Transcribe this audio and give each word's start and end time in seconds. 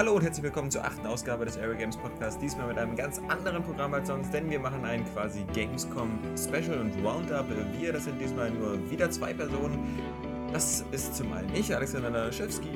Hallo 0.00 0.14
und 0.14 0.22
herzlich 0.22 0.44
willkommen 0.44 0.70
zur 0.70 0.82
achten 0.82 1.06
Ausgabe 1.06 1.44
des 1.44 1.58
Area 1.58 1.74
Games 1.74 1.94
Podcast. 1.94 2.40
Diesmal 2.40 2.68
mit 2.68 2.78
einem 2.78 2.96
ganz 2.96 3.20
anderen 3.28 3.62
Programm 3.62 3.92
als 3.92 4.08
sonst, 4.08 4.32
denn 4.32 4.48
wir 4.48 4.58
machen 4.58 4.82
ein 4.82 5.04
quasi 5.12 5.44
Gamescom 5.52 6.18
Special 6.38 6.80
und 6.80 6.94
Roundup. 7.04 7.44
Wir, 7.78 7.92
das 7.92 8.04
sind 8.04 8.18
diesmal 8.18 8.50
nur 8.50 8.90
wieder 8.90 9.10
zwei 9.10 9.34
Personen. 9.34 10.00
Das 10.54 10.86
ist 10.90 11.16
zum 11.16 11.30
einen 11.34 11.54
ich, 11.54 11.76
Alexander 11.76 12.08
Nalaschewski. 12.08 12.70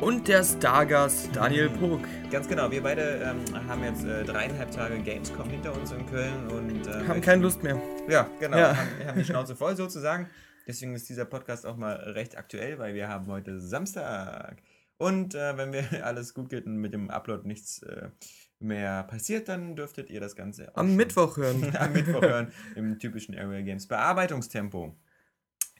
Und 0.00 0.26
der 0.26 0.42
Stargast 0.42 1.28
Daniel 1.32 1.70
Pog. 1.70 2.00
Ganz 2.32 2.48
genau, 2.48 2.72
wir 2.72 2.82
beide 2.82 3.02
ähm, 3.22 3.68
haben 3.68 3.84
jetzt 3.84 4.04
äh, 4.04 4.24
dreieinhalb 4.24 4.72
Tage 4.72 4.98
Gamescom 4.98 5.48
hinter 5.48 5.76
uns 5.76 5.92
in 5.92 6.04
Köln 6.06 6.48
und 6.48 6.88
ähm, 6.88 7.06
haben 7.06 7.20
keine 7.20 7.42
Lust 7.42 7.62
mehr. 7.62 7.80
Ja, 8.08 8.28
genau, 8.40 8.56
ja. 8.56 8.76
Haben, 8.76 8.88
haben 9.06 9.18
die 9.20 9.24
Schnauze 9.26 9.54
voll 9.54 9.76
sozusagen. 9.76 10.28
Deswegen 10.66 10.96
ist 10.96 11.08
dieser 11.08 11.24
Podcast 11.24 11.64
auch 11.64 11.76
mal 11.76 11.94
recht 11.94 12.36
aktuell, 12.36 12.80
weil 12.80 12.94
wir 12.94 13.06
haben 13.06 13.28
heute 13.28 13.60
Samstag. 13.60 14.56
Und 14.98 15.34
äh, 15.34 15.56
wenn 15.56 15.72
wir 15.72 15.84
alles 16.06 16.34
gut 16.34 16.48
geht 16.48 16.66
und 16.66 16.76
mit 16.76 16.94
dem 16.94 17.10
Upload 17.10 17.46
nichts 17.46 17.82
äh, 17.82 18.10
mehr 18.58 19.02
passiert, 19.04 19.48
dann 19.48 19.76
dürftet 19.76 20.10
ihr 20.10 20.20
das 20.20 20.36
Ganze 20.36 20.74
am 20.76 20.96
Mittwoch 20.96 21.36
hören. 21.36 21.76
am 21.76 21.92
Mittwoch 21.92 22.22
hören 22.22 22.52
im 22.74 22.98
typischen 22.98 23.36
Area 23.36 23.60
Games 23.60 23.86
Bearbeitungstempo. 23.86 24.96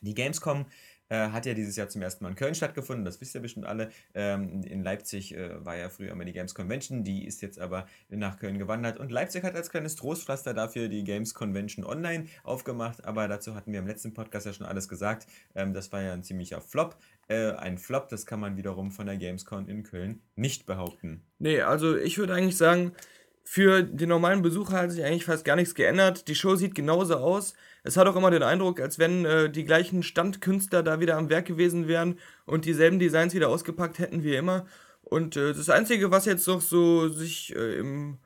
Die 0.02 0.15
Gamescom 0.15 0.66
äh, 1.09 1.29
hat 1.30 1.47
ja 1.47 1.55
dieses 1.55 1.77
Jahr 1.77 1.89
zum 1.89 2.02
ersten 2.02 2.25
Mal 2.25 2.30
in 2.30 2.37
Köln 2.37 2.55
stattgefunden, 2.55 3.05
das 3.05 3.20
wisst 3.20 3.34
ihr 3.34 3.41
bestimmt 3.41 3.66
alle. 3.66 3.91
Ähm, 4.15 4.62
in 4.65 4.83
Leipzig 4.83 5.34
äh, 5.34 5.64
war 5.64 5.77
ja 5.77 5.89
früher 5.89 6.11
immer 6.11 6.25
die 6.25 6.33
Games 6.33 6.55
Convention, 6.55 7.05
die 7.05 7.25
ist 7.25 7.42
jetzt 7.42 7.59
aber 7.59 7.87
nach 8.09 8.39
Köln 8.39 8.59
gewandert 8.59 8.98
und 8.98 9.11
Leipzig 9.11 9.45
hat 9.45 9.55
als 9.55 9.70
kleines 9.70 9.95
Trostpflaster 9.97 10.53
dafür 10.53 10.89
die 10.89 11.05
Games 11.05 11.34
Convention 11.34 11.84
online 11.84 12.27
aufgemacht, 12.42 13.05
aber 13.05 13.28
dazu 13.28 13.55
hatten 13.55 13.73
wir 13.73 13.78
im 13.78 13.87
letzten 13.87 14.14
Podcast 14.14 14.47
ja 14.47 14.53
schon 14.53 14.67
alles 14.67 14.89
gesagt. 14.89 15.27
Ähm, 15.55 15.73
das 15.73 15.92
war 15.92 16.03
ja 16.03 16.12
ein 16.12 16.23
ziemlicher 16.23 16.61
Flop. 16.61 16.97
Äh, 17.28 17.52
ein 17.52 17.78
Flop, 17.78 18.08
das 18.08 18.24
kann 18.27 18.41
man 18.41 18.56
wiederum 18.56 18.92
von 18.92 19.06
der 19.06 19.16
Gamescom 19.16 19.69
in 19.69 19.82
Köln 19.82 20.22
nicht 20.36 20.66
behaupten. 20.66 21.22
Nee, 21.38 21.60
also 21.60 21.96
ich 21.96 22.18
würde 22.18 22.34
eigentlich 22.34 22.56
sagen, 22.56 22.92
für 23.42 23.83
den 23.83 24.08
normalen 24.08 24.42
Besucher 24.42 24.78
hat 24.78 24.91
sich 24.91 25.05
eigentlich 25.05 25.24
fast 25.24 25.44
gar 25.44 25.56
nichts 25.56 25.74
geändert. 25.74 26.28
Die 26.28 26.34
Show 26.34 26.56
sieht 26.56 26.74
genauso 26.74 27.16
aus. 27.16 27.55
Es 27.84 27.96
hat 27.96 28.08
auch 28.08 28.16
immer 28.16 28.30
den 28.30 28.42
Eindruck, 28.42 28.80
als 28.80 28.98
wenn 28.98 29.24
äh, 29.24 29.48
die 29.48 29.64
gleichen 29.64 30.02
Standkünstler 30.02 30.83
da 30.83 30.98
wieder 30.98 31.16
am 31.16 31.30
Werk 31.30 31.46
gewesen 31.46 31.86
wären 31.86 32.18
und 32.44 32.64
dieselben 32.64 32.98
Designs 32.98 33.34
wieder 33.34 33.48
ausgepackt 33.48 34.00
hätten 34.00 34.24
wie 34.24 34.34
immer. 34.34 34.66
Und 35.02 35.36
äh, 35.36 35.52
das 35.52 35.70
Einzige, 35.70 36.11
was 36.11 36.24
jetzt 36.24 36.48
noch 36.48 36.61
so 36.61 37.08
sich 37.08 37.55
äh, 37.55 37.78
im 37.78 38.18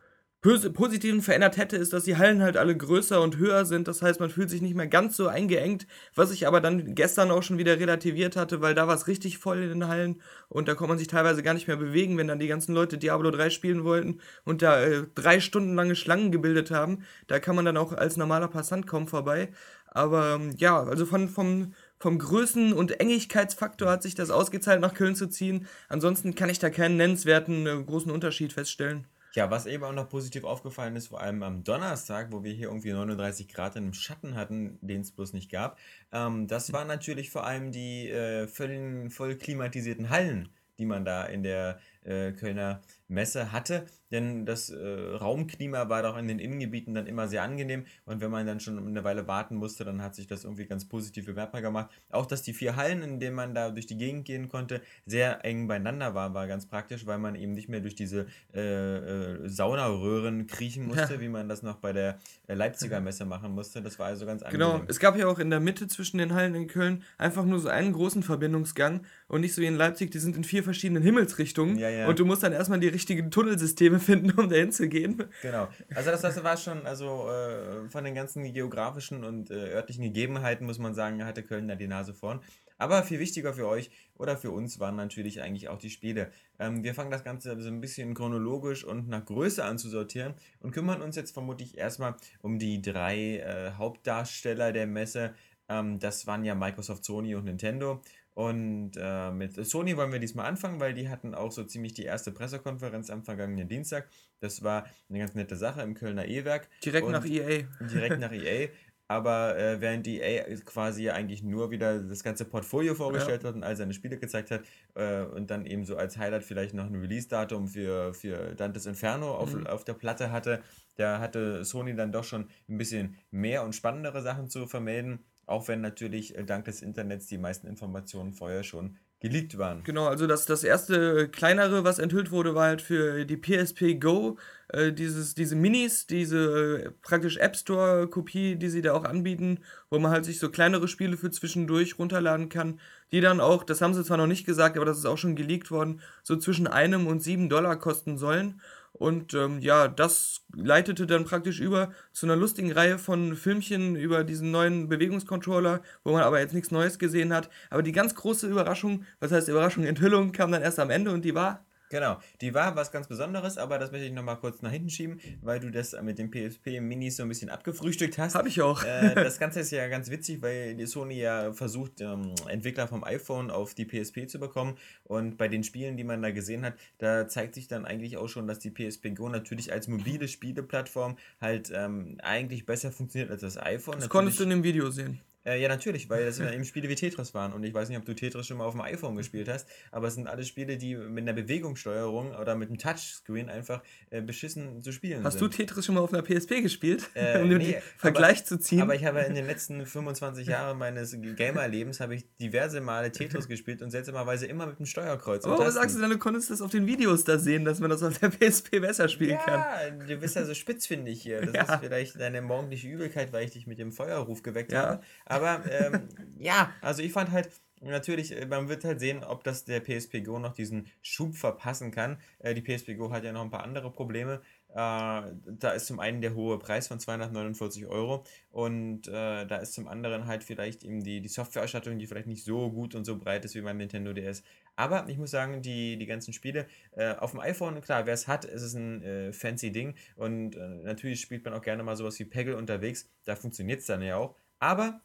Positiven 0.42 1.20
verändert 1.20 1.58
hätte, 1.58 1.76
ist, 1.76 1.92
dass 1.92 2.04
die 2.04 2.16
Hallen 2.16 2.40
halt 2.40 2.56
alle 2.56 2.74
größer 2.74 3.20
und 3.20 3.36
höher 3.36 3.66
sind. 3.66 3.86
Das 3.88 4.00
heißt, 4.00 4.20
man 4.20 4.30
fühlt 4.30 4.48
sich 4.48 4.62
nicht 4.62 4.74
mehr 4.74 4.86
ganz 4.86 5.14
so 5.14 5.28
eingeengt, 5.28 5.86
was 6.14 6.30
ich 6.30 6.46
aber 6.46 6.62
dann 6.62 6.94
gestern 6.94 7.30
auch 7.30 7.42
schon 7.42 7.58
wieder 7.58 7.78
relativiert 7.78 8.36
hatte, 8.36 8.62
weil 8.62 8.74
da 8.74 8.88
war 8.88 8.94
es 8.94 9.06
richtig 9.06 9.36
voll 9.36 9.58
in 9.62 9.68
den 9.68 9.88
Hallen 9.88 10.22
und 10.48 10.66
da 10.66 10.74
konnte 10.74 10.88
man 10.88 10.98
sich 10.98 11.08
teilweise 11.08 11.42
gar 11.42 11.52
nicht 11.52 11.68
mehr 11.68 11.76
bewegen, 11.76 12.16
wenn 12.16 12.26
dann 12.28 12.38
die 12.38 12.48
ganzen 12.48 12.74
Leute 12.74 12.96
Diablo 12.96 13.30
3 13.30 13.50
spielen 13.50 13.84
wollten 13.84 14.20
und 14.44 14.62
da 14.62 14.80
äh, 14.80 15.04
drei 15.14 15.40
Stunden 15.40 15.74
lange 15.74 15.94
Schlangen 15.94 16.32
gebildet 16.32 16.70
haben. 16.70 17.04
Da 17.26 17.38
kann 17.38 17.54
man 17.54 17.66
dann 17.66 17.76
auch 17.76 17.92
als 17.92 18.16
normaler 18.16 18.48
Passant 18.48 18.86
kaum 18.86 19.08
vorbei. 19.08 19.50
Aber 19.88 20.36
ähm, 20.36 20.54
ja, 20.56 20.82
also 20.82 21.04
von, 21.04 21.28
vom, 21.28 21.74
vom 21.98 22.18
Größen- 22.18 22.72
und 22.72 22.98
Engigkeitsfaktor 22.98 23.90
hat 23.90 24.02
sich 24.02 24.14
das 24.14 24.30
ausgezahlt, 24.30 24.80
nach 24.80 24.94
Köln 24.94 25.16
zu 25.16 25.26
ziehen. 25.28 25.66
Ansonsten 25.88 26.34
kann 26.34 26.48
ich 26.48 26.60
da 26.60 26.70
keinen 26.70 26.96
nennenswerten 26.96 27.66
äh, 27.66 27.82
großen 27.84 28.10
Unterschied 28.10 28.52
feststellen. 28.54 29.06
Ja, 29.34 29.50
was 29.50 29.66
eben 29.66 29.84
auch 29.84 29.92
noch 29.92 30.08
positiv 30.08 30.44
aufgefallen 30.44 30.96
ist, 30.96 31.08
vor 31.08 31.20
allem 31.20 31.42
am 31.44 31.62
Donnerstag, 31.62 32.32
wo 32.32 32.42
wir 32.42 32.52
hier 32.52 32.68
irgendwie 32.68 32.92
39 32.92 33.48
Grad 33.48 33.76
im 33.76 33.92
Schatten 33.92 34.34
hatten, 34.34 34.78
den 34.80 35.02
es 35.02 35.12
bloß 35.12 35.34
nicht 35.34 35.50
gab, 35.50 35.78
ähm, 36.12 36.48
das 36.48 36.72
waren 36.72 36.88
natürlich 36.88 37.30
vor 37.30 37.44
allem 37.46 37.70
die 37.70 38.08
äh, 38.08 38.48
voll, 38.48 39.08
voll 39.10 39.36
klimatisierten 39.36 40.10
Hallen, 40.10 40.48
die 40.78 40.86
man 40.86 41.04
da 41.04 41.24
in 41.24 41.44
der 41.44 41.78
äh, 42.02 42.32
Kölner 42.32 42.80
Messe 43.10 43.52
hatte, 43.52 43.86
denn 44.10 44.46
das 44.46 44.70
äh, 44.70 44.76
Raumklima 44.78 45.88
war 45.88 46.02
doch 46.02 46.16
in 46.16 46.28
den 46.28 46.38
Innengebieten 46.38 46.94
dann 46.94 47.06
immer 47.06 47.28
sehr 47.28 47.42
angenehm 47.42 47.84
und 48.04 48.20
wenn 48.20 48.30
man 48.30 48.46
dann 48.46 48.60
schon 48.60 48.78
eine 48.78 49.04
Weile 49.04 49.26
warten 49.28 49.56
musste, 49.56 49.84
dann 49.84 50.02
hat 50.02 50.14
sich 50.14 50.26
das 50.26 50.44
irgendwie 50.44 50.66
ganz 50.66 50.88
positiv 50.88 51.26
bemerkbar 51.26 51.60
gemacht. 51.60 51.90
Auch, 52.10 52.26
dass 52.26 52.42
die 52.42 52.52
vier 52.52 52.76
Hallen, 52.76 53.02
in 53.02 53.20
denen 53.20 53.36
man 53.36 53.54
da 53.54 53.70
durch 53.70 53.86
die 53.86 53.96
Gegend 53.96 54.24
gehen 54.24 54.48
konnte, 54.48 54.80
sehr 55.06 55.44
eng 55.44 55.68
beieinander 55.68 56.14
waren, 56.14 56.34
war 56.34 56.46
ganz 56.46 56.66
praktisch, 56.66 57.06
weil 57.06 57.18
man 57.18 57.34
eben 57.34 57.52
nicht 57.52 57.68
mehr 57.68 57.80
durch 57.80 57.94
diese 57.94 58.26
äh, 58.54 58.60
äh, 58.60 59.48
Saunaröhren 59.48 60.46
kriechen 60.46 60.86
musste, 60.86 61.14
ja. 61.14 61.20
wie 61.20 61.28
man 61.28 61.48
das 61.48 61.62
noch 61.62 61.76
bei 61.76 61.92
der 61.92 62.18
äh, 62.46 62.54
Leipziger 62.54 63.00
Messe 63.00 63.24
machen 63.24 63.52
musste. 63.52 63.82
Das 63.82 63.98
war 63.98 64.06
also 64.06 64.26
ganz 64.26 64.42
genau. 64.42 64.66
angenehm. 64.66 64.80
Genau, 64.80 64.90
es 64.90 64.98
gab 64.98 65.16
ja 65.16 65.26
auch 65.26 65.38
in 65.38 65.50
der 65.50 65.60
Mitte 65.60 65.88
zwischen 65.88 66.18
den 66.18 66.34
Hallen 66.34 66.54
in 66.54 66.66
Köln 66.66 67.02
einfach 67.18 67.44
nur 67.44 67.58
so 67.58 67.68
einen 67.68 67.92
großen 67.92 68.22
Verbindungsgang 68.22 69.02
und 69.28 69.40
nicht 69.40 69.54
so 69.54 69.62
wie 69.62 69.66
in 69.66 69.76
Leipzig, 69.76 70.10
die 70.10 70.18
sind 70.18 70.36
in 70.36 70.44
vier 70.44 70.62
verschiedenen 70.62 71.02
Himmelsrichtungen 71.02 71.78
ja, 71.78 71.88
ja. 71.88 72.08
und 72.08 72.18
du 72.18 72.24
musst 72.24 72.42
dann 72.42 72.52
erstmal 72.52 72.80
die 72.80 72.88
richtigen 73.00 73.30
Tunnelsysteme 73.30 73.98
finden, 73.98 74.30
um 74.38 74.48
dahin 74.48 74.72
zu 74.72 74.88
gehen. 74.88 75.24
Genau. 75.42 75.68
Also 75.94 76.10
das, 76.10 76.20
das 76.20 76.44
war 76.44 76.56
schon, 76.56 76.86
also 76.86 77.28
äh, 77.28 77.88
von 77.88 78.04
den 78.04 78.14
ganzen 78.14 78.44
geografischen 78.52 79.24
und 79.24 79.50
äh, 79.50 79.74
örtlichen 79.74 80.04
Gegebenheiten 80.04 80.66
muss 80.66 80.78
man 80.78 80.94
sagen, 80.94 81.24
hatte 81.24 81.42
Köln 81.42 81.68
da 81.68 81.74
die 81.74 81.88
Nase 81.88 82.14
vorn. 82.14 82.40
Aber 82.76 83.02
viel 83.02 83.18
wichtiger 83.18 83.52
für 83.52 83.68
euch 83.68 83.90
oder 84.16 84.38
für 84.38 84.50
uns 84.50 84.80
waren 84.80 84.96
natürlich 84.96 85.42
eigentlich 85.42 85.68
auch 85.68 85.78
die 85.78 85.90
Spiele. 85.90 86.30
Ähm, 86.58 86.82
wir 86.82 86.94
fangen 86.94 87.10
das 87.10 87.24
Ganze 87.24 87.60
so 87.60 87.68
ein 87.68 87.80
bisschen 87.80 88.14
chronologisch 88.14 88.84
und 88.84 89.08
nach 89.08 89.24
Größe 89.24 89.64
an 89.64 89.78
zu 89.78 89.90
sortieren 89.90 90.34
und 90.60 90.72
kümmern 90.72 91.02
uns 91.02 91.16
jetzt 91.16 91.32
vermutlich 91.32 91.76
erstmal 91.76 92.14
um 92.40 92.58
die 92.58 92.80
drei 92.80 93.38
äh, 93.38 93.72
Hauptdarsteller 93.76 94.72
der 94.72 94.86
Messe. 94.86 95.34
Ähm, 95.68 95.98
das 95.98 96.26
waren 96.26 96.44
ja 96.44 96.54
Microsoft, 96.54 97.04
Sony 97.04 97.34
und 97.34 97.44
Nintendo. 97.44 98.00
Und 98.40 98.92
äh, 98.96 99.30
mit 99.32 99.52
Sony 99.66 99.98
wollen 99.98 100.12
wir 100.12 100.18
diesmal 100.18 100.46
anfangen, 100.46 100.80
weil 100.80 100.94
die 100.94 101.10
hatten 101.10 101.34
auch 101.34 101.52
so 101.52 101.62
ziemlich 101.62 101.92
die 101.92 102.04
erste 102.04 102.32
Pressekonferenz 102.32 103.10
am 103.10 103.22
vergangenen 103.22 103.68
Dienstag. 103.68 104.08
Das 104.40 104.62
war 104.62 104.86
eine 105.10 105.18
ganz 105.18 105.34
nette 105.34 105.56
Sache 105.56 105.82
im 105.82 105.92
Kölner 105.92 106.26
E-Werk. 106.26 106.70
Direkt 106.82 107.10
nach 107.10 107.26
EA. 107.26 107.64
Direkt 107.92 108.18
nach 108.18 108.32
EA. 108.32 108.68
Aber 109.08 109.58
äh, 109.58 109.82
während 109.82 110.06
die 110.06 110.20
EA 110.20 110.44
quasi 110.64 111.10
eigentlich 111.10 111.42
nur 111.42 111.70
wieder 111.70 111.98
das 111.98 112.22
ganze 112.24 112.46
Portfolio 112.46 112.94
vorgestellt 112.94 113.42
ja. 113.42 113.50
hat 113.50 113.56
und 113.56 113.62
all 113.62 113.76
seine 113.76 113.92
Spiele 113.92 114.16
gezeigt 114.16 114.50
hat 114.50 114.62
äh, 114.94 115.20
und 115.20 115.50
dann 115.50 115.66
eben 115.66 115.84
so 115.84 115.98
als 115.98 116.16
Highlight 116.16 116.42
vielleicht 116.42 116.72
noch 116.72 116.86
ein 116.86 116.94
Release-Datum 116.94 117.68
für, 117.68 118.14
für 118.14 118.54
Dantes 118.54 118.86
Inferno 118.86 119.34
auf, 119.34 119.52
mhm. 119.52 119.66
auf 119.66 119.84
der 119.84 119.94
Platte 119.94 120.32
hatte, 120.32 120.62
da 120.96 121.18
hatte 121.18 121.62
Sony 121.62 121.94
dann 121.94 122.10
doch 122.10 122.24
schon 122.24 122.48
ein 122.70 122.78
bisschen 122.78 123.16
mehr 123.30 123.64
und 123.64 123.74
spannendere 123.74 124.22
Sachen 124.22 124.48
zu 124.48 124.66
vermelden. 124.66 125.18
Auch 125.50 125.66
wenn 125.66 125.80
natürlich 125.80 126.36
äh, 126.38 126.44
dank 126.44 126.66
des 126.66 126.80
Internets 126.80 127.26
die 127.26 127.36
meisten 127.36 127.66
Informationen 127.66 128.32
vorher 128.32 128.62
schon 128.62 128.98
geleakt 129.18 129.58
waren. 129.58 129.82
Genau, 129.82 130.06
also 130.06 130.28
das, 130.28 130.46
das 130.46 130.62
erste 130.62 131.28
kleinere, 131.28 131.82
was 131.82 131.98
enthüllt 131.98 132.30
wurde, 132.30 132.54
war 132.54 132.68
halt 132.68 132.80
für 132.80 133.24
die 133.26 133.36
PSP 133.36 133.98
Go, 133.98 134.38
äh, 134.68 134.92
dieses, 134.92 135.34
diese 135.34 135.56
Minis, 135.56 136.06
diese 136.06 136.84
äh, 136.84 136.90
praktisch 137.02 137.36
App 137.36 137.56
Store-Kopie, 137.56 138.54
die 138.54 138.68
sie 138.68 138.80
da 138.80 138.92
auch 138.92 139.04
anbieten, 139.04 139.58
wo 139.90 139.98
man 139.98 140.12
halt 140.12 140.24
sich 140.24 140.38
so 140.38 140.50
kleinere 140.50 140.86
Spiele 140.86 141.16
für 141.16 141.32
zwischendurch 141.32 141.98
runterladen 141.98 142.48
kann, 142.48 142.78
die 143.10 143.20
dann 143.20 143.40
auch, 143.40 143.64
das 143.64 143.82
haben 143.82 143.92
sie 143.92 144.04
zwar 144.04 144.18
noch 144.18 144.28
nicht 144.28 144.46
gesagt, 144.46 144.76
aber 144.76 144.86
das 144.86 144.98
ist 144.98 145.06
auch 145.06 145.18
schon 145.18 145.34
geleakt 145.34 145.72
worden, 145.72 146.00
so 146.22 146.36
zwischen 146.36 146.68
einem 146.68 147.08
und 147.08 147.20
sieben 147.20 147.48
Dollar 147.48 147.76
kosten 147.76 148.16
sollen. 148.16 148.60
Und 148.92 149.34
ähm, 149.34 149.60
ja, 149.60 149.88
das 149.88 150.42
leitete 150.54 151.06
dann 151.06 151.24
praktisch 151.24 151.60
über 151.60 151.92
zu 152.12 152.26
einer 152.26 152.36
lustigen 152.36 152.72
Reihe 152.72 152.98
von 152.98 153.36
Filmchen 153.36 153.96
über 153.96 154.24
diesen 154.24 154.50
neuen 154.50 154.88
Bewegungscontroller, 154.88 155.80
wo 156.04 156.12
man 156.12 156.22
aber 156.22 156.40
jetzt 156.40 156.54
nichts 156.54 156.70
Neues 156.70 156.98
gesehen 156.98 157.32
hat. 157.32 157.48
Aber 157.70 157.82
die 157.82 157.92
ganz 157.92 158.14
große 158.14 158.48
Überraschung, 158.48 159.04
was 159.20 159.32
heißt 159.32 159.48
Überraschung, 159.48 159.84
Enthüllung, 159.84 160.32
kam 160.32 160.52
dann 160.52 160.62
erst 160.62 160.78
am 160.78 160.90
Ende 160.90 161.12
und 161.12 161.24
die 161.24 161.34
war 161.34 161.64
Genau, 161.90 162.20
die 162.40 162.54
war 162.54 162.76
was 162.76 162.92
ganz 162.92 163.08
Besonderes, 163.08 163.58
aber 163.58 163.78
das 163.78 163.90
möchte 163.90 164.06
ich 164.06 164.12
nochmal 164.12 164.38
kurz 164.38 164.62
nach 164.62 164.70
hinten 164.70 164.90
schieben, 164.90 165.20
weil 165.42 165.58
du 165.58 165.72
das 165.72 166.00
mit 166.00 166.20
dem 166.20 166.30
PSP 166.30 166.80
Minis 166.80 167.16
so 167.16 167.24
ein 167.24 167.28
bisschen 167.28 167.50
abgefrühstückt 167.50 168.16
hast. 168.16 168.36
Habe 168.36 168.48
ich 168.48 168.62
auch. 168.62 168.84
Äh, 168.84 169.14
das 169.16 169.40
Ganze 169.40 169.60
ist 169.60 169.72
ja 169.72 169.88
ganz 169.88 170.08
witzig, 170.08 170.40
weil 170.40 170.76
die 170.76 170.86
Sony 170.86 171.18
ja 171.18 171.52
versucht, 171.52 172.00
ähm, 172.00 172.32
Entwickler 172.48 172.86
vom 172.86 173.02
iPhone 173.02 173.50
auf 173.50 173.74
die 173.74 173.84
PSP 173.84 174.28
zu 174.28 174.38
bekommen 174.38 174.78
und 175.02 175.36
bei 175.36 175.48
den 175.48 175.64
Spielen, 175.64 175.96
die 175.96 176.04
man 176.04 176.22
da 176.22 176.30
gesehen 176.30 176.64
hat, 176.64 176.74
da 176.98 177.26
zeigt 177.26 177.56
sich 177.56 177.66
dann 177.66 177.84
eigentlich 177.84 178.16
auch 178.16 178.28
schon, 178.28 178.46
dass 178.46 178.60
die 178.60 178.70
PSP 178.70 179.10
Go 179.16 179.28
natürlich 179.28 179.72
als 179.72 179.88
mobile 179.88 180.28
Spieleplattform 180.28 181.18
halt 181.40 181.72
ähm, 181.74 182.18
eigentlich 182.22 182.66
besser 182.66 182.92
funktioniert 182.92 183.32
als 183.32 183.40
das 183.40 183.56
iPhone. 183.56 183.94
Das 183.94 184.04
natürlich, 184.04 184.10
konntest 184.10 184.38
du 184.38 184.44
in 184.44 184.50
dem 184.50 184.62
Video 184.62 184.90
sehen. 184.90 185.20
Äh, 185.44 185.60
ja, 185.60 185.68
natürlich, 185.68 186.10
weil 186.10 186.26
das 186.26 186.38
ja 186.38 186.50
eben 186.50 186.64
Spiele 186.64 186.88
wie 186.88 186.94
Tetris 186.94 187.34
waren. 187.34 187.52
Und 187.52 187.64
ich 187.64 187.72
weiß 187.72 187.88
nicht, 187.88 187.98
ob 187.98 188.04
du 188.04 188.14
Tetris 188.14 188.46
schon 188.46 188.58
mal 188.58 188.64
auf 188.64 188.74
dem 188.74 188.80
iPhone 188.80 189.16
gespielt 189.16 189.48
hast, 189.48 189.68
aber 189.90 190.08
es 190.08 190.14
sind 190.14 190.26
alle 190.26 190.44
Spiele, 190.44 190.76
die 190.76 190.96
mit 190.96 191.22
einer 191.22 191.32
Bewegungssteuerung 191.32 192.34
oder 192.34 192.54
mit 192.54 192.68
einem 192.68 192.78
Touchscreen 192.78 193.48
einfach 193.48 193.82
äh, 194.10 194.20
beschissen 194.20 194.82
zu 194.82 194.92
spielen 194.92 195.24
hast 195.24 195.34
sind. 195.34 195.42
Hast 195.42 195.56
du 195.56 195.56
Tetris 195.56 195.86
schon 195.86 195.94
mal 195.94 196.02
auf 196.02 196.12
einer 196.12 196.22
PSP 196.22 196.62
gespielt? 196.62 197.08
Äh, 197.14 197.38
um 197.42 197.48
nee, 197.48 197.58
den 197.58 197.82
Vergleich 197.96 198.38
aber, 198.38 198.46
zu 198.46 198.58
ziehen? 198.58 198.82
Aber 198.82 198.94
ich 198.94 199.04
habe 199.04 199.20
in 199.20 199.34
den 199.34 199.46
letzten 199.50 199.84
25 199.84 200.46
Jahren 200.46 200.78
meines 200.78 201.16
Gamer-Lebens 201.20 202.00
habe 202.00 202.14
ich 202.14 202.24
diverse 202.36 202.80
Male 202.80 203.10
Tetris 203.12 203.48
gespielt 203.48 203.82
und 203.82 203.90
seltsamerweise 203.90 204.46
immer 204.46 204.66
mit 204.66 204.78
dem 204.78 204.86
Steuerkreuz. 204.86 205.44
Oh, 205.46 205.58
was 205.58 205.74
sagst 205.74 205.96
du 205.96 206.00
denn? 206.00 206.10
Du 206.10 206.18
konntest 206.18 206.50
das 206.50 206.60
auf 206.60 206.70
den 206.70 206.86
Videos 206.86 207.24
da 207.24 207.38
sehen, 207.38 207.64
dass 207.64 207.80
man 207.80 207.90
das 207.90 208.02
auf 208.02 208.18
der 208.18 208.30
PSP 208.30 208.80
besser 208.80 209.08
spielen 209.08 209.30
ja, 209.30 209.38
kann. 209.38 210.00
Ja, 210.00 210.06
du 210.06 210.16
bist 210.16 210.36
ja 210.36 210.44
so 210.44 210.54
spitzfindig 210.54 211.22
hier. 211.22 211.40
Das 211.40 211.54
ja. 211.54 211.62
ist 211.62 211.80
vielleicht 211.80 212.20
deine 212.20 212.42
morgendliche 212.42 212.88
Übelkeit, 212.88 213.32
weil 213.32 213.44
ich 213.44 213.52
dich 213.52 213.66
mit 213.66 213.78
dem 213.78 213.92
Feuerruf 213.92 214.42
geweckt 214.42 214.72
ja. 214.72 214.82
habe. 214.82 215.02
Aber 215.30 215.62
ähm, 215.70 216.08
ja, 216.38 216.72
also 216.80 217.02
ich 217.02 217.12
fand 217.12 217.30
halt, 217.30 217.50
natürlich, 217.80 218.36
äh, 218.36 218.46
man 218.46 218.68
wird 218.68 218.84
halt 218.84 218.98
sehen, 218.98 219.22
ob 219.22 219.44
das 219.44 219.64
der 219.64 219.80
PSP 219.80 220.22
Go 220.24 220.38
noch 220.38 220.54
diesen 220.54 220.88
Schub 221.02 221.36
verpassen 221.36 221.92
kann. 221.92 222.18
Äh, 222.40 222.54
die 222.54 222.62
PSP 222.62 222.96
Go 222.96 223.10
hat 223.12 223.24
ja 223.24 223.32
noch 223.32 223.42
ein 223.42 223.50
paar 223.50 223.62
andere 223.62 223.92
Probleme. 223.92 224.42
Äh, 224.70 224.74
da 224.74 225.70
ist 225.74 225.86
zum 225.86 226.00
einen 226.00 226.20
der 226.20 226.34
hohe 226.34 226.58
Preis 226.58 226.88
von 226.88 226.98
249 226.98 227.86
Euro 227.86 228.24
und 228.50 229.06
äh, 229.06 229.46
da 229.46 229.56
ist 229.58 229.72
zum 229.72 229.86
anderen 229.86 230.26
halt 230.26 230.42
vielleicht 230.42 230.82
eben 230.82 231.02
die, 231.02 231.20
die 231.20 231.28
Softwareausstattung, 231.28 231.98
die 231.98 232.06
vielleicht 232.06 232.26
nicht 232.26 232.44
so 232.44 232.70
gut 232.70 232.96
und 232.96 233.04
so 233.04 233.16
breit 233.16 233.44
ist 233.44 233.54
wie 233.54 233.60
beim 233.60 233.76
Nintendo 233.76 234.12
DS. 234.12 234.42
Aber 234.74 235.08
ich 235.08 235.18
muss 235.18 235.30
sagen, 235.30 235.62
die, 235.62 235.96
die 235.96 236.06
ganzen 236.06 236.32
Spiele 236.32 236.66
äh, 236.96 237.14
auf 237.14 237.30
dem 237.32 237.40
iPhone, 237.40 237.80
klar, 237.80 238.06
wer 238.06 238.14
es 238.14 238.26
hat, 238.26 238.44
ist 238.44 238.62
es 238.62 238.74
ein 238.74 239.02
äh, 239.02 239.32
fancy 239.32 239.70
Ding 239.70 239.94
und 240.16 240.56
äh, 240.56 240.68
natürlich 240.82 241.20
spielt 241.20 241.44
man 241.44 241.54
auch 241.54 241.62
gerne 241.62 241.84
mal 241.84 241.96
sowas 241.96 242.18
wie 242.18 242.24
Peggle 242.24 242.56
unterwegs. 242.56 243.08
Da 243.24 243.36
funktioniert 243.36 243.80
es 243.80 243.86
dann 243.86 244.02
ja 244.02 244.16
auch. 244.16 244.34
Aber 244.58 245.00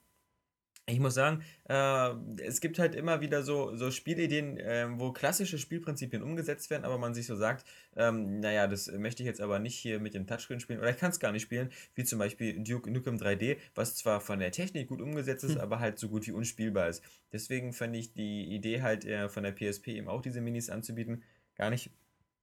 ich 0.87 0.99
muss 0.99 1.15
sagen, 1.15 1.43
äh, 1.67 2.11
es 2.43 2.61
gibt 2.61 2.77
halt 2.77 2.93
immer 2.93 3.19
wieder 3.19 3.41
so, 3.41 3.75
so 3.75 3.89
Spielideen, 3.89 4.57
äh, 4.57 4.87
wo 4.99 5.11
klassische 5.11 5.57
Spielprinzipien 5.57 6.21
umgesetzt 6.21 6.69
werden, 6.69 6.85
aber 6.85 6.99
man 6.99 7.15
sich 7.15 7.25
so 7.25 7.35
sagt, 7.35 7.65
ähm, 7.95 8.39
naja, 8.39 8.67
das 8.67 8.91
möchte 8.91 9.23
ich 9.23 9.27
jetzt 9.27 9.41
aber 9.41 9.57
nicht 9.57 9.75
hier 9.75 9.99
mit 9.99 10.13
dem 10.13 10.27
Touchscreen 10.27 10.59
spielen 10.59 10.79
oder 10.79 10.91
ich 10.91 10.97
kann 10.97 11.09
es 11.09 11.19
gar 11.19 11.31
nicht 11.31 11.41
spielen, 11.41 11.71
wie 11.95 12.03
zum 12.03 12.19
Beispiel 12.19 12.63
Duke 12.63 12.91
Nukem 12.91 13.17
3D, 13.17 13.57
was 13.73 13.95
zwar 13.95 14.21
von 14.21 14.39
der 14.39 14.51
Technik 14.51 14.89
gut 14.89 15.01
umgesetzt 15.01 15.43
ist, 15.43 15.55
hm. 15.55 15.61
aber 15.61 15.79
halt 15.79 15.97
so 15.97 16.07
gut 16.07 16.27
wie 16.27 16.31
unspielbar 16.31 16.89
ist. 16.89 17.01
Deswegen 17.31 17.73
fand 17.73 17.95
ich 17.95 18.13
die 18.13 18.53
Idee 18.53 18.83
halt 18.83 19.05
äh, 19.05 19.27
von 19.27 19.41
der 19.41 19.53
PSP 19.53 19.87
eben 19.87 20.07
auch 20.07 20.21
diese 20.21 20.41
Minis 20.41 20.69
anzubieten, 20.69 21.23
gar 21.55 21.71
nicht 21.71 21.89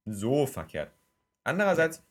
so 0.05 0.45
verkehrt. 0.47 0.91
Andererseits 1.45 2.03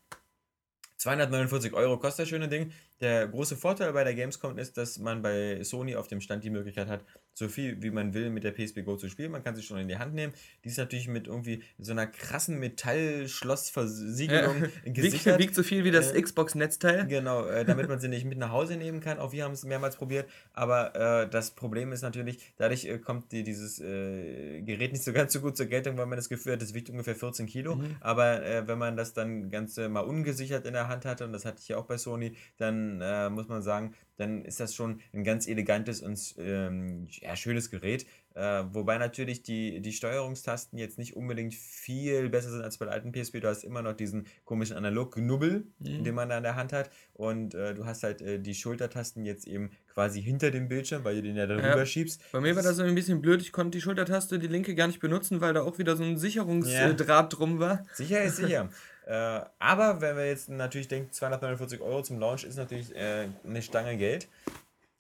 249 1.03 1.73
Euro 1.75 1.99
kostet 1.99 2.23
das 2.25 2.29
schöne 2.29 2.49
Ding. 2.49 2.73
Der 3.03 3.27
große 3.27 3.57
Vorteil 3.57 3.93
bei 3.93 4.05
der 4.05 4.15
Gamescom 4.15 4.57
ist, 4.59 4.79
dass 4.79 5.01
man 5.01 5.23
bei 5.23 5.65
Sony 5.65 5.97
auf 5.97 6.07
dem 6.07 6.21
Stand 6.21 6.45
die 6.45 6.51
Möglichkeit 6.51 6.87
hat, 6.87 7.05
so 7.35 7.49
viel 7.49 7.83
wie 7.83 7.91
man 7.91 8.15
will 8.15 8.31
mit 8.31 8.45
der 8.45 8.53
PSP 8.53 8.85
Go 8.85 8.95
zu 8.95 9.09
spielen. 9.09 9.33
Man 9.33 9.43
kann 9.43 9.57
sie 9.57 9.63
schon 9.63 9.79
in 9.79 9.89
die 9.89 9.99
Hand 9.99 10.15
nehmen. 10.15 10.33
Die 10.63 10.69
ist 10.69 10.79
natürlich 10.79 11.09
mit 11.09 11.27
irgendwie 11.27 11.65
so 11.81 11.91
einer 11.91 12.07
krassen 12.07 12.61
Metallschlossversiegelung 12.61 14.63
ja, 14.63 14.69
gesichert. 14.93 15.41
Wiegt, 15.41 15.49
wiegt 15.49 15.57
so 15.57 15.65
viel 15.65 15.83
wie 15.83 15.91
das 15.91 16.13
äh, 16.13 16.23
Xbox-Netzteil. 16.23 17.09
Genau, 17.09 17.45
äh, 17.47 17.65
damit 17.65 17.89
man 17.89 17.99
sie 17.99 18.07
nicht 18.07 18.25
mit 18.25 18.39
nach 18.39 18.53
Hause 18.53 18.77
nehmen 18.77 19.01
kann. 19.01 19.19
Auch 19.19 19.33
wir 19.33 19.43
haben 19.43 19.53
es 19.53 19.65
mehrmals 19.65 19.97
probiert. 19.97 20.31
Aber 20.53 20.95
äh, 20.95 21.29
das 21.29 21.51
Problem 21.51 21.91
ist 21.91 22.03
natürlich, 22.03 22.55
dadurch 22.57 22.85
äh, 22.85 22.99
kommt 22.99 23.33
die, 23.33 23.43
dieses 23.43 23.81
äh, 23.81 24.63
Gerät 24.63 24.93
nicht 24.93 25.03
so 25.03 25.13
ganz 25.13 25.33
so 25.33 25.41
gut 25.41 25.57
zur 25.57 25.67
Geltung, 25.67 25.97
weil 25.97 26.07
man 26.07 26.19
das 26.19 26.29
Gefühl 26.29 26.53
hat, 26.53 26.63
es 26.63 26.73
wiegt 26.73 26.89
ungefähr 26.89 27.17
14 27.17 27.47
Kilo. 27.47 27.75
Mhm. 27.75 27.97
Aber 28.01 28.45
äh, 28.45 28.69
wenn 28.69 28.79
man 28.79 28.97
das 28.97 29.13
dann 29.13 29.51
ganz 29.51 29.77
mal 29.77 30.03
ungesichert 30.03 30.67
in 30.67 30.75
der 30.75 30.87
Hand 30.87 31.05
hatte, 31.05 31.25
und 31.25 31.33
das 31.33 31.45
hatte 31.45 31.59
ich 31.61 31.67
ja 31.69 31.79
auch 31.79 31.87
bei 31.87 31.99
Sony, 31.99 32.37
dann 32.59 32.92
äh, 33.01 33.31
muss 33.31 33.49
man 33.49 33.63
sagen, 33.63 33.95
dann 34.17 34.45
ist 34.45 34.61
das 34.61 34.75
schon 34.75 35.01
ein 35.13 35.25
ganz 35.25 35.49
elegantes 35.49 36.03
und 36.03 36.35
ähm, 36.39 37.09
ja, 37.11 37.35
schönes 37.37 37.71
Gerät. 37.71 38.07
Äh, 38.35 38.65
wobei 38.73 38.97
natürlich 38.97 39.43
die, 39.43 39.81
die 39.81 39.93
Steuerungstasten 39.93 40.79
jetzt 40.79 40.99
nicht 40.99 41.17
unbedingt 41.17 41.55
viel 41.55 42.31
besser 42.31 42.51
sind 42.51 42.63
als 42.63 42.79
bei 42.79 42.87
der 42.87 42.95
alten 42.95 43.13
PSP. 43.13 43.41
Du 43.41 43.49
hast 43.49 43.63
immer 43.63 43.83
noch 43.83 43.93
diesen 43.93 44.27
komischen 44.45 44.77
Analog-Knubbel, 44.77 45.67
mhm. 45.79 46.05
den 46.05 46.15
man 46.15 46.29
da 46.29 46.39
in 46.39 46.43
der 46.43 46.57
Hand 46.57 46.73
hat. 46.73 46.91
Und 47.13 47.55
äh, 47.55 47.75
du 47.75 47.85
hast 47.85 48.03
halt 48.03 48.23
äh, 48.23 48.39
die 48.39 48.55
Schultertasten 48.55 49.25
jetzt 49.25 49.47
eben 49.47 49.71
quasi 49.93 50.23
hinter 50.23 50.51
dem 50.51 50.69
Bildschirm, 50.69 51.05
weil 51.05 51.17
du 51.17 51.23
den 51.23 51.37
ja 51.37 51.47
darüber 51.47 51.77
ja. 51.77 51.87
schiebst. 51.87 52.23
Bei 52.33 52.41
mir 52.41 52.57
war 52.57 52.63
das 52.63 52.79
ein 52.79 52.95
bisschen 52.95 53.21
blöd. 53.21 53.43
Ich 53.43 53.53
konnte 53.53 53.77
die 53.77 53.83
Schultertaste, 53.83 54.39
die 54.39 54.47
linke, 54.47 54.75
gar 54.75 54.87
nicht 54.87 55.01
benutzen, 55.01 55.41
weil 55.43 55.53
da 55.53 55.63
auch 55.63 55.79
wieder 55.79 55.97
so 55.97 56.05
ein 56.05 56.17
Sicherungsdraht 56.17 57.09
ja. 57.09 57.23
drum 57.25 57.59
war. 57.59 57.85
Sicher 57.93 58.23
ist 58.23 58.37
sicher. 58.37 58.71
Äh, 59.07 59.41
aber 59.59 60.01
wenn 60.01 60.17
wir 60.17 60.27
jetzt 60.27 60.49
natürlich 60.49 60.89
denken, 60.89 61.13
249 61.13 61.81
Euro 61.81 62.03
zum 62.03 62.19
Launch 62.19 62.45
ist 62.45 62.57
natürlich 62.57 62.95
äh, 62.95 63.29
eine 63.45 63.63
Stange 63.63 63.97
Geld. 63.97 64.29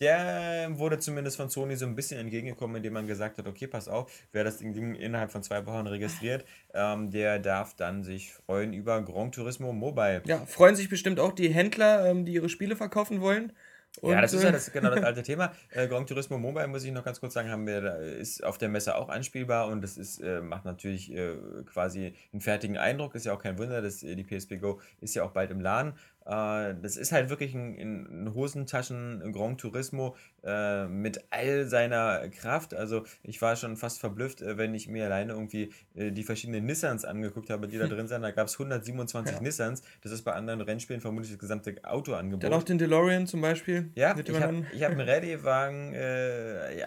Der 0.00 0.68
wurde 0.78 0.98
zumindest 0.98 1.36
von 1.36 1.48
Sony 1.48 1.76
so 1.76 1.86
ein 1.86 1.94
bisschen 1.94 2.18
entgegengekommen, 2.18 2.74
indem 2.74 2.94
man 2.94 3.06
gesagt 3.06 3.38
hat, 3.38 3.46
okay, 3.46 3.68
pass 3.68 3.86
auf, 3.86 4.10
wer 4.32 4.42
das 4.42 4.58
Ding 4.58 4.96
innerhalb 4.96 5.30
von 5.30 5.44
zwei 5.44 5.64
Wochen 5.64 5.86
registriert, 5.86 6.44
ähm, 6.74 7.12
der 7.12 7.38
darf 7.38 7.74
dann 7.74 8.02
sich 8.02 8.34
freuen 8.34 8.72
über 8.72 9.00
Grand 9.02 9.32
Turismo 9.32 9.72
Mobile. 9.72 10.22
Ja, 10.24 10.44
freuen 10.44 10.74
sich 10.74 10.88
bestimmt 10.88 11.20
auch 11.20 11.30
die 11.30 11.50
Händler, 11.50 12.04
ähm, 12.10 12.24
die 12.24 12.32
ihre 12.32 12.48
Spiele 12.48 12.74
verkaufen 12.74 13.20
wollen. 13.20 13.52
Und, 14.00 14.12
ja, 14.12 14.22
das 14.22 14.32
ist 14.32 14.42
ja 14.42 14.50
das, 14.50 14.72
genau 14.72 14.90
das 14.90 15.04
alte 15.04 15.22
Thema. 15.22 15.52
Äh, 15.70 15.86
Gran 15.86 16.06
Turismo 16.06 16.38
Mobile, 16.38 16.66
muss 16.66 16.82
ich 16.82 16.92
noch 16.92 17.04
ganz 17.04 17.20
kurz 17.20 17.34
sagen, 17.34 17.50
haben 17.50 17.66
wir, 17.66 17.96
ist 17.98 18.42
auf 18.42 18.56
der 18.56 18.70
Messe 18.70 18.96
auch 18.96 19.10
anspielbar 19.10 19.68
und 19.68 19.82
das 19.82 19.98
ist, 19.98 20.18
äh, 20.20 20.40
macht 20.40 20.64
natürlich 20.64 21.12
äh, 21.12 21.34
quasi 21.66 22.14
einen 22.32 22.40
fertigen 22.40 22.78
Eindruck. 22.78 23.14
Ist 23.14 23.26
ja 23.26 23.34
auch 23.34 23.42
kein 23.42 23.58
Wunder, 23.58 23.82
dass 23.82 24.02
äh, 24.02 24.16
die 24.16 24.24
PSP 24.24 24.56
Go 24.60 24.80
ist 25.00 25.14
ja 25.14 25.24
auch 25.24 25.32
bald 25.32 25.50
im 25.50 25.60
Laden. 25.60 25.92
Äh, 26.24 26.74
das 26.80 26.96
ist 26.96 27.12
halt 27.12 27.30
wirklich 27.30 27.54
ein, 27.54 28.26
ein 28.26 28.34
Hosentaschen 28.34 29.32
Grand 29.32 29.60
Turismo 29.60 30.16
äh, 30.44 30.86
mit 30.86 31.24
all 31.30 31.66
seiner 31.66 32.28
Kraft. 32.28 32.74
Also 32.74 33.04
ich 33.22 33.42
war 33.42 33.56
schon 33.56 33.76
fast 33.76 34.00
verblüfft, 34.00 34.42
äh, 34.42 34.56
wenn 34.56 34.74
ich 34.74 34.88
mir 34.88 35.06
alleine 35.06 35.32
irgendwie 35.32 35.72
äh, 35.94 36.12
die 36.12 36.22
verschiedenen 36.22 36.64
Nissans 36.66 37.04
angeguckt 37.04 37.50
habe, 37.50 37.66
die 37.68 37.78
da 37.78 37.86
drin 37.88 38.06
sind. 38.08 38.22
Da 38.22 38.30
gab 38.30 38.46
es 38.46 38.54
127 38.54 39.34
ja. 39.34 39.42
Nissans. 39.42 39.82
Das 40.02 40.12
ist 40.12 40.22
bei 40.22 40.32
anderen 40.32 40.60
Rennspielen 40.60 41.00
vermutlich 41.00 41.30
das 41.30 41.38
gesamte 41.38 41.74
Autoangebot. 41.82 42.44
Dann 42.44 42.52
auch 42.52 42.62
den 42.62 42.78
DeLorean 42.78 43.26
zum 43.26 43.40
Beispiel. 43.40 43.90
Ja, 43.94 44.16
ich 44.16 44.30
habe 44.30 44.64
hab 44.80 44.90
einen 44.90 45.00
Rallye-Wagen, 45.08 45.94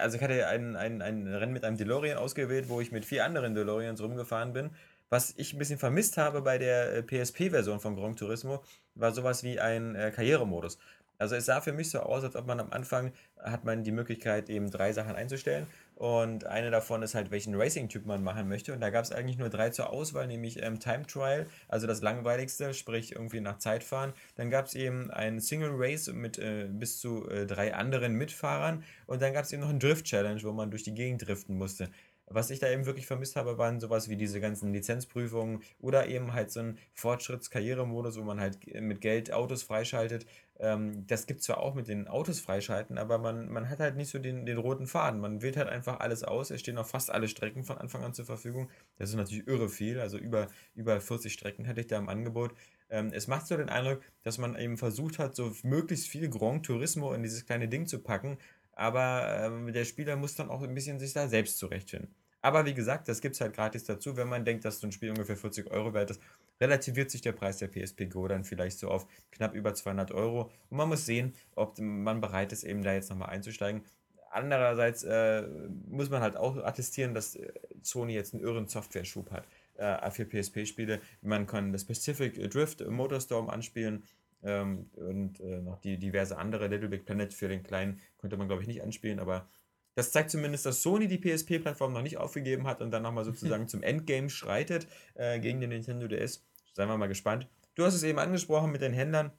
also 0.00 0.16
ich 0.16 0.22
hatte 0.22 0.46
ein, 0.48 0.76
ein, 0.76 1.02
ein 1.02 1.26
Rennen 1.26 1.52
mit 1.52 1.64
einem 1.64 1.76
DeLorean 1.76 2.18
ausgewählt, 2.18 2.68
wo 2.68 2.80
ich 2.80 2.92
mit 2.92 3.04
vier 3.04 3.24
anderen 3.24 3.54
DeLoreans 3.54 4.02
rumgefahren 4.02 4.52
bin. 4.52 4.70
Was 5.08 5.34
ich 5.36 5.52
ein 5.52 5.58
bisschen 5.58 5.78
vermisst 5.78 6.16
habe 6.16 6.42
bei 6.42 6.58
der 6.58 7.02
PSP-Version 7.02 7.78
von 7.78 7.94
Grand 7.94 8.18
Turismo, 8.18 8.62
war 8.96 9.12
sowas 9.12 9.42
wie 9.42 9.60
ein 9.60 9.94
äh, 9.94 10.10
Karrieremodus. 10.14 10.78
Also 11.18 11.34
es 11.34 11.46
sah 11.46 11.60
für 11.60 11.72
mich 11.72 11.90
so 11.90 12.00
aus, 12.00 12.24
als 12.24 12.36
ob 12.36 12.46
man 12.46 12.60
am 12.60 12.70
Anfang 12.72 13.12
hat 13.42 13.64
man 13.64 13.84
die 13.84 13.92
Möglichkeit, 13.92 14.50
eben 14.50 14.70
drei 14.70 14.92
Sachen 14.92 15.14
einzustellen. 15.14 15.66
Und 15.94 16.44
eine 16.44 16.70
davon 16.70 17.02
ist 17.02 17.14
halt, 17.14 17.30
welchen 17.30 17.54
Racing-Typ 17.54 18.04
man 18.04 18.22
machen 18.22 18.48
möchte. 18.48 18.74
Und 18.74 18.80
da 18.80 18.90
gab 18.90 19.04
es 19.04 19.12
eigentlich 19.12 19.38
nur 19.38 19.48
drei 19.48 19.70
zur 19.70 19.90
Auswahl, 19.90 20.26
nämlich 20.26 20.62
ähm, 20.62 20.78
Time 20.78 21.06
Trial, 21.06 21.46
also 21.68 21.86
das 21.86 22.02
langweiligste, 22.02 22.74
sprich 22.74 23.12
irgendwie 23.12 23.40
nach 23.40 23.58
Zeit 23.58 23.82
fahren. 23.82 24.12
Dann 24.34 24.50
gab 24.50 24.66
es 24.66 24.74
eben 24.74 25.10
ein 25.10 25.40
Single 25.40 25.72
Race 25.72 26.08
mit 26.12 26.38
äh, 26.38 26.68
bis 26.68 27.00
zu 27.00 27.26
äh, 27.30 27.46
drei 27.46 27.74
anderen 27.74 28.12
Mitfahrern. 28.14 28.84
Und 29.06 29.22
dann 29.22 29.32
gab 29.32 29.44
es 29.44 29.52
eben 29.52 29.62
noch 29.62 29.70
ein 29.70 29.80
Drift 29.80 30.04
Challenge, 30.04 30.42
wo 30.42 30.52
man 30.52 30.70
durch 30.70 30.82
die 30.82 30.94
Gegend 30.94 31.26
driften 31.26 31.56
musste. 31.56 31.88
Was 32.28 32.50
ich 32.50 32.58
da 32.58 32.68
eben 32.68 32.86
wirklich 32.86 33.06
vermisst 33.06 33.36
habe, 33.36 33.56
waren 33.56 33.78
sowas 33.78 34.08
wie 34.08 34.16
diese 34.16 34.40
ganzen 34.40 34.72
Lizenzprüfungen 34.72 35.62
oder 35.78 36.08
eben 36.08 36.32
halt 36.32 36.50
so 36.50 36.60
ein 36.60 36.78
Fortschrittskarrieremodus, 36.92 38.18
wo 38.18 38.24
man 38.24 38.40
halt 38.40 38.58
mit 38.80 39.00
Geld 39.00 39.32
Autos 39.32 39.62
freischaltet. 39.62 40.26
Ähm, 40.58 41.06
das 41.06 41.26
gibt 41.26 41.40
es 41.40 41.46
zwar 41.46 41.58
auch 41.58 41.74
mit 41.74 41.86
den 41.86 42.08
Autos 42.08 42.40
freischalten, 42.40 42.98
aber 42.98 43.18
man, 43.18 43.48
man 43.48 43.68
hat 43.68 43.78
halt 43.78 43.96
nicht 43.96 44.10
so 44.10 44.18
den, 44.18 44.44
den 44.44 44.58
roten 44.58 44.88
Faden. 44.88 45.20
Man 45.20 45.40
wählt 45.40 45.56
halt 45.56 45.68
einfach 45.68 46.00
alles 46.00 46.24
aus. 46.24 46.50
Es 46.50 46.60
stehen 46.60 46.78
auch 46.78 46.86
fast 46.86 47.12
alle 47.12 47.28
Strecken 47.28 47.62
von 47.62 47.78
Anfang 47.78 48.02
an 48.02 48.12
zur 48.14 48.24
Verfügung. 48.24 48.70
Das 48.98 49.10
ist 49.10 49.16
natürlich 49.16 49.46
irre 49.46 49.68
viel. 49.68 50.00
Also 50.00 50.18
über, 50.18 50.48
über 50.74 51.00
40 51.00 51.32
Strecken 51.32 51.64
hätte 51.64 51.82
ich 51.82 51.86
da 51.86 51.98
im 51.98 52.08
Angebot. 52.08 52.54
Ähm, 52.88 53.10
es 53.12 53.28
macht 53.28 53.46
so 53.46 53.56
den 53.56 53.68
Eindruck, 53.68 54.00
dass 54.22 54.38
man 54.38 54.56
eben 54.56 54.78
versucht 54.78 55.18
hat, 55.18 55.36
so 55.36 55.52
möglichst 55.62 56.08
viel 56.08 56.28
Grand 56.28 56.66
Turismo 56.66 57.12
in 57.12 57.22
dieses 57.22 57.46
kleine 57.46 57.68
Ding 57.68 57.86
zu 57.86 58.00
packen 58.00 58.38
aber 58.76 59.40
ähm, 59.40 59.72
der 59.72 59.84
Spieler 59.84 60.16
muss 60.16 60.36
dann 60.36 60.50
auch 60.50 60.62
ein 60.62 60.74
bisschen 60.74 61.00
sich 61.00 61.12
da 61.12 61.26
selbst 61.26 61.58
zurechtfinden. 61.58 62.14
Aber 62.42 62.64
wie 62.64 62.74
gesagt, 62.74 63.08
das 63.08 63.20
gibt 63.20 63.34
es 63.34 63.40
halt 63.40 63.54
gratis 63.54 63.82
dazu. 63.84 64.16
Wenn 64.16 64.28
man 64.28 64.44
denkt, 64.44 64.64
dass 64.64 64.78
so 64.78 64.86
ein 64.86 64.92
Spiel 64.92 65.10
ungefähr 65.10 65.36
40 65.36 65.68
Euro 65.72 65.94
wert 65.94 66.10
ist, 66.12 66.20
relativiert 66.60 67.10
sich 67.10 67.20
der 67.20 67.32
Preis 67.32 67.56
der 67.56 67.66
PSP 67.68 68.06
Go 68.06 68.28
dann 68.28 68.44
vielleicht 68.44 68.78
so 68.78 68.88
auf 68.88 69.06
knapp 69.32 69.54
über 69.54 69.74
200 69.74 70.12
Euro. 70.12 70.52
Und 70.70 70.76
man 70.76 70.88
muss 70.88 71.06
sehen, 71.06 71.34
ob 71.56 71.76
man 71.80 72.20
bereit 72.20 72.52
ist, 72.52 72.62
eben 72.62 72.84
da 72.84 72.92
jetzt 72.92 73.10
nochmal 73.10 73.30
einzusteigen. 73.30 73.82
Andererseits 74.30 75.02
äh, 75.02 75.42
muss 75.88 76.10
man 76.10 76.20
halt 76.20 76.36
auch 76.36 76.56
attestieren, 76.58 77.14
dass 77.14 77.34
äh, 77.34 77.52
Sony 77.82 78.12
jetzt 78.12 78.34
einen 78.34 78.44
irren 78.44 78.68
Software-Schub 78.68 79.30
hat 79.32 79.48
äh, 79.76 80.10
für 80.10 80.26
PSP-Spiele. 80.26 81.00
Man 81.22 81.46
kann 81.46 81.72
das 81.72 81.84
Pacific 81.84 82.50
Drift 82.50 82.86
Motorstorm 82.86 83.48
anspielen 83.48 84.04
ähm, 84.42 84.90
und 84.94 85.40
äh, 85.40 85.60
noch 85.60 85.80
die 85.80 85.98
diverse 85.98 86.38
andere 86.38 86.68
Little 86.68 86.88
Big 86.88 87.04
Planet 87.04 87.32
für 87.32 87.48
den 87.48 87.62
kleinen 87.62 88.00
konnte 88.18 88.36
man, 88.36 88.48
glaube 88.48 88.62
ich, 88.62 88.68
nicht 88.68 88.82
anspielen, 88.82 89.18
aber 89.18 89.48
das 89.94 90.12
zeigt 90.12 90.30
zumindest, 90.30 90.66
dass 90.66 90.82
Sony 90.82 91.08
die 91.08 91.18
PSP-Plattform 91.18 91.92
noch 91.92 92.02
nicht 92.02 92.18
aufgegeben 92.18 92.66
hat 92.66 92.82
und 92.82 92.90
dann 92.90 93.02
nochmal 93.02 93.24
sozusagen 93.26 93.66
zum 93.66 93.82
Endgame 93.82 94.30
schreitet 94.30 94.86
äh, 95.14 95.40
gegen 95.40 95.60
den 95.60 95.70
Nintendo 95.70 96.06
DS. 96.06 96.44
Seien 96.74 96.88
wir 96.88 96.98
mal 96.98 97.06
gespannt. 97.06 97.48
Du 97.74 97.84
hast 97.84 97.94
es 97.94 98.02
eben 98.02 98.18
angesprochen 98.18 98.70
mit 98.70 98.82
den 98.82 98.92
Händlern. 98.92 99.32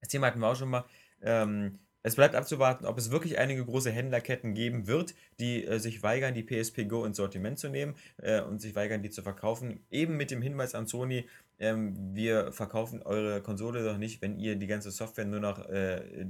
Das 0.00 0.08
Thema 0.08 0.26
hatten 0.26 0.40
wir 0.40 0.48
auch 0.48 0.56
schon 0.56 0.70
mal. 0.70 0.84
Ähm, 1.22 1.78
es 2.02 2.16
bleibt 2.16 2.34
abzuwarten, 2.34 2.86
ob 2.86 2.96
es 2.98 3.10
wirklich 3.10 3.38
einige 3.38 3.64
große 3.64 3.90
Händlerketten 3.90 4.54
geben 4.54 4.86
wird, 4.86 5.14
die 5.38 5.64
äh, 5.64 5.78
sich 5.78 6.02
weigern, 6.02 6.34
die 6.34 6.42
PSP 6.42 6.84
Go 6.88 7.04
ins 7.04 7.18
Sortiment 7.18 7.58
zu 7.58 7.68
nehmen 7.68 7.94
äh, 8.16 8.40
und 8.40 8.60
sich 8.60 8.74
weigern, 8.74 9.02
die 9.02 9.10
zu 9.10 9.22
verkaufen. 9.22 9.84
Eben 9.90 10.16
mit 10.16 10.30
dem 10.30 10.40
Hinweis 10.42 10.74
an 10.74 10.86
Sony, 10.86 11.28
ähm, 11.60 11.94
wir 12.14 12.52
verkaufen 12.52 13.02
eure 13.02 13.42
Konsole 13.42 13.84
doch 13.84 13.98
nicht, 13.98 14.22
wenn 14.22 14.38
ihr 14.38 14.56
die 14.56 14.66
ganze 14.66 14.90
Software 14.90 15.26
nur 15.26 15.40
noch 15.40 15.68
äh, 15.68 16.26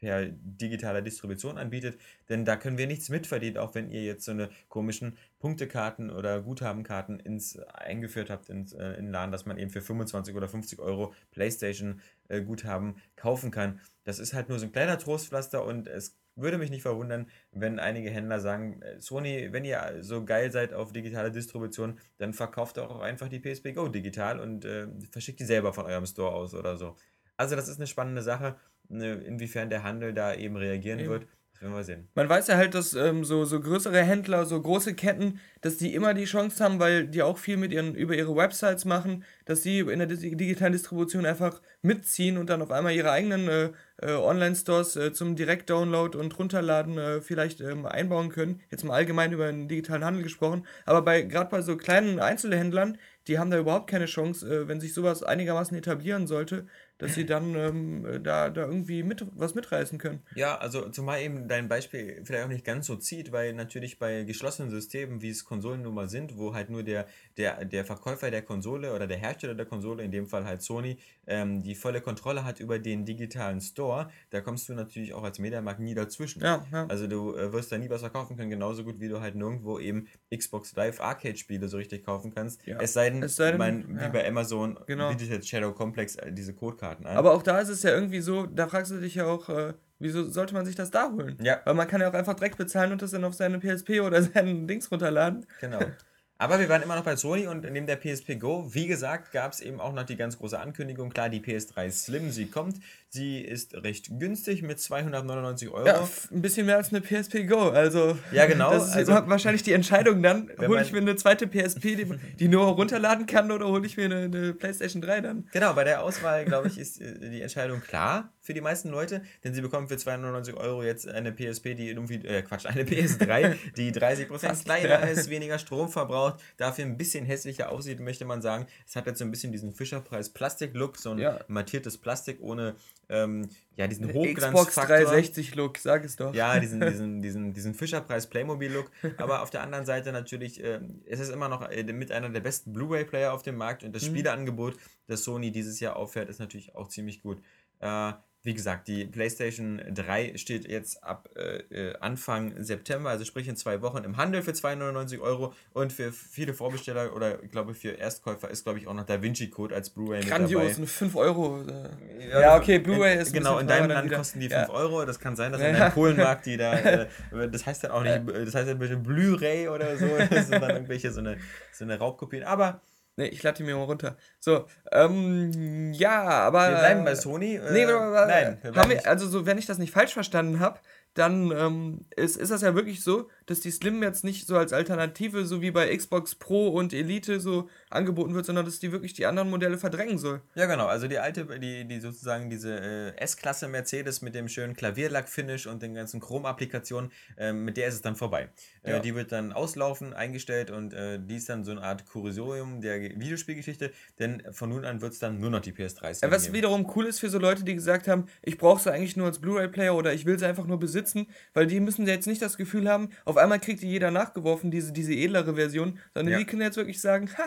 per 0.00 0.26
digitaler 0.26 1.00
Distribution 1.00 1.56
anbietet, 1.56 1.98
denn 2.28 2.44
da 2.44 2.56
können 2.56 2.76
wir 2.76 2.86
nichts 2.86 3.08
mitverdienen, 3.08 3.56
auch 3.56 3.74
wenn 3.74 3.90
ihr 3.90 4.04
jetzt 4.04 4.24
so 4.24 4.32
eine 4.32 4.50
komischen 4.68 5.16
Punktekarten 5.38 6.10
oder 6.10 6.42
Guthabenkarten 6.42 7.20
ins, 7.20 7.58
eingeführt 7.58 8.28
habt 8.28 8.50
ins, 8.50 8.72
äh, 8.74 8.94
in 8.94 9.06
den 9.06 9.12
Laden, 9.12 9.32
dass 9.32 9.46
man 9.46 9.56
eben 9.56 9.70
für 9.70 9.80
25 9.80 10.34
oder 10.34 10.48
50 10.48 10.80
Euro 10.80 11.14
PlayStation 11.30 12.02
äh, 12.28 12.42
Guthaben 12.42 12.96
kaufen 13.16 13.50
kann. 13.50 13.80
Das 14.02 14.18
ist 14.18 14.34
halt 14.34 14.50
nur 14.50 14.58
so 14.58 14.66
ein 14.66 14.72
kleiner 14.72 14.98
Trostpflaster 14.98 15.64
und 15.64 15.86
es 15.86 16.18
würde 16.36 16.58
mich 16.58 16.70
nicht 16.70 16.82
verwundern, 16.82 17.26
wenn 17.52 17.78
einige 17.78 18.10
Händler 18.10 18.40
sagen, 18.40 18.82
äh, 18.82 19.00
Sony, 19.00 19.52
wenn 19.52 19.64
ihr 19.64 19.98
so 20.00 20.24
geil 20.24 20.50
seid 20.50 20.72
auf 20.72 20.92
digitale 20.92 21.30
Distribution, 21.30 21.98
dann 22.18 22.32
verkauft 22.32 22.78
auch 22.78 23.00
einfach 23.00 23.28
die 23.28 23.40
PSP 23.40 23.72
Go 23.72 23.88
digital 23.88 24.40
und 24.40 24.64
äh, 24.64 24.88
verschickt 25.10 25.40
die 25.40 25.44
selber 25.44 25.72
von 25.72 25.86
eurem 25.86 26.06
Store 26.06 26.32
aus 26.34 26.54
oder 26.54 26.76
so. 26.76 26.96
Also 27.36 27.56
das 27.56 27.68
ist 27.68 27.78
eine 27.78 27.86
spannende 27.86 28.22
Sache, 28.22 28.56
ne, 28.88 29.14
inwiefern 29.14 29.70
der 29.70 29.82
Handel 29.82 30.14
da 30.14 30.34
eben 30.34 30.56
reagieren 30.56 31.00
eben. 31.00 31.08
wird. 31.10 31.26
Werden 31.60 31.74
wir 31.74 31.84
sehen. 31.84 32.08
Man 32.14 32.28
weiß 32.28 32.48
ja 32.48 32.56
halt, 32.56 32.74
dass 32.74 32.94
ähm, 32.94 33.24
so, 33.24 33.44
so 33.44 33.60
größere 33.60 34.02
Händler, 34.02 34.44
so 34.44 34.60
große 34.60 34.94
Ketten, 34.94 35.40
dass 35.60 35.76
die 35.76 35.94
immer 35.94 36.12
die 36.12 36.24
Chance 36.24 36.62
haben, 36.62 36.78
weil 36.78 37.06
die 37.06 37.22
auch 37.22 37.38
viel 37.38 37.56
mit 37.56 37.72
ihren, 37.72 37.94
über 37.94 38.14
ihre 38.14 38.36
Websites 38.36 38.84
machen, 38.84 39.24
dass 39.46 39.62
sie 39.62 39.78
in 39.80 39.98
der 39.98 40.08
digitalen 40.08 40.72
Distribution 40.72 41.24
einfach 41.24 41.62
mitziehen 41.80 42.36
und 42.36 42.50
dann 42.50 42.60
auf 42.60 42.70
einmal 42.70 42.92
ihre 42.92 43.12
eigenen 43.12 43.48
äh, 43.48 43.70
äh, 44.02 44.12
Online-Stores 44.12 44.96
äh, 44.96 45.12
zum 45.12 45.36
Direkt-Download 45.36 46.18
und 46.18 46.38
Runterladen 46.38 46.98
äh, 46.98 47.20
vielleicht 47.20 47.60
ähm, 47.60 47.86
einbauen 47.86 48.28
können. 48.28 48.60
Jetzt 48.70 48.84
mal 48.84 48.94
allgemein 48.94 49.32
über 49.32 49.46
den 49.46 49.68
digitalen 49.68 50.04
Handel 50.04 50.22
gesprochen. 50.22 50.66
Aber 50.84 51.02
bei 51.02 51.22
gerade 51.22 51.50
bei 51.50 51.62
so 51.62 51.76
kleinen 51.76 52.18
Einzelhändlern, 52.18 52.98
die 53.26 53.38
haben 53.38 53.50
da 53.50 53.58
überhaupt 53.58 53.88
keine 53.88 54.06
Chance, 54.06 54.46
äh, 54.46 54.68
wenn 54.68 54.80
sich 54.80 54.92
sowas 54.92 55.22
einigermaßen 55.22 55.76
etablieren 55.76 56.26
sollte, 56.26 56.66
dass 56.98 57.14
sie 57.14 57.26
dann 57.26 57.54
ähm, 57.56 58.20
da, 58.22 58.50
da 58.50 58.62
irgendwie 58.62 59.02
mit, 59.02 59.26
was 59.34 59.54
mitreißen 59.54 59.98
können. 59.98 60.22
Ja, 60.36 60.56
also 60.56 60.88
zumal 60.90 61.22
eben 61.22 61.48
dein 61.48 61.68
Beispiel 61.68 62.22
vielleicht 62.24 62.44
auch 62.44 62.48
nicht 62.48 62.64
ganz 62.64 62.86
so 62.86 62.94
zieht, 62.94 63.32
weil 63.32 63.52
natürlich 63.52 63.98
bei 63.98 64.22
geschlossenen 64.22 64.70
Systemen, 64.70 65.20
wie 65.20 65.30
es 65.30 65.44
Konsolen 65.44 65.82
nun 65.82 65.94
mal 65.94 66.08
sind, 66.08 66.36
wo 66.36 66.54
halt 66.54 66.70
nur 66.70 66.84
der, 66.84 67.06
der, 67.36 67.64
der 67.64 67.84
Verkäufer 67.84 68.30
der 68.30 68.42
Konsole 68.42 68.94
oder 68.94 69.08
der 69.08 69.16
Hersteller 69.16 69.54
der 69.54 69.66
Konsole, 69.66 70.04
in 70.04 70.12
dem 70.12 70.28
Fall 70.28 70.44
halt 70.44 70.62
Sony, 70.62 70.98
ähm, 71.26 71.62
die 71.64 71.74
volle 71.74 72.00
Kontrolle 72.00 72.44
hat 72.44 72.60
über 72.60 72.78
den 72.78 73.04
digitalen 73.04 73.60
Store, 73.60 74.08
da 74.30 74.40
kommst 74.40 74.68
du 74.68 74.74
natürlich 74.74 75.14
auch 75.14 75.24
als 75.24 75.40
Mediamarkt 75.40 75.80
nie 75.80 75.94
dazwischen. 75.94 76.42
Ja, 76.42 76.64
ja. 76.70 76.86
Also 76.86 77.08
du 77.08 77.34
äh, 77.34 77.52
wirst 77.52 77.72
da 77.72 77.78
nie 77.78 77.90
was 77.90 78.02
verkaufen 78.02 78.36
können, 78.36 78.50
genauso 78.50 78.84
gut 78.84 79.00
wie 79.00 79.08
du 79.08 79.20
halt 79.20 79.34
nirgendwo 79.34 79.80
eben 79.80 80.06
Xbox 80.34 80.76
Live 80.76 81.00
Arcade 81.00 81.36
Spiele 81.36 81.66
so 81.66 81.76
richtig 81.76 82.04
kaufen 82.04 82.32
kannst. 82.32 82.64
Ja. 82.66 82.78
Es 82.80 82.92
sei 82.92 83.10
denn, 83.10 83.22
es 83.24 83.34
sei 83.34 83.50
denn 83.50 83.58
mein, 83.58 84.00
wie 84.00 84.08
bei 84.10 84.26
Amazon 84.28 84.78
genau. 84.86 85.08
bietet 85.10 85.30
jetzt 85.30 85.48
Shadow 85.48 85.72
Complex 85.72 86.14
äh, 86.16 86.32
diese 86.32 86.54
Codekarte 86.54 86.83
Karten 86.84 87.06
an. 87.06 87.16
Aber 87.16 87.32
auch 87.32 87.42
da 87.42 87.58
ist 87.58 87.68
es 87.68 87.82
ja 87.82 87.90
irgendwie 87.90 88.20
so, 88.20 88.46
da 88.46 88.68
fragst 88.68 88.92
du 88.92 89.00
dich 89.00 89.14
ja 89.14 89.26
auch, 89.26 89.48
äh, 89.48 89.74
wieso 89.98 90.24
sollte 90.24 90.54
man 90.54 90.66
sich 90.66 90.76
das 90.76 90.90
da 90.90 91.10
holen? 91.10 91.36
Ja. 91.40 91.60
Weil 91.64 91.74
man 91.74 91.88
kann 91.88 92.00
ja 92.00 92.10
auch 92.10 92.14
einfach 92.14 92.34
direkt 92.34 92.58
bezahlen 92.58 92.92
und 92.92 93.02
das 93.02 93.10
dann 93.10 93.24
auf 93.24 93.34
seine 93.34 93.58
PSP 93.58 94.00
oder 94.00 94.22
seinen 94.34 94.66
Dings 94.66 94.90
runterladen. 94.90 95.46
Genau. 95.60 95.80
Aber 96.36 96.58
wir 96.58 96.68
waren 96.68 96.82
immer 96.82 96.96
noch 96.96 97.04
bei 97.04 97.14
Sony 97.14 97.46
und 97.46 97.62
neben 97.70 97.86
der 97.86 97.96
PSP 97.96 98.40
Go, 98.40 98.68
wie 98.72 98.88
gesagt, 98.88 99.30
gab 99.30 99.52
es 99.52 99.60
eben 99.60 99.80
auch 99.80 99.92
noch 99.92 100.02
die 100.02 100.16
ganz 100.16 100.36
große 100.36 100.58
Ankündigung. 100.58 101.10
Klar, 101.10 101.28
die 101.28 101.40
PS3 101.40 101.90
Slim, 101.90 102.32
sie 102.32 102.46
kommt. 102.46 102.80
Sie 103.08 103.40
ist 103.40 103.74
recht 103.74 104.18
günstig 104.18 104.62
mit 104.62 104.80
299 104.80 105.68
Euro. 105.68 105.86
Ja, 105.86 106.08
ein 106.32 106.42
bisschen 106.42 106.66
mehr 106.66 106.76
als 106.76 106.92
eine 106.92 107.02
PSP 107.02 107.46
Go. 107.46 107.70
Also, 107.70 108.18
ja, 108.32 108.46
genau. 108.46 108.72
Das 108.72 108.88
ist 108.88 108.96
also, 108.96 109.12
wahrscheinlich 109.28 109.62
die 109.62 109.72
Entscheidung 109.72 110.22
dann. 110.22 110.50
Hole 110.58 110.82
ich 110.82 110.90
mir 110.90 110.98
eine 110.98 111.14
zweite 111.14 111.46
PSP, 111.46 111.94
die, 111.94 112.06
die 112.40 112.48
nur 112.48 112.66
runterladen 112.66 113.26
kann, 113.26 113.52
oder 113.52 113.68
hole 113.68 113.86
ich 113.86 113.96
mir 113.96 114.06
eine, 114.06 114.24
eine, 114.24 114.54
PlayStation 114.54 115.00
3 115.00 115.20
dann? 115.20 115.48
Genau, 115.52 115.72
bei 115.74 115.84
der 115.84 116.02
Auswahl, 116.02 116.44
glaube 116.44 116.66
ich, 116.66 116.78
ist 116.78 117.00
äh, 117.00 117.30
die 117.30 117.42
Entscheidung 117.42 117.80
klar 117.80 118.33
für 118.44 118.52
die 118.52 118.60
meisten 118.60 118.90
Leute, 118.90 119.22
denn 119.42 119.54
sie 119.54 119.62
bekommen 119.62 119.88
für 119.88 119.96
299 119.96 120.54
Euro 120.54 120.82
jetzt 120.82 121.08
eine 121.08 121.32
PSP, 121.32 121.74
die 121.74 121.88
irgendwie, 121.88 122.16
äh, 122.16 122.42
Quatsch, 122.42 122.66
eine 122.66 122.82
PS3, 122.84 123.56
die 123.74 123.90
30% 123.90 124.64
kleiner 124.64 125.08
ist, 125.08 125.30
weniger 125.30 125.58
Strom 125.58 125.88
verbraucht, 125.88 126.42
dafür 126.58 126.84
ein 126.84 126.98
bisschen 126.98 127.24
hässlicher 127.24 127.72
aussieht, 127.72 128.00
möchte 128.00 128.26
man 128.26 128.42
sagen. 128.42 128.66
Es 128.86 128.96
hat 128.96 129.06
jetzt 129.06 129.18
so 129.18 129.24
ein 129.24 129.30
bisschen 129.30 129.50
diesen 129.50 129.72
Fischerpreis 129.72 130.28
Plastik-Look, 130.28 130.98
so 130.98 131.12
ein 131.12 131.18
ja. 131.18 131.40
mattiertes 131.48 131.96
Plastik 131.96 132.38
ohne 132.42 132.74
ähm, 133.08 133.48
ja, 133.76 133.86
diesen 133.86 134.12
Hochglanzfaktor. 134.12 134.66
Xbox 134.66 134.86
360 134.86 135.54
Look, 135.54 135.78
sag 135.78 136.04
es 136.04 136.16
doch. 136.16 136.34
Ja, 136.34 136.60
diesen, 136.60 136.80
diesen, 136.86 137.22
diesen, 137.22 137.54
diesen 137.54 137.74
Fischerpreis 137.74 138.26
Playmobil 138.26 138.70
Look. 138.70 138.90
Aber 139.16 139.42
auf 139.42 139.48
der 139.48 139.62
anderen 139.62 139.86
Seite 139.86 140.12
natürlich, 140.12 140.62
äh, 140.62 140.80
es 141.06 141.18
ist 141.18 141.30
immer 141.30 141.48
noch 141.48 141.70
äh, 141.70 141.82
mit 141.82 142.12
einer 142.12 142.28
der 142.28 142.40
besten 142.40 142.74
Blu-ray-Player 142.74 143.32
auf 143.32 143.42
dem 143.42 143.56
Markt 143.56 143.84
und 143.84 143.94
das 143.94 144.02
mhm. 144.02 144.08
Spieleangebot, 144.08 144.76
das 145.06 145.24
Sony 145.24 145.50
dieses 145.50 145.80
Jahr 145.80 145.96
auffährt, 145.96 146.28
ist 146.28 146.40
natürlich 146.40 146.74
auch 146.74 146.88
ziemlich 146.88 147.22
gut. 147.22 147.40
Äh, 147.80 148.12
wie 148.44 148.52
gesagt, 148.52 148.88
die 148.88 149.06
PlayStation 149.06 149.80
3 149.88 150.36
steht 150.36 150.68
jetzt 150.68 151.02
ab 151.02 151.30
äh, 151.34 151.60
äh, 151.74 151.96
Anfang 152.00 152.62
September, 152.62 153.08
also 153.08 153.24
sprich 153.24 153.48
in 153.48 153.56
zwei 153.56 153.80
Wochen, 153.80 154.04
im 154.04 154.18
Handel 154.18 154.42
für 154.42 154.52
299 154.52 155.18
Euro 155.20 155.54
und 155.72 155.94
für 155.94 156.12
viele 156.12 156.52
Vorbesteller 156.52 157.16
oder 157.16 157.42
ich 157.42 157.50
glaube 157.50 157.72
für 157.74 157.92
Erstkäufer 157.92 158.50
ist 158.50 158.64
glaube 158.64 158.78
ich 158.78 158.86
auch 158.86 158.92
noch 158.92 159.06
Da 159.06 159.22
Vinci 159.22 159.48
Code 159.48 159.74
als 159.74 159.88
Blu-ray 159.88 160.18
mit 160.18 160.30
dabei. 160.30 160.38
Grandios, 160.40 160.78
5 160.78 161.16
Euro. 161.16 161.62
Äh. 161.62 162.28
Ja, 162.28 162.40
ja, 162.40 162.56
okay, 162.56 162.78
Blu-ray 162.78 163.18
ist 163.18 163.32
Genau, 163.32 163.58
in 163.58 163.66
deinem 163.66 163.88
Land 163.88 164.12
kosten 164.12 164.40
die 164.40 164.50
5 164.50 164.68
ja. 164.68 164.74
Euro. 164.74 165.06
Das 165.06 165.18
kann 165.18 165.36
sein, 165.36 165.50
dass 165.50 165.62
in 165.62 165.72
deinem 165.72 165.92
Polenmarkt 165.92 166.44
die 166.44 166.58
da, 166.58 166.74
äh, 166.78 167.06
das 167.50 167.64
heißt 167.64 167.84
dann 167.84 167.92
auch 167.92 168.02
nicht, 168.02 168.28
das 168.28 168.54
heißt 168.54 168.68
dann 168.68 168.78
bitte 168.78 168.98
Blu-ray 168.98 169.68
oder 169.68 169.96
so, 169.96 170.06
das 170.30 170.48
sind 170.48 170.60
dann 170.60 170.70
irgendwelche 170.70 171.10
so 171.12 171.20
eine, 171.20 171.38
so 171.72 171.84
eine 171.84 171.98
Raubkopien, 171.98 172.44
aber 172.44 172.82
Ne, 173.16 173.28
ich 173.28 173.42
lade 173.42 173.58
die 173.58 173.62
mir 173.62 173.76
mal 173.76 173.84
runter. 173.84 174.16
So, 174.40 174.66
ähm, 174.90 175.92
ja, 175.92 176.22
aber. 176.22 176.68
Wir 176.68 176.78
bleiben 176.78 177.04
bei 177.04 177.14
Sony. 177.14 177.54
Äh, 177.54 177.72
nee, 177.72 177.86
nein. 177.86 178.58
Wir 178.62 178.74
haben 178.74 178.90
wir, 178.90 179.06
also, 179.06 179.28
so, 179.28 179.46
wenn 179.46 179.58
ich 179.58 179.66
das 179.66 179.78
nicht 179.78 179.92
falsch 179.92 180.12
verstanden 180.12 180.58
habe, 180.58 180.80
dann 181.14 181.52
ähm, 181.52 182.04
ist, 182.16 182.36
ist 182.36 182.50
das 182.50 182.62
ja 182.62 182.74
wirklich 182.74 183.02
so, 183.02 183.30
dass 183.46 183.60
die 183.60 183.70
Slim 183.70 184.02
jetzt 184.02 184.24
nicht 184.24 184.48
so 184.48 184.56
als 184.56 184.72
Alternative, 184.72 185.44
so 185.44 185.62
wie 185.62 185.70
bei 185.70 185.96
Xbox 185.96 186.34
Pro 186.34 186.68
und 186.68 186.92
Elite 186.92 187.38
so 187.38 187.68
angeboten 187.88 188.34
wird, 188.34 188.46
sondern 188.46 188.64
dass 188.64 188.80
die 188.80 188.90
wirklich 188.90 189.12
die 189.12 189.24
anderen 189.24 189.48
Modelle 189.48 189.78
verdrängen 189.78 190.18
soll. 190.18 190.42
Ja, 190.56 190.66
genau. 190.66 190.86
Also 190.86 191.06
die 191.06 191.18
alte, 191.18 191.46
die, 191.60 191.86
die 191.86 192.00
sozusagen 192.00 192.50
diese 192.50 192.80
äh, 192.80 193.16
S-Klasse 193.16 193.68
Mercedes 193.68 194.22
mit 194.22 194.34
dem 194.34 194.48
schönen 194.48 194.74
Klavierlack-Finish 194.74 195.68
und 195.68 195.82
den 195.82 195.94
ganzen 195.94 196.20
Chrom-Applikationen, 196.20 197.12
äh, 197.38 197.52
mit 197.52 197.76
der 197.76 197.86
ist 197.86 197.94
es 197.94 198.02
dann 198.02 198.16
vorbei. 198.16 198.48
Äh, 198.84 198.90
ja. 198.90 198.96
Äh, 198.98 199.00
die 199.00 199.14
wird 199.14 199.32
dann 199.32 199.52
auslaufen, 199.52 200.14
eingestellt 200.14 200.70
und 200.70 200.94
äh, 200.94 201.18
die 201.20 201.36
ist 201.36 201.48
dann 201.48 201.64
so 201.64 201.72
eine 201.72 201.82
Art 201.82 202.06
Kursorium 202.06 202.80
der 202.80 203.00
Videospielgeschichte, 203.00 203.92
denn 204.18 204.42
von 204.52 204.70
nun 204.70 204.84
an 204.84 205.00
wird 205.00 205.12
es 205.12 205.18
dann 205.18 205.40
nur 205.40 205.50
noch 205.50 205.60
die 205.60 205.72
PS3 205.72 206.22
ja, 206.22 206.30
Was 206.30 206.44
geben. 206.44 206.54
wiederum 206.54 206.90
cool 206.96 207.06
ist 207.06 207.20
für 207.20 207.28
so 207.28 207.38
Leute, 207.38 207.64
die 207.64 207.74
gesagt 207.74 208.08
haben, 208.08 208.26
ich 208.42 208.58
brauche 208.58 208.82
sie 208.82 208.92
eigentlich 208.92 209.16
nur 209.16 209.26
als 209.26 209.38
Blu-ray-Player 209.38 209.94
oder 209.94 210.12
ich 210.12 210.24
will 210.24 210.38
sie 210.38 210.46
einfach 210.46 210.66
nur 210.66 210.78
besitzen 210.78 210.94
besitzen, 210.94 211.26
weil 211.52 211.66
die 211.66 211.80
müssen 211.80 212.06
jetzt 212.06 212.26
nicht 212.26 212.40
das 212.40 212.56
Gefühl 212.56 212.88
haben, 212.88 213.08
auf 213.24 213.36
einmal 213.36 213.58
kriegt 213.58 213.82
die 213.82 213.88
jeder 213.88 214.10
nachgeworfen, 214.10 214.70
diese, 214.70 214.92
diese 214.92 215.12
edlere 215.12 215.54
Version, 215.54 215.98
sondern 216.14 216.32
ja. 216.32 216.38
die 216.38 216.44
können 216.44 216.62
jetzt 216.62 216.76
wirklich 216.76 217.00
sagen, 217.00 217.28
ha, 217.36 217.44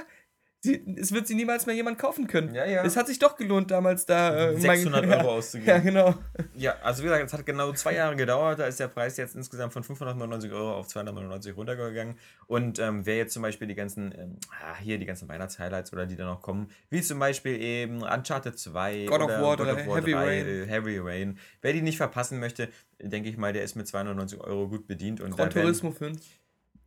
Sie, 0.59 0.83
es 0.99 1.11
wird 1.11 1.27
sie 1.27 1.35
niemals 1.35 1.67
mehr 1.67 1.75
jemand 1.75 1.99
kaufen 1.99 2.25
können. 2.25 2.55
Ja, 2.55 2.65
ja. 2.65 2.83
Es 2.83 2.97
hat 2.97 3.07
sich 3.07 3.19
doch 3.19 3.35
gelohnt, 3.35 3.69
damals 3.69 4.07
da 4.07 4.49
äh, 4.49 4.59
600 4.59 5.05
mein, 5.05 5.13
Euro 5.19 5.27
ja, 5.27 5.33
auszugeben. 5.35 5.69
Ja, 5.69 5.77
genau. 5.77 6.15
Ja, 6.55 6.75
also 6.81 7.03
wie 7.03 7.07
gesagt, 7.07 7.25
es 7.25 7.33
hat 7.33 7.45
genau 7.45 7.71
zwei 7.73 7.93
Jahre 7.93 8.15
gedauert. 8.15 8.57
Da 8.57 8.65
ist 8.65 8.79
der 8.79 8.87
Preis 8.87 9.17
jetzt 9.17 9.35
insgesamt 9.35 9.73
von 9.73 9.83
599 9.83 10.51
Euro 10.51 10.73
auf 10.73 10.87
299 10.87 11.55
runtergegangen. 11.55 12.17
Und 12.47 12.79
ähm, 12.79 13.05
wer 13.05 13.17
jetzt 13.17 13.33
zum 13.33 13.43
Beispiel 13.43 13.67
die 13.67 13.75
ganzen, 13.75 14.11
ähm, 14.17 14.37
ah, 14.49 14.75
hier 14.81 14.97
die 14.97 15.05
ganzen 15.05 15.29
Weihnachtshighlights 15.29 15.93
oder 15.93 16.07
die 16.07 16.15
da 16.15 16.25
noch 16.25 16.41
kommen, 16.41 16.69
wie 16.89 17.01
zum 17.03 17.19
Beispiel 17.19 17.61
eben 17.61 18.01
Uncharted 18.01 18.57
2 18.57 19.05
God 19.05 19.21
oder 19.21 19.25
of 19.25 19.41
War, 19.41 19.57
God 19.57 19.67
of 19.67 19.87
War 19.87 19.97
Heavy 19.97 20.11
3, 20.13 20.17
Rain. 20.17 20.47
Äh, 20.47 20.65
Heavy 20.65 20.97
Rain. 20.97 21.39
Wer 21.61 21.73
die 21.73 21.83
nicht 21.83 21.97
verpassen 21.97 22.39
möchte, 22.39 22.69
denke 22.99 23.29
ich 23.29 23.37
mal, 23.37 23.53
der 23.53 23.63
ist 23.63 23.75
mit 23.75 23.87
299 23.87 24.39
Euro 24.41 24.67
gut 24.67 24.87
bedient. 24.87 25.21
Und 25.21 25.37
Gran 25.37 25.51
Turismo 25.51 25.91
5. 25.91 26.19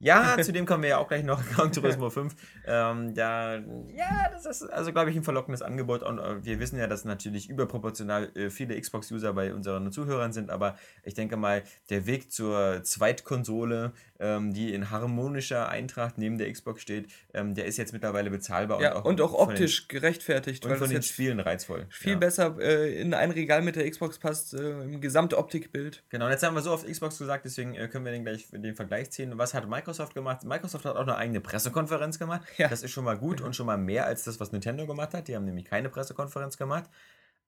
Ja, 0.00 0.36
zu 0.42 0.52
dem 0.52 0.64
kommen 0.64 0.82
wir 0.82 0.90
ja 0.90 0.98
auch 0.98 1.08
gleich 1.08 1.24
noch, 1.24 1.44
Gran 1.50 1.72
Turismo 1.72 2.08
5. 2.08 2.34
Ähm, 2.66 3.14
da, 3.14 3.56
ja, 3.94 4.30
das 4.32 4.46
ist 4.46 4.62
also, 4.62 4.92
glaube 4.92 5.10
ich, 5.10 5.16
ein 5.16 5.22
verlockendes 5.22 5.60
Angebot. 5.62 6.02
Und 6.02 6.18
äh, 6.18 6.42
wir 6.44 6.58
wissen 6.58 6.78
ja, 6.78 6.86
dass 6.86 7.04
natürlich 7.04 7.50
überproportional 7.50 8.30
äh, 8.34 8.50
viele 8.50 8.80
Xbox-User 8.80 9.34
bei 9.34 9.52
unseren 9.52 9.92
Zuhörern 9.92 10.32
sind. 10.32 10.50
Aber 10.50 10.76
ich 11.04 11.14
denke 11.14 11.36
mal, 11.36 11.62
der 11.90 12.06
Weg 12.06 12.32
zur 12.32 12.82
Zweitkonsole, 12.82 13.92
ähm, 14.20 14.52
die 14.52 14.72
in 14.74 14.90
harmonischer 14.90 15.68
Eintracht 15.68 16.18
neben 16.18 16.38
der 16.38 16.52
Xbox 16.52 16.82
steht, 16.82 17.10
ähm, 17.34 17.54
der 17.54 17.66
ist 17.66 17.76
jetzt 17.76 17.92
mittlerweile 17.92 18.30
bezahlbar. 18.30 18.80
Ja, 18.80 18.96
und 18.96 19.00
auch, 19.00 19.04
und 19.04 19.20
auch 19.20 19.48
optisch 19.48 19.88
den, 19.88 20.00
gerechtfertigt. 20.00 20.66
Und 20.66 20.76
von 20.76 20.90
den 20.90 21.02
Spielen 21.02 21.40
reizvoll. 21.40 21.86
Viel 21.90 22.12
ja. 22.12 22.18
besser 22.18 22.56
äh, 22.60 23.00
in 23.00 23.14
ein 23.14 23.30
Regal 23.30 23.62
mit 23.62 23.76
der 23.76 23.88
Xbox 23.90 24.18
passt, 24.18 24.54
äh, 24.54 24.82
im 24.82 25.00
Gesamtoptikbild. 25.00 26.02
Genau, 26.08 26.26
und 26.26 26.30
jetzt 26.30 26.42
haben 26.42 26.54
wir 26.54 26.62
so 26.62 26.72
oft 26.72 26.86
Xbox 26.86 27.18
gesagt, 27.18 27.44
deswegen 27.44 27.74
äh, 27.74 27.88
können 27.88 28.04
wir 28.04 28.12
den 28.12 28.24
gleich 28.24 28.48
den 28.50 28.74
Vergleich 28.74 29.10
ziehen. 29.10 29.32
Was 29.36 29.54
hat 29.54 29.68
Microsoft 29.68 30.10
Microsoft 30.10 30.14
gemacht. 30.14 30.44
Microsoft 30.44 30.84
hat 30.84 30.96
auch 30.96 31.02
eine 31.02 31.16
eigene 31.16 31.40
Pressekonferenz 31.40 32.18
gemacht. 32.18 32.42
Ja. 32.56 32.68
Das 32.68 32.82
ist 32.82 32.90
schon 32.90 33.04
mal 33.04 33.16
gut 33.16 33.40
und 33.40 33.56
schon 33.56 33.66
mal 33.66 33.78
mehr 33.78 34.06
als 34.06 34.24
das, 34.24 34.40
was 34.40 34.52
Nintendo 34.52 34.86
gemacht 34.86 35.14
hat. 35.14 35.28
Die 35.28 35.36
haben 35.36 35.44
nämlich 35.44 35.64
keine 35.64 35.88
Pressekonferenz 35.88 36.56
gemacht. 36.56 36.84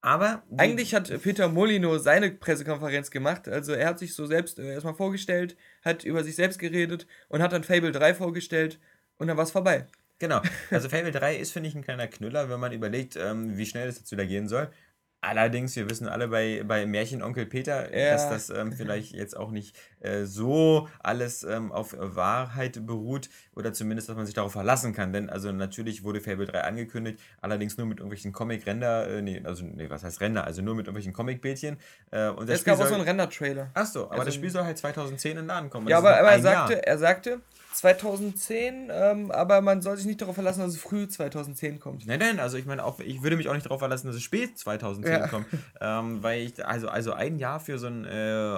Aber. 0.02 0.42
Eigentlich 0.56 0.94
hat 0.94 1.22
Peter 1.22 1.48
Molino 1.48 1.96
seine 1.98 2.32
Pressekonferenz 2.32 3.10
gemacht. 3.10 3.48
Also 3.48 3.72
er 3.72 3.88
hat 3.88 4.00
sich 4.00 4.14
so 4.14 4.26
selbst 4.26 4.58
äh, 4.58 4.72
erstmal 4.72 4.94
vorgestellt, 4.94 5.56
hat 5.84 6.04
über 6.04 6.24
sich 6.24 6.34
selbst 6.34 6.58
geredet 6.58 7.06
und 7.28 7.40
hat 7.40 7.52
dann 7.52 7.62
Fable 7.62 7.92
3 7.92 8.14
vorgestellt 8.14 8.80
und 9.18 9.28
dann 9.28 9.36
war 9.36 9.44
es 9.44 9.52
vorbei. 9.52 9.86
Genau. 10.18 10.42
Also 10.70 10.88
Fable 10.88 11.12
3 11.12 11.36
ist, 11.36 11.52
finde 11.52 11.68
ich, 11.68 11.76
ein 11.76 11.84
kleiner 11.84 12.08
Knüller, 12.08 12.50
wenn 12.50 12.58
man 12.58 12.72
überlegt, 12.72 13.16
ähm, 13.16 13.56
wie 13.56 13.66
schnell 13.66 13.88
es 13.88 13.98
jetzt 13.98 14.10
wieder 14.10 14.26
gehen 14.26 14.48
soll. 14.48 14.70
Allerdings, 15.24 15.76
wir 15.76 15.88
wissen 15.88 16.08
alle 16.08 16.26
bei, 16.26 16.64
bei 16.66 16.84
Märchenonkel 16.84 17.46
Peter, 17.46 17.96
ja. 17.96 18.10
dass 18.10 18.28
das 18.28 18.50
ähm, 18.50 18.72
vielleicht 18.72 19.14
jetzt 19.14 19.36
auch 19.36 19.52
nicht 19.52 19.76
äh, 20.00 20.24
so 20.24 20.88
alles 20.98 21.44
ähm, 21.44 21.70
auf 21.70 21.94
Wahrheit 21.96 22.84
beruht 22.84 23.30
oder 23.54 23.72
zumindest, 23.72 24.08
dass 24.08 24.16
man 24.16 24.26
sich 24.26 24.34
darauf 24.34 24.50
verlassen 24.50 24.92
kann. 24.92 25.12
Denn 25.12 25.30
also 25.30 25.52
natürlich 25.52 26.02
wurde 26.02 26.20
Fable 26.20 26.46
3 26.46 26.62
angekündigt, 26.62 27.20
allerdings 27.40 27.76
nur 27.76 27.86
mit 27.86 27.98
irgendwelchen 27.98 28.32
Comic-Render, 28.32 29.08
äh, 29.08 29.22
nee, 29.22 29.40
also 29.44 29.64
nee, 29.64 29.88
was 29.88 30.02
heißt 30.02 30.20
Render? 30.20 30.42
Also 30.42 30.60
nur 30.60 30.74
mit 30.74 30.86
irgendwelchen 30.86 31.12
Comic-Bildchen. 31.12 31.76
Äh, 32.10 32.28
und 32.30 32.50
es 32.50 32.58
Spiel 32.58 32.72
gab 32.72 32.82
auch 32.82 32.88
so 32.88 32.94
einen 32.94 33.04
Render-Trailer. 33.04 33.70
Achso, 33.74 34.06
aber 34.06 34.14
also, 34.14 34.24
das 34.24 34.34
Spiel 34.34 34.50
soll 34.50 34.64
halt 34.64 34.76
2010 34.76 35.30
in 35.30 35.36
den 35.36 35.46
Laden 35.46 35.70
kommen. 35.70 35.86
Ja, 35.86 35.98
aber, 35.98 36.18
aber 36.18 36.32
er, 36.32 36.42
sagte, 36.42 36.84
er 36.84 36.98
sagte, 36.98 37.40
2010, 37.72 38.90
ähm, 38.92 39.30
aber 39.30 39.60
man 39.60 39.82
soll 39.82 39.96
sich 39.96 40.06
nicht 40.06 40.20
darauf 40.20 40.34
verlassen, 40.34 40.60
dass 40.60 40.70
es 40.70 40.80
früh 40.80 41.08
2010 41.08 41.80
kommt. 41.80 42.06
Nein, 42.06 42.18
nein, 42.18 42.38
also 42.40 42.56
ich 42.56 42.66
meine, 42.66 42.84
auch, 42.84 43.00
ich 43.00 43.22
würde 43.22 43.36
mich 43.36 43.48
auch 43.48 43.54
nicht 43.54 43.66
darauf 43.66 43.80
verlassen, 43.80 44.06
dass 44.06 44.16
es 44.16 44.22
spät 44.22 44.58
2010 44.58 45.12
ja. 45.12 45.28
kommt. 45.28 45.46
Ähm, 45.80 46.22
weil 46.22 46.42
ich, 46.42 46.64
also, 46.64 46.88
also 46.88 47.12
ein 47.12 47.38
Jahr 47.38 47.58
für 47.58 47.78
so 47.78 47.88
ein 47.88 48.04
äh, 48.04 48.10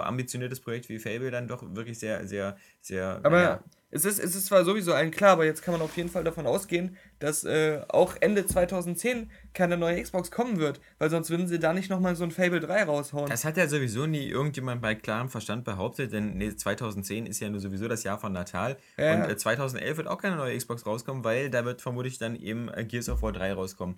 ambitioniertes 0.03 0.61
Projekt 0.61 0.89
wie 0.89 0.99
Fable 0.99 1.31
dann 1.31 1.49
doch 1.49 1.63
wirklich 1.75 1.99
sehr, 1.99 2.27
sehr, 2.27 2.57
sehr. 2.83 3.21
Aber 3.23 3.41
ja. 3.41 3.61
Es, 3.95 4.05
ist, 4.05 4.19
es 4.19 4.35
ist 4.35 4.47
zwar 4.47 4.65
sowieso 4.65 4.93
allen 4.93 5.13
klar, 5.13 5.33
aber 5.33 5.45
jetzt 5.45 5.63
kann 5.63 5.73
man 5.73 5.81
auf 5.81 5.97
jeden 5.97 6.09
Fall 6.09 6.25
davon 6.25 6.49
ausgehen, 6.49 6.97
dass 7.21 7.45
äh, 7.45 7.81
auch 7.89 8.17
Ende 8.21 8.45
2010 8.45 9.31
keine 9.53 9.77
neue 9.77 10.03
Xbox 10.03 10.33
kommen 10.33 10.59
wird, 10.59 10.81
weil 10.99 11.11
sonst 11.11 11.31
würden 11.31 11.47
sie 11.47 11.61
da 11.61 11.73
nicht 11.73 11.91
nochmal 11.91 12.17
so 12.17 12.25
ein 12.25 12.33
Fable 12.33 12.59
3 12.59 12.83
raushauen. 12.83 13.31
Das 13.31 13.45
hat 13.45 13.57
ja 13.57 13.69
sowieso 13.69 14.07
nie 14.07 14.29
irgendjemand 14.29 14.83
bei 14.83 14.97
klarem 14.97 15.29
Verstand 15.29 15.63
behauptet, 15.65 16.13
denn 16.13 16.37
nee, 16.37 16.55
2010 16.55 17.27
ist 17.27 17.39
ja 17.39 17.49
nur 17.49 17.61
sowieso 17.61 17.87
das 17.87 18.03
Jahr 18.03 18.19
von 18.19 18.33
Natal 18.33 18.77
ja. 18.99 19.15
und 19.15 19.31
äh, 19.31 19.37
2011 19.37 19.97
wird 19.97 20.09
auch 20.09 20.19
keine 20.19 20.37
neue 20.37 20.57
Xbox 20.57 20.85
rauskommen, 20.85 21.23
weil 21.23 21.49
da 21.49 21.65
wird 21.65 21.81
vermutlich 21.81 22.19
dann 22.19 22.35
eben 22.35 22.69
äh, 22.75 22.85
Gears 22.85 23.09
of 23.09 23.23
War 23.23 23.33
3 23.33 23.53
rauskommen. 23.53 23.95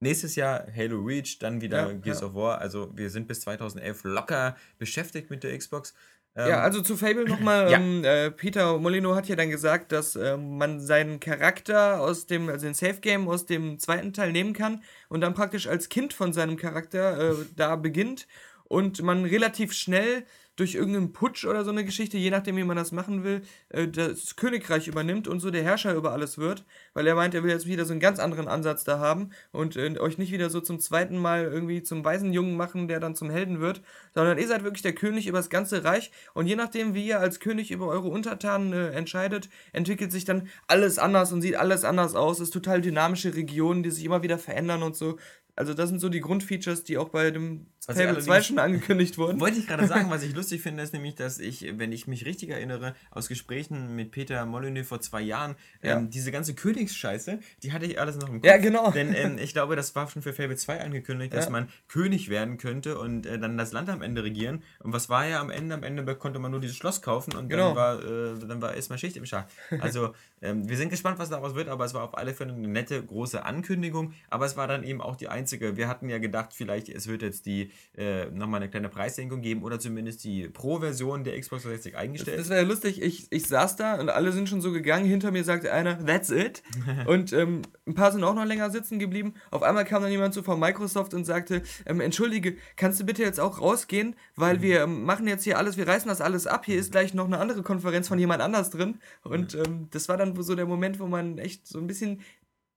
Nächstes 0.00 0.36
Jahr 0.36 0.66
Halo 0.76 1.00
Reach, 1.00 1.38
dann 1.38 1.62
wieder 1.62 1.88
ja, 1.88 1.92
Gears 1.94 2.20
ja. 2.20 2.26
of 2.26 2.34
War. 2.34 2.58
Also 2.58 2.90
wir 2.94 3.08
sind 3.08 3.26
bis 3.26 3.40
2011 3.40 4.04
locker 4.04 4.54
beschäftigt 4.76 5.30
mit 5.30 5.44
der 5.44 5.56
Xbox. 5.56 5.94
Ähm, 6.36 6.48
ja, 6.48 6.60
also 6.60 6.80
zu 6.80 6.96
Fable 6.96 7.28
nochmal. 7.28 7.70
ja. 7.70 7.78
ähm, 7.78 8.04
äh, 8.04 8.30
Peter 8.30 8.78
Molino 8.78 9.14
hat 9.14 9.28
ja 9.28 9.36
dann 9.36 9.50
gesagt, 9.50 9.92
dass 9.92 10.16
äh, 10.16 10.36
man 10.36 10.80
seinen 10.80 11.20
Charakter 11.20 12.00
aus 12.00 12.26
dem, 12.26 12.48
also 12.48 12.66
den 12.66 12.74
Safe 12.74 13.00
Game 13.00 13.28
aus 13.28 13.46
dem 13.46 13.78
zweiten 13.78 14.12
Teil 14.12 14.32
nehmen 14.32 14.52
kann 14.52 14.82
und 15.08 15.20
dann 15.20 15.34
praktisch 15.34 15.66
als 15.66 15.88
Kind 15.88 16.12
von 16.12 16.32
seinem 16.32 16.56
Charakter 16.56 17.30
äh, 17.30 17.34
da 17.56 17.76
beginnt 17.76 18.26
und 18.64 19.02
man 19.02 19.24
relativ 19.24 19.72
schnell 19.72 20.24
durch 20.56 20.74
irgendeinen 20.74 21.12
Putsch 21.12 21.44
oder 21.44 21.64
so 21.64 21.70
eine 21.70 21.84
Geschichte, 21.84 22.16
je 22.16 22.30
nachdem, 22.30 22.56
wie 22.56 22.64
man 22.64 22.76
das 22.76 22.92
machen 22.92 23.24
will, 23.24 23.42
äh, 23.70 23.88
das 23.88 24.36
Königreich 24.36 24.86
übernimmt 24.88 25.26
und 25.26 25.40
so 25.40 25.50
der 25.50 25.62
Herrscher 25.62 25.94
über 25.94 26.12
alles 26.12 26.38
wird, 26.38 26.64
weil 26.92 27.06
er 27.06 27.14
meint, 27.14 27.34
er 27.34 27.42
will 27.42 27.50
jetzt 27.50 27.66
wieder 27.66 27.84
so 27.84 27.92
einen 27.92 28.00
ganz 28.00 28.18
anderen 28.18 28.48
Ansatz 28.48 28.84
da 28.84 28.98
haben 28.98 29.30
und 29.52 29.76
äh, 29.76 29.98
euch 29.98 30.18
nicht 30.18 30.32
wieder 30.32 30.50
so 30.50 30.60
zum 30.60 30.78
zweiten 30.78 31.18
Mal 31.18 31.44
irgendwie 31.44 31.82
zum 31.82 32.04
Waisenjungen 32.04 32.56
machen, 32.56 32.88
der 32.88 33.00
dann 33.00 33.14
zum 33.14 33.30
Helden 33.30 33.60
wird, 33.60 33.82
sondern 34.14 34.38
ihr 34.38 34.46
seid 34.46 34.64
wirklich 34.64 34.82
der 34.82 34.94
König 34.94 35.26
über 35.26 35.38
das 35.38 35.50
ganze 35.50 35.84
Reich 35.84 36.12
und 36.34 36.46
je 36.46 36.56
nachdem, 36.56 36.94
wie 36.94 37.06
ihr 37.06 37.20
als 37.20 37.40
König 37.40 37.70
über 37.70 37.88
eure 37.88 38.08
Untertanen 38.08 38.72
äh, 38.72 38.90
entscheidet, 38.90 39.48
entwickelt 39.72 40.12
sich 40.12 40.24
dann 40.24 40.48
alles 40.68 40.98
anders 40.98 41.32
und 41.32 41.42
sieht 41.42 41.56
alles 41.56 41.84
anders 41.84 42.14
aus, 42.14 42.40
ist 42.40 42.50
total 42.50 42.80
dynamische 42.80 43.34
Regionen, 43.34 43.82
die 43.82 43.90
sich 43.90 44.04
immer 44.04 44.22
wieder 44.22 44.38
verändern 44.38 44.82
und 44.82 44.96
so. 44.96 45.18
Also 45.56 45.72
das 45.72 45.88
sind 45.88 46.00
so 46.00 46.08
die 46.08 46.20
Grundfeatures, 46.20 46.84
die 46.84 46.98
auch 46.98 47.10
bei 47.10 47.30
dem 47.30 47.66
was 47.86 47.96
Fable 47.96 48.18
2 48.18 48.42
schon 48.42 48.58
angekündigt 48.58 49.18
wurden. 49.18 49.40
Wollte 49.40 49.58
ich 49.58 49.66
gerade 49.66 49.86
sagen, 49.86 50.10
was 50.10 50.22
ich 50.22 50.34
lustig 50.34 50.62
finde, 50.62 50.82
ist 50.82 50.92
nämlich, 50.92 51.14
dass 51.14 51.38
ich, 51.38 51.78
wenn 51.78 51.92
ich 51.92 52.06
mich 52.06 52.24
richtig 52.24 52.50
erinnere, 52.50 52.94
aus 53.10 53.28
Gesprächen 53.28 53.94
mit 53.94 54.10
Peter 54.10 54.44
Molyneux 54.46 54.86
vor 54.86 55.00
zwei 55.00 55.20
Jahren, 55.20 55.54
ja. 55.82 55.98
ähm, 55.98 56.10
diese 56.10 56.32
ganze 56.32 56.54
Königsscheiße, 56.54 57.38
die 57.62 57.72
hatte 57.72 57.86
ich 57.86 58.00
alles 58.00 58.16
noch 58.16 58.28
im 58.28 58.36
Kopf. 58.36 58.46
Ja, 58.46 58.56
genau. 58.56 58.90
Denn 58.90 59.14
ähm, 59.14 59.38
ich 59.38 59.52
glaube, 59.52 59.76
das 59.76 59.94
war 59.94 60.08
schon 60.08 60.22
für 60.22 60.32
Fable 60.32 60.56
2 60.56 60.80
angekündigt, 60.80 61.32
ja. 61.32 61.40
dass 61.40 61.50
man 61.50 61.68
König 61.88 62.30
werden 62.30 62.58
könnte 62.58 62.98
und 62.98 63.26
äh, 63.26 63.38
dann 63.38 63.56
das 63.56 63.72
Land 63.72 63.90
am 63.90 64.02
Ende 64.02 64.24
regieren. 64.24 64.62
Und 64.80 64.92
was 64.92 65.08
war 65.08 65.26
ja 65.26 65.40
am 65.40 65.50
Ende? 65.50 65.74
Am 65.74 65.82
Ende 65.82 66.04
konnte 66.16 66.38
man 66.38 66.50
nur 66.50 66.60
dieses 66.60 66.76
Schloss 66.76 67.02
kaufen 67.02 67.34
und 67.34 67.48
genau. 67.48 67.74
dann, 67.74 67.76
war, 67.76 68.02
äh, 68.02 68.38
dann 68.48 68.60
war 68.62 68.74
erstmal 68.74 68.98
Schicht 68.98 69.16
im 69.16 69.26
Schacht. 69.26 69.48
Also 69.80 70.14
ähm, 70.40 70.68
wir 70.68 70.76
sind 70.76 70.88
gespannt, 70.88 71.18
was 71.18 71.28
daraus 71.28 71.54
wird, 71.54 71.68
aber 71.68 71.84
es 71.84 71.94
war 71.94 72.02
auf 72.02 72.16
alle 72.16 72.34
Fälle 72.34 72.52
eine 72.52 72.66
nette, 72.66 73.02
große 73.02 73.44
Ankündigung. 73.44 74.14
Aber 74.30 74.46
es 74.46 74.56
war 74.56 74.66
dann 74.66 74.82
eben 74.82 75.00
auch 75.00 75.16
die 75.16 75.28
einzige. 75.28 75.43
Wir 75.52 75.88
hatten 75.88 76.08
ja 76.08 76.18
gedacht, 76.18 76.52
vielleicht 76.52 76.88
es 76.88 77.06
wird 77.06 77.22
jetzt 77.22 77.46
die 77.46 77.70
äh, 77.96 78.26
nochmal 78.26 78.60
eine 78.60 78.70
kleine 78.70 78.88
Preissenkung 78.88 79.40
geben 79.40 79.62
oder 79.62 79.78
zumindest 79.78 80.24
die 80.24 80.48
Pro-Version 80.48 81.24
der 81.24 81.38
Xbox 81.38 81.62
360 81.62 81.96
eingestellt. 81.96 82.38
Das, 82.38 82.46
das 82.46 82.50
wäre 82.50 82.62
ja 82.62 82.68
lustig. 82.68 83.02
Ich, 83.02 83.26
ich 83.30 83.46
saß 83.46 83.76
da 83.76 84.00
und 84.00 84.08
alle 84.08 84.32
sind 84.32 84.48
schon 84.48 84.60
so 84.60 84.72
gegangen. 84.72 85.06
Hinter 85.06 85.30
mir 85.30 85.44
sagte 85.44 85.72
einer, 85.72 86.04
that's 86.04 86.30
it. 86.30 86.62
und 87.06 87.32
ähm, 87.32 87.62
ein 87.86 87.94
paar 87.94 88.12
sind 88.12 88.24
auch 88.24 88.34
noch 88.34 88.44
länger 88.44 88.70
sitzen 88.70 88.98
geblieben. 88.98 89.34
Auf 89.50 89.62
einmal 89.62 89.84
kam 89.84 90.02
dann 90.02 90.10
jemand 90.10 90.34
so 90.34 90.42
von 90.42 90.58
Microsoft 90.58 91.14
und 91.14 91.24
sagte, 91.24 91.62
ähm, 91.86 92.00
entschuldige, 92.00 92.56
kannst 92.76 93.00
du 93.00 93.04
bitte 93.04 93.22
jetzt 93.22 93.40
auch 93.40 93.60
rausgehen, 93.60 94.16
weil 94.36 94.58
mhm. 94.58 94.62
wir 94.62 94.86
machen 94.86 95.26
jetzt 95.26 95.44
hier 95.44 95.58
alles, 95.58 95.76
wir 95.76 95.86
reißen 95.86 96.08
das 96.08 96.20
alles 96.20 96.46
ab. 96.46 96.64
Hier 96.66 96.78
ist 96.78 96.92
gleich 96.92 97.14
noch 97.14 97.26
eine 97.26 97.38
andere 97.38 97.62
Konferenz 97.62 98.08
von 98.08 98.18
jemand 98.18 98.42
anders 98.42 98.70
drin. 98.70 98.98
Und 99.22 99.54
ähm, 99.54 99.88
das 99.90 100.08
war 100.08 100.16
dann 100.16 100.40
so 100.42 100.54
der 100.54 100.66
Moment, 100.66 101.00
wo 101.00 101.06
man 101.06 101.38
echt 101.38 101.66
so 101.66 101.78
ein 101.78 101.86
bisschen 101.86 102.20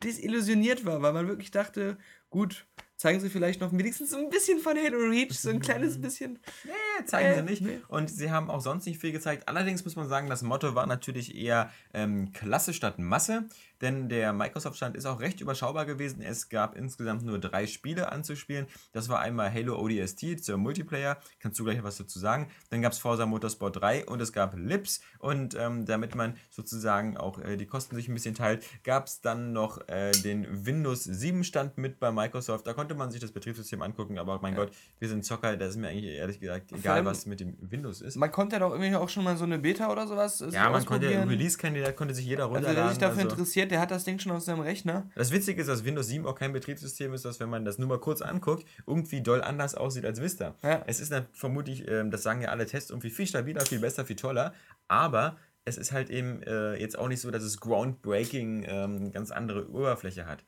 desillusioniert 0.03 0.85
war, 0.85 1.01
weil 1.01 1.13
man 1.13 1.27
wirklich 1.27 1.51
dachte, 1.51 1.97
gut, 2.29 2.65
zeigen 2.97 3.19
sie 3.19 3.29
vielleicht 3.29 3.61
noch 3.61 3.71
wenigstens 3.71 4.11
so 4.11 4.17
ein 4.17 4.29
bisschen 4.29 4.59
von 4.59 4.75
Halo 4.75 4.97
Reach, 4.97 5.39
so 5.39 5.49
ein 5.49 5.59
kleines 5.59 6.01
bisschen. 6.01 6.39
Nee, 6.63 7.05
zeigen 7.05 7.29
äh, 7.29 7.35
sie 7.35 7.41
nicht. 7.43 7.61
Nee. 7.61 7.79
Und 7.87 8.09
sie 8.09 8.31
haben 8.31 8.49
auch 8.49 8.61
sonst 8.61 8.85
nicht 8.85 8.99
viel 8.99 9.11
gezeigt. 9.11 9.47
Allerdings 9.47 9.85
muss 9.85 9.95
man 9.95 10.07
sagen, 10.07 10.29
das 10.29 10.41
Motto 10.41 10.75
war 10.75 10.87
natürlich 10.87 11.35
eher 11.35 11.71
ähm, 11.93 12.31
Klasse 12.33 12.73
statt 12.73 12.97
Masse 12.97 13.45
denn 13.81 14.09
der 14.09 14.33
Microsoft-Stand 14.33 14.95
ist 14.95 15.05
auch 15.05 15.19
recht 15.19 15.41
überschaubar 15.41 15.85
gewesen. 15.85 16.21
Es 16.21 16.49
gab 16.49 16.75
insgesamt 16.75 17.23
nur 17.23 17.39
drei 17.39 17.67
Spiele 17.67 18.11
anzuspielen. 18.11 18.67
Das 18.91 19.09
war 19.09 19.19
einmal 19.19 19.53
Halo 19.53 19.79
ODST 19.79 20.43
zur 20.43 20.57
Multiplayer, 20.57 21.17
kannst 21.39 21.59
du 21.59 21.63
gleich 21.63 21.83
was 21.83 21.97
dazu 21.97 22.19
sagen. 22.19 22.49
Dann 22.69 22.81
gab 22.81 22.93
es 22.93 22.99
Forza 22.99 23.25
Motorsport 23.25 23.81
3 23.81 24.05
und 24.05 24.21
es 24.21 24.33
gab 24.33 24.55
Lips 24.57 25.01
und 25.19 25.55
ähm, 25.55 25.85
damit 25.85 26.15
man 26.15 26.35
sozusagen 26.49 27.17
auch 27.17 27.39
äh, 27.39 27.57
die 27.57 27.65
Kosten 27.65 27.95
sich 27.95 28.07
ein 28.07 28.13
bisschen 28.13 28.35
teilt, 28.35 28.65
gab 28.83 29.07
es 29.07 29.21
dann 29.21 29.53
noch 29.53 29.87
äh, 29.87 30.11
den 30.11 30.65
Windows 30.65 31.03
7 31.03 31.43
Stand 31.43 31.77
mit 31.77 31.99
bei 31.99 32.11
Microsoft. 32.11 32.65
Da 32.67 32.73
konnte 32.73 32.95
man 32.95 33.11
sich 33.11 33.21
das 33.21 33.31
Betriebssystem 33.31 33.81
angucken, 33.81 34.17
aber 34.17 34.39
mein 34.41 34.53
ja. 34.53 34.59
Gott, 34.59 34.71
wir 34.99 35.07
sind 35.07 35.25
Zocker, 35.25 35.55
da 35.57 35.67
ist 35.67 35.77
mir 35.77 35.89
eigentlich 35.89 36.05
ehrlich 36.05 36.39
gesagt 36.39 36.71
egal, 36.71 37.05
was 37.05 37.25
mit 37.25 37.39
dem 37.39 37.57
Windows 37.59 38.01
ist. 38.01 38.15
Man 38.15 38.31
konnte 38.31 38.55
ja 38.55 38.59
doch 38.59 38.71
irgendwie 38.71 38.95
auch 38.95 39.09
schon 39.09 39.23
mal 39.23 39.37
so 39.37 39.43
eine 39.43 39.59
Beta 39.59 39.91
oder 39.91 40.07
sowas. 40.07 40.43
Ja, 40.51 40.69
man 40.69 40.85
konnte 40.85 41.07
Release-Kandidat 41.07 41.95
konnte 41.95 42.13
sich 42.13 42.25
jeder 42.25 42.45
runterladen. 42.45 42.77
Also, 42.77 42.81
wer 42.81 42.89
sich 42.89 42.99
dafür 42.99 43.23
also, 43.23 43.29
interessiert, 43.29 43.66
der 43.67 43.79
hat 43.79 43.91
das 43.91 44.03
Ding 44.03 44.19
schon 44.19 44.31
auf 44.31 44.41
seinem 44.41 44.61
Rechner. 44.61 45.09
Das 45.15 45.31
Witzige 45.31 45.61
ist, 45.61 45.67
dass 45.67 45.85
Windows 45.85 46.07
7 46.07 46.25
auch 46.25 46.35
kein 46.35 46.53
Betriebssystem 46.53 47.13
ist, 47.13 47.25
das, 47.25 47.39
wenn 47.39 47.49
man 47.49 47.65
das 47.65 47.77
nur 47.77 47.87
mal 47.87 47.99
kurz 47.99 48.21
anguckt, 48.21 48.65
irgendwie 48.85 49.21
doll 49.21 49.41
anders 49.41 49.75
aussieht 49.75 50.05
als 50.05 50.21
Vista. 50.21 50.55
Ja. 50.63 50.83
Es 50.87 50.99
ist 50.99 51.11
dann 51.11 51.27
vermutlich, 51.33 51.87
ähm, 51.87 52.11
das 52.11 52.23
sagen 52.23 52.41
ja 52.41 52.49
alle 52.49 52.65
Tests, 52.65 52.89
irgendwie 52.89 53.09
viel 53.09 53.27
stabiler, 53.27 53.61
viel 53.61 53.79
besser, 53.79 54.05
viel 54.05 54.15
toller, 54.15 54.53
aber 54.87 55.37
es 55.65 55.77
ist 55.77 55.91
halt 55.91 56.09
eben 56.09 56.41
äh, 56.43 56.75
jetzt 56.75 56.97
auch 56.97 57.09
nicht 57.09 57.21
so, 57.21 57.29
dass 57.29 57.43
es 57.43 57.59
groundbreaking 57.59 58.65
ähm, 58.67 59.11
ganz 59.11 59.31
andere 59.31 59.69
Oberfläche 59.69 60.25
hat. 60.25 60.43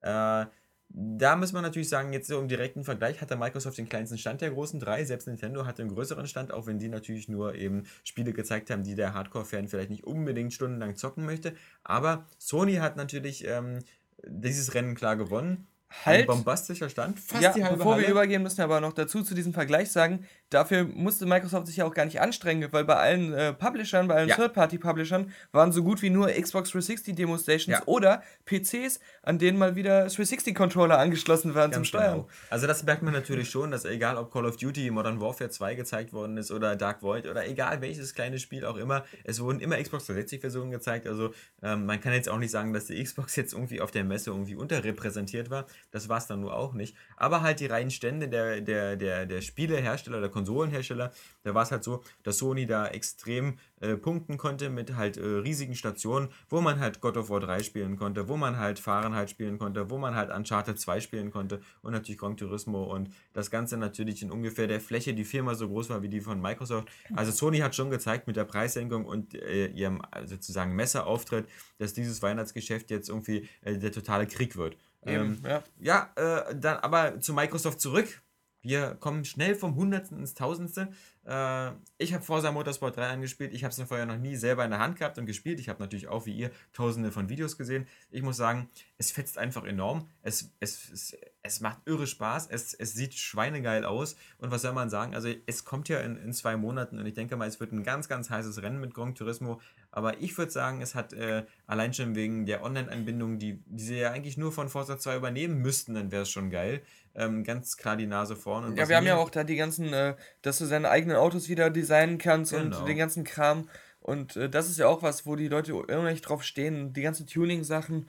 Äh, 0.00 0.46
da 0.96 1.34
muss 1.34 1.52
man 1.52 1.62
natürlich 1.62 1.88
sagen, 1.88 2.12
jetzt 2.12 2.28
so 2.28 2.38
im 2.38 2.46
direkten 2.46 2.84
Vergleich 2.84 3.20
hatte 3.20 3.34
Microsoft 3.34 3.78
den 3.78 3.88
kleinsten 3.88 4.16
Stand 4.16 4.40
der 4.42 4.52
großen 4.52 4.78
drei. 4.78 5.04
Selbst 5.04 5.26
Nintendo 5.26 5.66
hatte 5.66 5.82
einen 5.82 5.92
größeren 5.92 6.28
Stand, 6.28 6.52
auch 6.52 6.66
wenn 6.66 6.78
die 6.78 6.88
natürlich 6.88 7.28
nur 7.28 7.56
eben 7.56 7.82
Spiele 8.04 8.32
gezeigt 8.32 8.70
haben, 8.70 8.84
die 8.84 8.94
der 8.94 9.12
Hardcore-Fan 9.12 9.66
vielleicht 9.66 9.90
nicht 9.90 10.04
unbedingt 10.04 10.52
stundenlang 10.52 10.94
zocken 10.94 11.26
möchte. 11.26 11.54
Aber 11.82 12.26
Sony 12.38 12.74
hat 12.74 12.96
natürlich 12.96 13.44
ähm, 13.44 13.80
dieses 14.24 14.74
Rennen 14.74 14.94
klar 14.94 15.16
gewonnen. 15.16 15.66
Halt. 16.04 16.22
Ein 16.22 16.26
bombastischer 16.26 16.88
Stand. 16.88 17.18
Fast 17.18 17.42
ja, 17.42 17.52
die 17.52 17.64
halbe 17.64 17.78
bevor 17.78 17.94
Halle. 17.94 18.02
wir 18.02 18.10
übergehen, 18.10 18.42
müssen 18.42 18.58
wir 18.58 18.64
aber 18.64 18.80
noch 18.80 18.92
dazu 18.92 19.22
zu 19.22 19.34
diesem 19.34 19.52
Vergleich 19.52 19.90
sagen, 19.90 20.26
dafür 20.50 20.84
musste 20.84 21.26
Microsoft 21.26 21.66
sich 21.66 21.76
ja 21.76 21.84
auch 21.84 21.94
gar 21.94 22.04
nicht 22.04 22.20
anstrengen, 22.20 22.68
weil 22.72 22.84
bei 22.84 22.96
allen 22.96 23.32
äh, 23.32 23.52
Publishern, 23.52 24.08
bei 24.08 24.14
allen 24.14 24.28
ja. 24.28 24.36
Third-Party-Publishern 24.36 25.32
waren 25.52 25.72
so 25.72 25.82
gut 25.82 26.02
wie 26.02 26.10
nur 26.10 26.28
Xbox 26.28 26.70
360 26.70 27.14
Demo-Stations 27.14 27.78
ja. 27.78 27.82
oder 27.86 28.22
PCs, 28.46 29.00
an 29.22 29.38
denen 29.38 29.58
mal 29.58 29.74
wieder 29.76 30.06
360-Controller 30.06 30.98
angeschlossen 30.98 31.54
waren 31.54 31.70
Ganz 31.70 31.74
zum 31.74 31.84
Steuern. 31.84 32.14
Genau. 32.14 32.28
Also 32.50 32.66
das 32.66 32.84
merkt 32.84 33.02
man 33.02 33.12
natürlich 33.12 33.50
schon, 33.50 33.70
dass 33.70 33.84
egal 33.84 34.16
ob 34.16 34.32
Call 34.32 34.46
of 34.46 34.56
Duty, 34.56 34.90
Modern 34.90 35.20
Warfare 35.20 35.50
2 35.50 35.74
gezeigt 35.74 36.12
worden 36.12 36.36
ist 36.36 36.50
oder 36.50 36.76
Dark 36.76 37.02
Void 37.02 37.26
oder 37.26 37.46
egal 37.46 37.80
welches 37.80 38.14
kleine 38.14 38.38
Spiel 38.38 38.64
auch 38.64 38.76
immer, 38.76 39.04
es 39.24 39.40
wurden 39.40 39.60
immer 39.60 39.80
Xbox 39.82 40.08
360-Versionen 40.08 40.70
gezeigt. 40.70 41.06
Also 41.06 41.32
ähm, 41.62 41.86
man 41.86 42.00
kann 42.00 42.12
jetzt 42.12 42.28
auch 42.28 42.38
nicht 42.38 42.50
sagen, 42.50 42.72
dass 42.72 42.86
die 42.86 43.02
Xbox 43.02 43.36
jetzt 43.36 43.52
irgendwie 43.52 43.80
auf 43.80 43.90
der 43.90 44.04
Messe 44.04 44.30
irgendwie 44.30 44.54
unterrepräsentiert 44.54 45.50
war. 45.50 45.66
Das 45.90 46.08
war 46.08 46.18
es 46.18 46.26
dann 46.26 46.40
nur 46.40 46.54
auch 46.56 46.74
nicht. 46.74 46.96
Aber 47.16 47.42
halt 47.42 47.60
die 47.60 47.66
reinen 47.66 47.90
Stände 47.90 48.28
der, 48.28 48.60
der, 48.60 48.96
der, 48.96 49.26
der 49.26 49.40
Spielehersteller, 49.40 50.20
der 50.20 50.30
Konsolenhersteller, 50.34 51.12
da 51.44 51.54
war 51.54 51.62
es 51.62 51.70
halt 51.70 51.84
so, 51.84 52.02
dass 52.22 52.38
Sony 52.38 52.66
da 52.66 52.86
extrem 52.88 53.58
äh, 53.80 53.96
punkten 53.96 54.36
konnte 54.36 54.68
mit 54.68 54.96
halt 54.96 55.16
äh, 55.16 55.24
riesigen 55.24 55.74
Stationen, 55.74 56.28
wo 56.48 56.60
man 56.60 56.80
halt 56.80 57.00
God 57.00 57.16
of 57.16 57.30
War 57.30 57.40
3 57.40 57.62
spielen 57.62 57.96
konnte, 57.96 58.28
wo 58.28 58.36
man 58.36 58.58
halt 58.58 58.78
Fahrenheit 58.78 59.30
spielen 59.30 59.58
konnte, 59.58 59.88
wo 59.90 59.98
man 59.98 60.14
halt 60.14 60.30
Uncharted 60.30 60.78
2 60.78 61.00
spielen 61.00 61.30
konnte 61.30 61.60
und 61.82 61.92
natürlich 61.92 62.18
Gran 62.18 62.36
Turismo 62.36 62.84
und 62.84 63.10
das 63.32 63.50
Ganze 63.50 63.76
natürlich 63.76 64.22
in 64.22 64.30
ungefähr 64.30 64.66
der 64.66 64.80
Fläche, 64.80 65.14
die 65.14 65.24
viermal 65.24 65.54
so 65.54 65.68
groß 65.68 65.90
war 65.90 66.02
wie 66.02 66.08
die 66.08 66.20
von 66.20 66.40
Microsoft. 66.40 66.88
Also 67.14 67.32
Sony 67.32 67.58
hat 67.58 67.74
schon 67.74 67.90
gezeigt 67.90 68.26
mit 68.26 68.36
der 68.36 68.44
Preissenkung 68.44 69.04
und 69.04 69.34
äh, 69.34 69.68
ihrem 69.68 70.02
sozusagen 70.26 70.74
Messerauftritt, 70.74 71.46
dass 71.78 71.94
dieses 71.94 72.22
Weihnachtsgeschäft 72.22 72.90
jetzt 72.90 73.08
irgendwie 73.08 73.48
äh, 73.62 73.78
der 73.78 73.92
totale 73.92 74.26
Krieg 74.26 74.56
wird. 74.56 74.76
Ähm, 75.06 75.38
ja, 75.44 75.62
ja 75.80 76.10
äh, 76.16 76.54
dann 76.56 76.78
aber 76.78 77.20
zu 77.20 77.34
Microsoft 77.34 77.80
zurück. 77.80 78.22
Wir 78.64 78.96
kommen 78.98 79.26
schnell 79.26 79.54
vom 79.54 79.76
Hundertsten 79.76 80.18
ins 80.18 80.32
Tausendste. 80.32 80.88
Äh, 81.26 81.72
ich 81.98 82.14
habe 82.14 82.24
Forza 82.24 82.50
Motorsport 82.50 82.96
3 82.96 83.08
angespielt. 83.08 83.52
Ich 83.52 83.62
habe 83.62 83.72
es 83.72 83.82
vorher 83.88 84.06
noch 84.06 84.16
nie 84.16 84.36
selber 84.36 84.64
in 84.64 84.70
der 84.70 84.80
Hand 84.80 84.98
gehabt 84.98 85.18
und 85.18 85.26
gespielt. 85.26 85.60
Ich 85.60 85.68
habe 85.68 85.82
natürlich 85.82 86.08
auch 86.08 86.24
wie 86.24 86.32
ihr 86.32 86.50
tausende 86.72 87.12
von 87.12 87.28
Videos 87.28 87.58
gesehen. 87.58 87.86
Ich 88.10 88.22
muss 88.22 88.38
sagen, 88.38 88.70
es 88.96 89.12
fetzt 89.12 89.36
einfach 89.36 89.64
enorm. 89.64 90.08
Es, 90.22 90.50
es, 90.60 90.90
es, 90.90 91.16
es 91.42 91.60
macht 91.60 91.80
irre 91.84 92.06
Spaß. 92.06 92.46
Es, 92.46 92.72
es 92.72 92.94
sieht 92.94 93.12
schweinegeil 93.12 93.84
aus. 93.84 94.16
Und 94.38 94.50
was 94.50 94.62
soll 94.62 94.72
man 94.72 94.88
sagen? 94.88 95.14
Also 95.14 95.28
es 95.44 95.66
kommt 95.66 95.90
ja 95.90 96.00
in, 96.00 96.16
in 96.16 96.32
zwei 96.32 96.56
Monaten 96.56 96.98
und 96.98 97.04
ich 97.04 97.14
denke 97.14 97.36
mal, 97.36 97.46
es 97.46 97.60
wird 97.60 97.70
ein 97.72 97.84
ganz, 97.84 98.08
ganz 98.08 98.30
heißes 98.30 98.62
Rennen 98.62 98.80
mit 98.80 98.94
Grand 98.94 99.18
Turismo. 99.18 99.60
Aber 99.90 100.22
ich 100.22 100.36
würde 100.38 100.50
sagen, 100.50 100.80
es 100.80 100.94
hat 100.94 101.12
äh, 101.12 101.44
allein 101.66 101.92
schon 101.92 102.14
wegen 102.14 102.46
der 102.46 102.62
Online-Anbindung, 102.62 103.38
die, 103.38 103.62
die 103.66 103.84
sie 103.84 103.98
ja 103.98 104.10
eigentlich 104.10 104.38
nur 104.38 104.52
von 104.52 104.70
Forza 104.70 104.98
2 104.98 105.16
übernehmen 105.16 105.60
müssten, 105.60 105.92
dann 105.92 106.10
wäre 106.10 106.22
es 106.22 106.30
schon 106.30 106.48
geil 106.48 106.82
ähm, 107.14 107.44
ganz 107.44 107.76
klar 107.76 107.96
die 107.96 108.06
Nase 108.06 108.36
vorn. 108.36 108.64
Und 108.64 108.76
ja, 108.76 108.88
wir 108.88 108.96
haben 108.96 109.06
ja 109.06 109.16
auch 109.16 109.30
da 109.30 109.44
die 109.44 109.56
ganzen, 109.56 109.92
äh, 109.92 110.16
dass 110.42 110.58
du 110.58 110.66
seine 110.66 110.90
eigenen 110.90 111.16
Autos 111.16 111.48
wieder 111.48 111.70
designen 111.70 112.18
kannst 112.18 112.52
genau. 112.52 112.78
und 112.78 112.88
den 112.88 112.96
ganzen 112.96 113.24
Kram. 113.24 113.68
Und 114.00 114.36
äh, 114.36 114.50
das 114.50 114.68
ist 114.68 114.78
ja 114.78 114.86
auch 114.86 115.02
was, 115.02 115.24
wo 115.26 115.36
die 115.36 115.48
Leute 115.48 115.72
immer 115.72 116.10
nicht 116.10 116.22
drauf 116.22 116.42
stehen. 116.42 116.92
Die 116.92 117.02
ganzen 117.02 117.26
Tuning-Sachen. 117.26 118.08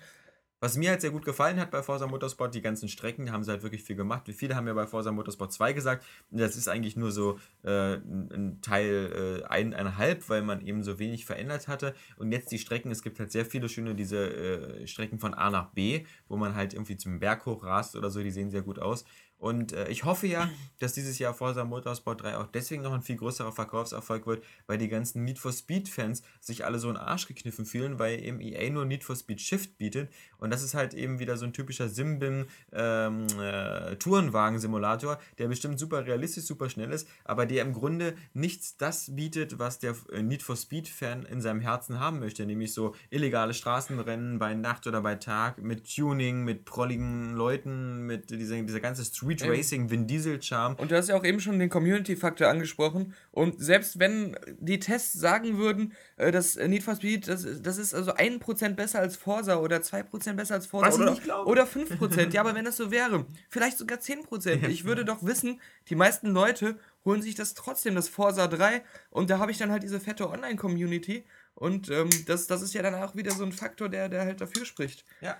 Was 0.65 0.77
mir 0.77 0.89
halt 0.89 1.01
sehr 1.01 1.11
gut 1.11 1.25
gefallen 1.25 1.59
hat 1.59 1.69
bei 1.69 1.83
Forza 1.83 2.07
Motorsport, 2.07 2.55
die 2.55 2.61
ganzen 2.63 2.89
Strecken, 2.89 3.31
haben 3.31 3.43
sie 3.43 3.51
halt 3.51 3.61
wirklich 3.61 3.83
viel 3.83 3.95
gemacht. 3.95 4.23
Wie 4.25 4.33
viele 4.33 4.55
haben 4.55 4.65
ja 4.65 4.73
bei 4.73 4.87
Forza 4.87 5.11
Motorsport 5.11 5.53
2 5.53 5.73
gesagt, 5.73 6.03
das 6.31 6.55
ist 6.55 6.67
eigentlich 6.67 6.95
nur 6.95 7.11
so 7.11 7.37
äh, 7.61 7.97
ein 7.97 8.57
Teil 8.63 9.43
äh, 9.43 9.45
eineinhalb, 9.45 10.27
weil 10.27 10.41
man 10.41 10.65
eben 10.65 10.81
so 10.81 10.97
wenig 10.97 11.23
verändert 11.23 11.67
hatte. 11.67 11.93
Und 12.17 12.31
jetzt 12.31 12.51
die 12.51 12.57
Strecken, 12.57 12.89
es 12.89 13.03
gibt 13.03 13.19
halt 13.19 13.31
sehr 13.31 13.45
viele 13.45 13.69
schöne 13.69 13.93
diese 13.93 14.17
äh, 14.17 14.87
Strecken 14.87 15.19
von 15.19 15.35
A 15.35 15.51
nach 15.51 15.69
B, 15.69 16.03
wo 16.27 16.35
man 16.35 16.55
halt 16.55 16.73
irgendwie 16.73 16.97
zum 16.97 17.19
Berg 17.19 17.45
hoch 17.45 17.63
rast 17.63 17.95
oder 17.95 18.09
so, 18.09 18.23
die 18.23 18.31
sehen 18.31 18.49
sehr 18.49 18.63
gut 18.63 18.79
aus. 18.79 19.05
Und 19.37 19.73
äh, 19.73 19.87
ich 19.89 20.05
hoffe 20.05 20.27
ja, 20.27 20.49
dass 20.79 20.93
dieses 20.93 21.19
Jahr 21.19 21.33
Forza 21.33 21.63
Motorsport 21.63 22.23
3 22.23 22.37
auch 22.37 22.47
deswegen 22.47 22.81
noch 22.81 22.93
ein 22.93 23.01
viel 23.01 23.17
größerer 23.17 23.51
Verkaufserfolg 23.51 24.25
wird, 24.25 24.43
weil 24.67 24.77
die 24.77 24.87
ganzen 24.87 25.23
Need 25.23 25.39
for 25.39 25.51
Speed 25.51 25.89
Fans 25.89 26.23
sich 26.39 26.65
alle 26.65 26.79
so 26.79 26.87
einen 26.87 26.97
Arsch 26.97 27.27
gekniffen 27.27 27.65
fühlen, 27.65 27.99
weil 27.99 28.23
eben 28.23 28.41
EA 28.41 28.69
nur 28.69 28.85
Need 28.85 29.03
for 29.03 29.15
Speed 29.15 29.41
Shift 29.41 29.77
bietet. 29.77 30.09
Und 30.37 30.51
das 30.51 30.63
ist 30.63 30.73
halt 30.73 30.93
eben 30.93 31.19
wieder 31.19 31.37
so 31.37 31.45
ein 31.45 31.53
typischer 31.53 31.89
Simbin 31.89 32.45
ähm, 32.71 33.27
äh, 33.39 33.95
Tourenwagen-Simulator, 33.97 35.19
der 35.37 35.47
bestimmt 35.47 35.79
super 35.79 36.05
realistisch, 36.05 36.45
super 36.45 36.69
schnell 36.69 36.91
ist, 36.91 37.07
aber 37.23 37.45
der 37.45 37.63
im 37.63 37.73
Grunde 37.73 38.15
nichts 38.33 38.77
das 38.77 39.15
bietet, 39.15 39.59
was 39.59 39.79
der 39.79 39.95
äh, 40.11 40.21
Need 40.21 40.43
for 40.43 40.55
Speed 40.55 40.87
Fan 40.87 41.23
in 41.25 41.41
seinem 41.41 41.61
Herzen 41.61 41.99
haben 41.99 42.19
möchte, 42.19 42.45
nämlich 42.45 42.73
so 42.73 42.95
illegale 43.09 43.53
Straßenrennen 43.53 44.39
bei 44.39 44.53
Nacht 44.53 44.87
oder 44.87 45.01
bei 45.01 45.15
Tag 45.15 45.61
mit 45.61 45.93
Tuning, 45.93 46.43
mit 46.43 46.65
prolligen 46.65 47.33
Leuten, 47.33 48.05
mit 48.05 48.29
dieser, 48.29 48.61
dieser 48.61 48.79
ganze 48.79 49.05
Street 49.05 49.24
Street 49.25 49.49
Racing, 49.49 49.89
Vin 49.89 50.07
Diesel 50.07 50.41
Charme. 50.41 50.75
Und 50.75 50.91
du 50.91 50.97
hast 50.97 51.09
ja 51.09 51.15
auch 51.15 51.23
eben 51.23 51.39
schon 51.39 51.59
den 51.59 51.69
Community-Faktor 51.69 52.47
angesprochen. 52.47 53.13
Und 53.31 53.61
selbst 53.61 53.99
wenn 53.99 54.37
die 54.59 54.79
Tests 54.79 55.13
sagen 55.13 55.57
würden, 55.57 55.93
äh, 56.17 56.31
dass 56.31 56.55
Need 56.55 56.83
for 56.83 56.95
Speed, 56.95 57.27
das, 57.27 57.45
das 57.61 57.77
ist 57.77 57.93
also 57.93 58.13
1% 58.13 58.69
besser 58.75 58.99
als 58.99 59.15
Forza 59.15 59.57
oder 59.57 59.77
2% 59.77 60.33
besser 60.33 60.55
als 60.55 60.67
Forza 60.67 60.87
Was 60.87 60.99
oder, 60.99 61.47
oder 61.47 61.63
5%. 61.65 62.33
ja, 62.33 62.41
aber 62.41 62.55
wenn 62.55 62.65
das 62.65 62.77
so 62.77 62.91
wäre, 62.91 63.25
vielleicht 63.49 63.77
sogar 63.77 63.99
10%. 63.99 64.67
Ich 64.75 64.83
würde 64.83 65.05
doch 65.05 65.23
wissen, 65.23 65.61
die 65.89 65.95
meisten 65.95 66.27
Leute 66.27 66.77
holen 67.05 67.21
sich 67.21 67.35
das 67.35 67.53
trotzdem, 67.53 67.95
das 67.95 68.09
Forza 68.09 68.47
3. 68.47 68.83
Und 69.09 69.29
da 69.29 69.39
habe 69.39 69.51
ich 69.51 69.57
dann 69.57 69.71
halt 69.71 69.83
diese 69.83 69.99
fette 69.99 70.29
Online-Community. 70.29 71.23
Und 71.53 71.89
ähm, 71.89 72.09
das, 72.25 72.47
das 72.47 72.61
ist 72.61 72.73
ja 72.73 72.81
dann 72.81 72.95
auch 72.95 73.15
wieder 73.15 73.31
so 73.31 73.43
ein 73.43 73.53
Faktor, 73.53 73.87
der, 73.87 74.09
der 74.09 74.21
halt 74.25 74.41
dafür 74.41 74.65
spricht. 74.65 75.05
Ja. 75.21 75.37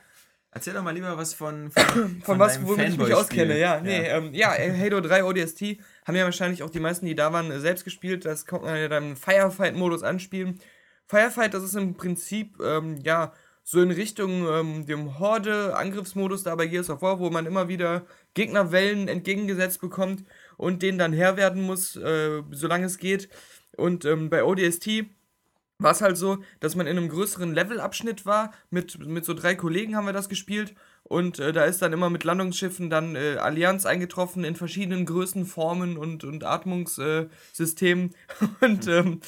Erzähl 0.55 0.73
doch 0.73 0.83
mal 0.83 0.93
lieber 0.95 1.17
was 1.17 1.33
von 1.33 1.69
von, 1.71 1.83
von, 1.83 2.21
von 2.21 2.39
was, 2.39 2.65
womit 2.65 2.89
ich 2.89 2.97
mich 2.97 3.13
auskenne. 3.13 3.59
Ja, 3.59 3.81
nee, 3.81 4.07
ja. 4.07 4.17
Ähm, 4.17 4.33
ja, 4.33 4.51
Halo 4.51 5.01
3 5.01 5.25
ODST 5.25 5.79
haben 6.05 6.15
ja 6.15 6.23
wahrscheinlich 6.23 6.63
auch 6.63 6.69
die 6.69 6.79
meisten, 6.79 7.05
die 7.05 7.13
da 7.13 7.33
waren, 7.33 7.51
äh, 7.51 7.59
selbst 7.59 7.83
gespielt. 7.83 8.23
Das 8.23 8.45
kommt 8.45 8.63
man 8.63 8.77
ja 8.77 8.87
dann 8.87 9.11
im 9.11 9.15
Firefight-Modus 9.17 10.01
anspielen. 10.01 10.59
Firefight, 11.07 11.53
das 11.53 11.61
ist 11.61 11.75
im 11.75 11.95
Prinzip, 11.95 12.57
ähm, 12.61 12.95
ja, 13.03 13.33
so 13.63 13.81
in 13.81 13.91
Richtung 13.91 14.47
ähm, 14.47 14.85
dem 14.85 15.19
Horde-Angriffsmodus 15.19 16.43
da 16.43 16.55
bei 16.55 16.67
Gears 16.67 16.89
of 16.89 17.01
War, 17.01 17.19
wo 17.19 17.29
man 17.29 17.45
immer 17.45 17.67
wieder 17.67 18.05
Gegnerwellen 18.33 19.09
entgegengesetzt 19.09 19.81
bekommt 19.81 20.23
und 20.55 20.81
denen 20.83 20.97
dann 20.97 21.11
Herr 21.11 21.35
werden 21.35 21.63
muss, 21.63 21.97
äh, 21.97 22.43
solange 22.51 22.85
es 22.85 22.97
geht. 22.97 23.27
Und 23.75 24.05
ähm, 24.05 24.29
bei 24.29 24.45
ODST 24.45 25.05
war 25.77 25.91
es 25.91 26.01
halt 26.01 26.17
so, 26.17 26.37
dass 26.59 26.75
man 26.75 26.87
in 26.87 26.97
einem 26.97 27.09
größeren 27.09 27.53
Levelabschnitt 27.53 28.25
war. 28.25 28.53
Mit, 28.69 28.97
mit 29.05 29.25
so 29.25 29.33
drei 29.33 29.55
Kollegen 29.55 29.95
haben 29.95 30.05
wir 30.05 30.13
das 30.13 30.29
gespielt. 30.29 30.73
Und 31.03 31.37
äh, 31.37 31.53
da 31.53 31.65
ist 31.65 31.81
dann 31.81 31.93
immer 31.93 32.09
mit 32.09 32.23
Landungsschiffen 32.23 32.89
dann 32.89 33.15
äh, 33.15 33.35
Allianz 33.35 33.85
eingetroffen 33.85 34.43
in 34.43 34.55
verschiedenen 34.55 35.05
Größen, 35.05 35.45
Formen 35.45 35.97
und, 35.97 36.23
und 36.23 36.43
Atmungssystemen. 36.43 38.15
Äh, 38.61 38.65
und 38.65 38.87
ähm, 38.87 39.19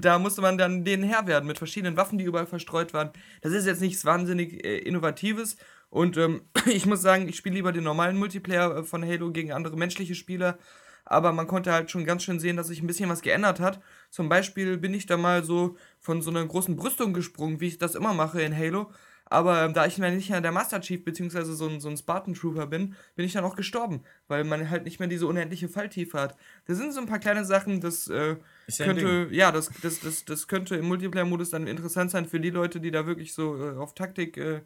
da 0.00 0.18
musste 0.18 0.42
man 0.42 0.58
dann 0.58 0.84
denen 0.84 1.02
Herr 1.02 1.26
werden 1.26 1.46
mit 1.46 1.58
verschiedenen 1.58 1.96
Waffen, 1.96 2.18
die 2.18 2.24
überall 2.24 2.46
verstreut 2.46 2.92
waren. 2.94 3.10
Das 3.40 3.52
ist 3.52 3.66
jetzt 3.66 3.80
nichts 3.80 4.04
wahnsinnig 4.04 4.64
äh, 4.64 4.78
Innovatives. 4.78 5.56
Und 5.90 6.16
ähm, 6.18 6.42
ich 6.66 6.86
muss 6.86 7.02
sagen, 7.02 7.28
ich 7.28 7.36
spiele 7.36 7.56
lieber 7.56 7.72
den 7.72 7.84
normalen 7.84 8.18
Multiplayer 8.18 8.76
äh, 8.76 8.82
von 8.84 9.04
Halo 9.04 9.32
gegen 9.32 9.52
andere 9.52 9.76
menschliche 9.76 10.14
Spieler 10.14 10.58
aber 11.04 11.32
man 11.32 11.46
konnte 11.46 11.72
halt 11.72 11.90
schon 11.90 12.04
ganz 12.04 12.22
schön 12.22 12.40
sehen, 12.40 12.56
dass 12.56 12.68
sich 12.68 12.82
ein 12.82 12.86
bisschen 12.86 13.10
was 13.10 13.22
geändert 13.22 13.60
hat. 13.60 13.80
Zum 14.10 14.28
Beispiel 14.28 14.78
bin 14.78 14.94
ich 14.94 15.06
da 15.06 15.16
mal 15.16 15.44
so 15.44 15.76
von 16.00 16.22
so 16.22 16.30
einer 16.30 16.44
großen 16.44 16.76
Brüstung 16.76 17.12
gesprungen, 17.12 17.60
wie 17.60 17.68
ich 17.68 17.78
das 17.78 17.94
immer 17.94 18.14
mache 18.14 18.40
in 18.42 18.56
Halo. 18.56 18.90
Aber 19.26 19.68
da 19.68 19.86
ich 19.86 19.98
nicht 19.98 20.30
mehr 20.30 20.40
der 20.40 20.52
Master 20.52 20.80
Chief 20.80 21.02
bzw. 21.02 21.44
So 21.44 21.66
ein, 21.66 21.80
so 21.80 21.88
ein 21.88 21.96
Spartan 21.96 22.34
Trooper 22.34 22.66
bin, 22.66 22.94
bin 23.16 23.24
ich 23.24 23.32
dann 23.32 23.44
auch 23.44 23.56
gestorben, 23.56 24.02
weil 24.28 24.44
man 24.44 24.68
halt 24.68 24.84
nicht 24.84 24.98
mehr 24.98 25.08
diese 25.08 25.26
unendliche 25.26 25.68
Falltiefe 25.68 26.20
hat. 26.20 26.36
Da 26.66 26.74
sind 26.74 26.92
so 26.92 27.00
ein 27.00 27.06
paar 27.06 27.18
kleine 27.18 27.44
Sachen, 27.44 27.80
das 27.80 28.08
äh, 28.08 28.36
könnte, 28.76 29.28
ja, 29.30 29.50
das, 29.50 29.70
das, 29.82 30.00
das, 30.00 30.24
das 30.26 30.46
könnte 30.46 30.76
im 30.76 30.86
Multiplayer-Modus 30.86 31.50
dann 31.50 31.66
interessant 31.66 32.10
sein 32.10 32.26
für 32.26 32.38
die 32.38 32.50
Leute, 32.50 32.80
die 32.80 32.90
da 32.90 33.06
wirklich 33.06 33.32
so 33.32 33.56
äh, 33.56 33.76
auf 33.76 33.94
Taktik 33.94 34.36
äh, 34.36 34.60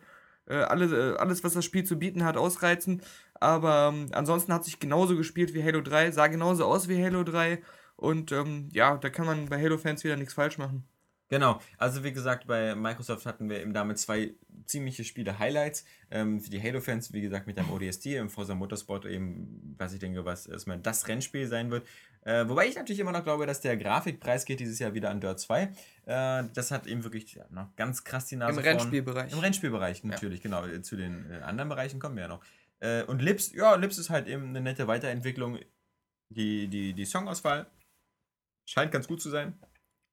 äh 0.48 0.62
alles, 0.62 0.92
äh, 0.92 1.16
alles, 1.18 1.44
was 1.44 1.54
das 1.54 1.64
Spiel 1.64 1.84
zu 1.84 1.98
bieten 1.98 2.24
hat, 2.24 2.36
ausreizen. 2.36 3.02
Aber 3.34 3.92
ähm, 3.92 4.08
ansonsten 4.12 4.52
hat 4.52 4.64
sich 4.64 4.80
genauso 4.80 5.16
gespielt 5.16 5.54
wie 5.54 5.62
Halo 5.62 5.80
3, 5.80 6.10
sah 6.12 6.26
genauso 6.26 6.64
aus 6.64 6.88
wie 6.88 7.02
Halo 7.02 7.24
3. 7.24 7.62
Und 7.96 8.32
ähm, 8.32 8.68
ja, 8.72 8.96
da 8.96 9.10
kann 9.10 9.26
man 9.26 9.46
bei 9.46 9.60
Halo-Fans 9.62 10.04
wieder 10.04 10.16
nichts 10.16 10.34
falsch 10.34 10.58
machen. 10.58 10.84
Genau, 11.28 11.60
also 11.76 12.04
wie 12.04 12.12
gesagt, 12.12 12.46
bei 12.46 12.74
Microsoft 12.74 13.26
hatten 13.26 13.50
wir 13.50 13.60
eben 13.60 13.74
damit 13.74 13.98
zwei 13.98 14.34
ziemliche 14.64 15.04
Spiele-Highlights. 15.04 15.84
Ähm, 16.10 16.40
für 16.40 16.50
die 16.50 16.62
Halo-Fans, 16.62 17.12
wie 17.12 17.20
gesagt, 17.20 17.46
mit 17.46 17.58
dem 17.58 17.70
ODST, 17.70 18.06
im 18.06 18.30
Forza 18.30 18.54
Motorsport 18.54 19.04
eben, 19.04 19.74
was 19.78 19.92
ich 19.92 20.00
denke, 20.00 20.24
was 20.24 20.46
erstmal 20.46 20.78
das 20.78 21.06
Rennspiel 21.06 21.46
sein 21.46 21.70
wird. 21.70 21.86
Äh, 22.22 22.48
wobei 22.48 22.66
ich 22.66 22.76
natürlich 22.76 23.00
immer 23.00 23.12
noch 23.12 23.24
glaube, 23.24 23.46
dass 23.46 23.60
der 23.60 23.76
Grafikpreis 23.76 24.44
geht 24.44 24.60
dieses 24.60 24.78
Jahr 24.78 24.94
wieder 24.94 25.10
an 25.10 25.20
Dirt 25.20 25.38
2. 25.38 25.62
Äh, 25.62 26.44
das 26.54 26.70
hat 26.70 26.86
eben 26.86 27.04
wirklich 27.04 27.34
ja, 27.34 27.44
noch 27.50 27.74
ganz 27.76 28.04
krass 28.04 28.26
die 28.26 28.36
Nase 28.36 28.58
Im 28.58 28.64
Rennspielbereich. 28.64 29.32
Im 29.32 29.38
Rennspielbereich, 29.38 30.04
natürlich, 30.04 30.42
ja. 30.42 30.62
genau. 30.62 30.80
Zu 30.80 30.96
den 30.96 31.30
äh, 31.30 31.36
anderen 31.42 31.68
Bereichen 31.68 32.00
kommen 32.00 32.16
wir 32.16 32.22
ja 32.22 32.28
noch. 32.28 32.42
Äh, 32.80 33.02
und 33.04 33.22
Lips, 33.22 33.52
ja, 33.52 33.74
Lips 33.74 33.98
ist 33.98 34.10
halt 34.10 34.28
eben 34.28 34.48
eine 34.48 34.60
nette 34.60 34.86
Weiterentwicklung. 34.86 35.58
Die, 36.30 36.68
die, 36.68 36.92
die 36.92 37.04
Songauswahl 37.04 37.66
scheint 38.66 38.92
ganz 38.92 39.08
gut 39.08 39.22
zu 39.22 39.30
sein. 39.30 39.58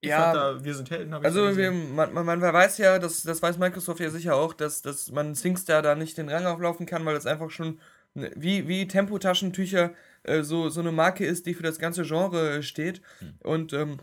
Ja, 0.07 0.33
da, 0.33 0.63
wir 0.63 0.73
sind 0.75 0.89
Helden, 0.89 1.13
Also 1.13 1.55
wir, 1.57 1.71
man, 1.71 2.13
man, 2.13 2.25
man, 2.25 2.41
weiß 2.41 2.77
ja, 2.77 2.99
das, 2.99 3.23
das 3.23 3.41
weiß 3.41 3.57
Microsoft 3.57 3.99
ja 3.99 4.09
sicher 4.09 4.35
auch, 4.35 4.53
dass, 4.53 4.81
dass 4.81 5.11
man 5.11 5.35
SingStar 5.35 5.81
da 5.81 5.95
nicht 5.95 6.17
den 6.17 6.29
Rang 6.29 6.45
auflaufen 6.45 6.85
kann, 6.85 7.05
weil 7.05 7.15
das 7.15 7.25
einfach 7.25 7.49
schon 7.49 7.79
ne, 8.13 8.31
wie, 8.35 8.67
wie 8.67 8.87
Tempotaschentücher 8.87 9.91
äh, 10.23 10.43
so, 10.43 10.69
so 10.69 10.81
eine 10.81 10.91
Marke 10.91 11.25
ist, 11.25 11.45
die 11.45 11.53
für 11.53 11.63
das 11.63 11.79
ganze 11.79 12.03
Genre 12.03 12.63
steht. 12.63 13.01
Hm. 13.19 13.33
Und 13.43 13.73
ähm, 13.73 13.99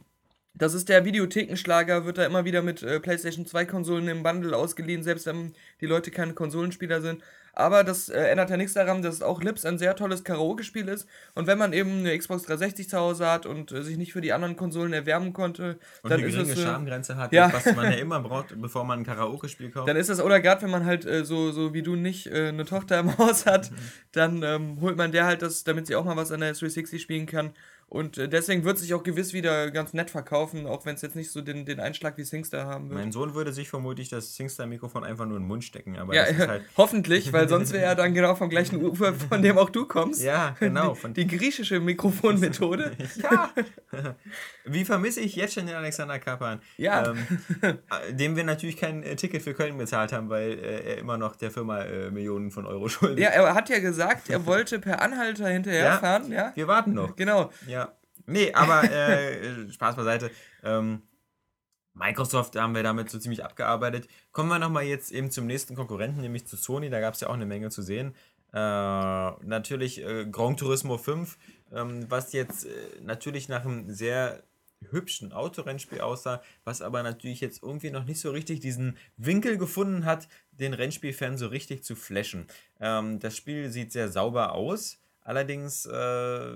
das 0.54 0.74
ist 0.74 0.88
der 0.88 1.04
Videothekenschlager, 1.04 2.04
wird 2.04 2.18
da 2.18 2.26
immer 2.26 2.44
wieder 2.44 2.62
mit 2.62 2.82
äh, 2.82 3.00
PlayStation 3.00 3.46
2 3.46 3.64
Konsolen 3.64 4.08
im 4.08 4.22
Bundle 4.22 4.56
ausgeliehen, 4.56 5.02
selbst 5.02 5.26
wenn 5.26 5.54
die 5.80 5.86
Leute 5.86 6.10
keine 6.10 6.34
Konsolenspieler 6.34 7.00
sind. 7.00 7.22
Aber 7.54 7.84
das 7.84 8.08
äh, 8.08 8.18
ändert 8.18 8.48
ja 8.48 8.56
nichts 8.56 8.72
daran, 8.72 9.02
dass 9.02 9.20
auch 9.20 9.42
Lips 9.42 9.66
ein 9.66 9.76
sehr 9.76 9.94
tolles 9.94 10.24
Karaoke-Spiel 10.24 10.88
ist. 10.88 11.06
Und 11.34 11.46
wenn 11.46 11.58
man 11.58 11.74
eben 11.74 11.98
eine 11.98 12.16
Xbox 12.16 12.44
360 12.44 12.88
zu 12.88 12.98
Hause 12.98 13.26
hat 13.26 13.44
und 13.44 13.72
äh, 13.72 13.82
sich 13.82 13.98
nicht 13.98 14.12
für 14.12 14.22
die 14.22 14.32
anderen 14.32 14.56
Konsolen 14.56 14.94
erwärmen 14.94 15.34
konnte, 15.34 15.78
und 16.02 16.10
dann 16.10 16.20
eine 16.20 16.28
ist 16.28 16.34
geringe 16.34 16.52
es, 16.52 16.58
äh, 16.58 16.62
Schamgrenze 16.62 17.16
hat, 17.16 17.32
ja. 17.32 17.52
was 17.52 17.74
man 17.76 17.92
ja 17.92 17.98
immer 17.98 18.20
braucht, 18.20 18.58
bevor 18.60 18.84
man 18.84 19.00
ein 19.00 19.04
Karaoke-Spiel 19.04 19.70
kauft. 19.70 19.86
Dann 19.86 19.96
ist 19.96 20.08
das, 20.08 20.20
oder 20.20 20.40
gerade 20.40 20.62
wenn 20.62 20.70
man 20.70 20.86
halt 20.86 21.04
äh, 21.04 21.26
so, 21.26 21.52
so 21.52 21.74
wie 21.74 21.82
du 21.82 21.94
nicht 21.94 22.26
äh, 22.26 22.48
eine 22.48 22.64
Tochter 22.64 23.00
im 23.00 23.18
Haus 23.18 23.44
hat, 23.44 23.70
mhm. 23.70 23.76
dann 24.12 24.42
ähm, 24.42 24.80
holt 24.80 24.96
man 24.96 25.12
der 25.12 25.26
halt 25.26 25.42
das, 25.42 25.62
damit 25.64 25.86
sie 25.86 25.94
auch 25.94 26.06
mal 26.06 26.16
was 26.16 26.32
an 26.32 26.40
der 26.40 26.52
360 26.52 27.02
spielen 27.02 27.26
kann. 27.26 27.52
Und 27.92 28.16
äh, 28.16 28.26
deswegen 28.26 28.64
wird 28.64 28.78
sich 28.78 28.94
auch 28.94 29.02
gewiss 29.02 29.34
wieder 29.34 29.70
ganz 29.70 29.92
nett 29.92 30.08
verkaufen, 30.08 30.66
auch 30.66 30.86
wenn 30.86 30.94
es 30.94 31.02
jetzt 31.02 31.14
nicht 31.14 31.30
so 31.30 31.42
den, 31.42 31.66
den 31.66 31.78
Einschlag 31.78 32.16
wie 32.16 32.24
Singstar 32.24 32.64
haben 32.64 32.88
wird. 32.88 32.98
Mein 32.98 33.12
Sohn 33.12 33.34
würde 33.34 33.52
sich 33.52 33.68
vermutlich 33.68 34.08
das 34.08 34.34
Singstar-Mikrofon 34.34 35.04
einfach 35.04 35.26
nur 35.26 35.36
in 35.36 35.42
den 35.42 35.48
Mund 35.48 35.62
stecken. 35.62 35.98
Aber 35.98 36.14
ja, 36.14 36.24
halt 36.24 36.62
hoffentlich, 36.78 37.34
weil 37.34 37.50
sonst 37.50 37.74
wäre 37.74 37.84
er 37.84 37.94
dann 37.94 38.14
genau 38.14 38.34
vom 38.34 38.48
gleichen 38.48 38.82
Ufer, 38.82 39.12
von 39.12 39.42
dem 39.42 39.58
auch 39.58 39.68
du 39.68 39.84
kommst. 39.84 40.22
Ja, 40.22 40.56
genau. 40.58 40.96
Die, 41.04 41.26
die 41.26 41.36
griechische 41.36 41.80
Mikrofonmethode. 41.80 42.92
ja. 43.22 43.52
Wie 44.64 44.86
vermisse 44.86 45.20
ich 45.20 45.36
jetzt 45.36 45.52
schon 45.52 45.66
den 45.66 45.76
Alexander 45.76 46.18
Kapan? 46.18 46.62
Ja. 46.78 47.10
Ähm, 47.10 47.18
äh, 47.60 48.14
dem 48.14 48.36
wir 48.36 48.44
natürlich 48.44 48.78
kein 48.78 49.02
äh, 49.02 49.16
Ticket 49.16 49.42
für 49.42 49.52
Köln 49.52 49.76
bezahlt 49.76 50.12
haben, 50.12 50.30
weil 50.30 50.58
er 50.58 50.96
immer 50.96 51.18
noch 51.18 51.36
der 51.36 51.50
Firma 51.50 51.84
Millionen 52.10 52.52
von 52.52 52.64
Euro 52.64 52.88
schuldet. 52.88 53.18
Ja, 53.18 53.28
er 53.28 53.52
hat 53.52 53.68
ja 53.68 53.80
gesagt, 53.80 54.30
er 54.30 54.46
wollte 54.46 54.78
per 54.78 55.02
Anhalter 55.02 55.48
hinterherfahren. 55.48 56.32
Ja, 56.32 56.38
ja. 56.38 56.52
Wir 56.54 56.68
warten 56.68 56.94
noch. 56.94 57.16
Genau. 57.16 57.50
Ja. 57.66 57.81
Nee, 58.26 58.52
aber 58.52 58.84
äh, 58.84 59.70
Spaß 59.72 59.96
beiseite. 59.96 60.30
Ähm, 60.62 61.02
Microsoft 61.94 62.56
haben 62.56 62.74
wir 62.74 62.82
damit 62.82 63.10
so 63.10 63.18
ziemlich 63.18 63.44
abgearbeitet. 63.44 64.08
Kommen 64.32 64.48
wir 64.48 64.58
nochmal 64.58 64.84
jetzt 64.84 65.12
eben 65.12 65.30
zum 65.30 65.46
nächsten 65.46 65.74
Konkurrenten, 65.74 66.20
nämlich 66.20 66.46
zu 66.46 66.56
Sony. 66.56 66.88
Da 66.88 67.00
gab 67.00 67.14
es 67.14 67.20
ja 67.20 67.28
auch 67.28 67.34
eine 67.34 67.46
Menge 67.46 67.70
zu 67.70 67.82
sehen. 67.82 68.14
Äh, 68.52 68.56
natürlich 68.56 70.02
äh, 70.02 70.26
Gran 70.30 70.56
Turismo 70.56 70.98
5, 70.98 71.38
ähm, 71.72 72.10
was 72.10 72.32
jetzt 72.32 72.66
äh, 72.66 72.70
natürlich 73.00 73.48
nach 73.48 73.64
einem 73.64 73.90
sehr 73.90 74.42
hübschen 74.90 75.32
Autorennspiel 75.32 76.00
aussah, 76.00 76.42
was 76.64 76.82
aber 76.82 77.02
natürlich 77.02 77.40
jetzt 77.40 77.62
irgendwie 77.62 77.90
noch 77.90 78.04
nicht 78.04 78.20
so 78.20 78.30
richtig 78.30 78.60
diesen 78.60 78.96
Winkel 79.16 79.56
gefunden 79.56 80.04
hat, 80.04 80.28
den 80.50 80.74
Rennspielfan 80.74 81.38
so 81.38 81.46
richtig 81.46 81.84
zu 81.84 81.94
flashen. 81.94 82.46
Ähm, 82.80 83.20
das 83.20 83.36
Spiel 83.36 83.70
sieht 83.70 83.92
sehr 83.92 84.10
sauber 84.10 84.52
aus. 84.52 84.98
Allerdings 85.24 85.86
äh, 85.86 86.50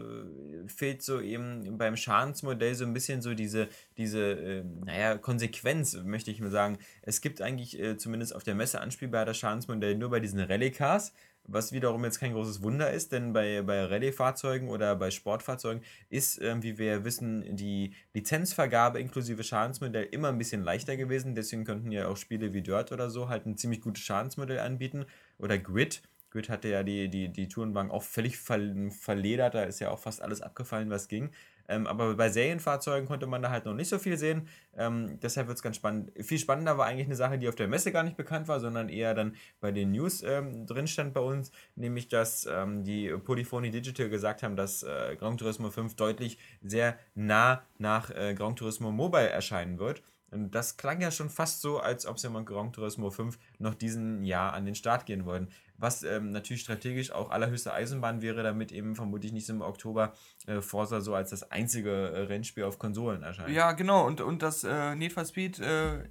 fehlt 0.67 1.03
so 1.03 1.21
eben 1.21 1.79
beim 1.79 1.97
Schadensmodell 1.97 2.75
so 2.75 2.85
ein 2.85 2.93
bisschen 2.93 3.23
so 3.23 3.35
diese, 3.35 3.69
diese 3.97 4.21
äh, 4.21 4.65
naja, 4.85 5.19
Konsequenz, 5.19 5.97
möchte 6.05 6.31
ich 6.33 6.41
mal 6.41 6.51
sagen. 6.51 6.79
Es 7.03 7.21
gibt 7.21 7.41
eigentlich 7.41 7.79
äh, 7.79 7.97
zumindest 7.97 8.35
auf 8.35 8.43
der 8.43 8.57
Messe 8.57 8.81
anspielbar 8.81 9.25
das 9.25 9.39
Schadensmodell 9.39 9.95
nur 9.95 10.11
bei 10.11 10.19
diesen 10.19 10.41
Rallye-Cars, 10.41 11.13
was 11.45 11.73
wiederum 11.73 12.03
jetzt 12.05 12.19
kein 12.19 12.33
großes 12.33 12.63
Wunder 12.63 12.91
ist, 12.91 13.13
denn 13.13 13.33
bei, 13.33 13.63
bei 13.63 13.85
Rallye-Fahrzeugen 13.85 14.69
oder 14.69 14.97
bei 14.97 15.13
Sportfahrzeugen 15.13 15.85
ist, 16.11 16.41
äh, 16.41 16.61
wie 16.61 16.77
wir 16.77 17.05
wissen, 17.05 17.57
die 17.57 17.95
Lizenzvergabe 18.15 18.99
inklusive 18.99 19.45
Schadensmodell 19.45 20.09
immer 20.11 20.29
ein 20.29 20.39
bisschen 20.39 20.65
leichter 20.65 20.97
gewesen. 20.97 21.37
Deswegen 21.37 21.65
könnten 21.65 21.93
ja 21.93 22.09
auch 22.09 22.17
Spiele 22.17 22.53
wie 22.53 22.63
Dirt 22.63 22.91
oder 22.91 23.11
so 23.11 23.29
halt 23.29 23.47
ein 23.47 23.57
ziemlich 23.57 23.81
gutes 23.81 24.03
Schadensmodell 24.03 24.59
anbieten 24.59 25.07
oder 25.39 25.57
Grid 25.57 26.03
Grid 26.31 26.49
hatte 26.49 26.69
ja 26.69 26.83
die, 26.83 27.09
die, 27.09 27.29
die 27.29 27.49
Tourenwagen 27.49 27.91
auch 27.91 28.03
völlig 28.03 28.39
verledert, 28.39 29.55
da 29.55 29.62
ist 29.62 29.81
ja 29.81 29.91
auch 29.91 29.99
fast 29.99 30.23
alles 30.23 30.43
abgefallen, 30.43 30.91
was 30.91 31.09
ging. 31.09 31.31
Ähm, 31.69 31.87
aber 31.87 32.15
bei 32.15 32.29
Serienfahrzeugen 32.29 33.09
konnte 33.09 33.27
man 33.27 33.43
da 33.43 33.51
halt 33.51 33.65
noch 33.65 33.75
nicht 33.75 33.89
so 33.89 33.99
viel 33.99 34.17
sehen. 34.17 34.49
Ähm, 34.77 35.19
deshalb 35.21 35.49
wird 35.49 35.57
es 35.57 35.62
ganz 35.62 35.77
spannend. 35.77 36.12
Viel 36.25 36.39
spannender 36.39 36.79
war 36.79 36.87
eigentlich 36.87 37.07
eine 37.07 37.17
Sache, 37.17 37.39
die 37.39 37.49
auf 37.49 37.55
der 37.55 37.69
Messe 37.69 37.93
gar 37.93 38.03
nicht 38.03 38.17
bekannt 38.17 38.49
war, 38.49 38.61
sondern 38.61 38.89
eher 38.89 39.15
dann 39.15 39.35
bei 39.61 39.73
den 39.73 39.91
News 39.93 40.23
ähm, 40.23 40.67
drin 40.67 40.87
stand 40.87 41.15
bei 41.15 41.21
uns, 41.21 41.51
nämlich 41.75 42.09
dass 42.09 42.47
ähm, 42.47 42.85
die 42.85 43.09
Polyphony 43.09 43.71
Digital 43.71 44.09
gesagt 44.09 44.43
haben, 44.43 44.57
dass 44.57 44.83
äh, 44.83 45.17
Gran 45.19 45.39
Turismo 45.39 45.71
5 45.71 45.97
deutlich 45.97 46.39
sehr 46.62 46.99
nah 47.15 47.62
nach 47.79 48.11
äh, 48.11 48.35
Gran 48.35 48.57
Turismo 48.57 48.91
Mobile 48.91 49.29
erscheinen 49.29 49.79
wird. 49.79 50.03
Und 50.31 50.55
das 50.55 50.77
klang 50.77 51.01
ja 51.01 51.11
schon 51.11 51.31
fast 51.31 51.61
so, 51.61 51.79
als 51.79 52.05
ob 52.05 52.19
sie 52.19 52.29
mal 52.29 52.45
Gran 52.45 52.73
Turismo 52.73 53.11
5 53.11 53.39
noch 53.59 53.75
diesen 53.75 54.25
Jahr 54.25 54.53
an 54.55 54.65
den 54.65 54.75
Start 54.75 55.07
gehen 55.07 55.25
wollen. 55.25 55.49
Was 55.79 56.03
ähm, 56.03 56.33
natürlich 56.33 56.62
strategisch 56.62 57.12
auch 57.12 57.31
allerhöchste 57.31 57.73
Eisenbahn 57.73 58.23
wäre, 58.23 58.43
damit 58.43 58.73
eben 58.73 58.97
vermutlich 58.97 59.33
nicht 59.33 59.49
im 59.49 59.61
Oktober 59.61 60.15
äh, 60.47 60.61
Forza 60.61 61.01
so 61.01 61.15
als 61.15 61.31
das 61.31 61.51
einzige 61.51 61.91
äh, 61.91 62.21
Rennspiel 62.23 62.65
auf 62.65 62.79
Konsolen 62.79 63.23
erscheint. 63.23 63.51
Ja, 63.51 63.73
genau. 63.73 64.07
Und, 64.07 64.21
und 64.21 64.43
das 64.43 64.65
äh, 64.65 64.95
Need 64.95 65.12
for 65.12 65.25
Speed 65.25 65.59
äh, 65.59 66.05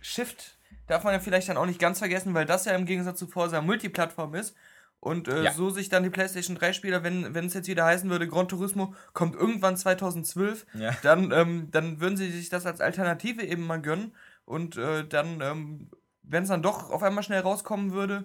Shift 0.00 0.58
darf 0.86 1.04
man 1.04 1.14
ja 1.14 1.20
vielleicht 1.20 1.48
dann 1.48 1.56
auch 1.56 1.66
nicht 1.66 1.80
ganz 1.80 1.98
vergessen, 1.98 2.34
weil 2.34 2.46
das 2.46 2.64
ja 2.64 2.72
im 2.72 2.86
Gegensatz 2.86 3.18
zu 3.18 3.26
Forza 3.26 3.60
Multiplattform 3.60 4.34
ist. 4.34 4.54
Und 5.00 5.28
äh, 5.28 5.44
ja. 5.44 5.52
so 5.52 5.70
sich 5.70 5.88
dann 5.88 6.02
die 6.02 6.10
PlayStation 6.10 6.56
3-Spieler, 6.56 7.02
wenn, 7.02 7.34
wenn 7.34 7.46
es 7.46 7.54
jetzt 7.54 7.68
wieder 7.68 7.84
heißen 7.84 8.08
würde, 8.10 8.26
Gran 8.26 8.48
Turismo 8.48 8.94
kommt 9.12 9.36
irgendwann 9.36 9.76
2012, 9.76 10.66
ja. 10.74 10.96
dann, 11.02 11.32
ähm, 11.32 11.68
dann 11.70 12.00
würden 12.00 12.16
sie 12.16 12.30
sich 12.30 12.48
das 12.48 12.66
als 12.66 12.80
Alternative 12.80 13.42
eben 13.42 13.66
mal 13.66 13.80
gönnen. 13.80 14.14
Und 14.44 14.76
äh, 14.76 15.06
dann, 15.06 15.40
ähm, 15.42 15.90
wenn 16.22 16.42
es 16.42 16.48
dann 16.48 16.62
doch 16.62 16.90
auf 16.90 17.02
einmal 17.02 17.22
schnell 17.22 17.40
rauskommen 17.40 17.92
würde, 17.92 18.24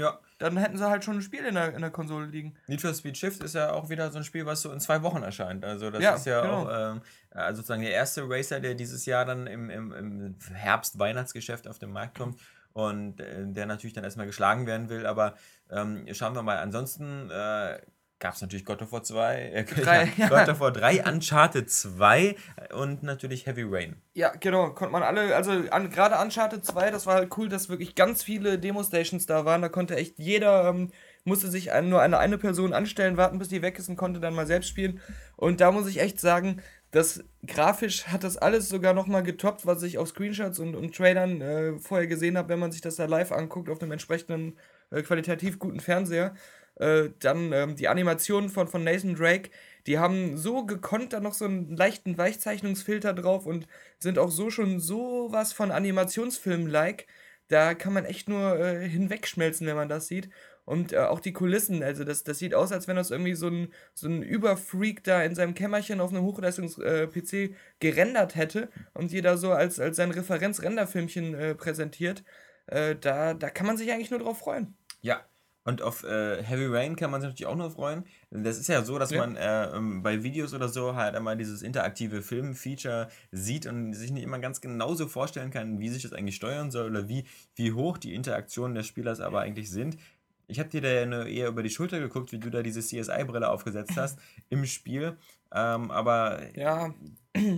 ja. 0.00 0.18
dann 0.38 0.56
hätten 0.56 0.76
sie 0.76 0.88
halt 0.88 1.04
schon 1.04 1.16
ein 1.16 1.22
Spiel 1.22 1.44
in 1.44 1.54
der, 1.54 1.74
in 1.74 1.80
der 1.80 1.90
Konsole 1.90 2.26
liegen. 2.26 2.54
Need 2.66 2.80
for 2.80 2.94
Speed 2.94 3.16
Shift 3.16 3.42
ist 3.42 3.54
ja 3.54 3.72
auch 3.72 3.88
wieder 3.88 4.10
so 4.10 4.18
ein 4.18 4.24
Spiel, 4.24 4.46
was 4.46 4.62
so 4.62 4.72
in 4.72 4.80
zwei 4.80 5.02
Wochen 5.02 5.22
erscheint. 5.22 5.64
Also 5.64 5.90
das 5.90 6.02
ja, 6.02 6.14
ist 6.14 6.26
ja 6.26 6.40
genau. 6.42 6.64
auch 6.64 6.92
ähm, 6.92 7.02
also 7.30 7.58
sozusagen 7.58 7.82
der 7.82 7.92
erste 7.92 8.28
Racer, 8.28 8.60
der 8.60 8.74
dieses 8.74 9.06
Jahr 9.06 9.24
dann 9.24 9.46
im, 9.46 9.70
im, 9.70 9.92
im 9.92 10.36
Herbst-Weihnachtsgeschäft 10.52 11.68
auf 11.68 11.78
den 11.78 11.92
Markt 11.92 12.18
kommt 12.18 12.40
und 12.72 13.20
äh, 13.20 13.46
der 13.46 13.66
natürlich 13.66 13.94
dann 13.94 14.04
erstmal 14.04 14.26
geschlagen 14.26 14.66
werden 14.66 14.88
will. 14.88 15.06
Aber 15.06 15.34
ähm, 15.70 16.06
schauen 16.12 16.34
wir 16.34 16.42
mal. 16.42 16.58
Ansonsten 16.58 17.30
äh, 17.30 17.78
gab 18.20 18.34
es 18.34 18.42
natürlich 18.42 18.64
God 18.64 18.82
of 18.82 18.92
War 18.92 19.02
2, 19.02 19.34
äh, 19.34 19.64
drei, 19.82 20.12
ja, 20.16 20.28
God 20.28 20.48
of 20.48 20.60
War 20.60 20.70
3, 20.70 21.04
Uncharted 21.10 21.68
2 21.68 22.36
und 22.74 23.02
natürlich 23.02 23.46
Heavy 23.46 23.64
Rain. 23.66 23.96
Ja, 24.12 24.32
genau, 24.38 24.70
konnte 24.70 24.92
man 24.92 25.02
alle, 25.02 25.34
also 25.34 25.50
an, 25.50 25.90
gerade 25.90 26.16
Uncharted 26.22 26.64
2, 26.64 26.90
das 26.90 27.06
war 27.06 27.14
halt 27.14 27.36
cool, 27.36 27.48
dass 27.48 27.68
wirklich 27.68 27.94
ganz 27.94 28.22
viele 28.22 28.58
Demo-Stations 28.58 29.26
da 29.26 29.44
waren. 29.44 29.62
Da 29.62 29.68
konnte 29.68 29.96
echt 29.96 30.18
jeder, 30.18 30.68
ähm, 30.68 30.90
musste 31.24 31.48
sich 31.48 31.72
ein, 31.72 31.88
nur 31.88 32.02
eine, 32.02 32.18
eine 32.18 32.38
Person 32.38 32.72
anstellen, 32.74 33.16
warten, 33.16 33.38
bis 33.38 33.48
die 33.48 33.62
weg 33.62 33.78
ist 33.78 33.88
und 33.88 33.96
konnte 33.96 34.20
dann 34.20 34.34
mal 34.34 34.46
selbst 34.46 34.68
spielen. 34.68 35.00
Und 35.36 35.60
da 35.60 35.72
muss 35.72 35.88
ich 35.88 36.00
echt 36.00 36.20
sagen, 36.20 36.62
das 36.90 37.24
grafisch 37.46 38.08
hat 38.08 38.24
das 38.24 38.36
alles 38.36 38.68
sogar 38.68 38.94
nochmal 38.94 39.22
getoppt, 39.22 39.64
was 39.64 39.82
ich 39.82 39.96
auf 39.96 40.08
Screenshots 40.08 40.58
und, 40.58 40.74
und 40.74 40.94
Trailern 40.94 41.40
äh, 41.40 41.78
vorher 41.78 42.06
gesehen 42.06 42.36
habe, 42.36 42.48
wenn 42.48 42.58
man 42.58 42.72
sich 42.72 42.80
das 42.80 42.96
da 42.96 43.06
live 43.06 43.32
anguckt 43.32 43.70
auf 43.70 43.80
einem 43.80 43.92
entsprechenden 43.92 44.58
äh, 44.90 45.02
qualitativ 45.02 45.58
guten 45.58 45.80
Fernseher. 45.80 46.34
Äh, 46.80 47.10
dann 47.18 47.52
ähm, 47.52 47.76
die 47.76 47.88
Animationen 47.88 48.48
von, 48.48 48.66
von 48.66 48.82
Nathan 48.82 49.14
Drake, 49.14 49.50
die 49.86 49.98
haben 49.98 50.38
so 50.38 50.64
gekonnt 50.64 51.12
da 51.12 51.20
noch 51.20 51.34
so 51.34 51.44
einen 51.44 51.76
leichten 51.76 52.16
Weichzeichnungsfilter 52.16 53.12
drauf 53.12 53.44
und 53.44 53.66
sind 53.98 54.18
auch 54.18 54.30
so 54.30 54.50
schon 54.50 54.80
sowas 54.80 55.52
von 55.52 55.72
Animationsfilm-like. 55.72 57.06
Da 57.48 57.74
kann 57.74 57.92
man 57.92 58.06
echt 58.06 58.28
nur 58.30 58.58
äh, 58.58 58.88
hinwegschmelzen, 58.88 59.66
wenn 59.66 59.76
man 59.76 59.90
das 59.90 60.06
sieht. 60.08 60.30
Und 60.64 60.92
äh, 60.92 60.98
auch 60.98 61.20
die 61.20 61.32
Kulissen, 61.34 61.82
also 61.82 62.04
das, 62.04 62.24
das 62.24 62.38
sieht 62.38 62.54
aus, 62.54 62.72
als 62.72 62.88
wenn 62.88 62.96
das 62.96 63.10
irgendwie 63.10 63.34
so 63.34 63.48
ein, 63.48 63.72
so 63.92 64.08
ein 64.08 64.22
Überfreak 64.22 65.04
da 65.04 65.22
in 65.22 65.34
seinem 65.34 65.54
Kämmerchen 65.54 66.00
auf 66.00 66.10
einem 66.10 66.22
Hochleistungs-PC 66.22 67.32
äh, 67.34 67.54
gerendert 67.80 68.36
hätte 68.36 68.70
und 68.94 69.12
jeder 69.12 69.36
so 69.36 69.52
als, 69.52 69.80
als 69.80 69.96
sein 69.96 70.12
Referenz-Renderfilmchen 70.12 71.34
äh, 71.34 71.54
präsentiert. 71.54 72.22
Äh, 72.66 72.96
da, 72.96 73.34
da 73.34 73.50
kann 73.50 73.66
man 73.66 73.76
sich 73.76 73.90
eigentlich 73.92 74.10
nur 74.10 74.20
drauf 74.20 74.38
freuen. 74.38 74.76
Ja, 75.02 75.24
und 75.64 75.82
auf 75.82 76.04
äh, 76.04 76.42
Heavy 76.42 76.66
Rain 76.66 76.96
kann 76.96 77.10
man 77.10 77.20
sich 77.20 77.28
natürlich 77.28 77.46
auch 77.46 77.56
nur 77.56 77.70
freuen. 77.70 78.04
Das 78.30 78.58
ist 78.58 78.68
ja 78.68 78.82
so, 78.82 78.98
dass 78.98 79.10
ja. 79.10 79.20
man 79.20 79.36
äh, 79.36 79.76
ähm, 79.76 80.02
bei 80.02 80.22
Videos 80.22 80.54
oder 80.54 80.68
so 80.68 80.94
halt 80.94 81.14
einmal 81.14 81.36
dieses 81.36 81.62
interaktive 81.62 82.22
Film-Feature 82.22 83.08
sieht 83.30 83.66
und 83.66 83.92
sich 83.92 84.10
nicht 84.10 84.22
immer 84.22 84.38
ganz 84.38 84.60
genauso 84.60 85.06
vorstellen 85.06 85.50
kann, 85.50 85.78
wie 85.78 85.90
sich 85.90 86.02
das 86.02 86.12
eigentlich 86.12 86.36
steuern 86.36 86.70
soll 86.70 86.90
oder 86.90 87.08
wie, 87.08 87.24
wie 87.56 87.72
hoch 87.72 87.98
die 87.98 88.14
Interaktionen 88.14 88.74
des 88.74 88.86
Spielers 88.86 89.20
aber 89.20 89.40
eigentlich 89.40 89.70
sind. 89.70 89.98
Ich 90.46 90.58
habe 90.58 90.68
dir 90.68 90.80
da 90.80 90.88
ja 90.88 91.24
eher 91.24 91.48
über 91.48 91.62
die 91.62 91.70
Schulter 91.70 92.00
geguckt, 92.00 92.32
wie 92.32 92.38
du 92.38 92.50
da 92.50 92.62
diese 92.62 92.80
CSI-Brille 92.80 93.48
aufgesetzt 93.48 93.96
hast 93.96 94.18
im 94.48 94.64
Spiel. 94.66 95.16
Ähm, 95.52 95.90
aber. 95.90 96.40
Ja, 96.56 96.94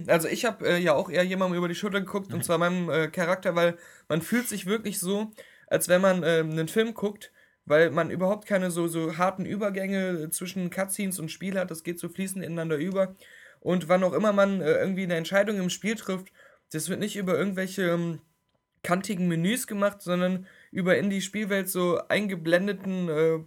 also 0.07 0.29
ich 0.29 0.45
habe 0.45 0.69
äh, 0.69 0.79
ja 0.79 0.95
auch 0.95 1.09
eher 1.09 1.23
jemandem 1.23 1.57
über 1.57 1.69
die 1.69 1.75
Schulter 1.75 2.01
geguckt, 2.01 2.35
und 2.35 2.45
zwar 2.45 2.59
meinem 2.59 2.91
äh, 2.91 3.09
Charakter, 3.09 3.55
weil 3.55 3.79
man 4.09 4.21
fühlt 4.21 4.49
sich 4.49 4.67
wirklich 4.67 4.99
so, 4.99 5.31
als 5.69 5.88
wenn 5.88 6.01
man 6.03 6.23
äh, 6.23 6.41
einen 6.41 6.69
Film 6.69 6.93
guckt, 6.93 7.32
weil 7.64 7.90
man 7.90 8.11
überhaupt 8.11 8.46
keine 8.46 8.70
so, 8.70 8.88
so 8.88 9.18
harten 9.18 9.46
Übergänge 9.46 10.31
zwischen 10.31 10.70
Cutscenes 10.70 11.18
und 11.18 11.31
Spiel 11.31 11.59
hat. 11.59 11.70
Das 11.70 11.85
geht 11.85 11.98
so 11.98 12.09
fließend 12.09 12.44
ineinander 12.44 12.77
über. 12.77 13.14
Und 13.61 13.88
wann 13.88 14.05
auch 14.05 14.12
immer 14.12 14.33
man 14.33 14.61
äh, 14.61 14.72
irgendwie 14.75 15.05
eine 15.05 15.14
Entscheidung 15.14 15.59
im 15.59 15.70
Spiel 15.70 15.94
trifft, 15.94 16.33
das 16.72 16.88
wird 16.88 17.01
nicht 17.01 17.16
über 17.16 17.38
irgendwelche 17.38 17.83
ähm, 17.83 18.20
kantigen 18.83 19.29
Menüs 19.29 19.66
gemacht, 19.66 20.03
sondern 20.03 20.46
über 20.70 20.96
in 20.96 21.11
die 21.11 21.20
Spielwelt 21.20 21.68
so 21.68 22.01
eingeblendeten, 22.09 23.09
äh, 23.09 23.38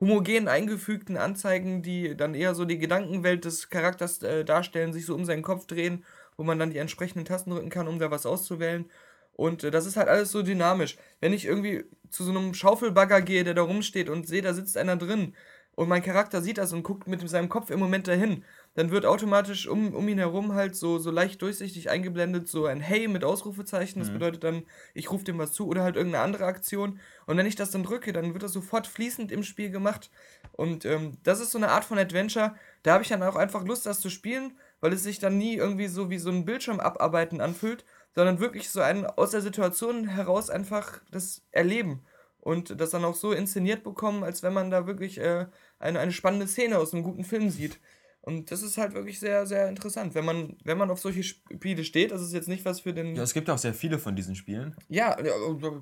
homogen 0.00 0.48
eingefügten 0.48 1.16
Anzeigen, 1.16 1.82
die 1.82 2.16
dann 2.16 2.34
eher 2.34 2.54
so 2.54 2.64
die 2.64 2.78
Gedankenwelt 2.78 3.44
des 3.44 3.68
Charakters 3.70 4.22
äh, 4.22 4.44
darstellen, 4.44 4.92
sich 4.92 5.06
so 5.06 5.14
um 5.14 5.24
seinen 5.24 5.42
Kopf 5.42 5.66
drehen, 5.66 6.04
wo 6.36 6.42
man 6.42 6.58
dann 6.58 6.70
die 6.70 6.78
entsprechenden 6.78 7.24
Tasten 7.24 7.50
drücken 7.50 7.70
kann, 7.70 7.86
um 7.86 7.98
da 7.98 8.10
was 8.10 8.26
auszuwählen. 8.26 8.90
Und 9.34 9.64
äh, 9.64 9.70
das 9.70 9.86
ist 9.86 9.96
halt 9.96 10.08
alles 10.08 10.30
so 10.32 10.42
dynamisch. 10.42 10.96
Wenn 11.20 11.32
ich 11.32 11.44
irgendwie 11.44 11.84
zu 12.10 12.24
so 12.24 12.30
einem 12.30 12.54
Schaufelbagger 12.54 13.20
gehe, 13.20 13.44
der 13.44 13.54
da 13.54 13.62
rumsteht 13.62 14.08
und 14.08 14.26
sehe, 14.26 14.42
da 14.42 14.54
sitzt 14.54 14.76
einer 14.76 14.96
drin, 14.96 15.34
und 15.76 15.88
mein 15.88 16.02
Charakter 16.02 16.40
sieht 16.40 16.58
das 16.58 16.72
und 16.72 16.82
guckt 16.82 17.08
mit 17.08 17.28
seinem 17.28 17.48
Kopf 17.48 17.70
im 17.70 17.80
Moment 17.80 18.06
dahin, 18.06 18.44
dann 18.74 18.90
wird 18.90 19.06
automatisch 19.06 19.66
um, 19.66 19.94
um 19.94 20.08
ihn 20.08 20.18
herum 20.18 20.54
halt 20.54 20.76
so, 20.76 20.98
so 20.98 21.10
leicht 21.10 21.42
durchsichtig 21.42 21.90
eingeblendet, 21.90 22.48
so 22.48 22.66
ein 22.66 22.80
Hey 22.80 23.08
mit 23.08 23.24
Ausrufezeichen. 23.24 24.00
Das 24.00 24.08
mhm. 24.08 24.14
bedeutet 24.14 24.44
dann, 24.44 24.62
ich 24.94 25.10
rufe 25.10 25.24
dem 25.24 25.38
was 25.38 25.52
zu 25.52 25.66
oder 25.66 25.82
halt 25.82 25.96
irgendeine 25.96 26.24
andere 26.24 26.44
Aktion. 26.44 27.00
Und 27.26 27.36
wenn 27.36 27.46
ich 27.46 27.56
das 27.56 27.70
dann 27.70 27.82
drücke, 27.82 28.12
dann 28.12 28.32
wird 28.34 28.42
das 28.42 28.52
sofort 28.52 28.86
fließend 28.86 29.32
im 29.32 29.42
Spiel 29.42 29.70
gemacht. 29.70 30.10
Und 30.52 30.84
ähm, 30.84 31.18
das 31.24 31.40
ist 31.40 31.50
so 31.50 31.58
eine 31.58 31.70
Art 31.70 31.84
von 31.84 31.98
Adventure. 31.98 32.54
Da 32.82 32.92
habe 32.92 33.02
ich 33.02 33.08
dann 33.08 33.22
auch 33.22 33.36
einfach 33.36 33.64
Lust, 33.64 33.86
das 33.86 34.00
zu 34.00 34.10
spielen, 34.10 34.52
weil 34.80 34.92
es 34.92 35.02
sich 35.02 35.18
dann 35.18 35.38
nie 35.38 35.56
irgendwie 35.56 35.88
so 35.88 36.10
wie 36.10 36.18
so 36.18 36.30
ein 36.30 36.44
Bildschirm 36.44 36.78
abarbeiten 36.78 37.40
anfühlt, 37.40 37.84
sondern 38.14 38.40
wirklich 38.40 38.70
so 38.70 38.80
ein 38.80 39.06
aus 39.06 39.30
der 39.30 39.40
Situation 39.40 40.06
heraus 40.08 40.50
einfach 40.50 41.00
das 41.10 41.42
Erleben 41.50 42.04
und 42.38 42.80
das 42.80 42.90
dann 42.90 43.04
auch 43.04 43.14
so 43.14 43.32
inszeniert 43.32 43.82
bekommen, 43.82 44.22
als 44.22 44.42
wenn 44.42 44.52
man 44.52 44.70
da 44.70 44.86
wirklich 44.86 45.18
äh, 45.18 45.46
eine, 45.78 45.98
eine 45.98 46.12
spannende 46.12 46.46
Szene 46.46 46.78
aus 46.78 46.92
einem 46.92 47.02
guten 47.02 47.24
Film 47.24 47.50
sieht. 47.50 47.80
Und 48.20 48.50
das 48.50 48.62
ist 48.62 48.78
halt 48.78 48.94
wirklich 48.94 49.20
sehr, 49.20 49.46
sehr 49.46 49.68
interessant, 49.68 50.14
wenn 50.14 50.24
man, 50.24 50.56
wenn 50.64 50.78
man 50.78 50.90
auf 50.90 50.98
solche 50.98 51.22
Spiele 51.22 51.84
steht. 51.84 52.10
Das 52.10 52.22
ist 52.22 52.32
jetzt 52.32 52.48
nicht 52.48 52.64
was 52.64 52.80
für 52.80 52.94
den. 52.94 53.14
Ja, 53.16 53.22
es 53.22 53.34
gibt 53.34 53.50
auch 53.50 53.58
sehr 53.58 53.74
viele 53.74 53.98
von 53.98 54.16
diesen 54.16 54.34
Spielen. 54.34 54.74
Ja, 54.88 55.14
ja, 55.22 55.34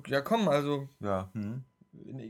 ja 0.07 0.21
komm, 0.21 0.49
also. 0.49 0.89
Ja, 0.99 1.29
hm. 1.33 1.63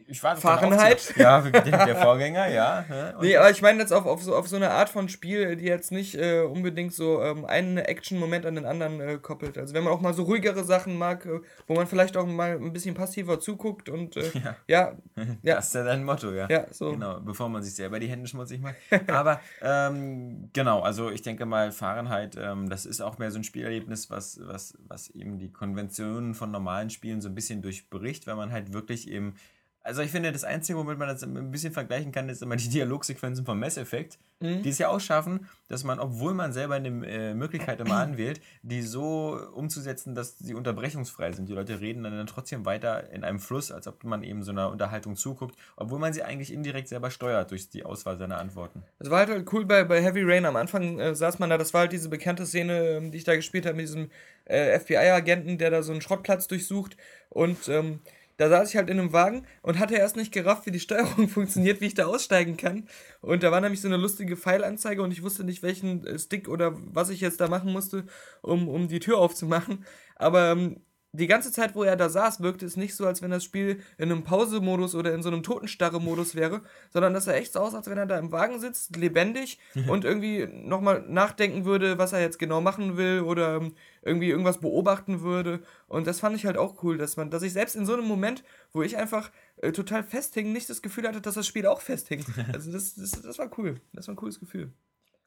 Ich 0.08 0.22
war 0.24 0.36
Fahrenheit. 0.36 1.14
Ja, 1.18 1.42
der, 1.42 1.62
der 1.62 1.96
Vorgänger, 1.96 2.48
ja. 2.50 3.14
Und 3.18 3.26
nee, 3.26 3.36
aber 3.36 3.50
ich 3.50 3.62
meine 3.62 3.80
jetzt 3.80 3.92
auf, 3.92 4.06
auf, 4.06 4.22
so, 4.22 4.36
auf 4.36 4.48
so 4.48 4.56
eine 4.56 4.72
Art 4.72 4.90
von 4.90 5.10
Spiel, 5.10 5.56
die 5.56 5.66
jetzt 5.66 5.92
nicht 5.92 6.16
äh, 6.16 6.42
unbedingt 6.42 6.94
so 6.94 7.22
ähm, 7.22 7.46
einen 7.46 7.78
Action-Moment 7.78 8.46
an 8.46 8.56
den 8.56 8.66
anderen 8.66 9.00
äh, 9.00 9.18
koppelt. 9.18 9.58
Also 9.58 9.74
wenn 9.74 9.84
man 9.84 9.94
auch 9.94 10.02
mal 10.02 10.14
so 10.14 10.24
ruhigere 10.24 10.64
Sachen 10.64 10.98
mag, 10.98 11.26
äh, 11.26 11.40
wo 11.68 11.76
man 11.76 11.88
vielleicht 11.88 12.18
auch 12.18 12.26
mal 12.26 12.58
ein 12.58 12.74
bisschen 12.74 12.94
passiver 12.94 13.40
zuguckt 13.40 13.90
und 13.90 14.18
äh, 14.18 14.32
ja. 14.34 14.56
ja. 14.68 14.92
ja. 15.42 15.56
Das 15.56 15.68
ist 15.68 15.76
ja 15.76 15.84
dein 15.84 16.04
Motto, 16.04 16.32
ja. 16.32 16.48
Ja, 16.50 16.66
so. 16.72 16.92
Genau, 16.92 17.20
bevor 17.20 17.50
man 17.50 17.64
sich 17.64 17.76
selber 17.76 18.00
die 18.00 18.08
Hände 18.08 18.28
schmutzig 18.28 18.62
macht. 18.62 18.76
aber 19.10 19.40
ähm, 19.62 20.50
genau, 20.54 20.82
also 20.82 21.10
ich 21.10 21.22
denke 21.22 21.46
mal, 21.46 21.72
Fahrenheit, 21.72 22.38
ähm, 22.40 22.70
das 22.70 22.86
ist 22.86 23.02
auch 23.02 23.18
mehr 23.18 23.32
so 23.32 23.40
ein 23.40 23.44
Spielerlebnis, 23.44 24.10
was, 24.10 24.40
was, 24.44 24.78
was 24.88 25.10
eben 25.10 25.40
die 25.40 25.52
Konventionen 25.52 26.34
von 26.36 26.52
normalen 26.52 26.90
Spielen 26.90 27.22
so 27.22 27.30
ein 27.30 27.36
bisschen 27.36 27.62
durchbricht, 27.62 28.28
wenn 28.28 28.38
man 28.38 28.52
halt 28.52 28.74
wirklich 28.74 29.10
eben 29.10 29.36
also 29.84 30.02
ich 30.02 30.12
finde, 30.12 30.32
das 30.32 30.46
Einzige, 30.46 30.80
womit 30.80 30.98
man 30.98 31.10
das 31.10 31.24
ein 31.24 31.52
bisschen 31.52 31.74
vergleichen 31.74 32.14
kann, 32.14 32.30
ist 32.30 32.42
immer 32.42 32.56
die 32.56 32.70
Dialogsequenzen 32.70 33.46
vom 33.46 33.60
Mass 33.60 33.76
Effect, 33.76 34.18
mhm. 34.40 34.64
die 34.64 34.70
es 34.70 34.78
ja 34.78 34.88
auch 34.88 35.02
schaffen, 35.02 35.48
dass 35.68 35.84
man, 35.84 36.00
obwohl 36.00 36.34
man 36.34 36.54
selber 36.54 36.76
eine 36.76 36.88
äh, 37.06 37.34
Möglichkeit 37.34 37.82
immer 37.82 37.98
anwählt, 37.98 38.42
die 38.62 38.82
so 38.82 39.38
umzusetzen, 39.54 40.16
dass 40.16 40.40
sie 40.40 40.54
unterbrechungsfrei 40.54 41.34
sind. 41.34 41.50
Die 41.50 41.54
Leute 41.54 41.82
reden 41.82 42.04
dann, 42.04 42.16
dann 42.16 42.28
trotzdem 42.28 42.66
weiter 42.66 43.12
in 43.12 43.26
einem 43.26 43.40
Fluss, 43.40 43.72
als 43.72 43.88
ob 43.88 44.04
man 44.06 44.24
eben 44.24 44.44
so 44.44 44.52
einer 44.52 44.70
Unterhaltung 44.70 45.18
zuguckt, 45.18 45.58
obwohl 45.76 46.00
man 46.00 46.14
sie 46.14 46.24
eigentlich 46.24 46.54
indirekt 46.54 46.88
selber 46.88 47.12
steuert 47.12 47.52
durch 47.52 47.70
die 47.70 47.84
Auswahl 47.84 48.18
seiner 48.18 48.38
Antworten. 48.38 48.84
Das 49.00 49.10
war 49.10 49.20
halt, 49.20 49.30
halt 49.30 49.52
cool 49.52 49.66
bei, 49.66 49.84
bei 49.84 50.02
Heavy 50.02 50.24
Rain. 50.24 50.46
Am 50.46 50.56
Anfang 50.56 51.00
äh, 51.00 51.14
saß 51.14 51.40
man 51.40 51.50
da, 51.50 51.58
das 51.58 51.74
war 51.74 51.82
halt 51.82 51.92
diese 51.92 52.08
bekannte 52.08 52.46
Szene, 52.46 52.98
ähm, 52.98 53.12
die 53.12 53.18
ich 53.18 53.26
da 53.26 53.36
gespielt 53.36 53.66
habe, 53.66 53.76
mit 53.76 53.88
diesem 53.88 54.10
äh, 54.46 54.80
FBI-Agenten, 54.80 55.58
der 55.58 55.72
da 55.72 55.84
so 55.84 55.92
einen 55.92 56.02
Schrottplatz 56.02 56.48
durchsucht 56.48 56.96
und 57.30 57.68
ähm, 57.68 58.00
da 58.38 58.50
saß 58.50 58.70
ich 58.70 58.76
halt 58.76 58.90
in 58.90 59.00
einem 59.00 59.14
Wagen 59.14 59.46
und 59.62 59.80
hatte 59.80 59.96
erst 59.96 60.16
nicht 60.16 60.32
gerafft, 60.32 60.66
wie 60.66 60.72
die 60.72 60.80
Steuerung 60.80 61.28
funktioniert, 61.30 61.82
wie 61.82 61.88
ich 61.88 61.94
da 61.94 62.06
aussteigen 62.06 62.58
kann. 62.58 62.88
Und 63.22 63.44
da 63.44 63.52
war 63.52 63.62
nämlich 63.62 63.82
so 63.82 63.88
eine 63.88 63.98
lustige 63.98 64.38
Pfeilanzeige 64.38 65.02
und 65.02 65.12
ich 65.12 65.24
wusste 65.24 65.44
nicht, 65.44 65.64
welchen 65.64 66.06
äh, 66.06 66.20
Stick 66.20 66.48
oder 66.48 66.74
was 66.76 67.10
ich 67.10 67.22
jetzt 67.22 67.42
da 67.42 67.48
machen 67.48 67.72
musste, 67.72 68.06
um, 68.42 68.68
um 68.68 68.88
die 68.88 69.00
Tür 69.00 69.20
aufzumachen. 69.20 69.86
Aber 70.16 70.52
ähm, 70.52 70.82
die 71.16 71.28
ganze 71.28 71.52
Zeit, 71.52 71.76
wo 71.76 71.84
er 71.84 71.96
da 71.96 72.10
saß, 72.10 72.42
wirkte 72.42 72.66
es 72.66 72.76
nicht 72.76 72.96
so, 72.96 73.06
als 73.06 73.22
wenn 73.22 73.30
das 73.30 73.44
Spiel 73.44 73.82
in 74.00 74.12
einem 74.12 74.24
Pausemodus 74.24 74.96
oder 74.96 75.14
in 75.14 75.22
so 75.22 75.30
einem 75.30 75.44
Totenstarre-Modus 75.44 76.34
wäre, 76.34 76.62
sondern 76.92 77.14
dass 77.14 77.28
er 77.28 77.36
echt 77.36 77.54
so 77.54 77.60
aussah, 77.60 77.78
als 77.78 77.90
wenn 77.90 78.00
er 78.00 78.08
da 78.08 78.18
im 78.18 78.32
Wagen 78.32 78.60
sitzt, 78.60 78.96
lebendig 78.96 79.60
und 79.88 80.06
irgendwie 80.06 80.48
nochmal 80.48 81.06
nachdenken 81.08 81.66
würde, 81.66 82.00
was 82.00 82.14
er 82.14 82.22
jetzt 82.22 82.40
genau 82.40 82.62
machen 82.62 82.98
will 82.98 83.22
oder 83.22 83.62
irgendwie 84.02 84.30
irgendwas 84.30 84.60
beobachten 84.60 85.22
würde. 85.22 85.62
Und 85.88 86.08
das 86.08 86.20
fand 86.20 86.36
ich 86.36 86.48
halt 86.48 86.58
auch 86.58 86.82
cool, 86.84 86.98
dass 86.98 87.16
man, 87.16 87.30
dass 87.30 87.44
ich 87.44 87.54
selbst 87.54 87.76
in 87.76 87.86
so 87.86 87.94
einem 87.94 88.08
Moment, 88.08 88.44
wo 88.72 88.82
ich 88.82 88.98
einfach 88.98 89.32
äh, 89.58 89.72
total 89.72 90.04
festhing, 90.04 90.52
nicht 90.52 90.68
das 90.68 90.82
Gefühl 90.82 91.08
hatte, 91.08 91.22
dass 91.22 91.36
das 91.36 91.46
Spiel 91.46 91.68
auch 91.68 91.82
festhängt. 91.82 92.26
Also 92.54 92.72
das, 92.72 92.96
das, 92.96 93.12
das 93.22 93.38
war 93.38 93.50
cool. 93.58 93.80
Das 93.94 94.08
war 94.08 94.14
ein 94.14 94.18
cooles 94.18 94.40
Gefühl. 94.40 94.74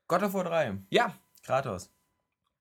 God 0.08 0.22
of 0.22 0.34
War 0.34 0.44
3. 0.44 0.78
Ja. 0.90 1.14
Kratos. 1.44 1.90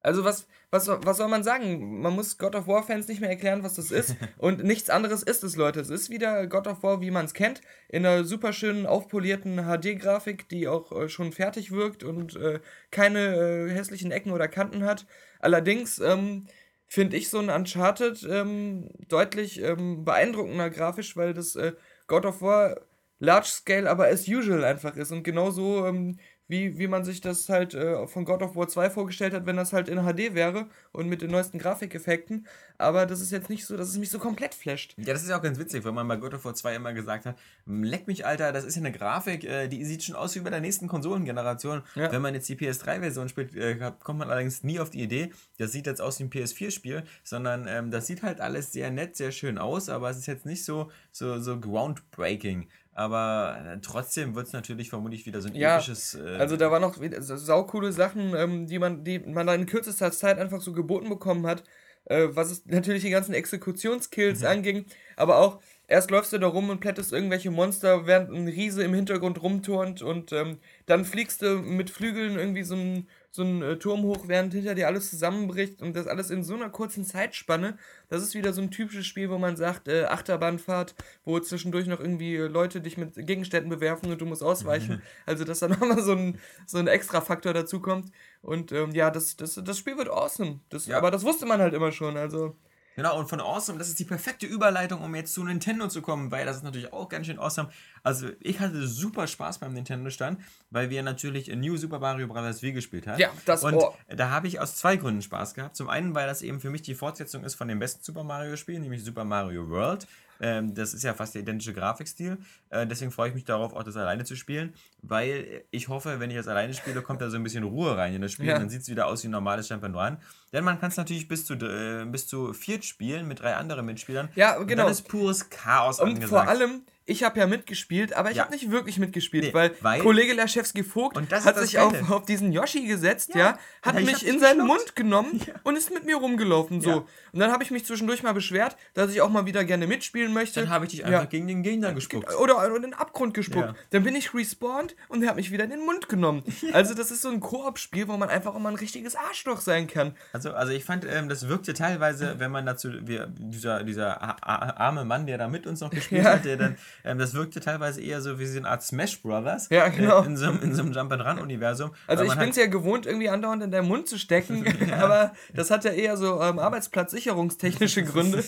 Also 0.05 0.23
was, 0.23 0.47
was, 0.69 0.87
was 0.87 1.17
soll 1.17 1.29
man 1.29 1.43
sagen? 1.43 2.01
Man 2.01 2.13
muss 2.13 2.37
God 2.37 2.53
of 2.53 2.67
War-Fans 2.67 3.07
nicht 3.07 3.21
mehr 3.21 3.29
erklären, 3.31 3.63
was 3.63 3.73
das 3.73 3.89
ist. 3.89 4.15
Und 4.37 4.63
nichts 4.63 4.91
anderes 4.91 5.23
ist 5.23 5.43
es, 5.43 5.55
Leute. 5.55 5.79
Es 5.79 5.89
ist 5.89 6.11
wieder 6.11 6.45
God 6.45 6.67
of 6.67 6.83
War, 6.83 7.01
wie 7.01 7.09
man 7.09 7.25
es 7.25 7.33
kennt, 7.33 7.61
in 7.89 8.05
einer 8.05 8.23
super 8.23 8.53
schönen, 8.53 8.85
aufpolierten 8.85 9.63
HD-Grafik, 9.63 10.47
die 10.49 10.67
auch 10.67 10.91
äh, 10.91 11.09
schon 11.09 11.31
fertig 11.31 11.71
wirkt 11.71 12.03
und 12.03 12.35
äh, 12.35 12.59
keine 12.91 13.35
äh, 13.35 13.69
hässlichen 13.71 14.11
Ecken 14.11 14.31
oder 14.31 14.47
Kanten 14.47 14.83
hat. 14.83 15.07
Allerdings 15.39 15.97
ähm, 15.97 16.45
finde 16.85 17.17
ich 17.17 17.29
so 17.29 17.39
ein 17.39 17.49
Uncharted 17.49 18.27
ähm, 18.29 18.91
deutlich 19.07 19.59
ähm, 19.59 20.05
beeindruckender 20.05 20.69
grafisch, 20.69 21.17
weil 21.17 21.33
das 21.33 21.55
äh, 21.55 21.73
God 22.05 22.27
of 22.27 22.43
War 22.43 22.79
Large 23.19 23.47
Scale, 23.47 23.89
aber 23.89 24.07
as 24.07 24.27
usual 24.27 24.63
einfach 24.63 24.95
ist. 24.97 25.11
Und 25.11 25.23
genauso 25.23 25.87
ähm, 25.87 26.19
wie, 26.47 26.77
wie 26.77 26.87
man 26.87 27.03
sich 27.03 27.21
das 27.21 27.49
halt 27.49 27.73
äh, 27.73 28.07
von 28.07 28.25
God 28.25 28.41
of 28.41 28.55
War 28.55 28.67
2 28.67 28.89
vorgestellt 28.89 29.33
hat, 29.33 29.45
wenn 29.45 29.57
das 29.57 29.73
halt 29.73 29.89
in 29.89 29.99
HD 29.99 30.35
wäre 30.35 30.67
und 30.91 31.07
mit 31.07 31.21
den 31.21 31.31
neuesten 31.31 31.57
Grafikeffekten. 31.57 32.47
Aber 32.77 33.05
das 33.05 33.21
ist 33.21 33.31
jetzt 33.31 33.49
nicht 33.49 33.65
so, 33.65 33.77
dass 33.77 33.89
es 33.89 33.97
mich 33.97 34.09
so 34.09 34.19
komplett 34.19 34.53
flasht. 34.53 34.95
Ja, 34.97 35.13
das 35.13 35.23
ist 35.23 35.29
ja 35.29 35.37
auch 35.37 35.41
ganz 35.41 35.57
witzig, 35.57 35.83
weil 35.85 35.93
man 35.93 36.07
bei 36.07 36.17
God 36.17 36.33
of 36.33 36.45
War 36.45 36.53
2 36.53 36.75
immer 36.75 36.93
gesagt 36.93 37.25
hat, 37.25 37.37
leck 37.65 38.07
mich, 38.07 38.25
Alter, 38.25 38.51
das 38.51 38.65
ist 38.65 38.75
ja 38.75 38.81
eine 38.81 38.91
Grafik, 38.91 39.43
äh, 39.43 39.67
die 39.67 39.83
sieht 39.85 40.03
schon 40.03 40.15
aus 40.15 40.35
wie 40.35 40.41
bei 40.41 40.49
der 40.49 40.61
nächsten 40.61 40.87
Konsolengeneration. 40.87 41.83
Ja. 41.95 42.11
Wenn 42.11 42.21
man 42.21 42.33
jetzt 42.33 42.49
die 42.49 42.55
PS3-Version 42.55 43.29
spielt, 43.29 43.55
äh, 43.55 43.91
kommt 44.03 44.19
man 44.19 44.29
allerdings 44.29 44.63
nie 44.63 44.79
auf 44.79 44.89
die 44.89 45.01
Idee, 45.01 45.31
das 45.57 45.71
sieht 45.71 45.87
jetzt 45.87 46.01
aus 46.01 46.19
wie 46.19 46.23
ein 46.25 46.29
PS4-Spiel, 46.29 47.03
sondern 47.23 47.65
ähm, 47.67 47.91
das 47.91 48.07
sieht 48.07 48.23
halt 48.23 48.41
alles 48.41 48.71
sehr 48.71 48.91
nett, 48.91 49.15
sehr 49.15 49.31
schön 49.31 49.57
aus, 49.57 49.89
aber 49.89 50.09
es 50.09 50.17
ist 50.17 50.25
jetzt 50.27 50.45
nicht 50.45 50.63
so, 50.65 50.91
so, 51.11 51.39
so 51.39 51.59
groundbreaking. 51.59 52.67
Aber 52.97 53.57
äh, 53.67 53.77
trotzdem 53.81 54.35
wird 54.35 54.47
es 54.47 54.53
natürlich 54.53 54.89
vermutlich 54.89 55.25
wieder 55.25 55.41
so 55.41 55.49
ein 55.49 55.55
ja, 55.55 55.75
episches. 55.75 56.15
Äh 56.15 56.37
also 56.37 56.55
da 56.55 56.71
waren 56.71 56.81
noch 56.81 56.95
saukoole 57.19 57.91
Sachen, 57.91 58.33
ähm, 58.33 58.67
die 58.67 58.79
man, 58.79 59.03
die 59.03 59.19
man 59.19 59.45
da 59.45 59.53
in 59.53 59.65
kürzester 59.65 60.13
Zeit 60.13 60.39
einfach 60.39 60.61
so 60.61 60.71
geboten 60.71 61.09
bekommen 61.09 61.45
hat, 61.45 61.63
äh, 62.05 62.29
was 62.29 62.51
es 62.51 62.65
natürlich 62.65 63.03
die 63.03 63.09
ganzen 63.09 63.33
Exekutionskills 63.33 64.39
mhm. 64.39 64.47
anging, 64.47 64.85
aber 65.17 65.39
auch 65.39 65.59
erst 65.87 66.09
läufst 66.09 66.31
du 66.31 66.37
da 66.37 66.47
rum 66.47 66.69
und 66.69 66.79
plättest 66.79 67.11
irgendwelche 67.11 67.51
Monster, 67.51 68.07
während 68.07 68.31
ein 68.31 68.47
Riese 68.47 68.83
im 68.83 68.93
Hintergrund 68.93 69.43
rumturnt 69.43 70.01
und 70.01 70.31
ähm, 70.31 70.59
dann 70.85 71.03
fliegst 71.03 71.41
du 71.41 71.57
mit 71.57 71.89
Flügeln 71.89 72.39
irgendwie 72.39 72.63
so 72.63 72.75
ein 72.75 73.09
so 73.35 73.43
einen 73.43 73.61
äh, 73.61 73.77
Turm 73.77 74.03
hoch, 74.03 74.27
während 74.27 74.53
hinter 74.53 74.75
dir 74.75 74.87
alles 74.87 75.09
zusammenbricht 75.09 75.81
und 75.81 75.95
das 75.95 76.07
alles 76.07 76.29
in 76.29 76.43
so 76.43 76.55
einer 76.55 76.69
kurzen 76.69 77.03
Zeitspanne. 77.03 77.77
Das 78.07 78.23
ist 78.23 78.33
wieder 78.33 78.53
so 78.53 78.61
ein 78.61 78.71
typisches 78.71 79.05
Spiel, 79.05 79.29
wo 79.29 79.37
man 79.37 79.57
sagt, 79.57 79.89
äh, 79.89 80.05
Achterbahnfahrt, 80.05 80.95
wo 81.25 81.37
zwischendurch 81.39 81.87
noch 81.87 81.99
irgendwie 81.99 82.35
äh, 82.35 82.47
Leute 82.47 82.79
dich 82.79 82.97
mit 82.97 83.15
Gegenständen 83.15 83.69
bewerfen 83.69 84.09
und 84.09 84.21
du 84.21 84.25
musst 84.25 84.41
ausweichen. 84.41 85.01
also, 85.25 85.43
dass 85.43 85.59
da 85.59 85.67
nochmal 85.69 86.01
so 86.01 86.13
ein, 86.13 86.39
so 86.65 86.77
ein 86.77 86.87
Extra-Faktor 86.87 87.53
dazu 87.53 87.81
kommt. 87.81 88.11
Und 88.41 88.71
ähm, 88.71 88.91
ja, 88.91 89.11
das, 89.11 89.35
das, 89.35 89.59
das 89.61 89.77
Spiel 89.77 89.97
wird 89.97 90.09
awesome. 90.09 90.61
Das, 90.69 90.85
ja. 90.85 90.97
Aber 90.97 91.11
das 91.11 91.23
wusste 91.23 91.45
man 91.45 91.59
halt 91.59 91.73
immer 91.73 91.91
schon. 91.91 92.15
Also. 92.15 92.55
Genau, 92.95 93.19
und 93.19 93.27
von 93.27 93.41
Awesome, 93.41 93.77
das 93.77 93.89
ist 93.89 93.99
die 93.99 94.05
perfekte 94.05 94.45
Überleitung, 94.45 95.01
um 95.01 95.13
jetzt 95.15 95.33
zu 95.33 95.43
Nintendo 95.43 95.87
zu 95.87 96.01
kommen, 96.01 96.31
weil 96.31 96.45
das 96.45 96.57
ist 96.57 96.63
natürlich 96.63 96.93
auch 96.93 97.09
ganz 97.09 97.27
schön 97.27 97.39
awesome. 97.39 97.69
Also, 98.03 98.29
ich 98.39 98.59
hatte 98.59 98.87
super 98.87 99.27
Spaß 99.27 99.59
beim 99.59 99.73
Nintendo-Stand, 99.73 100.39
weil 100.69 100.89
wir 100.89 101.03
natürlich 101.03 101.53
New 101.53 101.75
Super 101.75 101.99
Mario 101.99 102.27
Bros. 102.27 102.61
Wii 102.61 102.71
gespielt 102.71 103.07
haben. 103.07 103.19
Ja, 103.19 103.29
das 103.45 103.63
Und 103.63 103.75
oh. 103.75 103.93
da 104.07 104.29
habe 104.29 104.47
ich 104.47 104.59
aus 104.59 104.77
zwei 104.77 104.95
Gründen 104.95 105.21
Spaß 105.21 105.55
gehabt. 105.55 105.75
Zum 105.75 105.89
einen, 105.89 106.15
weil 106.15 106.27
das 106.27 106.41
eben 106.41 106.61
für 106.61 106.69
mich 106.69 106.83
die 106.83 106.95
Fortsetzung 106.95 107.43
ist 107.43 107.55
von 107.55 107.67
dem 107.67 107.79
besten 107.79 108.03
Super 108.03 108.23
Mario-Spiel, 108.23 108.79
nämlich 108.79 109.03
Super 109.03 109.25
Mario 109.25 109.69
World. 109.69 110.07
Ähm, 110.45 110.75
das 110.75 110.93
ist 110.93 111.03
ja 111.03 111.15
fast 111.15 111.33
der 111.33 111.41
identische 111.41 111.73
Grafikstil. 111.73 112.37
Äh, 112.69 112.85
deswegen 112.85 113.09
freue 113.09 113.29
ich 113.29 113.33
mich 113.33 113.45
darauf, 113.45 113.73
auch 113.73 113.81
das 113.81 113.97
alleine 113.97 114.25
zu 114.25 114.35
spielen, 114.35 114.75
weil 115.01 115.63
ich 115.71 115.87
hoffe, 115.87 116.19
wenn 116.19 116.29
ich 116.29 116.37
das 116.37 116.47
alleine 116.47 116.75
spiele, 116.75 117.01
kommt 117.01 117.19
da 117.19 117.31
so 117.31 117.37
ein 117.37 117.41
bisschen 117.43 117.63
Ruhe 117.63 117.97
rein 117.97 118.13
in 118.13 118.21
das 118.21 118.33
Spiel. 118.33 118.45
Ja. 118.45 118.59
Dann 118.59 118.69
sieht 118.69 118.81
es 118.81 118.89
wieder 118.89 119.07
aus 119.07 119.23
wie 119.23 119.27
ein 119.27 119.31
normales. 119.31 119.71
Run. 119.71 120.17
Denn 120.53 120.63
man 120.63 120.79
kann 120.79 120.89
es 120.89 120.97
natürlich 120.97 121.27
bis 121.27 121.45
zu, 121.45 121.55
äh, 121.55 122.05
bis 122.05 122.27
zu 122.27 122.53
viert 122.53 122.85
spielen 122.85 123.27
mit 123.27 123.39
drei 123.39 123.55
anderen 123.55 123.87
Mitspielern. 123.87 124.29
Ja, 124.35 124.51
genau. 124.51 124.61
Und 124.61 124.77
dann 124.77 124.87
ist 124.89 125.07
pures 125.07 125.49
Chaos 125.49 125.99
Und 125.99 126.09
angesagt. 126.09 126.29
vor 126.29 126.47
allem, 126.47 126.83
ich 127.07 127.23
habe 127.23 127.39
ja 127.39 127.45
mitgespielt, 127.45 128.13
aber 128.13 128.31
ich 128.31 128.37
ja. 128.37 128.43
habe 128.43 128.53
nicht 128.53 128.71
wirklich 128.71 128.97
mitgespielt, 128.97 129.45
nee, 129.45 129.53
weil, 129.53 129.75
weil, 129.81 130.01
Kollege 130.01 130.33
Laschewski 130.33 130.83
Vogt 130.83 131.17
hat 131.31 131.57
sich 131.59 131.77
auf, 131.77 132.09
auf, 132.09 132.25
diesen 132.25 132.51
Yoshi 132.51 132.87
gesetzt, 132.87 133.35
ja, 133.35 133.39
ja 133.39 133.59
hat 133.83 134.01
mich 134.01 134.25
in 134.25 134.39
seinen 134.39 134.65
Mund 134.65 134.95
genommen 134.95 135.39
ja. 135.47 135.53
und 135.63 135.77
ist 135.77 135.93
mit 135.93 136.05
mir 136.05 136.17
rumgelaufen, 136.17 136.81
so. 136.81 137.05
Und 137.31 137.39
dann 137.41 137.51
habe 137.51 137.63
ich 137.63 137.69
mich 137.69 137.85
zwischendurch 137.85 138.23
mal 138.23 138.33
beschwert, 138.33 138.77
dass 138.93 139.11
ich 139.11 139.21
auch 139.21 139.29
mal 139.29 139.45
wieder 139.45 139.65
gerne 139.65 139.87
mitspielen 139.87 140.33
möchte. 140.33 140.61
Dann 140.61 140.69
habe 140.69 140.85
ich 140.85 140.91
dich 140.91 141.05
einfach 141.05 141.29
gegen 141.29 141.47
den 141.47 141.63
Gegner 141.63 141.93
gespuckt. 141.93 142.33
Oder 142.35 142.65
in 142.75 142.81
den 142.81 142.93
Abgrund 142.93 143.33
gespuckt. 143.33 143.75
Dann 143.89 144.03
bin 144.03 144.15
ich 144.15 144.33
respawned 144.33 144.95
und 145.09 145.21
er 145.21 145.29
hat 145.29 145.35
mich 145.35 145.51
wieder 145.51 145.65
in 145.65 145.69
den 145.69 145.85
Mund 145.85 146.09
genommen. 146.09 146.43
Also 146.73 146.93
das 146.93 147.11
ist 147.11 147.21
so 147.21 147.29
ein 147.29 147.39
Koop-Spiel, 147.39 148.07
wo 148.07 148.17
man 148.17 148.29
einfach 148.29 148.55
immer 148.55 148.69
ein 148.69 148.75
richtiges 148.75 149.15
Arschloch 149.15 149.61
sein 149.61 149.87
kann. 149.87 150.15
Also, 150.33 150.51
also 150.51 150.73
ich 150.73 150.83
fand, 150.83 151.05
ähm, 151.05 151.29
das 151.29 151.47
wirkte 151.47 151.73
teilweise, 151.73 152.39
wenn 152.39 152.51
man 152.51 152.65
dazu, 152.65 152.89
wir, 153.01 153.27
dieser, 153.27 153.83
dieser 153.83 154.45
arme 154.45 155.05
Mann, 155.05 155.25
der 155.25 155.37
da 155.37 155.47
mit 155.47 155.67
uns 155.67 155.79
noch 155.79 155.91
gespielt 155.91 156.25
hat, 156.25 156.43
der 156.43 156.57
dann 156.57 156.77
Ähm, 157.03 157.17
das 157.19 157.33
wirkte 157.33 157.59
teilweise 157.59 158.01
eher 158.01 158.21
so 158.21 158.39
wie 158.39 158.45
so 158.45 158.57
eine 158.57 158.67
Art 158.69 158.81
Smash 158.83 159.21
Brothers. 159.21 159.69
Ja, 159.69 159.87
genau. 159.89 160.23
Äh, 160.23 160.25
in, 160.27 160.37
so, 160.37 160.45
einem- 160.47 160.61
in 160.61 160.73
so 160.75 160.81
einem 160.83 160.93
Jump-and-Run-Universum. 160.93 161.91
Also 162.07 162.23
ich 162.23 162.35
bin 162.35 162.49
es 162.49 162.55
ja 162.55 162.67
gewohnt, 162.67 163.05
irgendwie 163.05 163.29
andauernd 163.29 163.63
in 163.63 163.71
deinen 163.71 163.87
Mund 163.87 164.07
zu 164.07 164.17
stecken, 164.17 164.65
aber 164.93 165.33
das 165.53 165.71
hat 165.71 165.83
ja 165.83 165.91
eher 165.91 166.17
so 166.17 166.41
ähm, 166.41 166.59
arbeitsplatzsicherungstechnische 166.59 168.03
Gründe. 168.05 168.43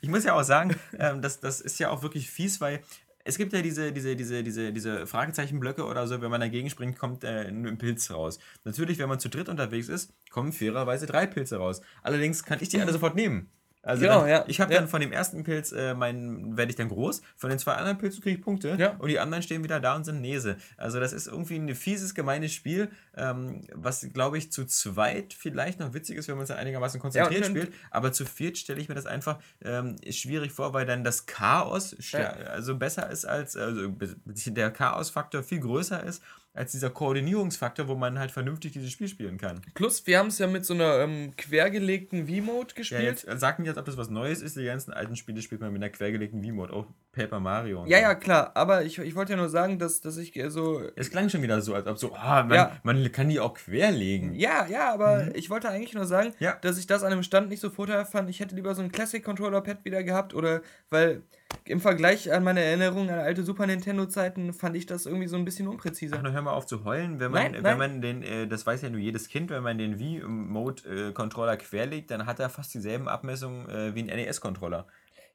Ich 0.00 0.08
muss 0.08 0.24
ja 0.24 0.34
auch 0.34 0.42
sagen, 0.44 0.76
ähm, 0.98 1.22
das, 1.22 1.40
das 1.40 1.60
ist 1.60 1.78
ja 1.78 1.90
auch 1.90 2.02
wirklich 2.02 2.30
fies, 2.30 2.60
weil 2.60 2.80
es 3.24 3.38
gibt 3.38 3.52
ja 3.52 3.62
diese, 3.62 3.92
diese, 3.92 4.16
diese, 4.16 4.42
diese, 4.42 4.72
diese 4.72 5.06
Fragezeichenblöcke 5.06 5.84
oder 5.84 6.06
so, 6.08 6.20
wenn 6.20 6.30
man 6.30 6.40
dagegen 6.40 6.68
springt, 6.70 6.98
kommt 6.98 7.22
äh, 7.22 7.46
ein 7.48 7.78
Pilz 7.78 8.10
raus. 8.10 8.38
Natürlich, 8.64 8.98
wenn 8.98 9.08
man 9.08 9.20
zu 9.20 9.28
dritt 9.28 9.48
unterwegs 9.48 9.88
ist, 9.88 10.12
kommen 10.30 10.52
fairerweise 10.52 11.06
drei 11.06 11.26
Pilze 11.26 11.56
raus. 11.58 11.82
Allerdings 12.02 12.42
kann 12.42 12.58
ich 12.60 12.68
die 12.68 12.80
alle 12.80 12.92
sofort 12.92 13.14
nehmen. 13.14 13.48
Also 13.82 14.02
Genau, 14.02 14.20
dann, 14.20 14.28
ja, 14.28 14.44
ich 14.46 14.60
habe 14.60 14.72
ja. 14.72 14.78
dann 14.78 14.88
von 14.88 15.00
dem 15.00 15.12
ersten 15.12 15.42
Pilz, 15.42 15.72
äh, 15.72 15.94
mein, 15.94 16.56
werde 16.56 16.70
ich 16.70 16.76
dann 16.76 16.88
groß, 16.88 17.20
von 17.36 17.50
den 17.50 17.58
zwei 17.58 17.72
anderen 17.74 17.98
Pilzen 17.98 18.22
kriege 18.22 18.36
ich 18.36 18.42
Punkte 18.42 18.76
Ja. 18.78 18.90
und 18.98 19.08
die 19.08 19.18
anderen 19.18 19.42
stehen 19.42 19.64
wieder 19.64 19.80
da 19.80 19.96
und 19.96 20.04
sind 20.04 20.20
Nese. 20.20 20.56
Also 20.76 21.00
das 21.00 21.12
ist 21.12 21.26
irgendwie 21.26 21.56
ein 21.56 21.74
fieses, 21.74 22.14
gemeines 22.14 22.52
Spiel, 22.52 22.90
ähm, 23.16 23.62
was, 23.74 24.06
glaube 24.12 24.38
ich, 24.38 24.52
zu 24.52 24.64
zweit 24.66 25.34
vielleicht 25.34 25.80
noch 25.80 25.94
witzig 25.94 26.16
ist, 26.16 26.28
wenn 26.28 26.36
man 26.36 26.44
es 26.44 26.50
einigermaßen 26.50 27.00
konzentriert 27.00 27.46
spielt. 27.46 27.72
Aber 27.90 28.12
zu 28.12 28.24
viert 28.24 28.56
stelle 28.56 28.80
ich 28.80 28.88
mir 28.88 28.94
das 28.94 29.06
einfach 29.06 29.40
ähm, 29.64 29.96
schwierig 30.10 30.52
vor, 30.52 30.72
weil 30.74 30.86
dann 30.86 31.02
das 31.02 31.26
Chaos 31.26 31.96
also 32.46 32.76
besser 32.76 33.10
ist 33.10 33.24
als, 33.24 33.56
also 33.56 33.92
der 34.46 34.70
Chaosfaktor 34.70 35.42
viel 35.42 35.60
größer 35.60 36.02
ist 36.04 36.22
als 36.54 36.72
dieser 36.72 36.90
Koordinierungsfaktor, 36.90 37.88
wo 37.88 37.94
man 37.94 38.18
halt 38.18 38.30
vernünftig 38.30 38.72
dieses 38.72 38.90
Spiel 38.90 39.08
spielen 39.08 39.38
kann. 39.38 39.62
Plus, 39.74 40.06
wir 40.06 40.18
haben 40.18 40.26
es 40.26 40.38
ja 40.38 40.46
mit 40.46 40.66
so 40.66 40.74
einer 40.74 40.98
ähm, 41.00 41.32
quergelegten 41.36 42.26
V-Mode 42.26 42.68
Ja, 42.70 42.74
gespielt. 42.74 43.02
jetzt 43.02 43.26
äh, 43.28 43.38
sag 43.38 43.58
nicht, 43.58 43.68
als 43.70 43.78
ob 43.78 43.84
das 43.86 43.96
was 43.96 44.10
Neues 44.10 44.42
ist. 44.42 44.56
Die 44.56 44.64
ganzen 44.64 44.92
alten 44.92 45.16
Spiele 45.16 45.40
spielt 45.40 45.60
man 45.62 45.72
mit 45.72 45.82
einer 45.82 45.90
quergelegten 45.90 46.42
V-Mode. 46.44 46.72
Auch 46.72 46.86
Paper 47.12 47.40
Mario. 47.40 47.84
Ja, 47.86 47.98
so. 47.98 48.02
ja, 48.02 48.14
klar. 48.14 48.52
Aber 48.54 48.84
ich, 48.84 48.98
ich 48.98 49.14
wollte 49.14 49.32
ja 49.32 49.38
nur 49.38 49.48
sagen, 49.48 49.78
dass, 49.78 50.00
dass 50.00 50.16
ich 50.18 50.36
äh, 50.36 50.50
so. 50.50 50.82
Es 50.96 51.10
klang 51.10 51.28
schon 51.30 51.42
wieder 51.42 51.60
so, 51.62 51.74
als 51.74 51.86
ob 51.86 51.98
so, 51.98 52.14
ah, 52.14 52.42
man, 52.42 52.54
Ja. 52.56 52.76
man 52.82 53.10
kann 53.12 53.28
die 53.30 53.40
auch 53.40 53.54
querlegen. 53.54 54.34
Ja, 54.34 54.66
ja, 54.66 54.92
aber 54.92 55.34
ich 55.34 55.48
wollte 55.50 55.68
eigentlich 55.70 55.94
nur 55.94 56.06
sagen, 56.06 56.28
Mhm. 56.30 56.34
Ja. 56.38 56.58
dass 56.60 56.78
ich 56.78 56.86
das 56.86 57.02
an 57.02 57.12
einem 57.12 57.22
Stand 57.22 57.48
nicht 57.48 57.60
so 57.60 57.70
vorteilhaft 57.70 58.12
fand. 58.12 58.28
Ich 58.28 58.40
hätte 58.40 58.54
lieber 58.54 58.74
so 58.74 58.82
ein 58.82 58.92
Classic-Controller-Pad 58.92 59.84
wieder 59.84 60.02
gehabt 60.02 60.34
oder 60.34 60.60
weil 60.90 61.22
im 61.64 61.80
Vergleich 61.80 62.32
an 62.32 62.44
meine 62.44 62.60
Erinnerungen 62.60 63.10
an 63.10 63.20
alte 63.20 63.42
Super 63.44 63.66
Nintendo-Zeiten 63.66 64.52
fand 64.52 64.76
ich 64.76 64.86
das 64.86 65.06
irgendwie 65.06 65.26
so 65.28 65.36
ein 65.36 65.44
bisschen 65.44 65.68
unpräziser. 65.68 66.16
Ach, 66.18 66.22
nur 66.22 66.32
hör 66.32 66.42
mal 66.42 66.52
auf 66.52 66.66
zu 66.66 66.84
heulen, 66.84 67.20
wenn 67.20 67.30
man, 67.30 67.42
Nein, 67.42 67.54
wenn 67.54 67.62
nein. 67.62 67.78
man 67.78 68.02
den, 68.02 68.22
äh, 68.22 68.46
das 68.46 68.66
weiß 68.66 68.82
ja 68.82 68.90
nur 68.90 69.00
jedes 69.00 69.28
Kind, 69.28 69.50
wenn 69.50 69.62
man 69.62 69.78
den 69.78 69.98
Wii-Mode-Controller 69.98 71.56
querlegt, 71.56 72.10
dann 72.10 72.26
hat 72.26 72.40
er 72.40 72.48
fast 72.50 72.74
dieselben 72.74 73.08
Abmessungen 73.08 73.68
äh, 73.68 73.94
wie 73.94 74.00
ein 74.00 74.06
NES-Controller. 74.06 74.86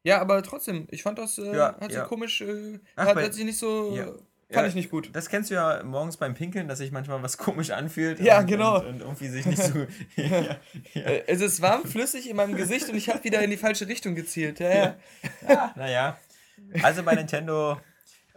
Ja, 0.04 0.20
aber 0.20 0.42
trotzdem, 0.42 0.86
ich 0.90 1.02
fand 1.02 1.18
das, 1.18 1.38
äh, 1.38 1.54
Ja, 1.56 1.76
hat 1.80 1.92
ja. 1.92 2.00
sich 2.00 2.08
komisch, 2.08 2.40
äh, 2.40 2.78
Ach, 2.96 3.06
hat, 3.06 3.14
bei- 3.16 3.24
hat 3.24 3.34
sich 3.34 3.44
nicht 3.44 3.58
so, 3.58 3.94
Ja. 3.96 4.06
Fand 4.50 4.64
Ja, 4.64 4.68
ich 4.68 4.74
nicht 4.74 4.90
gut. 4.90 5.10
Das 5.12 5.28
kennst 5.28 5.50
du 5.50 5.54
ja 5.54 5.82
morgens 5.84 6.16
beim 6.16 6.34
Pinkeln, 6.34 6.68
dass 6.68 6.78
sich 6.78 6.90
manchmal 6.92 7.22
was 7.22 7.36
komisch 7.38 7.70
anfühlt. 7.70 8.20
Ja, 8.20 8.38
und, 8.40 8.46
genau. 8.46 8.78
Und, 8.80 8.86
und 8.86 9.00
irgendwie 9.02 9.28
sich 9.28 9.44
nicht 9.46 9.62
so. 9.62 9.86
ja, 10.16 10.56
ja. 10.94 11.02
Äh, 11.02 11.24
Es 11.26 11.40
ist 11.40 11.60
warm, 11.60 11.84
flüssig 11.84 12.28
in 12.28 12.36
meinem 12.36 12.56
Gesicht 12.56 12.88
und 12.88 12.96
ich 12.96 13.08
habe 13.08 13.22
wieder 13.24 13.40
in 13.42 13.50
die 13.50 13.56
falsche 13.56 13.86
Richtung 13.88 14.14
gezielt. 14.14 14.58
Ja, 14.60 14.96
ja. 15.48 15.72
Naja. 15.76 16.18
Also 16.82 17.02
bei 17.02 17.14
Nintendo. 17.14 17.78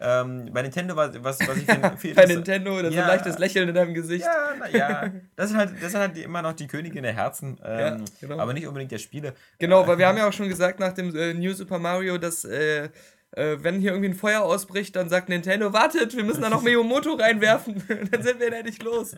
Ähm, 0.03 0.49
bei 0.51 0.63
Nintendo, 0.63 0.95
was, 0.95 1.11
was, 1.23 1.39
was 1.47 1.57
ich 1.57 1.65
finde. 1.65 1.95
viel 1.95 2.13
Bei 2.15 2.25
Nintendo, 2.25 2.81
da 2.81 2.89
so 2.89 2.95
Ja. 2.95 3.03
ein 3.03 3.07
leichtes 3.07 3.37
Lächeln 3.37 3.69
in 3.69 3.75
deinem 3.75 3.93
Gesicht. 3.93 4.25
Ja, 4.25 4.55
naja. 4.57 5.11
Das 5.35 5.49
sind 5.49 5.59
halt, 5.59 5.73
das 5.79 5.91
sind 5.91 6.01
halt 6.01 6.17
immer 6.17 6.41
noch 6.41 6.53
die 6.53 6.65
Königin 6.65 7.03
der 7.03 7.13
Herzen. 7.13 7.59
Ähm, 7.63 7.79
Ja, 7.79 7.97
genau. 8.19 8.39
Aber 8.39 8.53
nicht 8.53 8.65
unbedingt 8.65 8.91
der 8.91 8.97
Spiele. 8.97 9.35
Genau, 9.59 9.85
weil 9.85 9.99
wir 9.99 10.07
haben 10.07 10.17
ja 10.17 10.27
auch 10.27 10.33
schon 10.33 10.49
gesagt 10.49 10.79
nach 10.79 10.93
dem 10.93 11.15
äh, 11.15 11.35
New 11.35 11.53
Super 11.53 11.77
Mario, 11.77 12.17
dass 12.17 12.43
äh, 12.45 12.89
äh, 13.31 13.57
wenn 13.61 13.79
hier 13.79 13.91
irgendwie 13.91 14.09
ein 14.09 14.15
Feuer 14.15 14.41
ausbricht, 14.41 14.95
dann 14.95 15.09
sagt 15.09 15.29
Nintendo, 15.29 15.73
wartet, 15.73 16.15
wir 16.15 16.23
müssen 16.23 16.41
da 16.41 16.49
noch 16.49 16.61
Miyamoto 16.61 17.13
reinwerfen. 17.13 17.83
dann 18.11 18.23
sind 18.23 18.39
wir 18.39 18.51
endlich 18.51 18.81
los. 18.83 19.15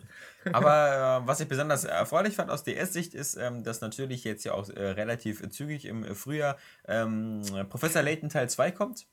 Aber 0.52 1.22
äh, 1.22 1.26
was 1.26 1.40
ich 1.40 1.48
besonders 1.48 1.84
erfreulich 1.84 2.36
fand 2.36 2.50
aus 2.50 2.64
DS-Sicht 2.64 3.14
ist, 3.14 3.36
ähm, 3.36 3.64
dass 3.64 3.80
natürlich 3.80 4.24
jetzt 4.24 4.44
ja 4.44 4.52
auch 4.52 4.68
äh, 4.70 4.90
relativ 4.90 5.48
zügig 5.50 5.86
im 5.86 6.14
Frühjahr 6.14 6.56
ähm, 6.86 7.42
Professor 7.68 8.02
Layton 8.02 8.28
Teil 8.28 8.48
2 8.48 8.70
kommt. 8.70 9.06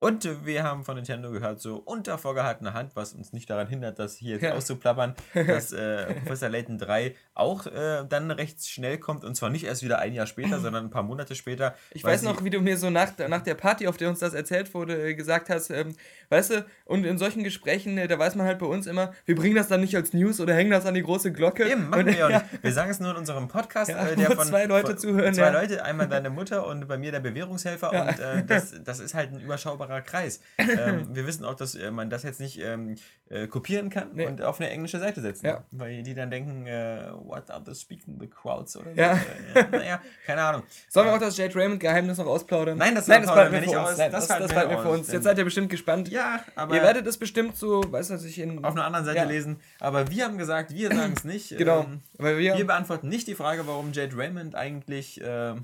Und 0.00 0.28
wir 0.44 0.64
haben 0.64 0.84
von 0.84 0.96
Nintendo 0.96 1.30
gehört, 1.30 1.60
so 1.62 1.76
unter 1.76 2.18
vorgehaltener 2.18 2.74
Hand, 2.74 2.94
was 2.94 3.14
uns 3.14 3.32
nicht 3.32 3.48
daran 3.48 3.68
hindert, 3.68 3.98
das 3.98 4.16
hier 4.16 4.32
jetzt 4.34 4.42
Ja. 4.42 4.52
auszuplappern, 4.54 5.14
dass 5.46 5.72
äh, 5.72 6.12
Professor 6.20 6.50
Layton 6.50 6.76
3 6.78 7.14
auch 7.32 7.66
äh, 7.66 8.04
dann 8.06 8.30
recht 8.30 8.66
schnell 8.66 8.98
kommt. 8.98 9.24
Und 9.24 9.34
zwar 9.34 9.48
nicht 9.48 9.64
erst 9.64 9.82
wieder 9.82 10.00
ein 10.00 10.12
Jahr 10.12 10.26
später, 10.26 10.58
sondern 10.60 10.84
ein 10.86 10.90
paar 10.90 11.04
Monate 11.04 11.34
später. 11.34 11.74
Ich 11.92 12.04
weiß 12.04 12.20
noch, 12.22 12.44
wie 12.44 12.50
du 12.50 12.60
mir 12.60 12.76
so 12.76 12.90
nach, 12.90 13.16
nach 13.28 13.40
der 13.40 13.54
Party, 13.54 13.86
auf 13.88 13.96
der 13.96 14.10
uns 14.10 14.18
das 14.18 14.34
erzählt 14.34 14.74
wurde, 14.74 15.08
äh, 15.10 15.14
gesagt 15.14 15.48
hast, 15.48 15.70
ähm, 15.70 15.94
weißt 16.28 16.50
du, 16.50 16.66
und 16.84 17.04
in 17.04 17.16
solchen 17.16 17.42
Gesprächen, 17.42 17.96
äh, 17.96 18.06
da 18.06 18.18
weiß 18.18 18.34
man 18.34 18.46
halt 18.46 18.58
bei 18.58 18.66
uns 18.66 18.86
immer, 18.86 19.14
wir 19.24 19.36
bringen 19.36 19.56
das 19.56 19.68
dann 19.68 19.80
nicht 19.80 19.96
als 19.96 20.12
News 20.12 20.38
oder 20.38 20.54
hängen 20.54 20.70
das 20.70 20.84
an 20.84 20.92
die 20.92 21.02
große 21.02 21.32
Glocke. 21.32 21.64
Eben, 21.70 21.88
machen 21.88 22.00
Und, 22.00 22.06
wir 22.08 22.18
ja 22.18 22.28
nicht. 22.52 22.62
Wir 22.62 22.72
sagen 22.72 22.90
es 22.90 23.00
nur 23.00 23.12
in 23.12 23.16
unserem 23.16 23.48
Podcast, 23.48 23.90
Ja, 23.90 24.06
äh, 24.06 24.16
der 24.16 24.32
von 24.32 24.46
zwei 24.46 24.66
Leute 24.66 24.88
von, 24.88 24.98
zuhören, 24.98 25.32
Zwei 25.32 25.42
ja. 25.44 25.50
Leute, 25.50 25.82
einmal 25.82 26.08
deine 26.08 26.28
Mutter 26.28 26.66
und 26.66 26.86
bei 26.88 26.98
mir 26.98 27.10
der 27.10 27.20
Bewährungshelfer 27.20 27.90
und 27.90 28.18
äh, 28.18 28.44
das, 28.44 28.74
das 28.84 29.00
ist 29.00 29.14
halt 29.14 29.32
ein 29.32 29.40
überschaubarer 29.40 29.93
Kreis. 30.02 30.40
Ähm, 30.58 31.14
wir 31.14 31.26
wissen 31.26 31.44
auch, 31.44 31.54
dass 31.54 31.74
äh, 31.74 31.90
man 31.90 32.10
das 32.10 32.22
jetzt 32.24 32.40
nicht 32.40 32.58
ähm, 32.60 32.96
äh, 33.28 33.46
kopieren 33.46 33.90
kann 33.90 34.08
Nee. 34.14 34.26
und 34.26 34.42
auf 34.42 34.60
eine 34.60 34.70
englische 34.70 34.98
Seite 34.98 35.20
setzen, 35.20 35.46
Ja. 35.46 35.64
weil 35.70 36.02
die 36.02 36.14
dann 36.14 36.30
denken, 36.30 36.66
äh, 36.66 37.10
what 37.24 37.50
are 37.50 37.62
the 37.64 37.74
speaking 37.74 38.18
the 38.20 38.26
crowds 38.26 38.76
oder 38.76 38.92
so. 38.94 39.00
Ja. 39.00 39.18
Äh, 39.54 39.64
naja, 39.70 40.00
keine 40.26 40.42
Ahnung. 40.42 40.62
Sollen 40.88 41.06
wir 41.06 41.14
auch 41.14 41.18
das 41.18 41.36
Jade 41.36 41.54
Raymond 41.54 41.80
Geheimnis 41.80 42.18
noch 42.18 42.26
ausplaudern? 42.26 42.76
Nein, 42.78 42.94
das 42.94 43.06
Nein, 43.06 43.22
das 43.22 43.32
bleibt 43.32 43.52
mir 43.52 43.60
nicht 43.60 43.76
aus. 43.76 43.96
Nein, 43.98 44.10
Das 44.12 44.26
das, 44.26 44.38
das 44.40 44.52
bleibt 44.52 44.70
mir 44.70 44.78
für 44.82 44.88
uns. 44.88 45.10
Jetzt 45.12 45.24
seid 45.24 45.38
ihr 45.38 45.44
bestimmt 45.44 45.70
gespannt. 45.70 46.08
Ja, 46.08 46.40
aber 46.56 46.74
Ihr 46.76 46.82
werdet 46.82 47.06
es 47.06 47.16
bestimmt 47.18 47.56
so, 47.56 47.82
weißt 47.90 48.10
du, 48.10 48.14
was 48.14 48.24
ich 48.24 48.38
in. 48.38 48.64
auf 48.64 48.72
einer 48.74 48.84
anderen 48.84 49.04
Seite 49.06 49.18
Ja. 49.18 49.24
lesen. 49.24 49.60
Aber 49.80 50.10
wir 50.10 50.24
haben 50.24 50.38
gesagt, 50.38 50.72
wir 50.74 50.94
sagen 50.94 51.14
es 51.16 51.24
nicht. 51.24 51.56
Genau. 51.64 51.82
Ähm, 51.84 52.02
weil 52.18 52.38
wir, 52.38 52.56
Wir 52.56 52.66
beantworten 52.66 53.08
nicht 53.08 53.26
die 53.26 53.34
Frage, 53.34 53.66
warum 53.66 53.92
Jade 53.92 54.16
Raymond 54.16 54.54
eigentlich 54.54 55.20
äh, 55.20 55.54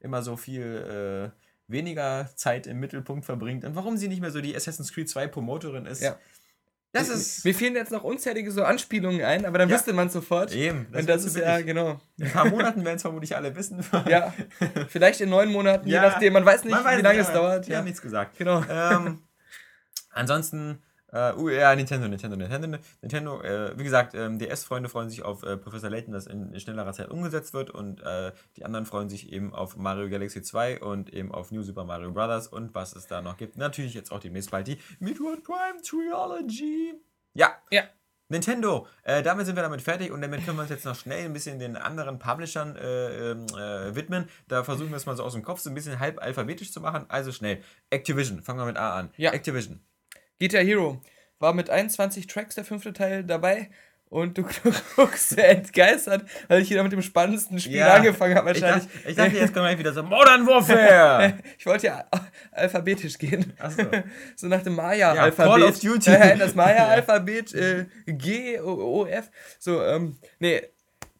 immer 0.00 0.22
so 0.22 0.36
viel 0.36 1.30
äh, 1.32 1.43
weniger 1.66 2.28
Zeit 2.36 2.66
im 2.66 2.78
Mittelpunkt 2.80 3.24
verbringt 3.24 3.64
und 3.64 3.74
warum 3.76 3.96
sie 3.96 4.08
nicht 4.08 4.20
mehr 4.20 4.30
so 4.30 4.40
die 4.40 4.54
Assassin's 4.54 4.92
Creed 4.92 5.08
2 5.08 5.26
Promoterin 5.28 5.86
ist. 5.86 6.02
Ja. 6.02 6.18
Das 6.92 7.08
ist 7.08 7.44
Mir 7.44 7.54
fehlen 7.56 7.74
jetzt 7.74 7.90
noch 7.90 8.04
unzählige 8.04 8.52
so 8.52 8.62
Anspielungen 8.62 9.22
ein, 9.24 9.44
aber 9.46 9.58
dann 9.58 9.68
Ja. 9.68 9.74
wüsste 9.74 9.92
man 9.92 10.10
sofort. 10.10 10.52
eben. 10.54 10.86
und 10.92 11.08
das 11.08 11.24
ist 11.24 11.36
ja, 11.36 11.60
genau. 11.60 12.00
In 12.18 12.26
ein 12.26 12.32
paar 12.32 12.44
Monaten 12.48 12.84
werden 12.84 12.96
es 12.96 13.02
vermutlich 13.02 13.34
alle 13.34 13.56
wissen. 13.56 13.84
Ja, 14.08 14.32
vielleicht 14.88 15.20
in 15.20 15.28
neun 15.30 15.50
Monaten, 15.50 15.88
Ja. 15.88 16.02
je 16.04 16.08
nachdem. 16.08 16.32
Man 16.34 16.44
weiß 16.44 16.62
nicht, 16.62 16.72
Man 16.72 16.84
weiß 16.84 16.98
wie 16.98 17.02
lange 17.02 17.18
es 17.18 17.32
dauert. 17.32 17.66
Wir 17.66 17.72
Ja, 17.72 17.78
haben 17.78 17.86
nichts 17.86 18.00
gesagt. 18.00 18.38
genau. 18.38 18.62
ähm, 18.70 19.22
ansonsten, 20.10 20.82
äh, 21.14 21.32
uh, 21.36 21.48
ja, 21.48 21.74
Nintendo, 21.76 22.08
Nintendo, 22.08 22.36
Nintendo, 22.36 22.78
Nintendo, 23.00 23.40
äh, 23.42 23.78
wie 23.78 23.84
gesagt, 23.84 24.14
ähm, 24.14 24.38
DS-Freunde 24.40 24.88
freuen 24.88 25.08
sich 25.08 25.22
auf 25.22 25.44
äh, 25.44 25.56
Professor 25.56 25.88
Layton, 25.88 26.12
das 26.12 26.26
in 26.26 26.58
schnellerer 26.58 26.92
Zeit 26.92 27.08
umgesetzt 27.08 27.54
wird 27.54 27.70
und 27.70 28.02
äh, 28.02 28.32
die 28.56 28.64
anderen 28.64 28.84
freuen 28.84 29.08
sich 29.08 29.32
eben 29.32 29.54
auf 29.54 29.76
Mario 29.76 30.08
Galaxy 30.10 30.42
2 30.42 30.80
und 30.80 31.12
eben 31.12 31.32
auf 31.32 31.52
New 31.52 31.62
Super 31.62 31.84
Mario 31.84 32.10
Bros. 32.10 32.48
und 32.48 32.74
was 32.74 32.96
es 32.96 33.06
da 33.06 33.22
noch 33.22 33.36
gibt. 33.36 33.56
Natürlich 33.56 33.94
jetzt 33.94 34.10
auch 34.10 34.18
demnächst 34.18 34.50
bald 34.50 34.66
die 34.66 34.78
Metroid 34.98 35.44
Prime 35.44 35.80
Trilogy. 35.82 36.94
Ja, 37.34 37.54
Ja. 37.70 37.84
Nintendo, 38.28 38.86
äh, 39.02 39.22
damit 39.22 39.44
sind 39.44 39.54
wir 39.54 39.62
damit 39.62 39.82
fertig 39.82 40.10
und 40.10 40.22
damit 40.22 40.44
können 40.44 40.56
wir 40.56 40.62
uns 40.62 40.70
jetzt 40.70 40.86
noch 40.86 40.96
schnell 40.96 41.26
ein 41.26 41.34
bisschen 41.34 41.58
den 41.58 41.76
anderen 41.76 42.18
Publishern 42.18 42.74
äh, 42.74 43.32
ähm, 43.32 43.46
äh, 43.50 43.94
widmen. 43.94 44.28
Da 44.48 44.64
versuchen 44.64 44.90
wir 44.90 44.96
es 44.96 45.04
mal 45.04 45.14
so 45.14 45.22
aus 45.22 45.34
dem 45.34 45.42
Kopf 45.42 45.60
so 45.60 45.70
ein 45.70 45.74
bisschen 45.74 46.00
halb 46.00 46.20
alphabetisch 46.22 46.72
zu 46.72 46.80
machen. 46.80 47.04
Also 47.08 47.32
schnell. 47.32 47.62
Activision, 47.90 48.42
fangen 48.42 48.58
wir 48.58 48.64
mit 48.66 48.78
A 48.78 48.98
an. 48.98 49.10
Ja. 49.18 49.32
Activision. 49.32 49.80
Guitar 50.40 50.62
Hero 50.62 51.00
war 51.38 51.52
mit 51.54 51.70
21 51.70 52.26
Tracks 52.26 52.54
der 52.54 52.64
fünfte 52.64 52.92
Teil 52.92 53.24
dabei. 53.24 53.70
Und 54.10 54.38
du, 54.38 54.44
guckst 54.96 55.30
sehr 55.30 55.48
entgeistert, 55.48 56.24
weil 56.46 56.62
ich 56.62 56.70
wieder 56.70 56.84
mit 56.84 56.92
dem 56.92 57.02
spannendsten 57.02 57.58
Spiel 57.58 57.82
angefangen 57.82 58.36
habe 58.36 58.52
Ich 58.52 58.62
wahrscheinlich. 58.62 58.86
dachte, 58.92 59.08
ich 59.10 59.16
dachte, 59.16 59.36
jetzt 59.38 59.52
kommen 59.52 59.68
wir 59.68 59.78
wieder 59.78 59.92
so 59.92 60.04
Modern 60.04 60.46
Warfare. 60.46 61.34
Ich 61.58 61.66
wollte 61.66 61.86
ja 61.88 62.04
alphabetisch 62.52 63.18
gehen. 63.18 63.52
Achso. 63.58 63.82
So 64.36 64.46
nach 64.46 64.62
dem 64.62 64.76
Maya-Alphabet. 64.76 65.38
Ja, 65.38 65.44
Call 65.46 65.62
of 65.64 65.80
Duty. 65.80 66.10
Ja, 66.10 66.36
das 66.36 66.54
Maya-Alphabet, 66.54 67.54
äh, 67.54 67.86
G, 68.06 68.60
O, 68.60 69.00
O, 69.00 69.06
F. 69.06 69.30
So, 69.58 69.82
ähm, 69.82 70.16
nee. 70.38 70.62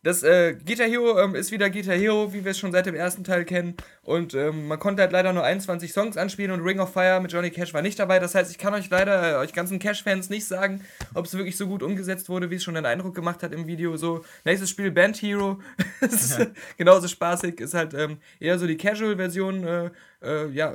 Das 0.04 0.22
äh, 0.22 0.54
Guitar 0.66 0.86
Hero 0.86 1.18
ähm, 1.18 1.34
ist 1.34 1.50
wieder 1.50 1.70
Guitar 1.70 1.96
Hero, 1.96 2.30
wie 2.34 2.44
wir 2.44 2.50
es 2.50 2.58
schon 2.58 2.72
seit 2.72 2.84
dem 2.84 2.94
ersten 2.94 3.24
Teil 3.24 3.46
kennen. 3.46 3.74
Und 4.02 4.34
ähm, 4.34 4.68
man 4.68 4.78
konnte 4.78 5.00
halt 5.00 5.12
leider 5.12 5.32
nur 5.32 5.44
21 5.44 5.94
Songs 5.94 6.18
anspielen 6.18 6.50
und 6.50 6.60
Ring 6.60 6.78
of 6.78 6.92
Fire 6.92 7.20
mit 7.20 7.32
Johnny 7.32 7.50
Cash 7.50 7.72
war 7.72 7.80
nicht 7.80 7.98
dabei. 7.98 8.18
Das 8.18 8.34
heißt, 8.34 8.50
ich 8.50 8.58
kann 8.58 8.74
euch 8.74 8.90
leider, 8.90 9.32
äh, 9.32 9.36
euch 9.36 9.54
ganzen 9.54 9.78
Cash-Fans 9.78 10.28
nicht 10.28 10.44
sagen, 10.44 10.84
ob 11.14 11.24
es 11.24 11.32
wirklich 11.32 11.56
so 11.56 11.66
gut 11.66 11.82
umgesetzt 11.82 12.28
wurde, 12.28 12.50
wie 12.50 12.56
es 12.56 12.62
schon 12.62 12.74
den 12.74 12.84
Eindruck 12.84 13.14
gemacht 13.14 13.42
hat 13.42 13.52
im 13.52 13.66
Video. 13.66 13.96
So, 13.96 14.26
nächstes 14.44 14.68
Spiel 14.68 14.90
Band 14.90 15.16
Hero. 15.22 15.58
ist 16.02 16.38
genauso 16.76 17.08
spaßig, 17.08 17.58
ist 17.60 17.72
halt 17.72 17.94
ähm, 17.94 18.18
eher 18.40 18.58
so 18.58 18.66
die 18.66 18.76
Casual-Version, 18.76 19.66
äh, 19.66 19.90
äh, 20.22 20.50
ja, 20.50 20.74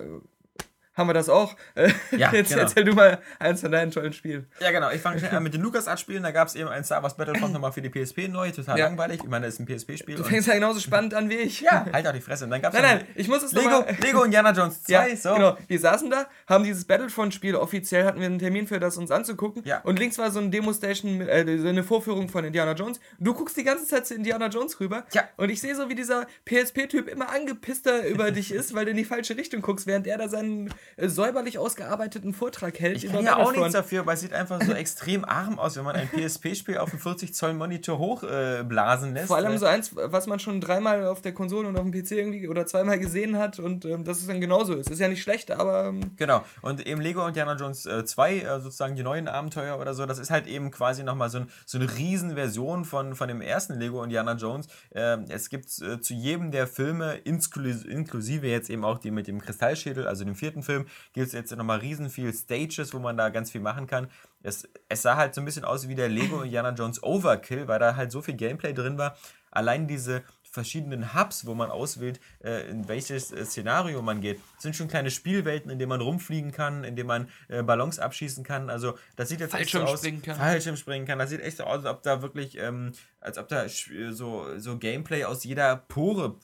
haben 0.99 1.09
wir 1.09 1.13
das 1.13 1.29
auch. 1.29 1.55
Äh, 1.75 1.91
ja, 2.11 2.31
Jetzt 2.33 2.49
genau. 2.49 2.61
erzähl 2.61 2.83
du 2.83 2.93
mal 2.93 3.19
eins 3.39 3.61
von 3.61 3.71
deinen 3.71 3.91
tollen 3.91 4.13
Spielen. 4.13 4.45
Ja, 4.59 4.71
genau. 4.71 4.91
Ich 4.91 5.01
fange 5.01 5.31
an 5.31 5.41
mit 5.41 5.53
den 5.53 5.61
LucasArts-Spielen. 5.61 6.21
Da 6.21 6.31
gab 6.31 6.47
es 6.47 6.55
eben 6.55 6.69
ein 6.69 6.83
Star 6.83 7.01
Wars 7.01 7.17
Battlefront 7.17 7.53
nochmal 7.53 7.71
für 7.71 7.81
die 7.81 7.89
PSP 7.89 8.27
neu. 8.27 8.51
Total 8.51 8.77
ja. 8.77 8.85
langweilig. 8.85 9.21
Ich 9.23 9.29
meine, 9.29 9.45
das 9.45 9.55
ist 9.55 9.61
ein 9.61 9.65
PSP-Spiel. 9.65 10.15
Du 10.15 10.23
fängst 10.23 10.47
ja 10.47 10.53
genauso 10.53 10.79
spannend 10.79 11.13
an 11.13 11.29
wie 11.29 11.35
ich. 11.35 11.61
Ja, 11.61 11.85
halt 11.91 12.07
auch 12.07 12.11
die 12.11 12.21
Fresse. 12.21 12.43
Und 12.43 12.51
dann 12.51 12.61
gab's 12.61 12.75
nein, 12.75 12.83
nein, 12.83 13.07
ich 13.15 13.27
muss 13.27 13.41
es 13.41 13.53
Lego, 13.53 13.85
Lego 14.01 14.23
Indiana 14.23 14.51
Jones 14.51 14.83
2. 14.83 14.93
Ja, 14.93 15.15
so. 15.15 15.33
Genau. 15.33 15.57
Wir 15.67 15.79
saßen 15.79 16.09
da, 16.09 16.27
haben 16.47 16.63
dieses 16.63 16.85
Battlefront-Spiel 16.85 17.55
offiziell, 17.55 18.05
hatten 18.05 18.19
wir 18.19 18.27
einen 18.27 18.39
Termin 18.39 18.67
für 18.67 18.79
das 18.79 18.97
uns 18.97 19.11
anzugucken. 19.11 19.63
Ja. 19.65 19.79
Und 19.81 19.97
links 19.97 20.17
war 20.17 20.29
so 20.31 20.39
eine 20.39 20.49
Demo-Station, 20.49 21.21
äh, 21.21 21.57
so 21.57 21.67
eine 21.67 21.83
Vorführung 21.83 22.29
von 22.29 22.43
Indiana 22.43 22.73
Jones. 22.73 22.99
Du 23.19 23.33
guckst 23.33 23.57
die 23.57 23.63
ganze 23.63 23.87
Zeit 23.87 24.07
zu 24.07 24.15
Indiana 24.15 24.47
Jones 24.47 24.79
rüber. 24.79 25.05
Ja. 25.13 25.23
Und 25.37 25.49
ich 25.49 25.61
sehe 25.61 25.75
so, 25.75 25.89
wie 25.89 25.95
dieser 25.95 26.27
PSP-Typ 26.45 27.07
immer 27.07 27.29
angepisster 27.29 28.07
über 28.07 28.31
dich 28.39 28.51
ist, 28.51 28.73
weil 28.73 28.85
du 28.85 28.91
in 28.91 28.97
die 28.97 29.05
falsche 29.05 29.37
Richtung 29.37 29.61
guckst, 29.61 29.87
während 29.87 30.07
er 30.07 30.17
da 30.17 30.27
seinen 30.27 30.73
säuberlich 30.97 31.57
ausgearbeiteten 31.57 32.33
Vortrag 32.33 32.79
hält. 32.79 33.03
Ich 33.03 33.11
kann 33.11 33.23
ja 33.23 33.37
auch 33.37 33.51
nichts 33.51 33.73
dafür, 33.73 34.05
weil 34.05 34.15
es 34.15 34.21
sieht 34.21 34.33
einfach 34.33 34.61
so 34.61 34.71
extrem 34.79 35.25
arm 35.25 35.59
aus, 35.59 35.77
wenn 35.77 35.83
man 35.83 35.95
ein 35.95 36.09
PSP-Spiel 36.09 36.77
auf 36.77 36.91
einen 36.91 36.99
40 36.99 37.33
Zoll 37.33 37.53
Monitor 37.53 37.97
hochblasen 37.97 39.11
äh, 39.11 39.13
lässt. 39.13 39.27
Vor 39.27 39.37
allem 39.37 39.57
so 39.57 39.65
eins, 39.65 39.91
was 39.95 40.27
man 40.27 40.39
schon 40.39 40.61
dreimal 40.61 41.05
auf 41.05 41.21
der 41.21 41.33
Konsole 41.33 41.67
und 41.67 41.77
auf 41.77 41.83
dem 41.83 41.91
PC 41.91 42.11
irgendwie 42.11 42.47
oder 42.47 42.65
zweimal 42.65 42.99
gesehen 42.99 43.37
hat 43.37 43.59
und 43.59 43.85
ähm, 43.85 44.03
dass 44.03 44.19
es 44.19 44.27
dann 44.27 44.41
genauso 44.41 44.75
ist. 44.75 44.89
Ist 44.89 44.99
ja 44.99 45.07
nicht 45.07 45.21
schlecht, 45.21 45.51
aber. 45.51 45.85
Ähm 45.85 46.11
genau. 46.17 46.43
Und 46.61 46.85
eben 46.85 47.01
Lego 47.01 47.21
und 47.21 47.29
Indiana 47.29 47.55
Jones 47.55 47.85
äh, 47.85 48.05
2, 48.05 48.39
äh, 48.39 48.59
sozusagen 48.59 48.95
die 48.95 49.03
neuen 49.03 49.27
Abenteuer 49.27 49.79
oder 49.79 49.93
so, 49.93 50.05
das 50.05 50.19
ist 50.19 50.31
halt 50.31 50.47
eben 50.47 50.71
quasi 50.71 51.03
nochmal 51.03 51.29
so, 51.29 51.39
ein, 51.39 51.49
so 51.65 51.77
eine 51.77 51.95
Riesenversion 51.95 52.85
von, 52.85 53.15
von 53.15 53.27
dem 53.27 53.41
ersten 53.41 53.79
Lego 53.79 54.03
Indiana 54.03 54.33
Jones. 54.33 54.67
Äh, 54.91 55.17
es 55.29 55.49
gibt 55.49 55.65
äh, 55.81 56.01
zu 56.01 56.13
jedem 56.13 56.51
der 56.51 56.67
Filme, 56.67 57.15
inklusive 57.15 58.47
jetzt 58.47 58.69
eben 58.69 58.83
auch 58.83 58.97
die 58.99 59.11
mit 59.11 59.27
dem 59.27 59.41
Kristallschädel, 59.41 60.07
also 60.07 60.23
dem 60.25 60.35
vierten 60.35 60.63
Film, 60.63 60.78
gibt 61.13 61.27
es 61.27 61.33
jetzt 61.33 61.55
nochmal 61.55 61.79
riesen 61.79 62.09
viel 62.09 62.33
Stages, 62.33 62.93
wo 62.93 62.99
man 62.99 63.17
da 63.17 63.29
ganz 63.29 63.51
viel 63.51 63.61
machen 63.61 63.87
kann. 63.87 64.07
Es, 64.41 64.67
es 64.87 65.01
sah 65.01 65.17
halt 65.17 65.35
so 65.35 65.41
ein 65.41 65.45
bisschen 65.45 65.65
aus 65.65 65.87
wie 65.87 65.95
der 65.95 66.09
Lego 66.09 66.41
Indiana 66.41 66.71
Jones 66.71 67.03
Overkill, 67.03 67.67
weil 67.67 67.79
da 67.79 67.95
halt 67.95 68.11
so 68.11 68.21
viel 68.21 68.35
Gameplay 68.35 68.73
drin 68.73 68.97
war. 68.97 69.17
Allein 69.51 69.87
diese 69.87 70.23
verschiedenen 70.51 71.13
Hubs, 71.13 71.45
wo 71.45 71.53
man 71.53 71.69
auswählt, 71.69 72.19
äh, 72.43 72.69
in 72.69 72.87
welches 72.87 73.31
äh, 73.31 73.45
Szenario 73.45 74.01
man 74.01 74.21
geht. 74.21 74.39
Das 74.55 74.63
sind 74.63 74.75
schon 74.75 74.87
kleine 74.87 75.11
Spielwelten, 75.11 75.69
in 75.69 75.79
denen 75.79 75.89
man 75.89 76.01
rumfliegen 76.01 76.51
kann, 76.51 76.83
in 76.83 76.95
denen 76.95 77.07
man 77.07 77.29
äh, 77.47 77.61
Ballons 77.63 77.99
abschießen 77.99 78.43
kann. 78.43 78.69
Also 78.69 78.97
das 79.15 79.29
sieht 79.29 79.39
jetzt 79.39 79.53
echt 79.53 79.71
so 79.71 79.81
aus, 79.81 80.01
kann. 80.01 80.35
Fallschirm 80.35 80.75
springen 80.75 81.05
kann. 81.05 81.19
Das 81.19 81.29
sieht 81.29 81.41
echt 81.41 81.57
so 81.57 81.63
aus, 81.63 81.85
als 81.85 81.85
ob 81.85 82.01
da 82.03 82.21
wirklich, 82.21 82.57
ähm, 82.57 82.93
als 83.21 83.37
ob 83.37 83.47
da 83.47 83.65
so, 84.11 84.47
so 84.57 84.77
Gameplay 84.77 85.23
aus 85.25 85.43
jeder 85.43 85.75
Pore 85.75 86.35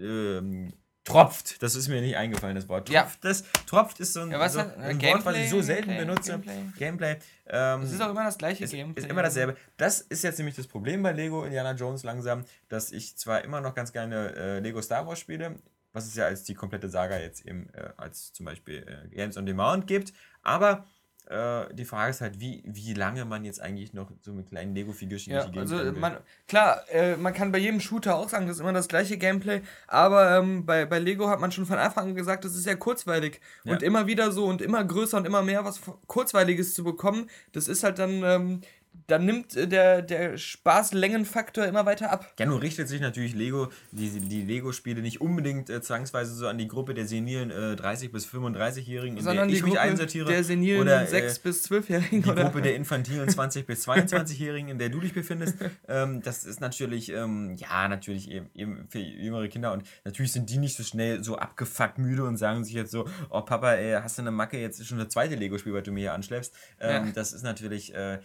ähm, 0.00 0.72
tropft. 1.04 1.62
Das 1.62 1.74
ist 1.74 1.88
mir 1.88 2.00
nicht 2.00 2.16
eingefallen, 2.16 2.54
das 2.54 2.68
Wort. 2.68 2.88
Tropft, 2.88 3.24
ja. 3.24 3.30
das, 3.30 3.44
tropft 3.66 4.00
ist 4.00 4.12
so 4.12 4.20
ein, 4.20 4.30
ja, 4.30 4.48
so 4.48 4.60
ein 4.60 5.02
Wort, 5.02 5.24
was 5.24 5.36
ich 5.36 5.50
so 5.50 5.60
selten 5.60 5.88
Gameplay, 5.88 6.04
benutze. 6.06 6.30
Gameplay. 6.32 6.64
Gameplay. 6.78 7.16
Ähm, 7.46 7.82
es 7.82 7.92
ist 7.92 8.00
auch 8.00 8.10
immer 8.10 8.24
das 8.24 8.38
gleiche 8.38 8.64
ist, 8.64 8.70
Gameplay. 8.70 9.02
Ist 9.02 9.10
immer 9.10 9.22
dasselbe. 9.22 9.56
Das 9.76 10.00
ist 10.00 10.22
jetzt 10.22 10.38
nämlich 10.38 10.54
das 10.56 10.66
Problem 10.66 11.02
bei 11.02 11.12
Lego 11.12 11.44
Indiana 11.44 11.72
Jones 11.72 12.04
langsam, 12.04 12.44
dass 12.68 12.92
ich 12.92 13.16
zwar 13.16 13.42
immer 13.42 13.60
noch 13.60 13.74
ganz 13.74 13.92
gerne 13.92 14.34
äh, 14.34 14.58
Lego 14.60 14.80
Star 14.80 15.06
Wars 15.06 15.18
spiele, 15.18 15.56
was 15.92 16.06
es 16.06 16.14
ja 16.14 16.26
als 16.26 16.44
die 16.44 16.54
komplette 16.54 16.88
Saga 16.88 17.18
jetzt 17.18 17.44
eben 17.46 17.68
äh, 17.74 17.90
als 17.96 18.32
zum 18.32 18.46
Beispiel 18.46 18.86
äh, 18.86 19.08
Games 19.14 19.36
on 19.36 19.46
Demand 19.46 19.86
gibt, 19.86 20.12
aber 20.42 20.86
äh, 21.32 21.74
die 21.74 21.84
Frage 21.84 22.10
ist 22.10 22.20
halt, 22.20 22.40
wie, 22.40 22.62
wie 22.66 22.92
lange 22.94 23.24
man 23.24 23.44
jetzt 23.44 23.60
eigentlich 23.60 23.94
noch 23.94 24.10
so 24.20 24.32
mit 24.32 24.48
kleinen 24.48 24.74
Lego-Figürchen 24.74 25.32
ja, 25.32 25.46
also 25.56 25.76
man, 25.92 26.18
Klar, 26.46 26.82
äh, 26.90 27.16
man 27.16 27.32
kann 27.32 27.52
bei 27.52 27.58
jedem 27.58 27.80
Shooter 27.80 28.16
auch 28.16 28.28
sagen, 28.28 28.46
das 28.46 28.56
ist 28.56 28.60
immer 28.60 28.72
das 28.72 28.88
gleiche 28.88 29.16
Gameplay, 29.16 29.62
aber 29.86 30.36
ähm, 30.36 30.66
bei, 30.66 30.84
bei 30.84 30.98
Lego 30.98 31.28
hat 31.28 31.40
man 31.40 31.50
schon 31.50 31.64
von 31.64 31.78
Anfang 31.78 32.08
an 32.10 32.14
gesagt, 32.14 32.44
das 32.44 32.54
ist 32.54 32.66
ja 32.66 32.74
kurzweilig. 32.74 33.40
Ja. 33.64 33.72
Und 33.72 33.82
immer 33.82 34.06
wieder 34.06 34.30
so 34.30 34.44
und 34.44 34.60
immer 34.60 34.84
größer 34.84 35.16
und 35.16 35.26
immer 35.26 35.42
mehr 35.42 35.64
was 35.64 35.80
Kurzweiliges 36.06 36.74
zu 36.74 36.84
bekommen, 36.84 37.30
das 37.52 37.68
ist 37.68 37.82
halt 37.82 37.98
dann 37.98 38.22
ähm, 38.22 38.60
dann 39.06 39.26
nimmt 39.26 39.56
äh, 39.56 39.68
der, 39.68 40.02
der 40.02 40.38
Spaßlängenfaktor 40.38 41.64
immer 41.64 41.86
weiter 41.86 42.10
ab. 42.10 42.32
Ja, 42.38 42.46
nun 42.46 42.58
richtet 42.58 42.88
sich 42.88 43.00
natürlich 43.00 43.34
Lego, 43.34 43.68
die, 43.90 44.08
die 44.08 44.42
Lego-Spiele 44.42 45.02
nicht 45.02 45.20
unbedingt 45.20 45.70
äh, 45.70 45.80
zwangsweise 45.80 46.34
so 46.34 46.46
an 46.48 46.58
die 46.58 46.68
Gruppe 46.68 46.94
der 46.94 47.06
senilen 47.06 47.50
äh, 47.50 47.76
30- 47.78 48.10
bis 48.10 48.26
35-Jährigen, 48.26 49.16
in 49.16 49.24
Sondern 49.24 49.48
der 49.48 49.56
ich 49.56 49.64
mich 49.64 49.78
einsortiere. 49.78 50.30
Der 50.30 50.44
senilen 50.44 50.82
oder, 50.82 51.02
6- 51.02 51.14
äh, 51.14 51.34
bis 51.42 51.66
12-Jährigen. 51.66 52.22
Die 52.22 52.30
oder? 52.30 52.44
Gruppe 52.44 52.62
der 52.62 52.76
infantilen 52.76 53.28
20- 53.28 53.64
bis 53.64 53.86
22-Jährigen, 53.86 54.68
in 54.70 54.78
der 54.78 54.88
du 54.88 55.00
dich 55.00 55.12
befindest. 55.12 55.56
ähm, 55.88 56.22
das 56.22 56.44
ist 56.44 56.60
natürlich, 56.60 57.10
ähm, 57.10 57.54
ja, 57.56 57.88
natürlich 57.88 58.30
eben, 58.30 58.50
eben, 58.54 58.88
für 58.88 58.98
jüngere 58.98 59.48
Kinder 59.48 59.72
und 59.72 59.84
natürlich 60.04 60.32
sind 60.32 60.50
die 60.50 60.58
nicht 60.58 60.76
so 60.76 60.82
schnell 60.82 61.22
so 61.24 61.36
abgefuckt 61.36 61.98
müde 61.98 62.24
und 62.24 62.36
sagen 62.36 62.64
sich 62.64 62.74
jetzt 62.74 62.92
so, 62.92 63.06
oh 63.30 63.42
Papa, 63.42 63.72
ey, 63.74 64.00
hast 64.00 64.18
du 64.18 64.22
eine 64.22 64.30
Macke, 64.30 64.58
jetzt 64.58 64.80
ist 64.80 64.86
schon 64.86 64.98
das 64.98 65.08
zweite 65.08 65.34
Lego-Spiel, 65.34 65.74
was 65.74 65.82
du 65.82 65.92
mir 65.92 66.00
hier 66.00 66.14
anschleppst. 66.14 66.54
Ähm, 66.80 67.06
ja. 67.06 67.12
Das 67.12 67.32
ist 67.32 67.42
natürlich, 67.42 67.94
äh, 67.94 68.18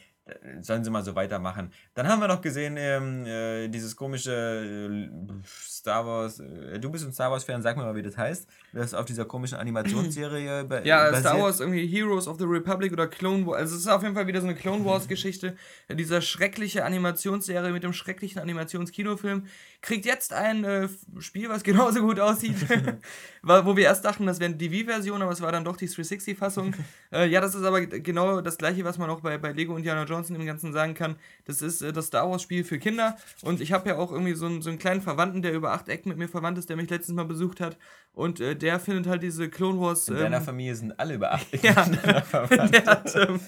sollen 0.61 0.83
sie 0.83 0.89
mal 0.89 1.03
so 1.03 1.15
weitermachen. 1.15 1.71
Dann 1.93 2.07
haben 2.07 2.19
wir 2.19 2.27
noch 2.27 2.41
gesehen, 2.41 2.75
ähm, 2.77 3.25
äh, 3.25 3.67
dieses 3.67 3.95
komische 3.95 4.31
äh, 4.31 5.09
Star 5.45 6.05
Wars. 6.05 6.39
Äh, 6.39 6.79
du 6.79 6.89
bist 6.91 7.05
ein 7.05 7.13
Star 7.13 7.31
Wars-Fan, 7.31 7.61
sag 7.61 7.77
mir 7.77 7.83
mal, 7.83 7.95
wie 7.95 8.01
das 8.01 8.17
heißt. 8.17 8.47
Das 8.77 8.93
auf 8.93 9.05
dieser 9.05 9.25
komischen 9.25 9.57
Animationsserie 9.57 10.63
ba 10.69 10.81
Ja, 10.83 11.05
basiert. 11.09 11.19
Star 11.19 11.41
Wars 11.41 11.59
irgendwie 11.59 11.87
Heroes 11.87 12.27
of 12.27 12.37
the 12.37 12.45
Republic 12.45 12.93
oder 12.93 13.07
Clone 13.07 13.45
Wars. 13.45 13.57
Also, 13.57 13.75
es 13.75 13.81
ist 13.81 13.87
auf 13.87 14.03
jeden 14.03 14.13
Fall 14.13 14.27
wieder 14.27 14.39
so 14.39 14.47
eine 14.47 14.55
Clone 14.55 14.85
Wars-Geschichte. 14.85 15.55
Dieser 15.89 16.21
schreckliche 16.21 16.85
Animationsserie 16.85 17.71
mit 17.71 17.83
dem 17.83 17.93
schrecklichen 17.93 18.39
Animationskinofilm 18.39 19.47
kriegt 19.81 20.05
jetzt 20.05 20.33
ein 20.33 20.63
äh, 20.63 20.87
Spiel, 21.19 21.49
was 21.49 21.63
genauso 21.63 22.01
gut 22.01 22.19
aussieht. 22.19 22.55
wo 23.47 23.75
wir 23.77 23.85
erst 23.85 24.03
dachten, 24.05 24.25
das 24.25 24.39
wäre 24.39 24.53
die 24.53 24.71
Wii-Version, 24.71 25.21
aber 25.21 25.31
es 25.31 25.41
war 25.41 25.51
dann 25.51 25.63
doch 25.63 25.77
die 25.77 25.87
360-Fassung. 25.87 26.73
äh, 27.11 27.27
ja, 27.27 27.41
das 27.41 27.55
ist 27.55 27.63
aber 27.63 27.85
genau 27.85 28.41
das 28.41 28.57
gleiche, 28.57 28.83
was 28.83 28.97
man 28.97 29.09
auch 29.09 29.21
bei, 29.21 29.37
bei 29.37 29.51
Lego 29.51 29.75
Indiana 29.75 30.03
Jones 30.03 30.29
im 30.29 30.45
Ganzen 30.45 30.73
sagen 30.73 30.93
kann. 30.93 31.15
Das 31.45 31.61
ist 31.61 31.81
äh, 31.81 31.93
das 31.93 32.07
Star 32.07 32.29
Wars-Spiel 32.29 32.63
für 32.63 32.79
Kinder. 32.79 33.17
Und 33.41 33.61
ich 33.61 33.71
habe 33.71 33.89
ja 33.89 33.97
auch 33.97 34.11
irgendwie 34.11 34.33
so 34.33 34.45
einen, 34.45 34.61
so 34.61 34.69
einen 34.69 34.79
kleinen 34.79 35.01
Verwandten, 35.01 35.41
der 35.41 35.53
über 35.53 35.71
acht 35.71 35.87
Ecken 35.89 36.09
mit 36.09 36.17
mir 36.17 36.27
verwandt 36.27 36.57
ist, 36.57 36.69
der 36.69 36.75
mich 36.75 36.89
letztens 36.89 37.15
mal 37.15 37.25
besucht 37.25 37.61
hat. 37.61 37.77
Und 38.13 38.39
äh, 38.39 38.55
der 38.67 38.81
findet 38.81 39.07
halt 39.07 39.23
diese 39.23 39.47
Clone 39.47 39.79
Wars. 39.79 40.09
In 40.09 40.15
ähm, 40.15 40.23
deiner 40.23 40.41
Familie 40.41 40.75
sind 40.75 40.99
alle 40.99 41.13
über 41.13 41.31
acht 41.31 41.53
Ecken 41.53 41.67
ja, 41.67 42.21
verwandt. 42.21 42.73
Der 42.73 42.85
hat, 42.85 43.15
ähm, 43.15 43.39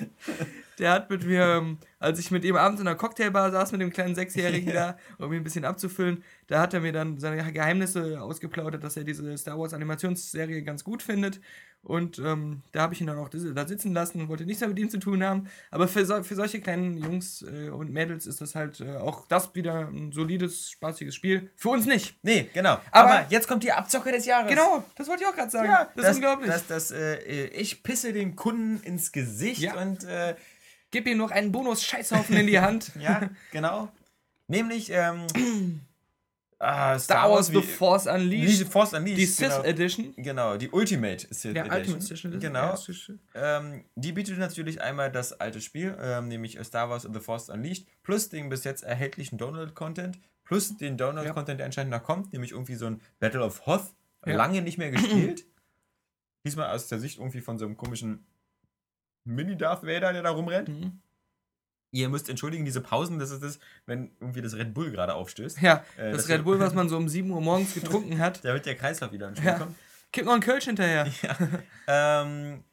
der 0.79 0.91
hat 0.93 1.09
mit 1.09 1.25
mir, 1.25 1.43
ähm, 1.43 1.77
als 1.99 2.19
ich 2.19 2.31
mit 2.31 2.45
ihm 2.45 2.55
abends 2.55 2.79
in 2.79 2.87
einer 2.87 2.95
Cocktailbar 2.95 3.51
saß, 3.51 3.73
mit 3.73 3.81
dem 3.81 3.89
kleinen 3.89 4.15
Sechsjährigen 4.15 4.73
da, 4.73 4.95
um 5.17 5.33
ihn 5.33 5.41
ein 5.41 5.43
bisschen 5.43 5.65
abzufüllen, 5.65 6.23
da 6.47 6.61
hat 6.61 6.73
er 6.73 6.79
mir 6.79 6.93
dann 6.93 7.17
seine 7.17 7.51
Geheimnisse 7.51 8.21
ausgeplaudert, 8.21 8.81
dass 8.81 8.95
er 8.95 9.03
diese 9.03 9.37
Star 9.37 9.59
Wars 9.59 9.73
Animationsserie 9.73 10.63
ganz 10.63 10.85
gut 10.85 11.03
findet. 11.03 11.41
Und 11.81 12.19
ähm, 12.19 12.61
da 12.73 12.81
habe 12.81 12.93
ich 12.93 13.01
ihn 13.01 13.07
dann 13.07 13.17
auch 13.17 13.29
da 13.29 13.67
sitzen 13.67 13.93
lassen 13.93 14.21
und 14.21 14.27
wollte 14.27 14.45
nichts 14.45 14.59
mehr 14.59 14.69
mit 14.69 14.77
ihm 14.77 14.89
zu 14.89 14.99
tun 14.99 15.23
haben. 15.23 15.47
Aber 15.71 15.87
für, 15.87 16.05
so, 16.05 16.21
für 16.23 16.35
solche 16.35 16.59
kleinen 16.59 16.97
Jungs 16.97 17.41
äh, 17.41 17.69
und 17.69 17.91
Mädels 17.91 18.27
ist 18.27 18.41
das 18.41 18.53
halt 18.53 18.81
äh, 18.81 18.97
auch 18.97 19.27
das 19.27 19.55
wieder 19.55 19.87
ein 19.87 20.11
solides, 20.11 20.71
spaßiges 20.71 21.15
Spiel. 21.15 21.49
Für 21.55 21.69
uns 21.69 21.85
nicht. 21.85 22.17
Nee, 22.21 22.49
genau. 22.53 22.79
Aber, 22.91 23.11
Aber 23.11 23.25
jetzt 23.29 23.47
kommt 23.47 23.63
die 23.63 23.71
Abzocke 23.71 24.11
des 24.11 24.25
Jahres. 24.25 24.49
Genau, 24.49 24.83
das 24.95 25.07
wollte 25.07 25.23
ich 25.23 25.29
auch 25.29 25.35
gerade 25.35 25.51
sagen. 25.51 25.69
Ja, 25.69 25.85
das, 25.85 25.95
das, 25.95 26.09
ist 26.09 26.15
unglaublich. 26.17 26.51
Das, 26.51 26.67
das, 26.67 26.91
äh, 26.91 27.47
ich 27.47 27.81
pisse 27.81 28.11
dem 28.11 28.35
Kunden 28.35 28.81
ins 28.83 29.11
Gesicht 29.11 29.61
ja. 29.61 29.81
und 29.81 30.03
äh, 30.03 30.35
Gib 30.91 31.07
ihm 31.07 31.17
noch 31.17 31.31
einen 31.31 31.51
Bonus-Scheißhaufen 31.51 32.35
in 32.35 32.47
die 32.47 32.59
Hand. 32.59 32.91
ja, 32.99 33.29
genau. 33.51 33.89
Nämlich 34.47 34.89
ähm, 34.91 35.81
ah, 36.59 36.99
Star, 36.99 36.99
Star, 36.99 37.29
Wars 37.31 37.47
The 37.47 37.61
Force 37.61 38.05
Unleashed. 38.07 38.67
Force 38.67 38.93
Unleashed. 38.93 39.17
Die 39.17 39.25
Sith 39.25 39.49
genau. 39.49 39.63
Edition. 39.63 40.13
Genau, 40.17 40.57
die 40.57 40.69
Ultimate 40.69 41.27
Sith 41.29 41.55
ja, 41.55 41.65
Edition. 41.65 41.95
Ultimate 41.95 42.05
Edition. 42.05 42.39
Genau. 42.39 42.79
Ähm, 43.35 43.85
die 43.95 44.11
bietet 44.11 44.37
natürlich 44.37 44.81
einmal 44.81 45.11
das 45.11 45.33
alte 45.33 45.61
Spiel, 45.61 45.97
ähm, 45.99 46.27
nämlich 46.27 46.57
Star 46.63 46.89
Wars 46.89 47.07
The 47.11 47.19
Force 47.19 47.49
Unleashed, 47.49 47.87
plus 48.03 48.29
den 48.29 48.49
bis 48.49 48.63
jetzt 48.63 48.83
erhältlichen 48.83 49.37
Download-Content, 49.37 50.19
plus 50.43 50.77
den 50.77 50.97
Download-Content, 50.97 51.59
der 51.59 51.65
anscheinend 51.65 51.91
noch 51.91 52.03
kommt, 52.03 52.33
nämlich 52.33 52.51
irgendwie 52.51 52.75
so 52.75 52.87
ein 52.87 53.01
Battle 53.19 53.43
of 53.43 53.65
Hoth. 53.65 53.93
Ja. 54.25 54.35
Lange 54.35 54.61
nicht 54.61 54.77
mehr 54.77 54.91
gespielt. 54.91 55.45
Diesmal 56.45 56.73
aus 56.73 56.87
der 56.87 56.99
Sicht 56.99 57.19
irgendwie 57.19 57.41
von 57.41 57.57
so 57.57 57.65
einem 57.65 57.77
komischen 57.77 58.25
Mini-Darth 59.25 59.83
Vader, 59.83 60.13
der 60.13 60.23
da 60.23 60.31
rumrennt. 60.31 60.69
Mhm. 60.69 61.01
Ihr 61.91 62.09
müsst 62.09 62.29
entschuldigen, 62.29 62.65
diese 62.65 62.81
Pausen, 62.81 63.17
das 63.17 63.31
ist 63.31 63.41
das, 63.41 63.59
wenn 63.85 64.11
irgendwie 64.19 64.41
das 64.41 64.55
Red 64.55 64.73
Bull 64.73 64.91
gerade 64.91 65.15
aufstößt. 65.15 65.61
Ja, 65.61 65.83
äh, 65.97 66.11
das, 66.11 66.23
das 66.23 66.29
Red 66.29 66.43
Bull, 66.43 66.59
was 66.59 66.73
man 66.75 66.87
so 66.89 66.97
um 66.97 67.09
7 67.09 67.29
Uhr 67.31 67.41
morgens 67.41 67.73
getrunken 67.73 68.19
hat. 68.19 68.43
da 68.45 68.53
wird 68.53 68.65
der 68.65 68.75
Kreislauf 68.75 69.11
wieder 69.11 69.27
ins 69.27 69.39
Spiel 69.39 69.51
ja. 69.51 69.57
kommen. 69.57 69.75
Kipp 70.11 70.25
noch 70.25 70.33
einen 70.33 70.41
Kölsch 70.41 70.65
hinterher. 70.65 71.07
Ja. 71.21 72.21
ähm, 72.21 72.63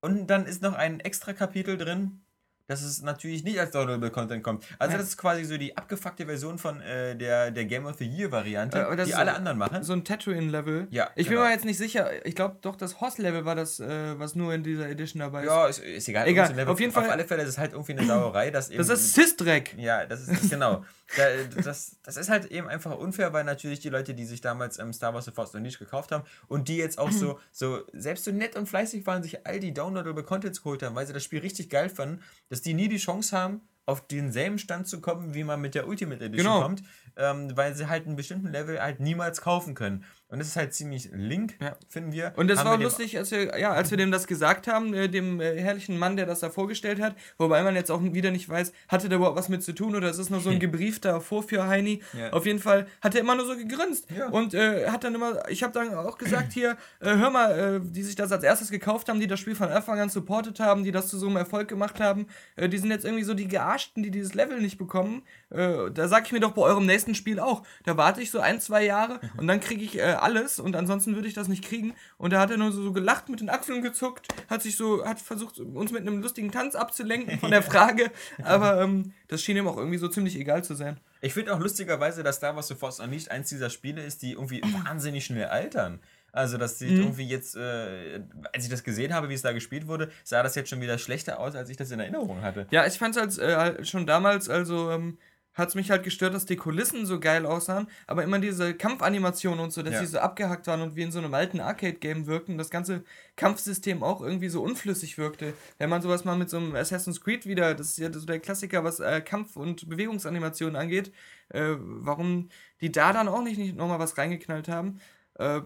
und 0.00 0.28
dann 0.28 0.46
ist 0.46 0.62
noch 0.62 0.74
ein 0.74 1.00
extra 1.00 1.32
Kapitel 1.32 1.76
drin. 1.76 2.20
Dass 2.66 2.82
es 2.82 3.02
natürlich 3.02 3.44
nicht 3.44 3.58
als 3.60 3.70
Downloadable 3.70 4.10
Content 4.10 4.42
kommt. 4.42 4.64
Also 4.78 4.92
Ja. 4.92 4.98
das 4.98 5.08
ist 5.08 5.16
quasi 5.16 5.44
so 5.44 5.56
die 5.56 5.76
abgefuckte 5.76 6.26
Version 6.26 6.58
von 6.58 6.80
äh, 6.80 7.14
der, 7.16 7.50
der 7.50 7.64
Game 7.64 7.86
of 7.86 7.96
the 7.98 8.04
Year 8.06 8.30
Variante, 8.32 8.78
Äh, 8.78 8.96
das 8.96 9.06
die 9.08 9.14
alle 9.14 9.30
so- 9.30 9.36
anderen 9.36 9.58
machen. 9.58 9.82
So 9.82 9.92
ein 9.92 10.04
Tatooine-Level. 10.04 10.88
Ja, 10.90 11.10
Ich 11.14 11.26
bin 11.28 11.36
genau. 11.36 11.46
mir 11.46 11.52
jetzt 11.52 11.64
nicht 11.64 11.78
sicher. 11.78 12.26
Ich 12.26 12.34
glaube 12.34 12.56
doch, 12.62 12.76
das 12.76 13.00
Hoss-Level 13.00 13.44
war 13.44 13.54
das, 13.54 13.80
äh, 13.80 14.18
was 14.18 14.34
nur 14.34 14.52
in 14.54 14.62
dieser 14.62 14.88
Edition 14.88 15.20
dabei 15.20 15.42
ist. 15.42 15.46
ja, 15.46 15.66
ist, 15.66 15.78
ist 15.78 16.08
egal. 16.08 16.26
Egal, 16.26 16.48
Level. 16.54 16.68
auf 16.72 16.80
jeden 16.80 16.92
Fall- 16.92 17.04
Auf 17.04 17.10
alle 17.12 17.24
Fälle 17.24 17.42
ist 17.42 17.50
es 17.50 17.58
halt 17.58 17.72
irgendwie 17.72 17.92
eine 17.92 18.06
Sauerei, 18.06 18.50
dass 18.50 18.68
eben... 18.70 18.78
Das 18.78 18.88
ist 18.88 19.14
Cis-Dreck. 19.14 19.74
Ja, 19.78 20.06
das 20.06 20.22
ist 20.22 20.30
das, 20.42 20.50
genau. 20.50 20.84
Da, 21.16 21.22
das, 21.62 21.96
das 22.02 22.16
ist 22.16 22.28
halt 22.30 22.46
eben 22.46 22.66
einfach 22.68 22.96
unfair, 22.98 23.32
weil 23.32 23.44
natürlich 23.44 23.78
die 23.78 23.90
Leute, 23.90 24.12
die 24.12 24.24
sich 24.24 24.40
damals 24.40 24.80
ähm, 24.80 24.92
Star 24.92 25.14
Wars 25.14 25.24
The 25.26 25.30
Force 25.30 25.54
Unleashed 25.54 25.78
gekauft 25.78 26.10
haben 26.10 26.24
und 26.48 26.66
die 26.66 26.78
jetzt 26.78 26.98
auch 26.98 27.12
so, 27.12 27.38
so, 27.52 27.82
selbst 27.92 28.24
so 28.24 28.32
nett 28.32 28.56
und 28.56 28.68
fleißig 28.68 29.06
waren, 29.06 29.22
sich 29.22 29.46
all 29.46 29.60
die 29.60 29.72
Downloadable 29.72 30.24
Contents 30.24 30.62
geholt 30.64 30.82
haben, 30.82 30.96
weil 30.96 31.06
sie 31.06 31.12
das 31.12 31.22
Spiel 31.22 31.38
richtig 31.38 31.70
geil 31.70 31.88
fanden, 31.88 32.22
dass 32.56 32.62
die 32.62 32.72
nie 32.72 32.88
die 32.88 32.96
Chance 32.96 33.36
haben, 33.36 33.60
auf 33.84 34.06
denselben 34.08 34.58
Stand 34.58 34.88
zu 34.88 35.00
kommen, 35.02 35.34
wie 35.34 35.44
man 35.44 35.60
mit 35.60 35.74
der 35.74 35.86
Ultimate 35.86 36.24
Edition 36.24 36.46
Genau. 36.54 36.62
kommt, 36.62 36.82
ähm, 37.16 37.54
weil 37.54 37.74
sie 37.74 37.86
halt 37.88 38.06
einen 38.06 38.16
bestimmten 38.16 38.48
Level 38.50 38.80
halt 38.80 38.98
niemals 38.98 39.42
kaufen 39.42 39.74
können. 39.74 40.04
Und 40.28 40.40
das 40.40 40.48
ist 40.48 40.56
halt 40.56 40.74
ziemlich 40.74 41.08
link, 41.12 41.54
Ja. 41.62 41.76
finden 41.88 42.10
wir. 42.10 42.32
Und 42.36 42.48
das 42.48 42.58
Haben 42.58 42.66
war 42.70 42.78
lustig, 42.78 43.16
als 43.16 43.30
wir, 43.30 43.56
ja, 43.60 43.72
als 43.72 43.90
wir 43.92 43.96
dem 43.98 44.10
das 44.10 44.26
gesagt 44.26 44.66
haben, 44.66 44.92
äh, 44.92 45.08
dem 45.08 45.40
äh, 45.40 45.60
herrlichen 45.60 45.98
Mann, 45.98 46.16
der 46.16 46.26
das 46.26 46.40
da 46.40 46.50
vorgestellt 46.50 47.00
hat, 47.00 47.14
wobei 47.38 47.62
man 47.62 47.76
jetzt 47.76 47.90
auch 47.92 48.02
wieder 48.02 48.32
nicht 48.32 48.48
weiß, 48.48 48.72
hatte 48.88 49.08
der 49.08 49.18
überhaupt 49.18 49.38
was 49.38 49.48
mit 49.48 49.62
zu 49.62 49.72
tun 49.72 49.94
oder 49.94 50.10
ist 50.10 50.18
es 50.18 50.28
nur 50.28 50.40
so 50.40 50.50
ein 50.50 50.58
gebriefter 50.66 51.20
Vorführheini. 51.20 52.02
Ja. 52.18 52.32
Auf 52.32 52.44
jeden 52.44 52.58
Fall 52.58 52.88
hat 53.00 53.14
er 53.14 53.20
immer 53.20 53.36
nur 53.36 53.46
so 53.46 53.56
gegrinst 53.56 54.08
Ja. 54.16 54.28
und 54.30 54.52
äh, 54.54 54.88
hat 54.88 55.04
dann 55.04 55.14
immer, 55.14 55.48
ich 55.48 55.62
habe 55.62 55.72
dann 55.72 55.94
auch 55.94 56.18
gesagt 56.18 56.52
hier, 56.52 56.72
äh, 57.00 57.14
hör 57.16 57.30
mal, 57.30 57.76
äh, 57.76 57.80
die 57.88 58.02
sich 58.02 58.16
das 58.16 58.32
als 58.32 58.42
erstes 58.42 58.70
gekauft 58.72 59.08
haben, 59.08 59.20
die 59.20 59.28
das 59.28 59.38
Spiel 59.38 59.54
von 59.54 59.68
Anfang 59.68 60.00
an 60.00 60.08
supportet 60.08 60.58
haben, 60.58 60.82
die 60.82 60.90
das 60.90 61.06
zu 61.06 61.18
so 61.18 61.28
einem 61.28 61.36
Erfolg 61.36 61.68
gemacht 61.68 62.00
haben, 62.00 62.26
äh, 62.56 62.68
die 62.68 62.78
sind 62.78 62.90
jetzt 62.90 63.04
irgendwie 63.04 63.22
so 63.24 63.34
die 63.34 63.46
Gearschten, 63.46 64.02
die 64.02 64.10
dieses 64.10 64.34
Level 64.34 64.60
nicht 64.60 64.76
bekommen. 64.78 65.22
Da 65.48 66.08
sag 66.08 66.26
ich 66.26 66.32
mir 66.32 66.40
doch 66.40 66.50
bei 66.52 66.62
eurem 66.62 66.86
nächsten 66.86 67.14
Spiel 67.14 67.38
auch, 67.38 67.62
da 67.84 67.96
warte 67.96 68.20
ich 68.20 68.32
so 68.32 68.40
ein, 68.40 68.60
zwei 68.60 68.84
Jahre 68.84 69.20
und 69.36 69.46
dann 69.46 69.60
kriege 69.60 69.84
ich 69.84 69.96
äh, 70.16 70.20
alles 70.20 70.58
und 70.58 70.74
ansonsten 70.76 71.14
würde 71.14 71.28
ich 71.28 71.34
das 71.34 71.48
nicht 71.48 71.64
kriegen. 71.64 71.94
Und 72.18 72.32
da 72.32 72.40
hat 72.40 72.50
er 72.50 72.56
nur 72.56 72.72
so, 72.72 72.82
so 72.82 72.92
gelacht, 72.92 73.28
mit 73.28 73.40
den 73.40 73.50
Achseln 73.50 73.82
gezuckt, 73.82 74.26
hat 74.48 74.62
sich 74.62 74.76
so, 74.76 75.04
hat 75.04 75.20
versucht, 75.20 75.58
uns 75.58 75.92
mit 75.92 76.02
einem 76.02 76.20
lustigen 76.22 76.50
Tanz 76.50 76.74
abzulenken 76.74 77.38
von 77.38 77.50
der 77.50 77.62
Frage. 77.70 78.10
Aber 78.42 78.80
ähm, 78.82 79.12
das 79.28 79.42
schien 79.42 79.56
ihm 79.56 79.68
auch 79.68 79.76
irgendwie 79.76 79.98
so 79.98 80.08
ziemlich 80.08 80.36
egal 80.38 80.64
zu 80.64 80.74
sein. 80.74 80.98
Ich 81.20 81.34
finde 81.34 81.54
auch 81.54 81.60
lustigerweise, 81.60 82.22
dass 82.22 82.36
Star 82.36 82.54
Wars 82.56 82.68
The 82.68 82.74
Force 82.74 83.00
Unleashed 83.00 83.30
eins 83.30 83.48
dieser 83.48 83.70
Spiele 83.70 84.02
ist, 84.02 84.22
die 84.22 84.32
irgendwie 84.32 84.60
wahnsinnig 84.84 85.24
schnell 85.24 85.46
altern. 85.46 86.00
Also, 86.32 86.58
das 86.58 86.72
Mhm. 86.80 86.86
sieht 86.88 86.98
irgendwie 86.98 87.26
jetzt, 87.28 87.56
äh, 87.56 88.20
als 88.52 88.64
ich 88.64 88.70
das 88.70 88.84
gesehen 88.84 89.14
habe, 89.14 89.30
wie 89.30 89.34
es 89.34 89.40
da 89.40 89.52
gespielt 89.52 89.86
wurde, 89.88 90.10
sah 90.22 90.42
das 90.42 90.54
jetzt 90.54 90.68
schon 90.68 90.82
wieder 90.82 90.98
schlechter 90.98 91.40
aus, 91.40 91.54
als 91.56 91.70
ich 91.70 91.78
das 91.78 91.90
in 91.90 91.98
Erinnerung 92.00 92.42
hatte. 92.42 92.66
Ja, 92.70 92.86
ich 92.86 92.98
fand 92.98 93.16
es 93.16 93.22
als, 93.22 93.38
äh, 93.38 93.82
schon 93.86 94.06
damals, 94.06 94.50
also 94.50 94.90
ähm, 94.90 95.16
hat 95.56 95.70
es 95.70 95.74
mich 95.74 95.90
halt 95.90 96.02
gestört, 96.04 96.34
dass 96.34 96.44
die 96.46 96.56
Kulissen 96.56 97.06
so 97.06 97.18
geil 97.18 97.46
aussahen, 97.46 97.88
aber 98.06 98.22
immer 98.22 98.38
diese 98.38 98.74
Kampfanimationen 98.74 99.58
und 99.58 99.72
so, 99.72 99.82
dass 99.82 99.94
Ja. 99.94 100.00
die 100.00 100.06
so 100.06 100.18
abgehackt 100.18 100.66
waren 100.66 100.82
und 100.82 100.94
wie 100.96 101.02
in 101.02 101.10
so 101.10 101.18
einem 101.18 101.32
alten 101.34 101.60
Arcade-Game 101.60 102.26
wirkten, 102.26 102.58
das 102.58 102.70
ganze 102.70 103.02
Kampfsystem 103.36 104.02
auch 104.02 104.20
irgendwie 104.20 104.48
so 104.50 104.62
unflüssig 104.62 105.18
wirkte. 105.18 105.54
Wenn 105.78 105.90
man 105.90 106.02
sowas 106.02 106.24
mal 106.24 106.36
mit 106.36 106.50
so 106.50 106.58
einem 106.58 106.76
Assassin's 106.76 107.20
Creed 107.20 107.46
wieder, 107.46 107.74
das 107.74 107.88
ist 107.88 107.98
ja 107.98 108.12
so 108.12 108.26
der 108.26 108.38
Klassiker, 108.38 108.84
was 108.84 109.00
äh, 109.00 109.20
Kampf- 109.22 109.56
und 109.56 109.88
Bewegungsanimationen 109.88 110.76
angeht, 110.76 111.10
äh, 111.48 111.74
warum 111.78 112.50
die 112.80 112.92
da 112.92 113.12
dann 113.12 113.28
auch 113.28 113.42
nicht, 113.42 113.58
nicht 113.58 113.76
nochmal 113.76 113.98
was 113.98 114.18
reingeknallt 114.18 114.68
haben, 114.68 115.00
äh, 115.38 115.62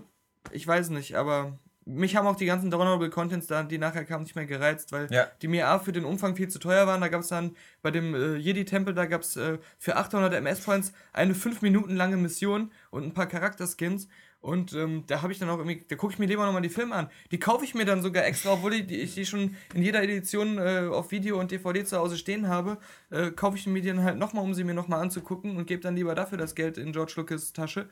ich 0.53 0.66
weiß 0.66 0.91
nicht, 0.91 1.16
aber 1.16 1.59
mich 1.95 2.16
haben 2.16 2.26
auch 2.26 2.36
die 2.36 2.47
ganzen 2.47 2.70
Downloadable 2.70 3.11
Contents 3.11 3.47
da, 3.47 3.62
die 3.62 3.78
nachher 3.78 4.05
kamen, 4.05 4.24
nicht 4.24 4.36
mehr 4.36 4.47
gereizt, 4.47 4.93
weil 4.93 5.09
Ja. 5.12 5.26
die 5.43 5.49
mir 5.49 5.68
A 5.68 5.78
für 5.78 5.93
den 5.93 6.05
Umfang 6.05 6.36
viel 6.36 6.49
zu 6.49 6.59
teuer 6.59 6.86
waren. 6.86 7.01
Da 7.01 7.09
gab 7.09 7.20
es 7.20 7.28
dann 7.28 7.57
bei 7.82 7.91
dem 7.91 8.14
äh, 8.14 8.36
Jedi-Tempel, 8.36 8.95
da 8.95 9.07
gab 9.07 9.22
es 9.22 9.36
äh, 9.36 9.59
für 9.78 9.97
800 9.97 10.32
MS-Points 10.34 10.93
eine 11.12 11.34
5 11.34 11.62
Minuten 11.62 11.97
lange 11.97 12.16
Mission 12.16 12.70
und 12.91 13.05
ein 13.05 13.14
paar 13.14 13.26
Charakterskins. 13.26 14.09
Und 14.43 14.72
ähm, 14.72 15.05
da 15.07 15.20
habe 15.20 15.32
ich 15.34 15.38
dann 15.38 15.51
auch 15.51 15.59
irgendwie, 15.59 15.84
da 15.86 15.97
gucke 15.97 16.14
ich 16.14 16.18
mir 16.18 16.24
lieber 16.24 16.47
nochmal 16.47 16.62
die 16.62 16.70
Filme 16.70 16.95
an. 16.95 17.11
Die 17.30 17.38
kaufe 17.38 17.62
ich 17.62 17.74
mir 17.74 17.84
dann 17.84 18.01
sogar 18.01 18.24
extra, 18.24 18.53
obwohl 18.55 18.72
ich 18.72 18.86
die, 18.86 18.99
ich 18.99 19.14
die 19.14 19.26
schon 19.26 19.55
in 19.74 19.82
jeder 19.82 20.03
Edition 20.03 20.57
äh, 20.57 20.88
auf 20.91 21.11
Video 21.11 21.38
und 21.38 21.51
DVD 21.51 21.84
zu 21.84 21.99
Hause 21.99 22.16
stehen 22.16 22.49
habe, 22.49 22.78
äh, 23.11 23.32
kaufe 23.32 23.59
ich 23.59 23.66
mir 23.66 23.82
die 23.82 23.88
dann 23.88 24.03
halt 24.03 24.16
nochmal, 24.16 24.43
um 24.43 24.55
sie 24.55 24.64
mir 24.64 24.72
nochmal 24.72 25.03
anzugucken 25.03 25.59
und 25.59 25.66
gebe 25.66 25.82
dann 25.82 25.95
lieber 25.95 26.14
dafür 26.14 26.38
das 26.38 26.55
Geld 26.55 26.78
in 26.78 26.93
George 26.93 27.12
Lucas 27.16 27.53
Tasche, 27.53 27.91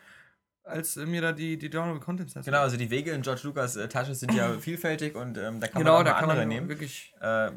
als 0.69 0.97
äh, 0.97 1.07
mir 1.07 1.21
da 1.21 1.33
die, 1.33 1.59
die 1.59 1.71
Downloadable 1.71 2.05
Contents 2.05 2.35
dazu. 2.35 2.45
Genau, 2.47 2.61
also 2.61 2.77
die 2.77 2.91
Wege 2.91 3.11
in 3.13 3.23
George 3.23 3.41
Lucas 3.45 3.77
äh, 3.77 3.89
Tasche 3.89 4.15
sind 4.15 4.35
ja 4.35 4.53
vielfältig 4.61 5.15
und 5.15 5.39
ähm, 5.39 5.61
da 5.61 5.69
kann 5.69 5.83
genau, 5.83 5.97
man 5.97 6.05
da 6.05 6.13
auch 6.13 6.21
kann 6.21 6.31
andere 6.31 6.41
man 6.41 6.49
nehmen. 6.49 6.69
wirklich. 6.69 7.15
Äh, 7.21 7.51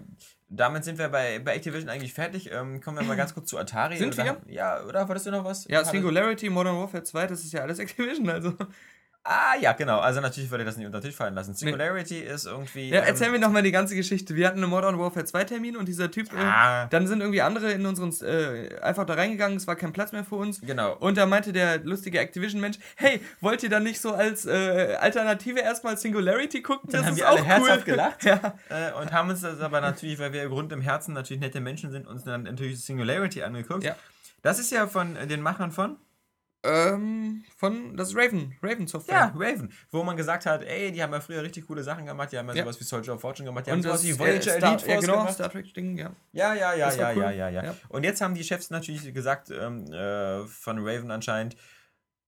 damit 0.54 0.84
sind 0.84 0.98
wir 0.98 1.08
bei, 1.08 1.40
bei 1.40 1.56
Activision 1.56 1.90
eigentlich 1.90 2.14
fertig. 2.14 2.52
Ähm, 2.52 2.82
kommen 2.82 3.00
wir 3.00 3.06
mal 3.06 3.16
ganz 3.16 3.34
kurz 3.34 3.50
zu 3.50 3.58
Atari. 3.58 3.98
Sind 3.98 4.16
oder, 4.16 4.26
wir? 4.26 4.54
Ja, 4.54 4.84
oder 4.84 5.08
wolltest 5.08 5.28
du 5.28 5.32
noch 5.32 5.46
was? 5.46 5.66
Ja? 5.70 5.86
Singularity, 5.86 6.50
Modern 6.50 6.76
Warfare 6.78 7.04
2, 7.04 7.28
das 7.28 7.46
ist 7.46 7.54
ja 7.54 7.62
alles 7.62 7.80
Activision, 7.80 8.30
also. 8.30 8.54
Ah, 9.24 9.54
ja, 9.60 9.74
genau. 9.74 10.00
Also 10.00 10.20
natürlich 10.20 10.50
würde 10.50 10.64
ich 10.64 10.68
das 10.68 10.78
nicht 10.78 10.88
unter 10.88 11.00
den 11.00 11.06
Tisch 11.06 11.16
fallen 11.16 11.36
lassen. 11.36 11.54
Singularity 11.54 12.20
ist 12.22 12.48
irgendwie. 12.48 12.90
Ja, 12.90 13.02
ähm, 13.02 13.06
erzähl 13.08 13.30
mir 13.30 13.38
noch 13.38 13.52
mal 13.52 13.62
die 13.62 13.72
ganze 13.72 13.96
Geschichte. 13.96 14.36
Wir 14.36 14.48
hatten 14.48 14.58
einen 14.58 14.70
Modern 14.72 14.98
Warfare 14.98 15.26
2 15.26 15.44
Termin 15.44 15.78
und 15.78 15.88
dieser 15.88 16.10
Typ, 16.10 16.34
Ja. 16.34 16.86
äh, 16.86 16.88
dann 16.90 17.06
sind 17.06 17.22
irgendwie 17.22 17.42
andere 17.42 17.72
in 17.72 17.86
unseren, 17.86 18.12
äh, 18.28 18.80
einfach 18.82 19.06
da 19.06 19.14
reingegangen, 19.14 19.58
es 19.58 19.68
war 19.68 19.76
kein 19.76 19.94
Platz 19.94 20.12
mehr 20.12 20.24
für 20.24 20.36
uns. 20.38 20.60
Genau. 20.62 20.96
Und 20.98 21.18
da 21.18 21.28
meinte 21.28 21.54
der 21.54 21.80
lustige 21.84 22.20
Activision-Mensch, 22.20 22.80
hey, 22.96 23.22
wollt 23.42 23.62
ihr 23.62 23.70
dann 23.70 23.84
nicht 23.84 24.02
so 24.02 24.14
als 24.14 24.48
äh, 24.48 24.98
Alternative 25.00 25.60
erstmal 25.60 25.98
Singularity 25.98 26.64
gucken? 26.64 26.90
Dann 26.92 27.02
das 27.02 27.06
haben 27.08 27.14
ist 27.14 27.20
wir 27.20 27.30
alle 27.30 27.42
auch 27.42 27.46
herzhaft 27.46 27.86
gelacht. 27.86 28.24
Ja. 28.24 28.56
Äh, 28.70 28.94
und 29.00 29.12
haben 29.12 29.30
uns 29.30 29.42
das 29.42 29.60
aber 29.62 29.82
natürlich, 29.82 30.18
weil 30.20 30.34
wir 30.34 30.48
Grund 30.48 30.72
im 30.72 30.82
Herzen 30.82 31.14
natürlich 31.14 31.42
nette 31.42 31.60
Menschen 31.60 31.92
sind, 31.92 32.08
uns 32.08 32.24
dann 32.24 32.44
natürlich 32.44 32.84
Singularity 32.84 33.44
angeguckt. 33.44 33.84
Ja. 33.84 33.96
Das 34.42 34.58
ist 34.58 34.72
ja 34.72 34.88
von 34.88 35.16
äh, 35.16 35.28
den 35.28 35.42
Machern 35.42 35.72
von 35.72 35.98
Ähm, 36.64 37.44
von, 37.58 37.98
das 37.98 38.10
ist 38.10 38.16
Raven, 38.16 38.56
Raven 38.62 38.86
Software. 38.88 39.16
ja, 39.16 39.34
Raven, 39.36 39.72
wo 39.90 40.04
man 40.04 40.16
gesagt 40.16 40.46
hat, 40.46 40.62
ey, 40.64 40.92
die 40.92 41.02
haben 41.02 41.12
ja 41.12 41.20
früher 41.20 41.42
richtig 41.42 41.66
coole 41.66 41.82
Sachen 41.84 42.06
gemacht, 42.06 42.32
die 42.32 42.38
haben 42.38 42.48
ja, 42.50 42.54
Ja. 42.54 42.64
sowas 42.64 42.80
wie 42.80 42.84
Soldier 42.84 43.16
of 43.16 43.22
Fortune 43.22 43.48
gemacht, 43.50 43.66
die 43.66 43.72
Und 43.72 43.78
haben 43.78 43.84
sowas 43.84 44.04
wie 44.04 44.12
äh, 44.12 44.20
Voyager 44.20 44.42
Star, 44.42 44.70
Elite 44.72 44.86
ja, 44.88 44.94
Force 44.94 45.06
genau, 45.06 45.18
gemacht. 45.18 45.34
Star 45.34 45.50
Trek-Ding, 45.52 45.98
ja. 45.98 46.12
Ja, 46.34 46.54
ja, 46.54 46.74
ja, 46.76 46.86
war 46.88 46.96
ja, 46.96 47.12
cool. 47.16 47.22
ja, 47.24 47.32
ja, 47.32 47.50
ja, 47.50 47.64
Ja. 47.66 47.76
Und 47.90 48.04
jetzt 48.04 48.22
haben 48.22 48.36
die 48.36 48.44
Chefs 48.44 48.70
natürlich 48.70 49.12
gesagt, 49.14 49.50
ähm, 49.50 49.92
äh, 49.92 50.46
von 50.46 50.78
Raven 50.88 51.10
anscheinend, 51.10 51.56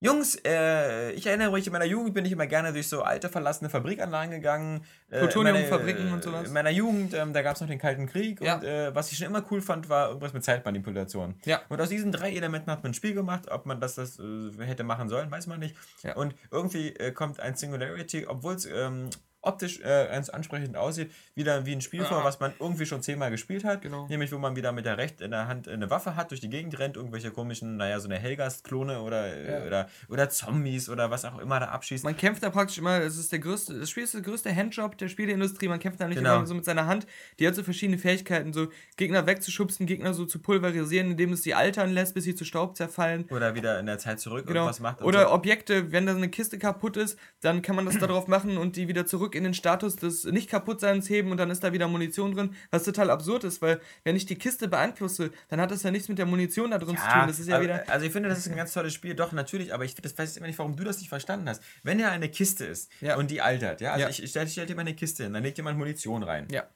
Jungs, 0.04 0.36
äh, 0.46 1.12
ich 1.12 1.26
erinnere 1.26 1.52
mich, 1.54 1.66
in 1.66 1.72
meiner 1.72 1.86
Jugend 1.86 2.14
bin 2.14 2.26
ich 2.26 2.34
immer 2.34 2.46
gerne 2.46 2.74
durch 2.74 2.90
so 2.90 3.04
alte 3.04 3.30
verlassene 3.30 3.70
Fabrikanlagen 3.70 4.32
gegangen. 4.32 4.84
Äh, 5.10 5.16
in 5.16 5.30
Plutoniumfabriken 5.30 6.04
meiner- 6.04 6.16
und 6.16 6.24
sowas. 6.24 6.48
In 6.48 6.54
meiner 6.54 6.72
Jugend, 6.72 7.14
ähm, 7.14 7.32
da 7.32 7.42
gab 7.42 7.56
es 7.56 7.62
noch 7.62 7.70
den 7.70 7.80
Kalten 7.80 8.06
Krieg 8.08 8.42
Ja. 8.42 8.56
und 8.56 8.66
äh, 8.66 8.94
was 8.94 9.12
ich 9.14 9.18
schon 9.18 9.28
immer 9.28 9.46
cool 9.50 9.62
fand, 9.62 9.88
war 9.88 10.10
irgendwas 10.10 10.34
mit 10.34 10.44
Zeitmanipulation. 10.44 11.36
Ja. 11.46 11.62
Und 11.70 11.80
aus 11.80 11.88
diesen 11.88 12.12
drei 12.12 12.34
Elementen 12.34 12.70
hat 12.70 12.84
man 12.84 12.92
ein 12.92 12.94
Spiel 12.96 13.14
gemacht. 13.14 13.50
Ob 13.50 13.66
man 13.66 13.80
das, 13.80 13.96
das 13.96 14.20
äh, 14.20 14.52
hätte 14.66 14.84
machen 14.84 15.08
sollen, 15.08 15.32
weiß 15.32 15.48
man 15.48 15.60
nicht. 15.60 15.76
Ja. 16.04 16.16
Und 16.16 16.36
irgendwie 16.52 16.90
äh, 16.98 17.12
kommt 17.12 17.40
ein 17.40 17.56
Singularity, 17.56 18.28
obwohl 18.28 18.56
es 18.56 18.66
ähm, 18.66 19.10
optisch 19.44 19.80
äh, 19.82 20.08
ganz 20.10 20.30
ansprechend 20.30 20.76
aussieht, 20.78 21.12
wieder 21.36 21.66
wie 21.66 21.74
ein 21.74 21.82
Spiel 21.82 22.04
vor, 22.06 22.20
Ja. 22.20 22.24
was 22.24 22.40
man 22.40 22.54
irgendwie 22.60 22.86
schon 22.86 23.02
zehnmal 23.04 23.30
gespielt 23.30 23.64
hat. 23.64 23.82
Genau. 23.82 24.08
Nämlich, 24.08 24.32
wo 24.32 24.38
man 24.38 24.56
wieder 24.56 24.72
mit 24.72 24.86
der 24.86 24.98
Recht 24.98 25.22
in 25.22 25.32
der 25.32 25.48
Hand 25.48 25.68
eine 25.68 25.90
Waffe 25.90 26.16
hat, 26.16 26.32
durch 26.32 26.40
die 26.42 26.50
Gegend 26.50 26.80
rennt, 26.80 26.96
irgendwelche 26.96 27.30
komischen, 27.30 27.78
naja, 27.78 28.00
so 28.00 28.08
eine 28.08 28.18
Hellgast-Klone 28.18 29.02
oder, 29.02 29.38
Ja. 29.62 29.66
oder, 29.68 29.90
oder 30.10 30.30
Zombies 30.30 30.90
oder 30.90 31.12
was 31.12 31.26
auch 31.26 31.38
immer 31.40 31.60
da 31.60 31.68
abschießt. 31.68 32.04
Man 32.04 32.18
kämpft 32.18 32.42
da 32.42 32.50
praktisch 32.50 32.78
immer, 32.78 33.02
es 33.02 33.18
ist 33.18 33.32
der 33.32 33.40
größte, 33.40 33.78
das 33.80 33.90
Spiel 33.90 34.04
ist 34.04 34.14
der 34.14 34.22
größte 34.22 34.54
Handjob 34.56 34.98
der 34.98 35.10
Spieleindustrie, 35.10 35.68
man 35.68 35.80
kämpft 35.80 36.00
da 36.00 36.08
nicht 36.08 36.18
Genau. 36.18 36.38
immer 36.38 36.48
so 36.48 36.56
mit 36.56 36.66
seiner 36.66 36.88
Hand, 36.88 37.06
die 37.40 37.48
hat 37.48 37.54
so 37.56 37.64
verschiedene 37.64 37.98
Fähigkeiten, 37.98 38.54
so 38.54 38.68
Gegner 38.98 39.26
wegzuschubsen, 39.28 39.86
Gegner 39.86 40.14
so 40.14 40.26
zu 40.26 40.40
pulverisieren, 40.40 41.12
indem 41.12 41.34
es 41.34 41.44
sie 41.44 41.54
altern 41.54 41.92
lässt, 41.92 42.14
bis 42.14 42.24
sie 42.24 42.34
zu 42.36 42.46
Staub 42.46 42.78
zerfallen. 42.78 43.26
oder 43.30 43.56
wieder 43.56 43.80
in 43.80 43.86
der 43.88 43.98
Zeit 43.98 44.20
zurück 44.20 44.46
Genau. 44.48 44.62
irgendwas 44.62 44.80
macht. 44.80 45.02
Oder 45.02 45.24
so. 45.24 45.32
Objekte, 45.34 45.92
wenn 45.92 46.06
da 46.06 46.16
eine 46.16 46.30
Kiste 46.30 46.58
kaputt 46.58 46.96
ist, 46.98 47.18
dann 47.42 47.62
kann 47.62 47.76
man 47.76 47.86
das 47.86 47.98
darauf 47.98 48.28
machen 48.28 48.58
und 48.58 48.76
die 48.78 48.88
wieder 48.88 49.06
zurück 49.06 49.33
in 49.36 49.44
den 49.44 49.54
Status 49.54 49.96
des 49.96 50.24
Nicht-Kaputtseins 50.26 51.10
heben 51.10 51.32
und 51.32 51.38
dann 51.38 51.50
ist 51.50 51.64
da 51.64 51.74
wieder 51.74 51.88
Munition 51.88 52.34
drin, 52.34 52.56
was 52.72 52.84
total 52.84 53.10
absurd 53.10 53.44
ist, 53.44 53.62
weil 53.62 53.80
wenn 54.04 54.16
ich 54.16 54.26
die 54.26 54.36
Kiste 54.38 54.68
beeinflusse, 54.68 55.32
dann 55.50 55.60
hat 55.62 55.72
das 55.72 55.84
ja 55.84 55.92
nichts 55.92 56.10
mit 56.10 56.18
der 56.18 56.26
Munition 56.26 56.72
da 56.72 56.78
drin 56.78 56.98
zu 56.98 57.04
tun. 57.04 57.28
Das 57.28 57.40
ist 57.40 57.48
ja 57.48 57.56
aber- 57.56 57.64
wieder. 57.64 57.90
also 57.90 58.06
ich 58.06 58.12
finde, 58.12 58.30
das 58.30 58.38
ist 58.40 58.48
ein 58.50 58.56
ganz 58.56 58.74
tolles 58.74 58.94
Spiel, 58.94 59.16
doch, 59.16 59.32
natürlich, 59.32 59.74
aber 59.74 59.86
ich 59.86 59.96
das 59.96 60.18
weiß 60.18 60.38
immer 60.38 60.48
nicht, 60.48 60.60
warum 60.60 60.76
du 60.76 60.84
das 60.84 60.98
nicht 61.00 61.10
verstanden 61.10 61.48
hast. 61.50 61.62
Wenn 61.84 62.00
ja 62.00 62.10
eine 62.12 62.30
Kiste 62.30 62.66
ist 62.66 62.92
Ja. 63.02 63.16
und 63.18 63.32
die 63.32 63.42
altert, 63.42 63.82
ja, 63.82 63.92
also 63.94 64.04
Ja. 64.04 64.10
ich, 64.10 64.22
ich 64.24 64.30
stelle 64.30 64.48
stell 64.48 64.66
dir 64.66 64.76
mal 64.76 64.82
eine 64.82 64.96
Kiste 64.96 65.24
hin, 65.24 65.34
dann 65.34 65.44
legt 65.44 65.58
jemand 65.58 65.78
Munition 65.78 66.24
rein. 66.24 66.48
Ja. 66.52 66.68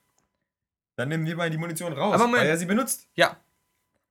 Dann 0.95 1.09
nehmen 1.09 1.25
wir 1.25 1.35
mal 1.35 1.49
die 1.49 1.57
Munition 1.57 1.93
raus, 1.93 2.19
weil 2.19 2.47
er 2.47 2.57
sie 2.57 2.65
benutzt. 2.65 3.07
Ja, 3.15 3.37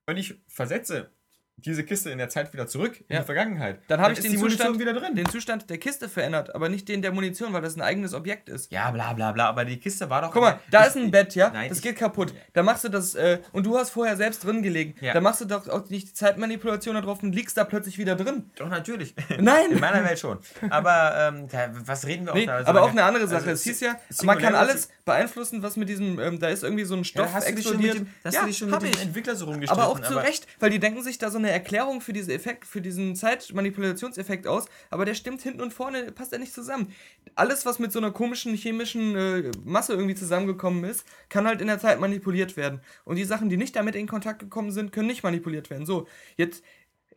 Und 0.09 0.15
ich 0.17 0.35
versetze 0.47 1.09
diese 1.57 1.83
Kiste 1.83 2.11
in 2.11 2.19
der 2.19 2.29
Zeit 2.29 2.53
wieder 2.53 2.67
zurück 2.67 3.03
in 3.07 3.17
die 3.17 3.23
Vergangenheit. 3.23 3.79
Dann 3.87 3.99
habe 3.99 4.13
ich 4.13 4.19
den 4.19 4.37
Zustand, 4.37 4.79
wieder 4.79 4.93
drin. 4.93 5.15
den 5.15 5.27
Zustand 5.27 5.69
der 5.69 5.79
Kiste 5.79 6.07
verändert, 6.07 6.53
aber 6.53 6.69
nicht 6.69 6.87
den 6.87 7.01
der 7.01 7.11
Munition, 7.11 7.51
weil 7.51 7.61
das 7.61 7.75
ein 7.75 7.81
eigenes 7.81 8.13
Objekt 8.13 8.47
ist. 8.47 8.71
Ja, 8.71 8.91
bla 8.91 9.13
bla 9.13 9.31
bla, 9.31 9.49
aber 9.49 9.65
die 9.65 9.77
Kiste 9.77 10.09
war 10.09 10.21
doch. 10.21 10.31
Guck 10.31 10.43
mal, 10.43 10.59
da 10.69 10.83
ist 10.83 10.95
ein 10.95 11.09
Bett, 11.09 11.33
ja? 11.35 11.49
Nein, 11.49 11.69
das 11.69 11.81
geht 11.81 11.97
kaputt. 11.97 12.33
Da 12.53 12.61
machst 12.61 12.83
du 12.83 12.89
das, 12.89 13.15
äh, 13.15 13.39
und 13.53 13.65
du 13.65 13.77
hast 13.77 13.89
vorher 13.89 14.15
selbst 14.15 14.43
drin 14.43 14.61
gelegen. 14.61 14.95
Ja. 15.01 15.13
Da 15.13 15.21
machst 15.21 15.41
du 15.41 15.45
doch 15.45 15.67
auch 15.67 15.89
nicht 15.89 16.09
die 16.09 16.13
Zeitmanipulation 16.13 16.93
da 16.93 17.01
drauf 17.01 17.23
und 17.23 17.33
liegst 17.33 17.57
da 17.57 17.63
plötzlich 17.63 17.97
wieder 17.97 18.15
drin. 18.15 18.51
Doch, 18.55 18.69
natürlich. 18.69 19.15
Nein! 19.39 19.71
In 19.71 19.79
meiner 19.79 20.03
Welt 20.03 20.19
schon. 20.19 20.37
Aber 20.69 21.33
ähm, 21.33 21.47
was 21.85 22.05
reden 22.05 22.25
wir 22.25 22.33
auch 22.33 22.35
nee, 22.35 22.45
da? 22.45 22.57
Also 22.57 22.69
aber 22.69 22.83
auch 22.83 22.91
eine 22.91 23.03
andere 23.03 23.27
Sache. 23.27 23.49
Also, 23.49 23.51
es 23.51 23.63
hieß 23.63 23.79
ja, 23.81 23.95
man 24.23 24.37
kann 24.37 24.53
alles 24.55 24.89
beeinflussen, 25.05 25.63
was 25.63 25.75
mit 25.75 25.89
diesem, 25.89 26.19
ähm, 26.19 26.39
da 26.39 26.49
ist 26.49 26.63
irgendwie 26.63 26.83
so 26.83 26.95
ein 26.95 27.03
Stoff 27.03 27.31
ja, 27.33 27.39
explodiert. 27.39 27.95
Dem, 27.95 28.07
hast 28.23 28.33
ja, 28.33 28.41
du 28.41 28.47
dich 28.47 28.57
schon 28.57 28.69
mit 28.69 28.81
dem 28.81 29.01
Entwickler 29.01 29.35
so 29.35 29.45
rumgestritten. 29.45 29.83
Aber 29.83 29.91
auch 29.91 29.99
zu 29.99 30.15
Recht, 30.17 30.47
weil 30.59 30.69
die 30.69 30.79
denken 30.79 31.01
sich 31.03 31.17
da 31.17 31.29
so 31.29 31.37
eine 31.37 31.46
Erklärung 31.51 32.01
für 32.01 32.13
diese 32.13 32.33
Effekt, 32.33 32.65
für 32.65 32.81
diesen 32.81 33.15
Zeitmanipulationseffekt 33.15 34.47
aus, 34.47 34.65
aber 34.89 35.05
der 35.05 35.13
stimmt 35.13 35.41
hinten 35.41 35.61
und 35.61 35.73
vorne, 35.73 36.11
passt 36.11 36.31
ja 36.31 36.37
nicht 36.37 36.53
zusammen. 36.53 36.93
Alles, 37.35 37.65
was 37.65 37.79
mit 37.79 37.91
so 37.91 37.99
einer 37.99 38.11
komischen 38.11 38.55
chemischen 38.55 39.15
äh, 39.15 39.51
Masse 39.63 39.93
irgendwie 39.93 40.15
zusammengekommen 40.15 40.83
ist, 40.83 41.05
kann 41.29 41.47
halt 41.47 41.61
in 41.61 41.67
der 41.67 41.79
Zeit 41.79 41.99
manipuliert 41.99 42.57
werden. 42.57 42.81
Und 43.05 43.17
die 43.17 43.23
Sachen, 43.25 43.49
die 43.49 43.57
nicht 43.57 43.75
damit 43.75 43.95
in 43.95 44.07
Kontakt 44.07 44.39
gekommen 44.39 44.71
sind, 44.71 44.91
können 44.91 45.07
nicht 45.07 45.23
manipuliert 45.23 45.69
werden. 45.69 45.85
So, 45.85 46.07
jetzt 46.35 46.63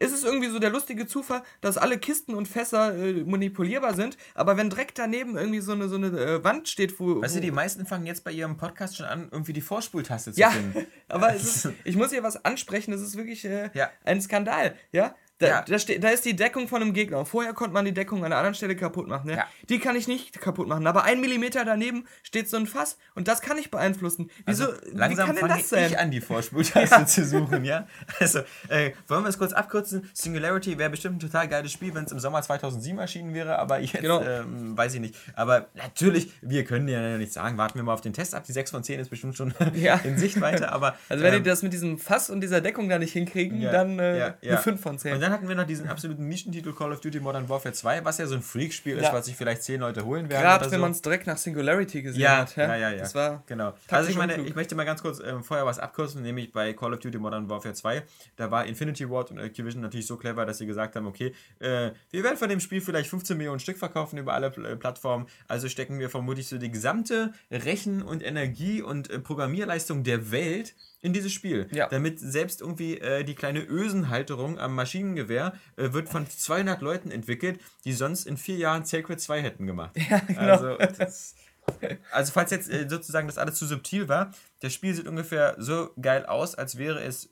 ist 0.00 0.12
es 0.12 0.24
irgendwie 0.24 0.48
so 0.48 0.58
der 0.58 0.70
lustige 0.70 1.06
Zufall, 1.06 1.42
dass 1.60 1.78
alle 1.78 1.98
Kisten 1.98 2.34
und 2.34 2.48
Fässer 2.48 2.96
äh, 2.96 3.22
manipulierbar 3.22 3.94
sind, 3.94 4.16
aber 4.34 4.56
wenn 4.56 4.70
direkt 4.70 4.98
daneben 4.98 5.36
irgendwie 5.36 5.60
so 5.60 5.72
eine, 5.72 5.88
so 5.88 5.96
eine 5.96 6.08
äh, 6.08 6.44
Wand 6.44 6.68
steht, 6.68 6.98
wo. 6.98 7.22
Weißt 7.22 7.36
du, 7.36 7.40
die 7.40 7.50
meisten 7.50 7.86
fangen 7.86 8.06
jetzt 8.06 8.24
bei 8.24 8.32
ihrem 8.32 8.56
Podcast 8.56 8.96
schon 8.96 9.06
an, 9.06 9.28
irgendwie 9.30 9.52
die 9.52 9.60
Vorspultaste 9.60 10.32
zu 10.32 10.40
ja, 10.40 10.50
finden. 10.50 10.86
aber 11.08 11.34
ist, 11.34 11.68
ich 11.84 11.96
muss 11.96 12.10
hier 12.10 12.22
was 12.22 12.44
ansprechen, 12.44 12.90
das 12.90 13.02
ist 13.02 13.16
wirklich 13.16 13.44
äh, 13.44 13.70
ja. 13.74 13.90
ein 14.02 14.20
Skandal, 14.20 14.74
ja? 14.90 15.14
Da, 15.40 15.46
ja. 15.46 15.64
da, 15.66 15.76
da, 15.98 16.08
ist 16.10 16.26
die 16.26 16.36
Deckung 16.36 16.68
von 16.68 16.82
einem 16.82 16.92
Gegner. 16.92 17.24
Vorher 17.24 17.54
konnte 17.54 17.72
man 17.72 17.86
die 17.86 17.94
Deckung 17.94 18.18
an 18.18 18.26
einer 18.26 18.36
anderen 18.36 18.54
Stelle 18.54 18.76
kaputt 18.76 19.08
machen. 19.08 19.28
Ne? 19.28 19.36
Ja. 19.36 19.46
Die 19.70 19.78
kann 19.78 19.96
ich 19.96 20.06
nicht 20.06 20.38
kaputt 20.38 20.68
machen. 20.68 20.86
Aber 20.86 21.04
ein 21.04 21.18
Millimeter 21.22 21.64
daneben 21.64 22.06
steht 22.22 22.50
so 22.50 22.58
ein 22.58 22.66
Fass 22.66 22.98
und 23.14 23.26
das 23.26 23.40
kann 23.40 23.56
ich 23.56 23.70
beeinflussen. 23.70 24.30
Wieso? 24.44 24.66
Also, 24.66 24.76
langsam 24.92 25.30
wie 25.30 25.40
kann 25.40 25.48
denn 25.48 25.56
das 25.56 25.68
sein? 25.70 25.86
ich 25.86 25.98
an, 25.98 26.10
die 26.10 26.20
Vorspultaste 26.20 26.94
ja. 26.94 27.06
zu 27.06 27.24
suchen, 27.24 27.64
ja? 27.64 27.86
Also, 28.18 28.40
äh, 28.68 28.90
wollen 29.08 29.24
wir 29.24 29.30
es 29.30 29.38
kurz 29.38 29.54
abkürzen? 29.54 30.10
Singularity 30.12 30.76
wäre 30.76 30.90
bestimmt 30.90 31.16
ein 31.16 31.20
total 31.20 31.48
geiles 31.48 31.72
Spiel, 31.72 31.94
wenn 31.94 32.04
es 32.04 32.12
im 32.12 32.18
Sommer 32.18 32.42
2007 32.42 32.98
erschienen 32.98 33.32
wäre, 33.32 33.58
aber 33.58 33.80
jetzt 33.80 33.94
genau. 33.94 34.20
ähm, 34.20 34.76
weiß 34.76 34.92
ich 34.92 35.00
nicht. 35.00 35.14
Aber 35.36 35.68
natürlich, 35.74 36.34
wir 36.42 36.64
können 36.64 36.86
ja 36.86 37.16
nicht 37.16 37.32
sagen, 37.32 37.56
warten 37.56 37.78
wir 37.78 37.82
mal 37.82 37.94
auf 37.94 38.02
den 38.02 38.12
Test 38.12 38.34
ab. 38.34 38.44
Die 38.46 38.52
6 38.52 38.72
von 38.72 38.84
10 38.84 39.00
ist 39.00 39.08
bestimmt 39.08 39.38
schon 39.38 39.54
in 40.04 40.18
Sichtweite, 40.18 40.70
aber. 40.70 40.96
Also, 41.08 41.24
wenn 41.24 41.32
ähm, 41.32 41.42
die 41.42 41.48
das 41.48 41.62
mit 41.62 41.72
diesem 41.72 41.98
Fass 41.98 42.28
und 42.28 42.42
dieser 42.42 42.60
Deckung 42.60 42.90
da 42.90 42.98
nicht 42.98 43.14
hinkriegen, 43.14 43.62
dann 43.62 43.98
äh, 43.98 44.34
eine 44.42 44.58
5 44.58 44.78
von 44.78 44.98
10 44.98 45.29
dann 45.30 45.38
hatten 45.38 45.48
wir 45.48 45.54
noch 45.54 45.66
diesen 45.66 45.88
absoluten 45.88 46.28
Nischentitel 46.28 46.72
Call 46.72 46.92
of 46.92 47.00
Duty 47.00 47.20
Modern 47.20 47.48
Warfare 47.48 47.72
2, 47.72 48.04
was 48.04 48.18
ja 48.18 48.26
so 48.26 48.34
ein 48.34 48.42
Freak-Spiel 48.42 48.96
ja. 48.96 49.02
ist, 49.02 49.12
was 49.12 49.26
sich 49.26 49.36
vielleicht 49.36 49.62
zehn 49.62 49.80
Leute 49.80 50.04
holen 50.04 50.28
werden. 50.28 50.42
Gerade 50.42 50.64
wenn 50.64 50.78
so. 50.78 50.78
man 50.78 50.90
es 50.90 51.02
direkt 51.02 51.26
nach 51.26 51.36
Singularity 51.36 52.02
gesehen 52.02 52.20
ja, 52.20 52.38
hat. 52.38 52.56
Ja, 52.56 52.76
ja, 52.76 52.90
ja. 52.90 52.98
Das 52.98 53.14
war 53.14 53.44
genau. 53.46 53.74
Also 53.88 54.10
ich 54.10 54.16
meine, 54.16 54.36
ich 54.42 54.54
möchte 54.56 54.74
mal 54.74 54.84
ganz 54.84 55.02
kurz 55.02 55.20
äh, 55.20 55.40
vorher 55.42 55.66
was 55.66 55.78
abkürzen, 55.78 56.22
nämlich 56.22 56.52
bei 56.52 56.72
Call 56.72 56.92
of 56.92 56.98
Duty 56.98 57.18
Modern 57.18 57.48
Warfare 57.48 57.74
2, 57.74 58.02
da 58.36 58.50
war 58.50 58.66
Infinity 58.66 59.08
Ward 59.08 59.30
und 59.30 59.38
Activision 59.38 59.82
natürlich 59.82 60.06
so 60.06 60.16
clever, 60.16 60.44
dass 60.44 60.58
sie 60.58 60.66
gesagt 60.66 60.96
haben, 60.96 61.06
okay, 61.06 61.32
äh, 61.60 61.90
wir 62.10 62.24
werden 62.24 62.36
von 62.36 62.48
dem 62.48 62.60
Spiel 62.60 62.80
vielleicht 62.80 63.08
15 63.08 63.36
Millionen 63.36 63.60
Stück 63.60 63.78
verkaufen 63.78 64.18
über 64.18 64.34
alle 64.34 64.48
äh, 64.48 64.76
Plattformen, 64.76 65.26
also 65.46 65.68
stecken 65.68 66.00
wir 66.00 66.10
vermutlich 66.10 66.48
so 66.48 66.58
die 66.58 66.70
gesamte 66.70 67.32
Rechen- 67.52 68.02
und 68.02 68.24
Energie- 68.24 68.82
und 68.82 69.10
äh, 69.10 69.20
Programmierleistung 69.20 70.02
der 70.02 70.32
Welt 70.32 70.74
in 71.02 71.12
dieses 71.12 71.32
Spiel. 71.32 71.68
Ja. 71.72 71.88
Damit 71.88 72.20
selbst 72.20 72.60
irgendwie 72.60 72.98
äh, 72.98 73.24
die 73.24 73.34
kleine 73.34 73.60
Ösenhalterung 73.60 74.58
am 74.58 74.74
Maschinengewehr 74.74 75.54
äh, 75.76 75.92
wird 75.92 76.08
von 76.08 76.28
200 76.28 76.82
Leuten 76.82 77.10
entwickelt, 77.10 77.60
die 77.84 77.92
sonst 77.92 78.26
in 78.26 78.36
vier 78.36 78.56
Jahren 78.56 78.84
Sacred 78.84 79.20
2 79.20 79.42
hätten 79.42 79.66
gemacht. 79.66 79.96
Ja, 80.10 80.18
genau. 80.18 80.40
Also, 80.40 80.76
das, 80.98 81.36
also 82.10 82.32
falls 82.32 82.50
jetzt 82.50 82.70
äh, 82.70 82.88
sozusagen 82.88 83.28
das 83.28 83.38
alles 83.38 83.56
zu 83.56 83.66
subtil 83.66 84.08
war, 84.08 84.32
das 84.60 84.74
Spiel 84.74 84.94
sieht 84.94 85.06
ungefähr 85.06 85.54
so 85.58 85.90
geil 86.00 86.26
aus, 86.26 86.54
als 86.54 86.78
wäre 86.78 87.02
es 87.02 87.30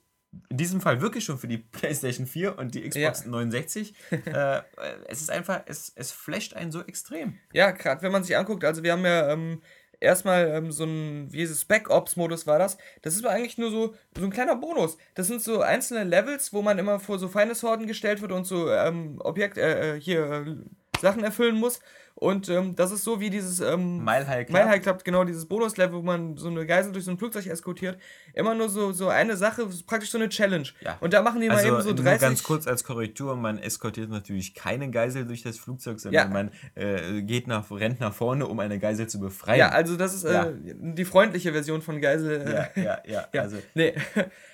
in 0.51 0.59
diesem 0.59 0.81
Fall 0.81 1.01
wirklich 1.01 1.25
schon 1.25 1.39
für 1.39 1.49
die 1.49 1.59
PlayStation 1.73 2.27
4 2.27 2.59
und 2.59 2.75
die 2.75 2.89
Xbox 2.89 3.25
ja. 3.25 3.31
69. 3.31 3.95
äh, 4.11 4.62
es 5.07 5.21
ist 5.23 5.31
einfach, 5.31 5.62
es, 5.66 5.93
es 5.95 6.12
flasht 6.12 6.55
einen 6.55 6.71
so 6.71 6.83
extrem. 6.83 7.39
Ja, 7.53 7.71
gerade 7.71 8.03
wenn 8.03 8.12
man 8.12 8.23
sich 8.23 8.37
anguckt, 8.37 8.64
also 8.64 8.83
wir 8.83 8.93
haben 8.93 9.05
ja 9.05 9.31
ähm, 9.31 9.62
erstmal 10.01 10.49
ähm, 10.49 10.72
so 10.72 10.84
ein, 10.84 11.32
wie 11.32 11.42
ist 11.42 11.61
Spec 11.61 11.90
Ops 11.90 12.16
Modus 12.16 12.46
war 12.46 12.59
das. 12.59 12.78
Das 13.03 13.14
ist 13.14 13.26
eigentlich 13.26 13.59
nur 13.59 13.70
so, 13.70 13.94
so 14.16 14.24
ein 14.24 14.30
kleiner 14.30 14.57
Bonus. 14.57 14.96
Das 15.14 15.26
sind 15.26 15.42
so 15.42 15.61
einzelne 15.61 16.05
Levels, 16.05 16.53
wo 16.53 16.62
man 16.62 16.78
immer 16.78 17.01
vor 17.01 17.18
so 17.18 17.28
feine 17.28 17.55
Horden 17.55 17.86
gestellt 17.86 18.20
wird 18.20 18.32
und 18.32 18.46
so 18.46 18.70
ähm, 18.70 19.20
Objekt, 19.20 19.59
äh, 19.59 19.96
äh 19.96 20.01
hier 20.01 20.24
äh, 20.30 21.01
Sachen 21.01 21.24
erfüllen 21.24 21.57
muss. 21.57 21.80
Und 22.19 22.49
ähm, 22.49 22.75
das 22.75 22.91
ist 22.91 23.05
so 23.05 23.21
wie 23.21 23.31
dieses 23.31 23.61
ähm, 23.61 24.05
Mile 24.05 24.27
High 24.27 24.47
Club. 24.47 24.59
Mile 24.59 24.69
High 24.69 24.83
Club, 24.83 25.05
genau, 25.05 25.23
dieses 25.23 25.47
Bonuslevel, 25.47 25.99
wo 25.99 26.03
man 26.03 26.37
so 26.37 26.49
eine 26.49 26.66
Geisel 26.66 26.93
durch 26.93 27.05
so 27.05 27.12
ein 27.12 27.19
Flugzeug 27.19 27.47
eskortiert. 27.47 27.97
Immer 28.35 28.57
nur 28.57 28.69
so, 28.69 28.91
so 28.91 29.09
eine 29.09 29.37
Sache, 29.37 29.69
praktisch 29.87 30.11
so 30.11 30.19
eine 30.19 30.29
Challenge. 30.29 30.66
Ja. 30.81 30.97
Und 31.01 31.12
da 31.12 31.23
machen 31.23 31.41
die 31.41 31.49
also, 31.49 31.62
mal 31.62 31.75
eben 31.75 31.83
so 31.83 31.95
30. 31.95 32.05
Nur 32.05 32.19
ganz 32.19 32.43
kurz 32.43 32.66
als 32.66 32.83
Korrektur, 32.83 33.37
man 33.37 33.59
eskortiert 33.59 34.11
natürlich 34.11 34.55
keine 34.55 34.91
Geisel 34.91 35.27
durch 35.27 35.45
das 35.45 35.59
Flugzeug, 35.59 36.01
sondern 36.01 36.27
ja. 36.27 36.33
man 36.33 36.51
äh, 36.75 37.23
geht 37.23 37.47
nach, 37.47 37.71
rennt 37.71 38.01
nach 38.01 38.12
vorne, 38.12 38.49
um 38.49 38.59
eine 38.59 38.81
Geisel 38.81 39.07
zu 39.07 39.21
befreien. 39.21 39.61
Ja, 39.61 39.69
also 39.69 39.97
das 39.97 40.12
ist 40.12 40.25
äh, 40.25 40.33
ja. 40.33 40.53
die 40.64 41.05
freundliche 41.05 41.53
Version 41.53 41.83
von 41.83 42.01
Geisel. 42.01 42.69
Ja, 42.77 42.83
ja, 42.83 43.03
ja. 43.07 43.29
ja. 43.33 43.43
Also, 43.43 43.59
nee. 43.75 43.95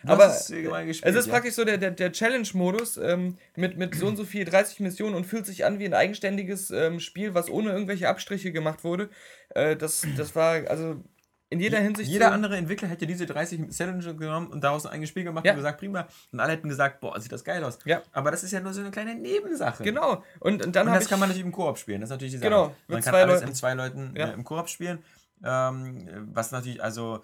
Aber 0.04 0.28
gespielt, 0.28 0.98
es 1.02 1.16
ist 1.16 1.30
praktisch 1.30 1.54
so 1.54 1.64
der, 1.64 1.78
der, 1.78 1.92
der 1.92 2.12
Challenge-Modus 2.12 2.98
ähm, 2.98 3.38
mit, 3.56 3.78
mit 3.78 3.94
so 3.94 4.06
und 4.06 4.18
so 4.18 4.24
viel 4.24 4.44
30 4.44 4.80
Missionen 4.80 5.14
und 5.14 5.24
fühlt 5.24 5.46
sich 5.46 5.64
an 5.64 5.78
wie 5.78 5.86
ein 5.86 5.94
eigenständiges 5.94 6.70
ähm, 6.70 7.00
Spiel, 7.00 7.32
was 7.32 7.48
ohne 7.54 7.70
irgendwelche 7.70 8.08
Abstriche 8.08 8.52
gemacht 8.52 8.84
wurde. 8.84 9.08
Äh, 9.50 9.76
das, 9.76 10.06
das 10.16 10.34
war, 10.34 10.68
also 10.68 11.02
in 11.50 11.60
jeder 11.60 11.78
Hinsicht. 11.78 12.10
Jeder 12.10 12.28
so 12.28 12.32
andere 12.32 12.56
Entwickler 12.56 12.88
hätte 12.88 13.06
diese 13.06 13.26
30 13.26 13.70
Challenges 13.70 14.16
genommen 14.16 14.48
und 14.48 14.64
daraus 14.64 14.86
ein 14.86 14.92
eigenes 14.92 15.10
Spiel 15.10 15.22
gemacht 15.22 15.44
ja. 15.44 15.52
und 15.52 15.58
gesagt, 15.58 15.78
prima. 15.78 16.08
Und 16.32 16.40
alle 16.40 16.52
hätten 16.52 16.68
gesagt, 16.68 17.00
boah, 17.00 17.18
sieht 17.20 17.30
das 17.30 17.44
geil 17.44 17.62
aus. 17.62 17.78
Ja. 17.84 18.02
Aber 18.12 18.32
das 18.32 18.42
ist 18.42 18.50
ja 18.50 18.60
nur 18.60 18.72
so 18.72 18.80
eine 18.80 18.90
kleine 18.90 19.14
Nebensache. 19.14 19.84
Genau. 19.84 20.24
Und, 20.40 20.66
und 20.66 20.74
dann 20.74 20.88
und 20.88 20.94
das 20.94 21.08
kann 21.08 21.20
man 21.20 21.28
natürlich 21.28 21.46
im 21.46 21.52
Koop 21.52 21.78
spielen. 21.78 22.00
Das 22.00 22.08
ist 22.08 22.12
natürlich 22.12 22.32
die 22.32 22.38
Sache. 22.38 22.50
Genau. 22.50 22.74
Man 22.88 23.02
kann 23.02 23.14
alles 23.14 23.36
Leuten. 23.36 23.48
in 23.48 23.54
zwei 23.54 23.74
Leuten 23.74 24.14
ja. 24.16 24.30
äh, 24.30 24.32
im 24.32 24.42
Koop 24.42 24.68
spielen. 24.68 24.98
Ähm, 25.44 26.28
was 26.32 26.50
natürlich, 26.50 26.82
also 26.82 27.22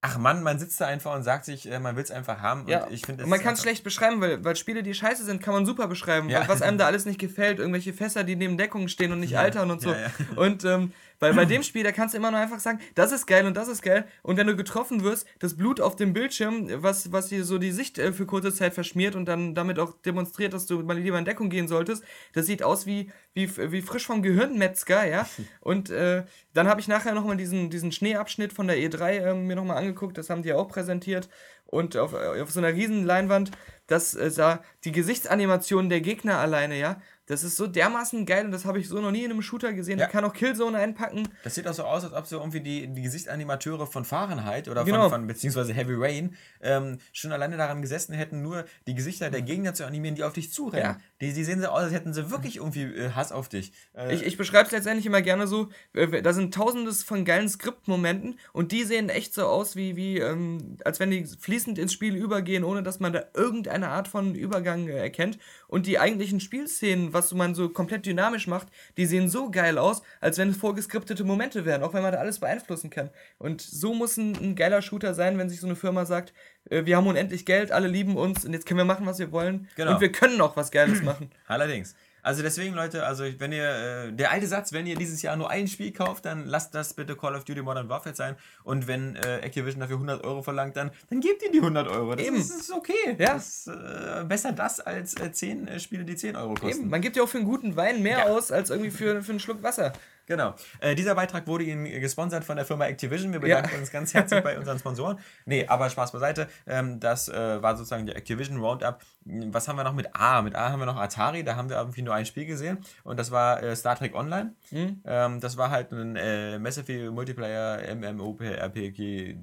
Ach 0.00 0.16
Mann, 0.16 0.44
man 0.44 0.60
sitzt 0.60 0.80
da 0.80 0.86
einfach 0.86 1.12
und 1.14 1.24
sagt 1.24 1.44
sich, 1.44 1.68
äh, 1.68 1.80
man 1.80 1.96
will 1.96 2.04
es 2.04 2.12
einfach 2.12 2.40
haben. 2.40 2.68
Ja. 2.68 2.84
Und 2.84 2.92
ich 2.92 3.04
finde, 3.04 3.26
man 3.26 3.40
kann 3.40 3.54
es 3.54 3.62
schlecht 3.62 3.82
beschreiben, 3.82 4.20
weil, 4.20 4.44
weil 4.44 4.54
Spiele, 4.54 4.84
die 4.84 4.94
scheiße 4.94 5.24
sind, 5.24 5.42
kann 5.42 5.54
man 5.54 5.66
super 5.66 5.88
beschreiben. 5.88 6.28
Ja. 6.28 6.46
Was 6.46 6.62
einem 6.62 6.78
da 6.78 6.86
alles 6.86 7.04
nicht 7.04 7.18
gefällt, 7.18 7.58
irgendwelche 7.58 7.92
Fässer, 7.92 8.22
die 8.22 8.36
neben 8.36 8.56
Deckungen 8.56 8.88
stehen 8.88 9.10
und 9.10 9.18
nicht 9.18 9.32
ja. 9.32 9.40
altern 9.40 9.72
und 9.72 9.80
so. 9.80 9.90
Ja, 9.90 10.10
und 10.36 10.64
ähm, 10.64 10.92
weil 11.20 11.34
bei 11.34 11.44
dem 11.44 11.62
Spiel, 11.62 11.82
da 11.82 11.92
kannst 11.92 12.14
du 12.14 12.18
immer 12.18 12.30
nur 12.30 12.40
einfach 12.40 12.60
sagen, 12.60 12.80
das 12.94 13.12
ist 13.12 13.26
geil 13.26 13.46
und 13.46 13.56
das 13.56 13.68
ist 13.68 13.82
geil. 13.82 14.06
Und 14.22 14.36
wenn 14.36 14.46
du 14.46 14.54
getroffen 14.54 15.02
wirst, 15.02 15.26
das 15.40 15.56
Blut 15.56 15.80
auf 15.80 15.96
dem 15.96 16.12
Bildschirm, 16.12 16.68
was, 16.82 17.10
was 17.12 17.28
dir 17.28 17.44
so 17.44 17.58
die 17.58 17.72
Sicht 17.72 17.98
äh, 17.98 18.12
für 18.12 18.26
kurze 18.26 18.54
Zeit 18.54 18.74
verschmiert 18.74 19.16
und 19.16 19.26
dann 19.26 19.54
damit 19.54 19.78
auch 19.78 19.94
demonstriert, 20.02 20.52
dass 20.52 20.66
du 20.66 20.80
mal 20.82 20.96
lieber 20.98 21.18
in 21.18 21.24
Deckung 21.24 21.50
gehen 21.50 21.66
solltest, 21.66 22.04
das 22.34 22.46
sieht 22.46 22.62
aus 22.62 22.86
wie, 22.86 23.10
wie, 23.34 23.50
wie 23.72 23.82
frisch 23.82 24.06
vom 24.06 24.22
Gehirnmetzger, 24.22 25.06
ja. 25.06 25.28
Und 25.60 25.90
äh, 25.90 26.24
dann 26.54 26.68
habe 26.68 26.80
ich 26.80 26.88
nachher 26.88 27.14
nochmal 27.14 27.36
diesen, 27.36 27.70
diesen 27.70 27.92
Schneeabschnitt 27.92 28.52
von 28.52 28.66
der 28.66 28.76
E3 28.76 29.10
äh, 29.10 29.34
mir 29.34 29.56
nochmal 29.56 29.78
angeguckt, 29.78 30.18
das 30.18 30.30
haben 30.30 30.42
die 30.42 30.50
ja 30.50 30.56
auch 30.56 30.68
präsentiert. 30.68 31.28
Und 31.66 31.96
auf, 31.96 32.14
auf 32.14 32.50
so 32.50 32.60
einer 32.60 32.72
riesen 32.72 33.04
Leinwand, 33.04 33.50
das 33.86 34.14
äh, 34.14 34.30
sah 34.30 34.62
die 34.84 34.92
Gesichtsanimation 34.92 35.88
der 35.88 36.00
Gegner 36.00 36.38
alleine, 36.38 36.78
ja. 36.78 37.00
Das 37.28 37.44
ist 37.44 37.56
so 37.56 37.66
dermaßen 37.66 38.24
geil 38.24 38.46
und 38.46 38.52
das 38.52 38.64
habe 38.64 38.80
ich 38.80 38.88
so 38.88 39.00
noch 39.00 39.10
nie 39.10 39.22
in 39.22 39.30
einem 39.30 39.42
Shooter 39.42 39.74
gesehen. 39.74 39.98
Ja. 39.98 40.06
Der 40.06 40.08
kann 40.12 40.24
auch 40.24 40.32
Killzone 40.32 40.78
einpacken. 40.78 41.28
Das 41.44 41.54
sieht 41.54 41.68
auch 41.68 41.74
so 41.74 41.84
aus, 41.84 42.02
als 42.04 42.14
ob 42.14 42.26
so 42.26 42.38
irgendwie 42.38 42.60
die, 42.60 42.88
die 42.88 43.02
Gesichtsanimateure 43.02 43.86
von 43.86 44.06
Fahrenheit 44.06 44.66
oder 44.68 44.84
genau. 44.84 45.02
von, 45.02 45.10
von 45.10 45.26
beziehungsweise 45.26 45.74
Heavy 45.74 45.94
Rain 45.94 46.34
ähm, 46.62 46.98
schon 47.12 47.30
alleine 47.30 47.58
daran 47.58 47.82
gesessen 47.82 48.14
hätten, 48.14 48.42
nur 48.42 48.64
die 48.86 48.94
Gesichter 48.94 49.30
der 49.30 49.42
Gegner 49.42 49.74
zu 49.74 49.84
animieren, 49.84 50.14
die 50.14 50.24
auf 50.24 50.32
dich 50.32 50.52
zurennen. 50.52 50.96
Ja. 50.96 51.00
Die, 51.20 51.34
die 51.34 51.44
sehen 51.44 51.60
so 51.60 51.68
aus, 51.68 51.82
als 51.82 51.92
hätten 51.92 52.14
sie 52.14 52.30
wirklich 52.30 52.56
irgendwie 52.56 52.84
äh, 52.84 53.10
Hass 53.10 53.30
auf 53.30 53.50
dich. 53.50 53.72
Äh, 53.94 54.14
ich 54.14 54.22
ich 54.22 54.38
beschreibe 54.38 54.66
es 54.66 54.72
letztendlich 54.72 55.04
immer 55.04 55.20
gerne 55.20 55.46
so, 55.46 55.68
äh, 55.92 56.22
da 56.22 56.32
sind 56.32 56.54
tausendes 56.54 57.02
von 57.02 57.26
geilen 57.26 57.48
Skriptmomenten 57.48 58.38
und 58.54 58.72
die 58.72 58.84
sehen 58.84 59.10
echt 59.10 59.34
so 59.34 59.44
aus, 59.44 59.76
wie, 59.76 59.96
wie 59.96 60.18
ähm, 60.18 60.78
als 60.84 60.98
wenn 60.98 61.10
die 61.10 61.26
fließend 61.26 61.78
ins 61.78 61.92
Spiel 61.92 62.16
übergehen, 62.16 62.64
ohne 62.64 62.82
dass 62.82 63.00
man 63.00 63.12
da 63.12 63.24
irgendeine 63.34 63.88
Art 63.88 64.08
von 64.08 64.34
Übergang 64.34 64.88
äh, 64.88 64.96
erkennt. 64.96 65.38
Und 65.68 65.86
die 65.86 65.98
eigentlichen 65.98 66.40
Spielszenen, 66.40 67.12
was 67.12 67.32
man 67.32 67.54
so 67.54 67.68
komplett 67.68 68.06
dynamisch 68.06 68.46
macht, 68.46 68.68
die 68.96 69.06
sehen 69.06 69.28
so 69.28 69.50
geil 69.50 69.78
aus, 69.78 70.02
als 70.20 70.38
wenn 70.38 70.48
es 70.48 70.56
vorgeskriptete 70.56 71.24
Momente 71.24 71.64
wären, 71.64 71.82
auch 71.82 71.94
wenn 71.94 72.02
man 72.02 72.12
da 72.12 72.18
alles 72.18 72.40
beeinflussen 72.40 72.90
kann. 72.90 73.10
Und 73.38 73.60
so 73.60 73.94
muss 73.94 74.16
ein, 74.16 74.34
ein 74.36 74.56
geiler 74.56 74.82
Shooter 74.82 75.14
sein, 75.14 75.38
wenn 75.38 75.50
sich 75.50 75.60
so 75.60 75.66
eine 75.66 75.76
Firma 75.76 76.06
sagt, 76.06 76.32
äh, 76.70 76.86
wir 76.86 76.96
haben 76.96 77.06
unendlich 77.06 77.46
Geld, 77.46 77.70
alle 77.70 77.86
lieben 77.86 78.16
uns 78.16 78.44
und 78.44 78.54
jetzt 78.54 78.66
können 78.66 78.78
wir 78.78 78.84
machen, 78.84 79.06
was 79.06 79.18
wir 79.18 79.30
wollen. 79.30 79.68
Genau. 79.76 79.94
Und 79.94 80.00
wir 80.00 80.10
können 80.10 80.40
auch 80.40 80.56
was 80.56 80.70
Geiles 80.70 81.02
machen. 81.04 81.30
Allerdings. 81.46 81.94
Also 82.22 82.42
deswegen, 82.42 82.74
Leute, 82.74 83.06
also 83.06 83.24
wenn 83.38 83.52
ihr, 83.52 83.64
äh, 84.08 84.12
der 84.12 84.30
alte 84.30 84.46
Satz, 84.46 84.72
wenn 84.72 84.86
ihr 84.86 84.96
dieses 84.96 85.22
Jahr 85.22 85.36
nur 85.36 85.50
ein 85.50 85.68
Spiel 85.68 85.92
kauft, 85.92 86.24
dann 86.24 86.46
lasst 86.46 86.74
das 86.74 86.94
bitte 86.94 87.16
Call 87.16 87.34
of 87.34 87.44
Duty 87.44 87.62
Modern 87.62 87.88
Warfare 87.88 88.14
sein. 88.14 88.36
Und 88.64 88.86
wenn 88.86 89.16
äh, 89.16 89.38
Activision 89.38 89.80
dafür 89.80 89.96
100 89.96 90.24
Euro 90.24 90.42
verlangt, 90.42 90.76
dann, 90.76 90.90
dann 91.10 91.20
gebt 91.20 91.42
ihr 91.42 91.50
die 91.50 91.58
100 91.58 91.88
Euro. 91.88 92.14
Das 92.14 92.26
Eben. 92.26 92.36
Ist, 92.36 92.50
ist 92.50 92.72
okay. 92.72 92.92
Ja. 93.18 93.34
Das 93.34 93.66
äh, 93.66 94.24
besser 94.24 94.52
das 94.52 94.80
als 94.80 95.14
äh, 95.20 95.32
10 95.32 95.68
äh, 95.68 95.80
Spiele, 95.80 96.04
die 96.04 96.16
10 96.16 96.36
Euro 96.36 96.54
kosten. 96.54 96.68
Eben, 96.82 96.88
man 96.90 97.00
gibt 97.00 97.16
ja 97.16 97.22
auch 97.22 97.28
für 97.28 97.38
einen 97.38 97.46
guten 97.46 97.76
Wein 97.76 98.02
mehr 98.02 98.18
Ja. 98.18 98.24
aus, 98.26 98.50
als 98.52 98.70
irgendwie 98.70 98.90
für, 98.90 99.22
für 99.22 99.30
einen 99.30 99.40
Schluck 99.40 99.62
Wasser. 99.62 99.92
Genau. 100.28 100.54
Äh, 100.80 100.94
dieser 100.94 101.14
Beitrag 101.14 101.46
wurde 101.46 101.64
Ihnen 101.64 101.84
gesponsert 102.00 102.44
von 102.44 102.56
der 102.56 102.64
Firma 102.66 102.84
Activision. 102.86 103.32
Wir 103.32 103.40
bedanken 103.40 103.70
Ja. 103.72 103.78
uns 103.80 103.90
ganz 103.90 104.14
herzlich 104.14 104.42
bei 104.44 104.58
unseren 104.58 104.78
Sponsoren. 104.78 105.18
Nee, 105.46 105.66
aber 105.66 105.88
Spaß 105.90 106.12
beiseite. 106.12 106.46
Ähm, 106.66 107.00
das 107.00 107.28
äh, 107.28 107.60
war 107.62 107.76
sozusagen 107.76 108.06
der 108.06 108.16
Activision 108.16 108.58
Roundup. 108.58 109.00
Was 109.24 109.66
haben 109.68 109.76
wir 109.76 109.84
noch 109.84 109.94
mit 109.94 110.14
A? 110.14 110.40
Mit 110.42 110.54
A 110.54 110.70
haben 110.70 110.78
wir 110.80 110.86
noch 110.86 110.96
Atari. 110.96 111.42
Da 111.44 111.56
haben 111.56 111.68
wir 111.68 111.76
irgendwie 111.76 112.02
nur 112.02 112.14
ein 112.14 112.26
Spiel 112.26 112.46
gesehen. 112.46 112.78
Und 113.04 113.18
das 113.18 113.30
war 113.30 113.62
äh, 113.62 113.74
Star 113.74 113.96
Trek 113.96 114.14
Online. 114.14 114.54
Hm? 114.70 115.02
Ähm, 115.04 115.40
das 115.40 115.56
war 115.56 115.70
halt 115.70 115.92
ein 115.92 116.16
äh, 116.16 116.58
Massive 116.58 117.10
Multiplayer 117.10 117.94
MMORPG 117.94 119.34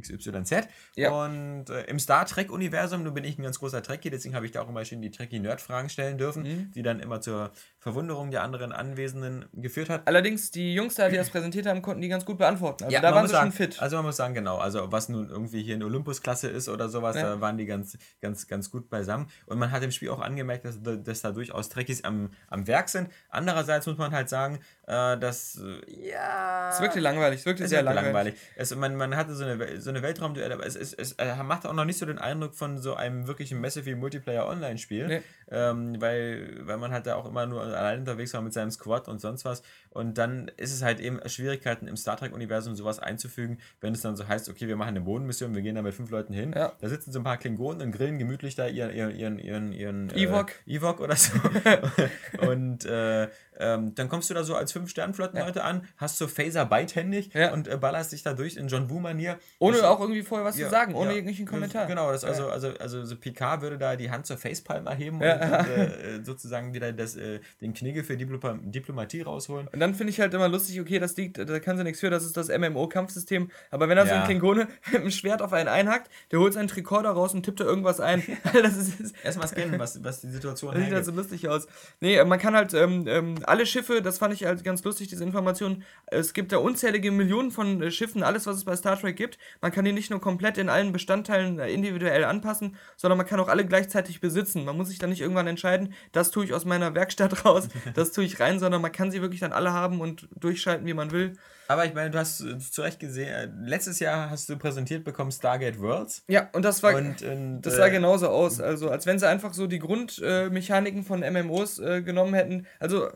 XYZ. 0.00 0.68
Ja. 0.96 1.10
Und 1.10 1.70
äh, 1.70 1.82
im 1.84 1.98
Star 1.98 2.24
Trek-Universum, 2.26 3.02
nun 3.02 3.14
bin 3.14 3.24
ich 3.24 3.38
ein 3.38 3.42
ganz 3.42 3.58
großer 3.58 3.82
Trekkie, 3.82 4.10
deswegen 4.10 4.34
habe 4.34 4.46
ich 4.46 4.52
da 4.52 4.62
auch 4.62 4.68
immer 4.68 4.84
schön 4.84 5.02
die 5.02 5.10
Trekkie-Nerd-Fragen 5.10 5.88
stellen 5.88 6.18
dürfen, 6.18 6.42
Mhm. 6.42 6.70
die 6.72 6.82
dann 6.82 7.00
immer 7.00 7.20
zur 7.20 7.50
Verwunderung 7.80 8.30
der 8.30 8.42
anderen 8.42 8.72
Anwesenden 8.72 9.46
geführt 9.54 9.88
hat. 9.88 10.02
Allerdings, 10.06 10.50
die 10.50 10.74
Jungs 10.74 10.94
da, 10.96 11.08
die 11.08 11.16
das 11.16 11.30
präsentiert 11.30 11.64
haben, 11.66 11.80
konnten 11.80 12.02
die 12.02 12.08
ganz 12.08 12.24
gut 12.26 12.36
beantworten. 12.38 12.84
Also 12.84 12.94
Ja, 12.94 13.00
da 13.00 13.14
waren 13.14 13.26
sie 13.26 13.32
sagen, 13.32 13.50
schon 13.50 13.56
fit. 13.56 13.80
Also 13.80 13.96
man 13.96 14.04
muss 14.04 14.16
sagen, 14.16 14.34
genau, 14.34 14.58
also 14.58 14.92
was 14.92 15.08
nun 15.08 15.30
irgendwie 15.30 15.62
hier 15.62 15.76
in 15.76 15.82
Olympus-Klasse 15.82 16.48
ist 16.48 16.68
oder 16.68 16.90
sowas, 16.90 17.16
Ja. 17.16 17.22
da 17.22 17.40
waren 17.40 17.56
die 17.56 17.64
ganz, 17.64 17.96
ganz, 18.20 18.46
ganz 18.46 18.70
gut 18.70 18.90
beisammen. 18.90 19.28
Und 19.46 19.58
man 19.58 19.70
hat 19.70 19.82
im 19.82 19.90
Spiel 19.92 20.10
auch 20.10 20.20
angemerkt, 20.20 20.66
dass, 20.66 20.78
dass 20.82 21.22
da 21.22 21.32
durchaus 21.32 21.70
Trekkies 21.70 22.04
am, 22.04 22.30
am 22.48 22.66
Werk 22.66 22.90
sind. 22.90 23.08
Andererseits 23.30 23.86
muss 23.86 23.96
man 23.96 24.12
halt 24.12 24.28
sagen, 24.28 24.60
äh, 24.86 25.16
dass, 25.16 25.56
äh, 25.58 26.08
ja... 26.10 26.68
es 26.70 26.80
wirkte 26.82 27.00
langweilig, 27.00 27.40
es 27.40 27.46
wirkte 27.46 27.64
Es 27.64 27.70
sehr 27.70 27.82
langweilig. 27.82 28.04
langweilig. 28.12 28.34
Es, 28.56 28.76
man, 28.76 28.94
man 28.96 29.16
hatte 29.16 29.34
so 29.34 29.44
eine, 29.44 29.80
so 29.80 29.88
eine 29.88 30.02
Weltraumduell, 30.02 30.52
aber 30.52 30.66
es, 30.66 30.76
es, 30.76 30.92
es 30.92 31.12
äh, 31.12 31.34
macht 31.42 31.66
auch 31.66 31.72
noch 31.72 31.86
nicht 31.86 31.98
so 31.98 32.04
den 32.04 32.18
Eindruck 32.18 32.54
von 32.54 32.76
so 32.78 32.94
einem 32.94 33.26
wirklichen 33.26 33.58
Massive 33.58 33.96
Multiplayer 33.96 34.46
Online-Spiel, 34.46 35.06
Nee. 35.06 35.22
ähm, 35.50 35.98
weil, 36.00 36.60
weil 36.66 36.76
man 36.76 36.92
halt 36.92 37.06
da 37.06 37.14
auch 37.14 37.24
immer 37.26 37.46
nur 37.46 37.69
allein 37.74 38.00
unterwegs 38.00 38.32
war 38.34 38.42
mit 38.42 38.52
seinem 38.52 38.70
Squad 38.70 39.08
und 39.08 39.20
sonst 39.20 39.44
was. 39.44 39.62
Und 39.90 40.18
dann 40.18 40.50
ist 40.56 40.72
es 40.72 40.82
halt 40.82 41.00
eben 41.00 41.20
Schwierigkeiten 41.28 41.88
im 41.88 41.96
Star 41.96 42.16
Trek-Universum 42.16 42.74
sowas 42.74 42.98
einzufügen, 43.00 43.58
wenn 43.80 43.92
es 43.92 44.02
dann 44.02 44.16
so 44.16 44.26
heißt, 44.28 44.48
okay, 44.48 44.68
wir 44.68 44.76
machen 44.76 44.90
eine 44.90 45.00
Bodenmission, 45.00 45.54
wir 45.54 45.62
gehen 45.62 45.74
da 45.74 45.82
mit 45.82 45.94
fünf 45.94 46.10
Leuten 46.10 46.32
hin. 46.32 46.52
Ja. 46.56 46.72
Da 46.80 46.88
sitzen 46.88 47.12
so 47.12 47.20
ein 47.20 47.24
paar 47.24 47.36
Klingonen 47.38 47.82
und 47.82 47.92
grillen 47.92 48.18
gemütlich 48.18 48.54
da 48.54 48.66
ihren, 48.66 48.92
ihren, 48.94 49.10
ihren, 49.16 49.38
ihren, 49.38 49.72
ihren 49.72 50.10
Ewok. 50.16 50.50
Äh, 50.66 50.74
Ewok 50.76 51.00
oder 51.00 51.16
so. 51.16 51.32
und 52.48 52.84
äh, 52.84 53.28
ähm, 53.58 53.94
dann 53.94 54.08
kommst 54.08 54.30
du 54.30 54.34
da 54.34 54.42
so 54.42 54.54
als 54.54 54.72
Fünf-Sternflotten-Leute 54.72 55.62
an, 55.62 55.86
hast 55.98 56.16
so 56.18 56.26
Phaser 56.28 56.64
beidhändig 56.64 57.34
Ja. 57.34 57.52
und 57.52 57.68
äh, 57.68 57.76
ballerst 57.76 58.12
dich 58.12 58.22
da 58.22 58.32
durch 58.32 58.56
in 58.56 58.68
John 58.68 58.88
Woo-Manier. 58.88 59.38
Ohne 59.58 59.76
Das- 59.76 59.84
auch 59.86 60.00
irgendwie 60.00 60.22
vorher 60.22 60.46
was 60.46 60.58
ja, 60.58 60.66
zu 60.66 60.70
sagen, 60.70 60.94
ohne 60.94 61.10
ja. 61.10 61.16
irgendwelchen 61.16 61.46
Kommentar. 61.46 61.86
Genau, 61.86 62.10
das 62.10 62.22
Ja. 62.22 62.28
also, 62.28 62.48
also, 62.48 62.68
also 62.78 63.04
so 63.04 63.16
Picard 63.16 63.60
würde 63.62 63.76
da 63.76 63.96
die 63.96 64.10
Hand 64.10 64.26
zur 64.26 64.38
Facepalm 64.38 64.86
erheben 64.86 65.20
Ja. 65.20 65.34
und, 65.34 65.42
und 65.42 65.68
äh, 65.76 66.20
sozusagen 66.24 66.72
wieder 66.72 66.92
das, 66.92 67.16
äh, 67.16 67.40
den 67.60 67.74
Knigge 67.74 68.04
für 68.04 68.16
Diploma 68.16 68.58
Diplomatie 68.62 69.22
rausholen. 69.22 69.68
Und 69.68 69.80
dann 69.80 69.94
finde 69.94 70.10
ich 70.12 70.20
halt 70.20 70.32
immer 70.34 70.48
lustig, 70.48 70.80
okay, 70.80 70.98
das 70.98 71.16
liegt, 71.16 71.38
da 71.38 71.60
kann 71.60 71.76
sie 71.76 71.84
nichts 71.84 72.00
für, 72.00 72.08
das 72.10 72.24
ist 72.24 72.36
das 72.36 72.48
MMO-Kampfsystem. 72.48 73.50
Aber 73.70 73.88
wenn 73.88 73.96
da 73.96 74.06
so 74.06 74.12
Ja. 74.12 74.20
ein 74.20 74.24
Klingone 74.26 74.68
mit 74.92 75.00
einem 75.02 75.10
Schwert 75.10 75.42
auf 75.42 75.52
einen 75.52 75.68
einhackt, 75.68 76.10
der 76.30 76.38
holt 76.40 76.54
seinen 76.54 76.68
Tricorder 76.68 77.10
raus 77.10 77.34
und 77.34 77.42
tippt 77.42 77.60
da 77.60 77.64
irgendwas 77.64 78.00
ein. 78.00 78.22
das 78.52 78.76
ist, 78.76 79.00
ist 79.00 79.14
Erstmal 79.24 79.48
scannen, 79.48 79.78
was, 79.78 80.02
was 80.02 80.20
die 80.20 80.30
Situation 80.30 80.72
Das 80.74 80.82
sieht 80.84 80.92
halt 80.94 81.04
so 81.04 81.12
lustig 81.12 81.48
aus. 81.48 81.66
Nee, 82.00 82.16
äh, 82.16 82.24
man 82.24 82.38
kann 82.38 82.54
halt 82.54 82.72
ähm, 82.74 83.04
ähm, 83.06 83.34
alle 83.44 83.66
Schiffe, 83.66 84.00
das 84.02 84.18
fand 84.18 84.32
ich 84.32 84.44
halt 84.44 84.64
ganz 84.64 84.82
lustig, 84.84 85.08
diese 85.08 85.22
Information. 85.24 85.82
Es 86.06 86.32
gibt 86.32 86.52
da 86.52 86.58
unzählige 86.58 87.10
Millionen 87.10 87.50
von 87.50 87.82
äh, 87.82 87.90
Schiffen, 87.90 88.22
alles, 88.22 88.46
was 88.46 88.56
es 88.56 88.64
bei 88.64 88.74
Star 88.76 88.98
Trek 88.98 89.16
gibt. 89.16 89.38
Man 89.60 89.70
kann 89.72 89.84
die 89.84 89.92
nicht 89.92 90.10
nur 90.10 90.20
komplett 90.20 90.56
in 90.58 90.68
allen 90.68 90.92
Bestandteilen 90.92 91.58
äh, 91.58 91.70
individuell 91.70 92.24
anpassen, 92.24 92.76
sondern 92.96 93.18
man 93.18 93.26
kann 93.26 93.38
auch 93.40 93.48
alle 93.48 93.66
gleichzeitig 93.66 94.20
besitzen. 94.20 94.64
Man 94.64 94.76
muss 94.76 94.88
sich 94.88 94.98
dann 94.98 95.10
nicht 95.10 95.20
irgendwann 95.20 95.46
entscheiden, 95.46 95.92
das 96.12 96.30
tue 96.30 96.44
ich 96.44 96.54
aus 96.54 96.64
meiner 96.64 96.94
Werkstatt 96.94 97.44
raus, 97.44 97.49
das 97.94 98.12
tue 98.12 98.24
ich 98.24 98.40
rein, 98.40 98.58
sondern 98.58 98.82
man 98.82 98.92
kann 98.92 99.10
sie 99.10 99.20
wirklich 99.20 99.40
dann 99.40 99.52
alle 99.52 99.72
haben 99.72 100.00
und 100.00 100.28
durchschalten, 100.38 100.86
wie 100.86 100.94
man 100.94 101.10
will. 101.10 101.34
Aber 101.70 101.84
ich 101.84 101.94
meine, 101.94 102.10
du 102.10 102.18
hast 102.18 102.40
äh, 102.40 102.58
zu 102.58 102.82
Recht 102.82 102.98
gesehen, 102.98 103.28
äh, 103.28 103.48
letztes 103.64 104.00
Jahr 104.00 104.28
hast 104.28 104.48
du 104.48 104.56
präsentiert 104.56 105.04
bekommen 105.04 105.30
Stargate 105.30 105.80
Worlds. 105.80 106.24
Ja, 106.26 106.48
und 106.52 106.64
das 106.64 106.82
war. 106.82 106.96
Und, 106.96 107.22
und, 107.22 107.62
Das 107.62 107.74
äh, 107.74 107.76
sah 107.76 107.88
genauso 107.88 108.28
aus, 108.28 108.60
also 108.60 108.90
als 108.90 109.06
wenn 109.06 109.20
sie 109.20 109.28
einfach 109.28 109.54
so 109.54 109.68
die 109.68 109.78
Grundmechaniken 109.78 111.04
von 111.04 111.20
MMOs 111.20 111.78
äh, 111.78 112.02
genommen 112.02 112.34
hätten. 112.34 112.66
Also 112.80 113.10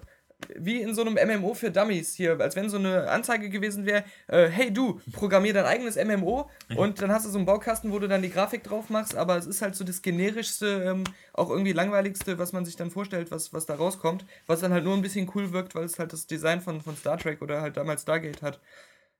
wie 0.57 0.80
in 0.80 0.95
so 0.95 1.03
einem 1.03 1.14
MMO 1.14 1.55
für 1.55 1.70
Dummies 1.70 2.14
hier, 2.14 2.38
als 2.40 2.57
wenn 2.57 2.68
so 2.68 2.76
eine 2.76 3.11
Anzeige 3.11 3.49
gewesen 3.51 3.86
wäre, 3.86 4.05
äh, 4.28 4.49
hey 4.49 4.72
du, 4.72 5.01
programmier 5.12 5.53
dein 5.55 5.64
eigenes 5.64 5.97
MMO 5.97 6.49
und 6.76 7.01
dann 7.01 7.11
hast 7.12 7.26
du 7.26 7.30
so 7.30 7.38
einen 7.38 7.47
Baukasten, 7.47 7.92
wo 7.92 7.99
du 7.99 8.09
dann 8.09 8.22
die 8.22 8.30
Grafik 8.30 8.62
drauf 8.64 8.90
machst, 8.90 9.16
aber 9.16 9.36
es 9.36 9.47
ist 9.47 9.62
halt 9.62 9.74
so 9.74 9.84
das 9.84 10.03
generischste, 10.03 10.84
ähm, 10.84 11.05
auch 11.32 11.51
irgendwie 11.51 11.72
langweiligste, 11.72 12.38
was 12.38 12.53
man 12.53 12.64
sich 12.64 12.76
dann 12.76 12.90
vorstellt, 12.90 13.30
was, 13.30 13.53
was 13.53 13.66
da 13.66 13.74
rauskommt, 13.74 14.24
was 14.47 14.61
dann 14.61 14.72
halt 14.72 14.84
nur 14.84 14.95
ein 14.95 15.03
bisschen 15.03 15.30
cool 15.34 15.53
wirkt, 15.53 15.74
weil 15.74 15.84
es 15.84 15.99
halt 15.99 16.12
das 16.12 16.26
Design 16.26 16.61
von, 16.61 16.80
von 16.80 16.97
Star 16.97 17.18
Trek 17.18 17.42
oder 17.42 17.61
halt 17.61 17.76
damals 17.76 18.03
Stargate 18.03 18.42
hat. 18.42 18.61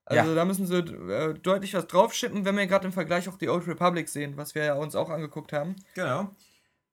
Also 0.07 0.31
Ja. 0.31 0.35
da 0.35 0.45
müssen 0.45 0.67
sie 0.67 0.77
äh, 0.79 1.35
deutlich 1.35 1.73
was 1.75 1.87
draufschippen, 1.87 2.45
wenn 2.45 2.57
wir 2.57 2.67
gerade 2.67 2.87
im 2.87 2.93
Vergleich 2.93 3.29
auch 3.29 3.39
die 3.39 3.49
Old 3.49 3.67
Republic 3.67 4.09
sehen, 4.09 4.37
was 4.37 4.55
wir 4.55 4.65
ja 4.65 4.75
uns 4.75 4.95
auch 4.95 5.09
angeguckt 5.09 5.53
haben. 5.53 5.77
Genau. 5.95 6.29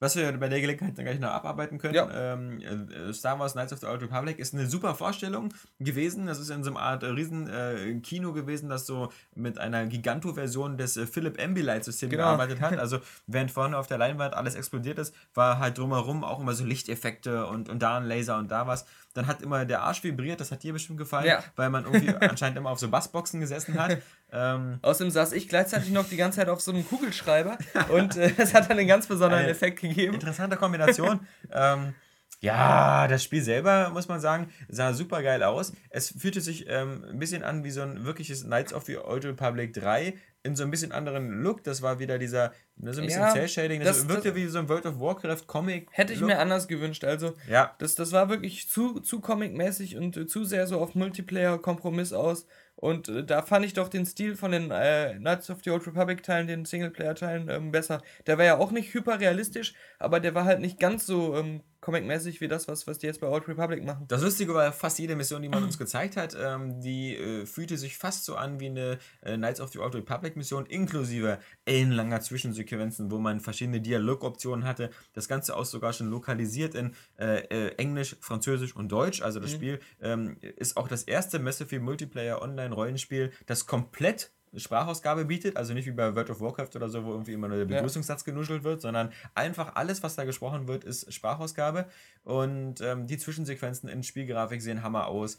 Was 0.01 0.15
wir 0.15 0.31
bei 0.39 0.49
der 0.49 0.59
Gelegenheit 0.59 0.97
dann 0.97 1.05
gleich 1.05 1.19
noch 1.19 1.29
abarbeiten 1.29 1.77
können. 1.77 1.93
Ja. 1.93 2.09
Ähm, 2.33 2.59
äh, 2.59 3.13
Star 3.13 3.37
Wars 3.39 3.53
Knights 3.53 3.71
of 3.71 3.79
the 3.79 3.85
Old 3.85 4.01
Republic 4.01 4.39
ist 4.39 4.53
eine 4.53 4.65
super 4.65 4.95
Vorstellung 4.95 5.53
gewesen. 5.79 6.25
Das 6.25 6.39
ist 6.39 6.49
in 6.49 6.63
so 6.63 6.71
einer 6.71 6.79
Art 6.79 7.03
äh, 7.03 7.05
riesen 7.05 7.47
äh, 7.47 7.93
Kino 8.01 8.33
gewesen, 8.33 8.67
das 8.67 8.87
so 8.87 9.09
mit 9.35 9.59
einer 9.59 9.85
Giganto-Version 9.85 10.77
des 10.77 10.97
äh, 10.97 11.05
Philip 11.05 11.39
Ambilight-Systems 11.39 12.09
Genau. 12.09 12.23
gearbeitet 12.23 12.59
hat. 12.61 12.71
Also 12.81 12.97
während 13.27 13.51
vorne 13.51 13.77
auf 13.77 13.85
der 13.85 13.99
Leinwand 13.99 14.33
alles 14.33 14.55
explodiert 14.55 14.97
ist, 14.97 15.13
war 15.35 15.59
halt 15.59 15.77
drumherum 15.77 16.23
auch 16.23 16.39
immer 16.39 16.53
so 16.55 16.65
Lichteffekte 16.65 17.45
und, 17.45 17.69
und 17.69 17.79
da 17.83 17.97
ein 17.97 18.05
Laser 18.05 18.39
und 18.39 18.49
da 18.49 18.65
was. 18.65 18.85
Dann 19.13 19.27
hat 19.27 19.41
immer 19.41 19.65
der 19.65 19.81
Arsch 19.81 20.03
vibriert, 20.03 20.39
das 20.39 20.51
hat 20.51 20.63
dir 20.63 20.73
bestimmt 20.73 20.97
gefallen, 20.97 21.25
Ja. 21.27 21.43
weil 21.55 21.69
man 21.69 21.85
irgendwie 21.85 22.09
anscheinend 22.21 22.57
immer 22.57 22.69
auf 22.69 22.79
so 22.79 22.89
Bassboxen 22.89 23.39
gesessen 23.39 23.79
hat. 23.79 23.97
Ähm, 24.31 24.79
Außerdem 24.81 25.11
saß 25.11 25.33
ich 25.33 25.49
gleichzeitig 25.49 25.89
noch 25.91 26.07
die 26.07 26.17
ganze 26.17 26.37
Zeit 26.39 26.49
auf 26.49 26.61
so 26.61 26.71
einem 26.71 26.87
Kugelschreiber 26.87 27.57
und 27.89 28.15
äh, 28.17 28.31
es 28.37 28.53
hat 28.53 28.69
dann 28.69 28.77
einen 28.79 28.87
ganz 28.87 29.07
besonderen 29.07 29.45
Effekt 29.45 29.81
gegeben. 29.81 30.13
Interessante 30.13 30.55
Kombination. 30.57 31.19
ähm, 31.51 31.93
ja, 32.41 33.07
das 33.07 33.23
Spiel 33.23 33.43
selber, 33.43 33.91
muss 33.91 34.07
man 34.07 34.19
sagen, 34.19 34.49
sah 34.67 34.93
super 34.93 35.21
geil 35.21 35.43
aus. 35.43 35.73
Es 35.91 36.09
fühlte 36.17 36.41
sich 36.41 36.65
ähm, 36.67 37.05
ein 37.11 37.19
bisschen 37.19 37.43
an 37.43 37.63
wie 37.63 37.69
so 37.71 37.81
ein 37.81 38.03
wirkliches 38.03 38.43
Knights 38.43 38.73
of 38.73 38.83
the 38.85 38.97
Old 38.97 39.23
Republic 39.25 39.73
3 39.73 40.15
in 40.43 40.55
so 40.55 40.63
ein 40.63 40.71
bisschen 40.71 40.91
anderen 40.91 41.43
Look. 41.43 41.63
Das 41.63 41.83
war 41.83 41.99
wieder 41.99 42.17
dieser, 42.17 42.51
ne, 42.77 42.93
so 42.95 43.01
ein 43.01 43.05
bisschen 43.05 43.21
Ja, 43.21 43.31
Cell-Shading. 43.31 43.81
Das, 43.83 43.99
das- 43.99 44.09
wirkte 44.09 44.29
das- 44.29 44.35
wie 44.37 44.47
so 44.47 44.57
ein 44.57 44.67
World 44.69 44.87
of 44.87 44.99
Warcraft 44.99 45.45
Comic. 45.45 45.87
Hätte 45.91 46.13
ich 46.13 46.21
mir 46.21 46.39
anders 46.39 46.67
gewünscht. 46.67 47.03
Also, 47.03 47.35
Ja, 47.47 47.75
das, 47.77 47.93
das 47.93 48.11
war 48.11 48.27
wirklich 48.29 48.67
zu, 48.67 48.99
zu 49.01 49.21
comic-mäßig 49.21 49.97
und 49.97 50.17
äh, 50.17 50.25
zu 50.25 50.43
sehr 50.43 50.65
so 50.65 50.79
auf 50.79 50.95
Multiplayer-Kompromiss 50.95 52.11
aus. 52.11 52.47
Und 52.75 53.07
äh, 53.09 53.23
da 53.23 53.43
fand 53.43 53.65
ich 53.65 53.73
doch 53.73 53.87
den 53.87 54.07
Stil 54.07 54.35
von 54.35 54.51
den 54.51 54.71
äh, 54.71 55.13
Knights 55.19 55.51
of 55.51 55.59
the 55.63 55.69
Old 55.69 55.85
Republic-Teilen, 55.85 56.47
den 56.47 56.65
Singleplayer-Teilen, 56.65 57.49
ähm, 57.49 57.71
besser. 57.71 58.01
Der 58.25 58.39
war 58.39 58.45
ja 58.45 58.57
auch 58.57 58.71
nicht 58.71 58.91
hyperrealistisch, 58.95 59.75
aber 59.99 60.19
der 60.19 60.33
war 60.33 60.45
halt 60.45 60.59
nicht 60.59 60.79
ganz 60.79 61.05
so 61.05 61.37
ähm, 61.37 61.61
comic-mäßig 61.81 62.41
wie 62.41 62.47
das, 62.47 62.67
was, 62.67 62.87
was 62.87 62.99
die 62.99 63.07
jetzt 63.07 63.19
bei 63.19 63.27
Old 63.27 63.47
Republic 63.47 63.83
machen. 63.83 64.05
Das 64.07 64.21
Lustige 64.21 64.53
war, 64.53 64.71
fast 64.71 64.99
jede 64.99 65.15
Mission, 65.15 65.41
die 65.41 65.49
man 65.49 65.63
uns 65.63 65.77
gezeigt 65.79 66.15
hat, 66.15 66.37
ähm, 66.39 66.79
die 66.79 67.15
äh, 67.15 67.45
fühlte 67.45 67.77
sich 67.77 67.97
fast 67.97 68.23
so 68.23 68.35
an 68.35 68.59
wie 68.59 68.67
eine 68.67 68.99
äh, 69.21 69.35
Knights 69.35 69.59
of 69.59 69.71
the 69.71 69.79
Old 69.79 69.95
Republic 69.95 70.35
Mission, 70.35 70.65
inklusive 70.67 71.39
ellenlanger 71.65 72.21
Zwischensequenzen, 72.21 73.09
wo 73.11 73.17
man 73.17 73.39
verschiedene 73.39 73.81
Dialogoptionen 73.81 74.65
hatte. 74.65 74.91
Das 75.13 75.27
Ganze 75.27 75.57
auch 75.57 75.65
sogar 75.65 75.91
schon 75.93 76.09
lokalisiert 76.09 76.75
in 76.75 76.93
äh, 77.19 77.39
äh, 77.47 77.75
Englisch, 77.75 78.15
Französisch 78.21 78.75
und 78.75 78.91
Deutsch. 78.91 79.21
Also 79.21 79.39
das 79.39 79.51
Spiel 79.51 79.79
ähm, 80.01 80.37
ist 80.41 80.77
auch 80.77 80.87
das 80.87 81.03
erste 81.03 81.39
Massive 81.39 81.79
Multiplayer 81.79 82.41
Online-Rollenspiel, 82.41 83.31
das 83.47 83.65
komplett 83.65 84.31
Sprachausgabe 84.55 85.25
bietet, 85.25 85.55
also 85.55 85.73
nicht 85.73 85.85
wie 85.85 85.91
bei 85.91 86.13
World 86.15 86.29
of 86.29 86.41
Warcraft 86.41 86.75
oder 86.75 86.89
so, 86.89 87.05
wo 87.05 87.11
irgendwie 87.11 87.33
immer 87.33 87.47
nur 87.47 87.57
der. 87.57 87.65
Begrüßungssatz 87.65 88.25
genuschelt 88.25 88.63
wird, 88.63 88.81
sondern 88.81 89.11
einfach 89.33 89.75
alles, 89.75 90.03
was 90.03 90.15
da 90.15 90.25
gesprochen 90.25 90.67
wird, 90.67 90.83
ist 90.83 91.11
Sprachausgabe 91.13 91.87
und 92.23 92.81
ähm, 92.81 93.07
die 93.07 93.17
Zwischensequenzen 93.17 93.87
in 93.89 94.03
Spielgrafik 94.03 94.61
sehen 94.61 94.83
Hammer 94.83 95.07
aus. 95.07 95.37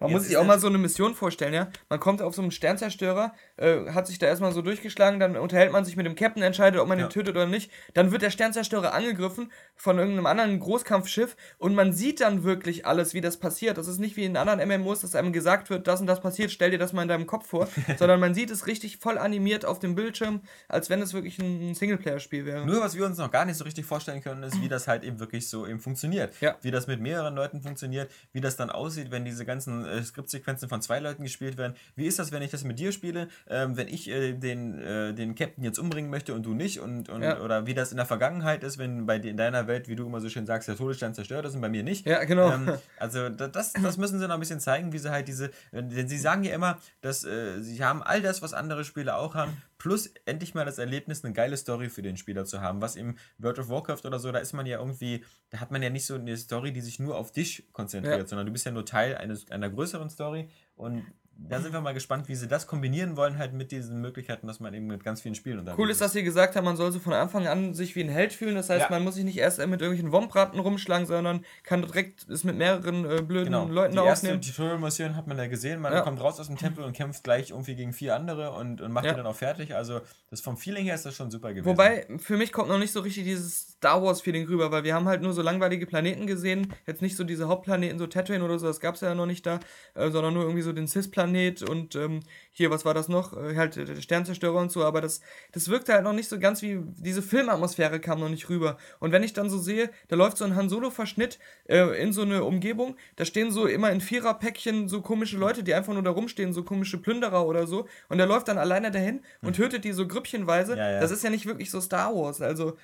Man 0.00 0.12
muss 0.12 0.24
sich 0.24 0.36
auch 0.36 0.44
mal 0.44 0.58
so 0.58 0.68
eine 0.68 0.78
Mission 0.78 1.14
vorstellen, 1.14 1.52
ja. 1.52 1.68
Man 1.88 2.00
kommt 2.00 2.22
auf 2.22 2.34
so 2.34 2.42
einen 2.42 2.50
Sternzerstörer, 2.50 3.34
äh, 3.56 3.90
hat 3.90 4.06
sich 4.06 4.18
da 4.18 4.26
erstmal 4.26 4.52
so 4.52 4.62
durchgeschlagen, 4.62 5.20
dann 5.20 5.36
unterhält 5.36 5.72
man 5.72 5.84
sich 5.84 5.96
mit 5.96 6.06
dem 6.06 6.14
Captain, 6.14 6.42
entscheidet, 6.42 6.80
ob 6.80 6.88
man 6.88 6.98
ja. 6.98 7.06
ihn 7.06 7.10
tötet 7.10 7.36
oder 7.36 7.46
nicht. 7.46 7.70
Dann 7.94 8.10
wird 8.12 8.22
der 8.22 8.30
Sternzerstörer 8.30 8.94
angegriffen 8.94 9.52
von 9.76 9.98
irgendeinem 9.98 10.26
anderen 10.26 10.58
Großkampfschiff 10.60 11.36
und 11.58 11.74
man 11.74 11.92
sieht 11.92 12.20
dann 12.20 12.44
wirklich 12.44 12.86
alles, 12.86 13.14
wie 13.14 13.20
das 13.20 13.38
passiert. 13.38 13.78
Das 13.78 13.88
ist 13.88 13.98
nicht 13.98 14.16
wie 14.16 14.24
in 14.24 14.36
anderen 14.36 14.66
MMOs, 14.66 15.00
dass 15.00 15.14
einem 15.14 15.32
gesagt 15.32 15.70
wird, 15.70 15.86
das 15.86 16.00
und 16.00 16.06
das 16.06 16.20
passiert, 16.20 16.50
stell 16.50 16.70
dir 16.70 16.78
das 16.78 16.92
mal 16.92 17.02
in 17.02 17.08
deinem 17.08 17.26
Kopf 17.26 17.48
vor, 17.48 17.68
sondern 17.98 18.20
man 18.20 18.34
sieht 18.34 18.50
es 18.50 18.66
richtig 18.66 18.98
voll 18.98 19.18
animiert 19.18 19.64
auf 19.64 19.78
dem 19.78 19.94
Bildschirm, 19.94 20.40
als 20.68 20.88
wenn 20.88 21.02
es 21.02 21.12
wirklich 21.12 21.38
ein 21.38 21.74
Singleplayer-Spiel 21.74 22.46
wäre. 22.46 22.64
Nur 22.64 22.80
was 22.80 22.96
wir 22.96 23.04
uns 23.04 23.18
noch 23.18 23.30
gar 23.30 23.44
nicht 23.44 23.56
so 23.56 23.64
richtig 23.64 23.84
vorstellen 23.84 24.22
können, 24.22 24.42
ist, 24.42 24.60
wie 24.62 24.68
das 24.68 24.88
halt 24.88 25.04
eben 25.04 25.20
wirklich 25.20 25.48
so 25.48 25.66
eben 25.66 25.80
funktioniert. 25.80 26.40
Ja. 26.40 26.56
Wie 26.62 26.70
das 26.70 26.86
mit 26.86 27.00
mehreren 27.00 27.34
Leuten 27.34 27.60
funktioniert, 27.60 28.10
wie 28.32 28.40
das 28.40 28.56
dann 28.56 28.70
aussieht, 28.70 29.10
wenn 29.10 29.24
diese 29.24 29.44
ganzen 29.44 29.69
äh, 29.84 30.02
Skriptsequenzen 30.02 30.68
von 30.68 30.82
zwei 30.82 30.98
Leuten 31.00 31.22
gespielt 31.22 31.56
werden. 31.56 31.74
Wie 31.96 32.06
ist 32.06 32.18
das, 32.18 32.32
wenn 32.32 32.42
ich 32.42 32.50
das 32.50 32.64
mit 32.64 32.78
dir 32.78 32.92
spiele? 32.92 33.28
Ähm, 33.48 33.76
wenn 33.76 33.88
ich 33.88 34.08
äh, 34.08 34.32
den, 34.32 34.78
äh, 34.78 35.14
den 35.14 35.34
Captain 35.34 35.64
jetzt 35.64 35.78
umbringen 35.78 36.10
möchte 36.10 36.34
und 36.34 36.44
du 36.44 36.54
nicht? 36.54 36.80
Und, 36.80 37.08
und 37.08 37.22
ja. 37.22 37.40
Oder 37.40 37.66
wie 37.66 37.74
das 37.74 37.90
in 37.90 37.96
der 37.96 38.06
Vergangenheit 38.06 38.64
ist, 38.64 38.78
wenn 38.78 39.06
bei 39.06 39.16
in 39.16 39.36
deiner 39.36 39.66
Welt, 39.66 39.88
wie 39.88 39.96
du 39.96 40.06
immer 40.06 40.20
so 40.20 40.28
schön 40.28 40.46
sagst, 40.46 40.68
der 40.68 40.76
Todesstern 40.76 41.14
zerstört 41.14 41.46
ist 41.46 41.54
und 41.54 41.60
bei 41.60 41.68
mir 41.68 41.82
nicht. 41.82 42.06
Ja, 42.06 42.24
genau. 42.24 42.50
Ähm, 42.50 42.72
also 42.98 43.28
das, 43.28 43.72
das 43.72 43.96
müssen 43.96 44.18
sie 44.18 44.26
noch 44.26 44.34
ein 44.34 44.40
bisschen 44.40 44.60
zeigen, 44.60 44.92
wie 44.92 44.98
sie 44.98 45.10
halt 45.10 45.28
diese. 45.28 45.50
Denn 45.72 46.08
sie 46.08 46.18
sagen 46.18 46.44
ja 46.44 46.54
immer, 46.54 46.78
dass 47.00 47.24
äh, 47.24 47.60
sie 47.60 47.82
haben 47.84 48.02
all 48.02 48.22
das, 48.22 48.42
was 48.42 48.54
andere 48.54 48.84
Spiele 48.84 49.14
auch 49.16 49.34
haben, 49.34 49.56
plus 49.80 50.12
endlich 50.26 50.54
mal 50.54 50.66
das 50.66 50.76
Erlebnis, 50.76 51.24
eine 51.24 51.32
geile 51.32 51.56
Story 51.56 51.88
für 51.88 52.02
den 52.02 52.18
Spieler 52.18 52.44
zu 52.44 52.60
haben. 52.60 52.82
Was 52.82 52.96
im 52.96 53.16
World 53.38 53.58
of 53.58 53.70
Warcraft 53.70 54.02
oder 54.04 54.18
so, 54.20 54.30
da 54.30 54.38
ist 54.38 54.52
man 54.52 54.66
ja 54.66 54.78
irgendwie, 54.78 55.24
da 55.48 55.58
hat 55.58 55.70
man 55.70 55.82
ja 55.82 55.88
nicht 55.88 56.04
so 56.04 56.16
eine 56.16 56.36
Story, 56.36 56.70
die 56.70 56.82
sich 56.82 57.00
nur 57.00 57.16
auf 57.16 57.32
dich 57.32 57.72
konzentriert, 57.72 58.18
ja. 58.18 58.26
sondern 58.26 58.46
du 58.46 58.52
bist 58.52 58.66
ja 58.66 58.72
nur 58.72 58.84
Teil 58.84 59.16
eines, 59.16 59.50
einer 59.50 59.70
größeren 59.70 60.10
Story 60.10 60.50
und 60.76 61.06
da 61.48 61.60
sind 61.60 61.72
wir 61.72 61.80
mal 61.80 61.94
gespannt, 61.94 62.28
wie 62.28 62.34
sie 62.34 62.48
das 62.48 62.66
kombinieren 62.66 63.16
wollen, 63.16 63.38
halt 63.38 63.52
mit 63.52 63.72
diesen 63.72 64.00
Möglichkeiten, 64.00 64.46
dass 64.46 64.60
man 64.60 64.74
eben 64.74 64.86
mit 64.86 65.02
ganz 65.02 65.20
vielen 65.20 65.34
Spielen 65.34 65.58
unterwegs 65.58 65.78
Cool 65.78 65.90
ist, 65.90 66.00
dass 66.00 66.12
sie 66.12 66.22
gesagt 66.22 66.56
haben, 66.56 66.64
man 66.64 66.76
soll 66.76 66.92
so 66.92 67.00
von 67.00 67.12
Anfang 67.12 67.46
an 67.46 67.74
sich 67.74 67.96
wie 67.96 68.04
ein 68.04 68.08
Held 68.08 68.32
fühlen. 68.32 68.54
Das 68.54 68.70
heißt, 68.70 68.82
ja. 68.82 68.90
man 68.90 69.02
muss 69.02 69.14
sich 69.14 69.24
nicht 69.24 69.38
erst 69.38 69.58
mit 69.58 69.80
irgendwelchen 69.80 70.12
Wompraten 70.12 70.60
rumschlagen, 70.60 71.06
sondern 71.06 71.44
kann 71.62 71.82
direkt 71.82 72.28
es 72.28 72.44
mit 72.44 72.56
mehreren 72.56 73.04
äh, 73.04 73.22
blöden 73.22 73.52
genau. 73.52 73.66
Leuten 73.66 73.94
die 73.94 73.98
aufnehmen. 73.98 74.40
Die 74.40 74.48
erste 74.48 74.62
Tutorial-Mission 74.62 75.16
hat 75.16 75.26
man 75.26 75.38
ja 75.38 75.46
gesehen. 75.46 75.80
Man 75.80 75.92
ja. 75.92 76.02
kommt 76.02 76.20
raus 76.20 76.38
aus 76.38 76.46
dem 76.46 76.56
Tempel 76.56 76.84
und 76.84 76.92
kämpft 76.92 77.24
gleich 77.24 77.50
irgendwie 77.50 77.74
gegen 77.74 77.92
vier 77.92 78.14
andere 78.14 78.52
und, 78.52 78.80
und 78.80 78.92
macht 78.92 79.06
ja. 79.06 79.12
die 79.12 79.16
dann 79.16 79.26
auch 79.26 79.36
fertig. 79.36 79.74
Also 79.74 80.00
das 80.30 80.40
vom 80.40 80.56
Feeling 80.56 80.84
her 80.84 80.94
ist 80.94 81.06
das 81.06 81.14
schon 81.14 81.30
super 81.30 81.50
gewesen. 81.50 81.66
Wobei, 81.66 82.06
für 82.18 82.36
mich 82.36 82.52
kommt 82.52 82.68
noch 82.68 82.78
nicht 82.78 82.92
so 82.92 83.00
richtig 83.00 83.24
dieses 83.24 83.69
Star 83.80 84.02
Wars-Feeling 84.02 84.46
rüber, 84.46 84.70
weil 84.70 84.84
wir 84.84 84.94
haben 84.94 85.08
halt 85.08 85.22
nur 85.22 85.32
so 85.32 85.40
langweilige 85.40 85.86
Planeten 85.86 86.26
gesehen. 86.26 86.74
Jetzt 86.86 87.00
nicht 87.00 87.16
so 87.16 87.24
diese 87.24 87.48
Hauptplaneten, 87.48 87.98
so 87.98 88.06
Tatooine 88.06 88.44
oder 88.44 88.58
so, 88.58 88.66
das 88.66 88.78
gab 88.78 88.96
es 88.96 89.00
ja 89.00 89.14
noch 89.14 89.24
nicht 89.24 89.46
da, 89.46 89.58
äh, 89.94 90.10
sondern 90.10 90.34
nur 90.34 90.42
irgendwie 90.42 90.60
so 90.60 90.74
den 90.74 90.86
Cis-Planet 90.86 91.62
und 91.62 91.94
ähm, 91.94 92.20
hier, 92.50 92.70
was 92.70 92.84
war 92.84 92.92
das 92.92 93.08
noch? 93.08 93.34
Äh, 93.34 93.56
halt 93.56 93.76
der 93.76 94.02
Sternzerstörer 94.02 94.60
und 94.60 94.70
so, 94.70 94.84
aber 94.84 95.00
das, 95.00 95.22
das 95.52 95.70
wirkte 95.70 95.94
halt 95.94 96.04
noch 96.04 96.12
nicht 96.12 96.28
so 96.28 96.38
ganz 96.38 96.60
wie, 96.60 96.80
diese 96.98 97.22
Filmatmosphäre 97.22 98.00
kam 98.00 98.20
noch 98.20 98.28
nicht 98.28 98.50
rüber. 98.50 98.76
Und 98.98 99.12
wenn 99.12 99.22
ich 99.22 99.32
dann 99.32 99.48
so 99.48 99.56
sehe, 99.56 99.88
da 100.08 100.16
läuft 100.16 100.36
so 100.36 100.44
ein 100.44 100.56
Han 100.56 100.68
Solo-Verschnitt 100.68 101.38
äh, 101.66 102.02
in 102.02 102.12
so 102.12 102.20
eine 102.20 102.44
Umgebung, 102.44 102.96
da 103.16 103.24
stehen 103.24 103.50
so 103.50 103.64
immer 103.64 103.90
in 103.92 104.02
Viererpäckchen 104.02 104.88
so 104.88 105.00
komische 105.00 105.38
Leute, 105.38 105.62
die 105.62 105.72
einfach 105.72 105.94
nur 105.94 106.02
da 106.02 106.10
rumstehen, 106.10 106.52
so 106.52 106.64
komische 106.64 106.98
Plünderer 106.98 107.46
oder 107.46 107.66
so, 107.66 107.88
und 108.10 108.18
der 108.18 108.26
läuft 108.26 108.48
dann 108.48 108.58
alleine 108.58 108.90
dahin 108.90 109.22
und 109.40 109.56
hm. 109.56 109.64
tötet 109.64 109.84
die 109.84 109.92
so 109.92 110.06
grüppchenweise. 110.06 110.76
Ja, 110.76 110.90
ja. 110.90 111.00
Das 111.00 111.10
ist 111.10 111.24
ja 111.24 111.30
nicht 111.30 111.46
wirklich 111.46 111.70
so 111.70 111.80
Star 111.80 112.14
Wars, 112.14 112.42
also 112.42 112.76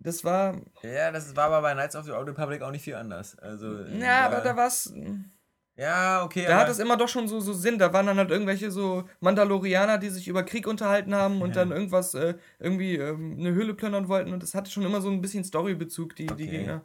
das 0.00 0.24
war. 0.24 0.56
Ja, 0.82 1.10
das 1.10 1.36
war 1.36 1.46
aber 1.46 1.62
bei 1.62 1.74
Knights 1.74 1.94
of 1.94 2.04
the 2.06 2.12
Old 2.12 2.28
Republic 2.28 2.62
auch 2.62 2.70
nicht 2.70 2.84
viel 2.84 2.94
anders. 2.94 3.38
Also, 3.38 3.80
ja, 3.82 4.26
aber 4.26 4.40
da 4.40 4.56
war 4.56 4.66
es. 4.66 4.92
Ja, 5.76 6.24
okay. 6.24 6.44
Da 6.46 6.58
hat 6.58 6.68
es 6.68 6.78
immer 6.78 6.98
doch 6.98 7.08
schon 7.08 7.26
so, 7.26 7.40
so 7.40 7.54
Sinn. 7.54 7.78
Da 7.78 7.92
waren 7.92 8.06
dann 8.06 8.18
halt 8.18 8.30
irgendwelche 8.30 8.70
so 8.70 9.04
Mandalorianer, 9.20 9.96
die 9.96 10.10
sich 10.10 10.28
über 10.28 10.42
Krieg 10.42 10.66
unterhalten 10.66 11.14
haben 11.14 11.40
und 11.40 11.50
ja. 11.50 11.54
dann 11.54 11.70
irgendwas, 11.70 12.12
äh, 12.14 12.34
irgendwie 12.58 12.96
ähm, 12.96 13.36
eine 13.38 13.52
Höhle 13.52 13.72
plündern 13.72 14.08
wollten. 14.08 14.32
Und 14.32 14.42
das 14.42 14.54
hatte 14.54 14.70
schon 14.70 14.84
immer 14.84 15.00
so 15.00 15.10
ein 15.10 15.22
bisschen 15.22 15.42
Storybezug, 15.42 16.16
die, 16.16 16.30
okay. 16.30 16.34
die 16.36 16.50
Gegner. 16.50 16.72
Ja, 16.72 16.82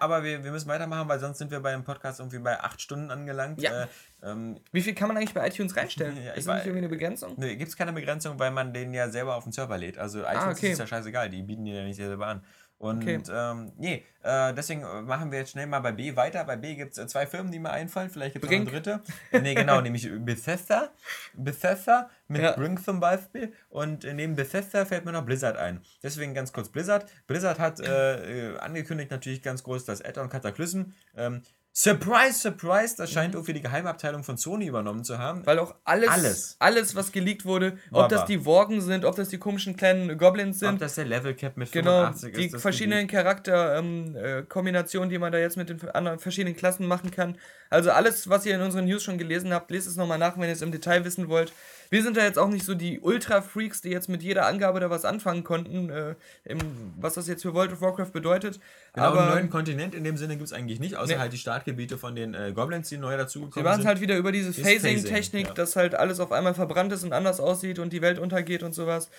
aber 0.00 0.22
wir, 0.22 0.44
wir 0.44 0.50
müssen 0.50 0.68
weitermachen, 0.68 1.08
weil 1.08 1.18
sonst 1.20 1.38
sind 1.38 1.50
wir 1.50 1.60
bei 1.60 1.72
dem 1.72 1.84
Podcast 1.84 2.20
irgendwie 2.20 2.38
bei 2.38 2.60
acht 2.60 2.80
Stunden 2.80 3.10
angelangt. 3.10 3.60
Ja. 3.60 3.82
Äh, 3.82 3.86
ähm, 4.22 4.60
Wie 4.72 4.80
viel 4.80 4.94
kann 4.94 5.08
man 5.08 5.16
eigentlich 5.16 5.34
bei 5.34 5.46
iTunes 5.46 5.76
reinstellen? 5.76 6.16
Ja, 6.24 6.32
ist 6.32 6.46
das 6.46 6.56
nicht 6.56 6.66
irgendwie 6.66 6.78
eine 6.78 6.88
Begrenzung? 6.88 7.34
Nee, 7.36 7.56
gibt 7.56 7.68
es 7.68 7.76
keine 7.76 7.92
Begrenzung, 7.92 8.38
weil 8.38 8.50
man 8.50 8.72
den 8.72 8.94
ja 8.94 9.08
selber 9.10 9.36
auf 9.36 9.44
den 9.44 9.52
Server 9.52 9.76
lädt. 9.76 9.98
Also 9.98 10.24
ah, 10.24 10.32
iTunes 10.32 10.44
ah, 10.44 10.50
okay. 10.50 10.72
ist 10.72 10.78
ja 10.78 10.86
scheißegal, 10.86 11.28
die 11.28 11.42
bieten 11.42 11.64
den 11.64 11.74
ja 11.74 11.84
nicht 11.84 11.96
selber 11.96 12.26
an. 12.26 12.42
Und 12.78 13.02
okay. 13.02 13.22
ähm, 13.30 13.72
nee, 13.78 14.04
äh, 14.22 14.52
deswegen 14.52 14.82
machen 15.06 15.30
wir 15.30 15.38
jetzt 15.38 15.52
schnell 15.52 15.66
mal 15.66 15.80
bei 15.80 15.92
B 15.92 16.16
weiter. 16.16 16.44
Bei 16.44 16.56
B 16.56 16.74
gibt 16.74 16.92
es 16.92 16.98
äh, 16.98 17.06
zwei 17.06 17.26
Firmen, 17.26 17.52
die 17.52 17.58
mir 17.58 17.70
einfallen. 17.70 18.10
Vielleicht 18.10 18.34
gibt 18.34 18.44
es 18.44 18.50
noch 18.50 18.56
eine 18.58 18.70
dritte. 18.70 19.00
nee, 19.32 19.54
genau, 19.54 19.80
nämlich 19.82 20.10
Bethesda. 20.18 20.90
Bethesda 21.34 22.10
mit 22.28 22.42
ja. 22.42 22.52
Brink 22.52 22.84
zum 22.84 23.00
Beispiel. 23.00 23.52
Und 23.70 24.04
neben 24.04 24.34
Bethesda 24.34 24.84
fällt 24.84 25.04
mir 25.04 25.12
noch 25.12 25.24
Blizzard 25.24 25.56
ein. 25.56 25.80
Deswegen 26.02 26.34
ganz 26.34 26.52
kurz 26.52 26.68
Blizzard. 26.68 27.10
Blizzard 27.26 27.58
hat 27.58 27.80
äh, 27.80 28.50
äh 28.50 28.58
angekündigt 28.58 29.10
natürlich 29.10 29.42
ganz 29.42 29.62
groß 29.62 29.84
das 29.84 30.04
Add-on 30.04 30.28
Cataclysm. 30.28 30.92
Ähm, 31.16 31.42
Surprise, 31.76 32.38
surprise, 32.38 32.94
das 32.96 33.10
scheint 33.10 33.34
mhm. 33.34 33.38
irgendwie 33.38 33.54
die 33.54 33.62
Geheimabteilung 33.62 34.22
von 34.22 34.36
Sony 34.36 34.68
übernommen 34.68 35.02
zu 35.02 35.18
haben. 35.18 35.44
Weil 35.44 35.58
auch 35.58 35.74
alles, 35.82 36.08
alles, 36.08 36.56
alles 36.60 36.94
was 36.94 37.10
geleakt 37.10 37.44
wurde, 37.44 37.76
ob 37.90 38.08
das 38.08 38.26
die 38.26 38.44
Worgen 38.44 38.80
sind, 38.80 39.04
ob 39.04 39.16
das 39.16 39.28
die 39.28 39.38
komischen 39.38 39.74
kleinen 39.74 40.16
Goblins 40.16 40.60
sind. 40.60 40.74
Ob 40.74 40.78
das 40.78 40.94
der 40.94 41.06
Level 41.06 41.34
Cap 41.34 41.56
mit 41.56 41.72
genau, 41.72 42.12
85 42.12 42.32
ist. 42.32 42.54
Die 42.54 42.58
verschiedenen 42.60 43.08
Charakterkombinationen, 43.08 45.08
ähm, 45.08 45.10
äh, 45.10 45.14
die 45.14 45.18
man 45.18 45.32
da 45.32 45.38
jetzt 45.38 45.56
mit 45.56 45.68
den 45.68 45.80
anderen 45.90 46.20
verschiedenen 46.20 46.54
Klassen 46.54 46.86
machen 46.86 47.10
kann. 47.10 47.36
Also 47.70 47.90
alles, 47.90 48.28
was 48.28 48.46
ihr 48.46 48.54
in 48.54 48.60
unseren 48.60 48.84
News 48.84 49.02
schon 49.02 49.18
gelesen 49.18 49.52
habt, 49.52 49.68
lest 49.72 49.88
es 49.88 49.96
nochmal 49.96 50.18
nach, 50.18 50.38
wenn 50.38 50.44
ihr 50.44 50.52
es 50.52 50.62
im 50.62 50.70
Detail 50.70 51.04
wissen 51.04 51.28
wollt. 51.28 51.52
Wir 51.90 52.02
sind 52.02 52.16
da 52.16 52.22
jetzt 52.22 52.38
auch 52.38 52.48
nicht 52.48 52.64
so 52.64 52.74
die 52.74 53.00
Ultra-Freaks, 53.00 53.80
die 53.82 53.90
jetzt 53.90 54.08
mit 54.08 54.22
jeder 54.22 54.46
Angabe 54.46 54.80
da 54.80 54.90
was 54.90 55.04
anfangen 55.04 55.44
konnten, 55.44 55.90
äh, 55.90 56.14
im, 56.44 56.58
was 56.98 57.14
das 57.14 57.28
jetzt 57.28 57.42
für 57.42 57.54
World 57.54 57.72
of 57.72 57.80
Warcraft 57.80 58.10
bedeutet. 58.12 58.60
Genau, 58.92 59.06
Aber 59.06 59.22
einen 59.22 59.30
neuen 59.30 59.50
Kontinent 59.50 59.94
in 59.94 60.04
dem 60.04 60.16
Sinne 60.16 60.36
gibt 60.36 60.46
es 60.46 60.52
eigentlich 60.52 60.80
nicht, 60.80 60.96
außer 60.96 61.14
nee. 61.14 61.18
halt 61.18 61.32
die 61.32 61.38
Startgebiete 61.38 61.98
von 61.98 62.14
den 62.14 62.34
äh, 62.34 62.52
Goblins, 62.54 62.88
die 62.88 62.96
neu 62.96 63.16
dazugekommen 63.16 63.52
sind. 63.52 63.62
Sie 63.62 63.64
waren 63.64 63.86
halt 63.86 64.00
wieder 64.00 64.16
über 64.16 64.32
diese 64.32 64.52
Phasing-Technik, 64.52 65.48
ja. 65.48 65.54
dass 65.54 65.76
halt 65.76 65.94
alles 65.94 66.20
auf 66.20 66.32
einmal 66.32 66.54
verbrannt 66.54 66.92
ist 66.92 67.04
und 67.04 67.12
anders 67.12 67.40
aussieht 67.40 67.78
und 67.78 67.92
die 67.92 68.02
Welt 68.02 68.18
untergeht 68.18 68.62
und 68.62 68.74
sowas. 68.74 69.10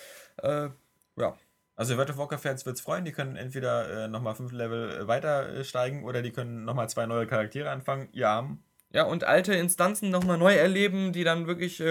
Äh, 0.42 0.68
ja. 1.16 1.36
Also 1.76 1.98
World 1.98 2.10
of 2.10 2.16
Warcraft-Fans 2.16 2.64
wird 2.64 2.76
es 2.76 2.82
freuen, 2.82 3.04
die 3.04 3.12
können 3.12 3.36
entweder 3.36 4.04
äh, 4.04 4.08
nochmal 4.08 4.34
fünf 4.34 4.50
Level 4.52 4.90
äh, 4.90 5.06
weiter 5.08 5.54
äh, 5.54 5.64
steigen 5.64 6.04
oder 6.04 6.22
die 6.22 6.30
können 6.30 6.64
nochmal 6.64 6.88
zwei 6.88 7.04
neue 7.04 7.26
Charaktere 7.26 7.70
anfangen. 7.70 8.08
Ja. 8.12 8.48
Ja, 8.92 9.02
und 9.02 9.24
alte 9.24 9.52
Instanzen 9.54 10.10
nochmal 10.10 10.38
neu 10.38 10.54
erleben, 10.54 11.12
die 11.12 11.24
dann 11.24 11.46
wirklich 11.46 11.82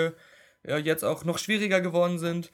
äh, 0.67 0.77
jetzt 0.77 1.03
auch 1.03 1.23
noch 1.23 1.37
schwieriger 1.37 1.81
geworden 1.81 2.19
sind. 2.19 2.51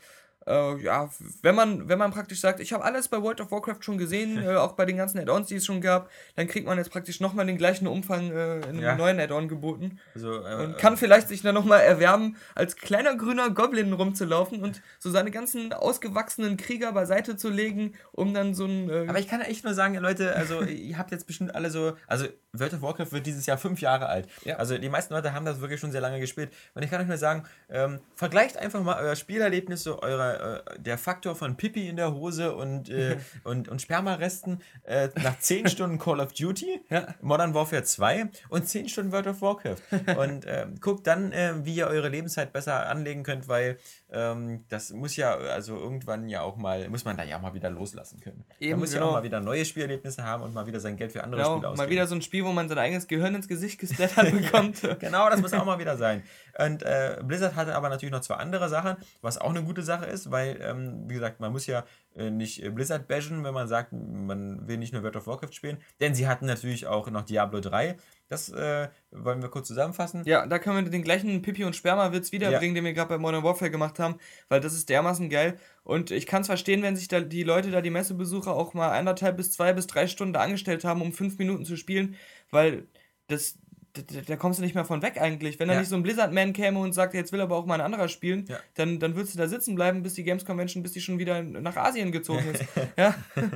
Äh, 0.47 0.81
ja, 0.81 1.09
wenn 1.43 1.53
man, 1.53 1.87
wenn 1.87 1.99
man 1.99 2.11
praktisch 2.11 2.41
sagt, 2.41 2.59
ich 2.61 2.73
habe 2.73 2.83
alles 2.83 3.07
bei 3.07 3.21
World 3.21 3.41
of 3.41 3.51
Warcraft 3.51 3.81
schon 3.81 3.99
gesehen, 3.99 4.43
äh, 4.43 4.55
auch 4.55 4.73
bei 4.73 4.85
den 4.85 4.97
ganzen 4.97 5.19
Add-ons, 5.19 5.47
die 5.47 5.55
es 5.55 5.65
schon 5.65 5.81
gab, 5.81 6.09
dann 6.35 6.47
kriegt 6.47 6.65
man 6.65 6.79
jetzt 6.79 6.89
praktisch 6.89 7.19
nochmal 7.19 7.45
den 7.45 7.57
gleichen 7.57 7.87
Umfang 7.87 8.31
äh, 8.31 8.57
in 8.57 8.63
einem 8.63 8.81
ja. 8.81 8.95
neuen 8.95 9.19
Add-on 9.19 9.47
geboten. 9.47 9.99
Also, 10.15 10.43
äh, 10.43 10.63
und 10.63 10.77
kann 10.79 10.97
vielleicht 10.97 11.27
sich 11.27 11.43
dann 11.43 11.53
nochmal 11.53 11.81
erwerben, 11.81 12.37
als 12.55 12.75
kleiner 12.75 13.15
grüner 13.15 13.51
Goblin 13.51 13.93
rumzulaufen 13.93 14.63
und 14.63 14.81
so 14.97 15.11
seine 15.11 15.29
ganzen 15.29 15.73
ausgewachsenen 15.73 16.57
Krieger 16.57 16.91
beiseite 16.91 17.37
zu 17.37 17.49
legen, 17.49 17.93
um 18.11 18.33
dann 18.33 18.55
so 18.55 18.65
ein. 18.65 18.89
Äh, 18.89 19.05
Aber 19.07 19.19
ich 19.19 19.27
kann 19.27 19.41
echt 19.41 19.63
nur 19.63 19.75
sagen, 19.75 19.95
Leute, 19.95 20.35
also 20.35 20.61
ihr 20.63 20.97
habt 20.97 21.11
jetzt 21.11 21.27
bestimmt 21.27 21.53
alle 21.53 21.69
so, 21.69 21.93
also 22.07 22.25
World 22.53 22.73
of 22.73 22.81
Warcraft 22.81 23.11
wird 23.11 23.25
dieses 23.25 23.45
Jahr 23.45 23.57
fünf 23.57 23.79
Jahre 23.79 24.07
alt. 24.07 24.27
Ja. 24.43 24.57
Also 24.57 24.77
die 24.77 24.89
meisten 24.89 25.13
Leute 25.13 25.33
haben 25.33 25.45
das 25.45 25.61
wirklich 25.61 25.79
schon 25.79 25.91
sehr 25.91 26.01
lange 26.01 26.19
gespielt. 26.19 26.51
Und 26.73 26.83
ich 26.83 26.89
kann 26.89 27.01
euch 27.01 27.07
nur 27.07 27.17
sagen, 27.17 27.43
ähm, 27.69 27.99
vergleicht 28.15 28.57
einfach 28.57 28.83
mal 28.83 29.01
euer 29.01 29.15
Spielerlebnis, 29.15 29.83
so 29.83 30.01
eure, 30.01 30.65
äh, 30.65 30.79
der 30.79 30.97
Faktor 30.97 31.35
von 31.35 31.55
Pipi 31.55 31.87
in 31.87 31.95
der 31.95 32.13
Hose 32.13 32.53
und, 32.53 32.89
äh, 32.89 33.17
und, 33.43 33.69
und 33.69 33.81
Spermaresten 33.81 34.61
äh, 34.83 35.09
nach 35.23 35.39
zehn 35.39 35.67
Stunden 35.69 35.97
Call 35.97 36.19
of 36.19 36.33
Duty, 36.33 36.81
ja. 36.89 37.15
Modern 37.21 37.53
Warfare 37.53 37.83
2 37.83 38.29
und 38.49 38.67
zehn 38.67 38.89
Stunden 38.89 39.11
World 39.11 39.27
of 39.27 39.41
Warcraft. 39.41 39.81
Und 40.17 40.45
ähm, 40.47 40.79
guckt 40.79 41.07
dann, 41.07 41.31
äh, 41.31 41.53
wie 41.63 41.75
ihr 41.75 41.87
eure 41.87 42.09
Lebenszeit 42.09 42.51
besser 42.53 42.87
anlegen 42.87 43.23
könnt, 43.23 43.47
weil 43.47 43.77
ähm, 44.13 44.65
das 44.67 44.91
muss 44.91 45.15
ja, 45.15 45.35
also 45.35 45.77
irgendwann 45.77 46.27
ja 46.27 46.41
auch 46.41 46.57
mal, 46.57 46.89
muss 46.89 47.05
man 47.05 47.15
da 47.15 47.23
ja 47.23 47.37
auch 47.37 47.41
mal 47.41 47.53
wieder 47.53 47.69
loslassen 47.69 48.19
können. 48.19 48.43
Eben, 48.59 48.71
man 48.71 48.79
muss 48.81 48.91
genau. 48.91 49.05
ja 49.05 49.09
auch 49.09 49.13
mal 49.15 49.23
wieder 49.23 49.39
neue 49.39 49.63
Spielerlebnisse 49.63 50.23
haben 50.23 50.43
und 50.43 50.53
mal 50.53 50.67
wieder 50.67 50.79
sein 50.79 50.97
Geld 50.97 51.13
für 51.13 51.23
andere 51.23 51.41
genau, 51.41 51.55
Spiele 51.55 51.69
ausgeben. 51.69 51.87
Mal 51.87 51.91
wieder 51.91 52.07
so 52.07 52.15
ein 52.15 52.21
Spiel, 52.21 52.43
wo 52.43 52.51
man 52.51 52.67
sein 52.67 52.77
eigenes 52.77 53.07
Gehirn 53.07 53.35
ins 53.35 53.47
Gesicht 53.47 53.79
gesplattert 53.79 54.31
bekommt. 54.41 54.81
genau, 54.99 55.29
das 55.29 55.41
muss 55.41 55.53
auch 55.53 55.65
mal 55.65 55.79
wieder 55.79 55.95
sein. 55.95 56.23
Und 56.57 56.83
äh, 56.83 57.21
Blizzard 57.23 57.55
hatte 57.55 57.75
aber 57.75 57.89
natürlich 57.89 58.11
noch 58.11 58.21
zwei 58.21 58.35
andere 58.35 58.67
Sachen, 58.67 58.97
was 59.21 59.37
auch 59.37 59.49
eine 59.49 59.63
gute 59.63 59.81
Sache 59.81 60.05
ist, 60.05 60.29
weil, 60.29 60.59
ähm, 60.61 61.05
wie 61.07 61.13
gesagt, 61.13 61.39
man 61.39 61.51
muss 61.53 61.65
ja 61.65 61.85
äh, 62.15 62.29
nicht 62.29 62.61
Blizzard 62.75 63.07
bashen, 63.07 63.45
wenn 63.45 63.53
man 63.53 63.69
sagt, 63.69 63.93
man 63.93 64.67
will 64.67 64.77
nicht 64.77 64.91
nur 64.91 65.03
World 65.03 65.15
of 65.15 65.27
Warcraft 65.27 65.53
spielen, 65.53 65.77
denn 66.01 66.15
sie 66.15 66.27
hatten 66.27 66.45
natürlich 66.45 66.87
auch 66.87 67.09
noch 67.09 67.23
Diablo 67.23 67.61
3 67.61 67.95
das 68.31 68.47
äh, 68.49 68.87
wollen 69.11 69.41
wir 69.41 69.49
kurz 69.49 69.67
zusammenfassen. 69.67 70.23
Ja, 70.25 70.47
da 70.47 70.57
können 70.57 70.85
wir 70.85 70.89
den 70.89 71.03
gleichen 71.03 71.41
Pipi- 71.41 71.65
und 71.65 71.75
Sperma-Witz 71.75 72.31
wiederbringen, 72.31 72.73
ja. 72.75 72.81
den 72.81 72.85
wir 72.85 72.93
gerade 72.93 73.09
bei 73.09 73.17
Modern 73.17 73.43
Warfare 73.43 73.69
gemacht 73.69 73.99
haben, 73.99 74.15
weil 74.47 74.61
das 74.61 74.73
ist 74.73 74.87
dermaßen 74.87 75.29
geil. 75.29 75.59
Und 75.83 76.11
ich 76.11 76.27
kann 76.27 76.41
es 76.41 76.47
verstehen, 76.47 76.81
wenn 76.81 76.95
sich 76.95 77.09
da 77.09 77.19
die 77.19 77.43
Leute 77.43 77.71
da, 77.71 77.81
die 77.81 77.89
Messebesucher, 77.89 78.55
auch 78.55 78.73
mal 78.73 78.91
anderthalb 78.91 79.35
bis 79.35 79.51
zwei 79.51 79.73
bis 79.73 79.85
drei 79.85 80.07
Stunden 80.07 80.37
angestellt 80.37 80.85
haben, 80.85 81.01
um 81.01 81.11
fünf 81.11 81.37
Minuten 81.39 81.65
zu 81.65 81.75
spielen, 81.75 82.15
weil 82.51 82.87
das, 83.27 83.57
da, 83.93 84.21
da, 84.25 84.35
kommst 84.35 84.59
du 84.59 84.63
nicht 84.63 84.75
mehr 84.75 84.85
von 84.85 85.01
weg 85.01 85.19
eigentlich. 85.19 85.59
Wenn 85.59 85.67
da 85.67 85.77
nicht 85.77 85.89
so 85.89 85.95
ein 85.95 86.03
Blizzard-Man 86.03 86.53
käme 86.53 86.79
und 86.79 86.93
sagt, 86.93 87.13
jetzt 87.13 87.31
will 87.31 87.41
aber 87.41 87.55
auch 87.55 87.65
mal 87.65 87.75
ein 87.75 87.81
anderer 87.81 88.07
spielen, 88.07 88.45
ja. 88.47 88.57
dann, 88.75 88.99
dann 88.99 89.15
würdest 89.15 89.35
du 89.35 89.37
da 89.37 89.47
sitzen 89.47 89.75
bleiben, 89.75 90.03
bis 90.03 90.13
die 90.13 90.23
Games 90.23 90.45
Convention, 90.45 90.83
bis 90.83 90.93
die 90.93 91.01
schon 91.01 91.19
wieder 91.19 91.41
nach 91.43 91.75
Asien 91.75 92.11
gezogen 92.11 92.45
ist. 92.53 92.65
ja. 92.97 93.15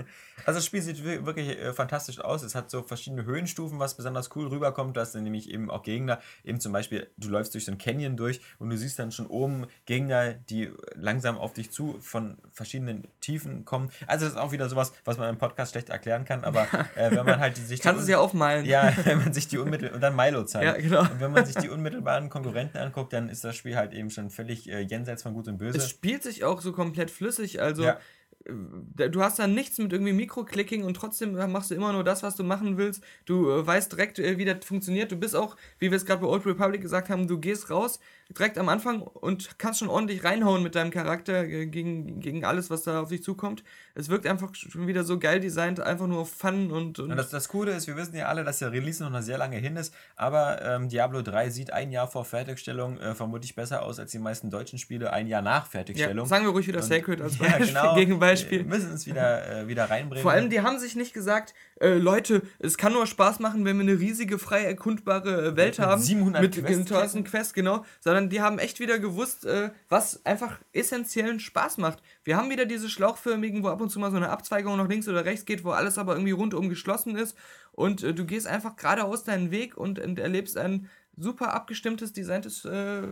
Also 0.46 0.58
das 0.58 0.66
Spiel 0.66 0.82
sieht 0.82 1.04
wirklich 1.04 1.50
äh, 1.50 1.74
fantastisch 1.74 2.20
aus. 2.20 2.44
Es 2.44 2.56
hat 2.56 2.70
so 2.70 2.84
verschiedene 2.84 3.26
Höhenstufen, 3.26 3.80
was 3.80 3.96
besonders 3.96 4.36
cool 4.36 4.48
rüberkommt. 4.48 4.96
Du 4.96 5.02
hast 5.02 5.16
dann 5.16 5.24
nämlich 5.24 5.50
eben 5.50 5.72
auch 5.72 5.82
Gegner, 5.82 6.20
eben 6.44 6.60
zum 6.60 6.72
Beispiel, 6.72 7.10
du 7.18 7.30
läufst 7.30 7.54
durch 7.54 7.66
so 7.66 7.72
ein 7.72 7.78
Canyon 7.78 8.18
durch 8.18 8.42
und 8.60 8.70
du 8.70 8.78
siehst 8.78 9.00
dann 9.00 9.12
schon 9.12 9.28
oben 9.28 9.66
Gegner, 9.86 10.34
die 10.34 10.72
langsam 10.94 11.38
auf 11.38 11.54
dich 11.54 11.72
zu 11.72 11.98
von 12.02 12.38
verschiedenen 12.52 13.08
Tiefen 13.22 13.66
kommen. 13.66 13.90
Also 14.08 14.26
das 14.26 14.34
ist 14.34 14.40
auch 14.40 14.52
wieder 14.52 14.70
sowas, 14.70 14.94
was 15.06 15.18
man 15.18 15.30
im 15.30 15.38
Podcast 15.38 15.72
schlecht 15.72 15.90
erklären 15.90 16.26
kann, 16.26 16.44
aber 16.44 16.68
äh, 16.96 17.12
wenn 17.12 17.26
man 17.26 17.40
halt 17.40 17.58
die 17.58 17.62
sich... 17.62 17.80
Kannst 17.82 18.00
du 18.00 18.04
es 18.04 18.10
ja 18.10 18.20
aufmalen. 18.20 18.66
Ja, 18.66 18.94
wenn 19.06 19.20
man 19.20 19.34
sich 19.34 19.48
die 19.48 19.58
unmittelbar... 19.58 19.96
Und 19.96 20.02
dann 20.02 20.16
Milo 20.26 20.44
zeigen. 20.46 20.66
Ja, 20.66 20.78
genau. 20.78 21.02
Und 21.02 21.20
wenn 21.20 21.32
man 21.32 21.46
sich 21.46 21.56
die 21.56 21.70
unmittelbaren 21.76 22.30
Konkurrenten 22.30 22.78
anguckt, 22.78 23.14
dann 23.14 23.30
ist 23.30 23.44
das 23.44 23.56
Spiel 23.56 23.76
halt 23.76 23.94
eben 23.94 24.10
schon 24.10 24.30
völlig 24.30 24.70
äh, 24.70 24.82
jenseits 24.82 25.24
von 25.24 25.34
Gut 25.34 25.48
und 25.48 25.58
Böse. 25.58 25.78
Es 25.78 25.90
spielt 25.90 26.24
sich 26.24 26.44
auch 26.44 26.62
so 26.62 26.72
komplett 26.72 27.12
flüssig, 27.12 27.62
also 27.62 27.84
ja. 27.84 28.00
Äh, 28.46 29.10
du 29.10 29.22
hast 29.22 29.40
da 29.40 29.48
nichts 29.48 29.78
mit 29.78 29.92
irgendwie 29.92 30.14
Mikroclicking 30.14 30.84
und 30.84 30.96
trotzdem 30.96 31.34
machst 31.52 31.72
du 31.72 31.76
immer 31.76 31.94
nur 31.94 32.04
das, 32.04 32.24
was 32.24 32.36
du 32.36 32.44
machen 32.44 32.78
willst. 32.78 33.04
Du 33.26 33.50
äh, 33.50 33.66
weißt 33.66 33.92
direkt, 33.92 34.20
äh, 34.20 34.38
wie 34.38 34.46
das 34.46 34.66
funktioniert. 34.66 35.12
Du 35.12 35.16
bist 35.16 35.36
auch, 35.36 35.56
wie 35.80 35.92
wir 35.92 35.98
es 35.98 36.06
gerade 36.06 36.22
bei 36.22 36.28
Old 36.28 36.46
Republic 36.46 36.82
gesagt 36.82 37.10
haben, 37.10 37.28
du 37.28 37.40
gehst 37.40 37.70
raus, 37.70 38.00
direkt 38.30 38.58
am 38.58 38.70
Anfang 38.70 39.02
und 39.02 39.60
kannst 39.60 39.80
schon 39.80 39.90
ordentlich 39.90 40.24
reinhauen 40.24 40.64
mit 40.64 40.76
deinem 40.76 40.92
Charakter 40.92 41.46
gegen, 41.46 42.20
gegen 42.20 42.44
alles, 42.44 42.70
was 42.70 42.84
da 42.84 43.02
auf 43.02 43.10
dich 43.10 43.24
zukommt. 43.24 43.64
Es 43.94 44.10
wirkt 44.10 44.26
einfach 44.26 44.54
schon 44.56 44.88
wieder 44.88 45.04
so 45.04 45.20
geil 45.20 45.40
designt, 45.40 45.80
einfach 45.80 46.08
nur 46.08 46.22
auf 46.22 46.32
Fun 46.32 46.72
und. 46.72 47.00
und, 47.00 47.12
und 47.12 47.18
das, 47.18 47.30
das 47.30 47.48
Coole 47.48 47.72
ist, 47.72 47.88
wir 47.88 47.96
wissen 47.96 48.16
ja 48.16 48.26
alle, 48.26 48.44
dass 48.44 48.60
der 48.60 48.72
Release 48.72 49.04
noch 49.04 49.22
sehr 49.22 49.38
lange 49.38 49.58
hin 49.58 49.76
ist, 49.78 49.94
aber 50.16 50.62
ähm, 50.62 50.90
Diablo 50.90 51.22
3 51.22 51.50
sieht 51.50 51.72
ein 51.72 51.92
Jahr 51.92 52.08
vor 52.08 52.26
Fertigstellung 52.26 53.00
äh, 53.00 53.16
vermutlich 53.16 53.56
besser 53.56 53.84
aus 53.84 54.00
als 54.00 54.12
die 54.12 54.20
meisten 54.20 54.50
deutschen 54.50 54.80
Spiele 54.80 55.14
ein 55.14 55.28
Jahr 55.28 55.42
nach 55.42 55.68
Fertigstellung. 55.68 56.26
Ja, 56.26 56.30
sagen 56.30 56.46
wir 56.46 56.52
ruhig 56.52 56.68
wieder 56.68 56.80
und, 56.80 56.86
Sacred 56.86 57.22
als 57.22 57.38
Beispiel, 57.38 57.68
ja, 57.68 57.82
genau, 57.82 57.96
Gegenbeispiel. 57.96 58.60
Wir 58.60 58.66
müssen 58.66 58.94
es 58.94 59.06
wieder, 59.06 59.62
äh, 59.62 59.68
wieder 59.68 59.90
reinbringen. 59.90 60.24
Vor 60.24 60.32
allem, 60.32 60.50
die 60.50 60.62
haben 60.62 60.80
sich 60.80 60.96
nicht 60.96 61.14
gesagt, 61.14 61.54
äh, 61.80 61.96
Leute, 61.96 62.42
es 62.60 62.78
kann 62.78 62.94
nur 62.94 63.06
Spaß 63.06 63.40
machen, 63.40 63.66
wenn 63.66 63.78
wir 63.78 63.84
eine 63.84 64.00
riesige, 64.00 64.40
frei 64.40 64.64
erkundbare 64.64 65.48
äh, 65.48 65.56
Welt 65.56 65.78
mit 65.78 65.88
haben. 65.88 66.02
700 66.02 66.42
mit 66.42 66.88
Quests. 66.88 67.24
Quests, 67.26 67.54
genau. 67.54 67.86
Sondern 68.00 68.15
die 68.22 68.42
haben 68.42 68.60
echt 68.60 68.80
wieder 68.80 69.00
gewusst, 69.00 69.46
äh, 69.46 69.72
was 69.90 70.26
einfach 70.26 70.60
essentiellen 70.74 71.40
Spaß 71.40 71.78
macht. 71.78 72.02
Wir 72.24 72.38
haben 72.38 72.50
wieder 72.50 72.66
diese 72.66 72.90
schlauchförmigen, 72.90 73.64
wo 73.64 73.68
ab 73.70 73.82
und 73.82 73.90
zu 73.90 74.00
mal 74.00 74.12
so 74.12 74.18
eine 74.18 74.30
Abzweigung 74.30 74.78
nach 74.78 74.88
links 74.88 75.08
oder 75.08 75.26
rechts 75.26 75.46
geht, 75.46 75.64
wo 75.64 75.72
alles 75.72 75.98
aber 75.98 76.14
irgendwie 76.14 76.32
rundum 76.32 76.70
geschlossen 76.70 77.16
ist. 77.16 77.36
Und 77.72 78.04
äh, 78.04 78.14
du 78.14 78.26
gehst 78.26 78.48
einfach 78.48 78.76
geradeaus 78.76 79.24
deinen 79.24 79.52
Weg 79.52 79.78
und, 79.78 80.00
und 80.00 80.20
erlebst 80.20 80.58
einen 80.58 80.90
super 81.18 81.54
abgestimmtes, 81.54 82.14
designtes 82.14 82.66
äh, 82.66 83.04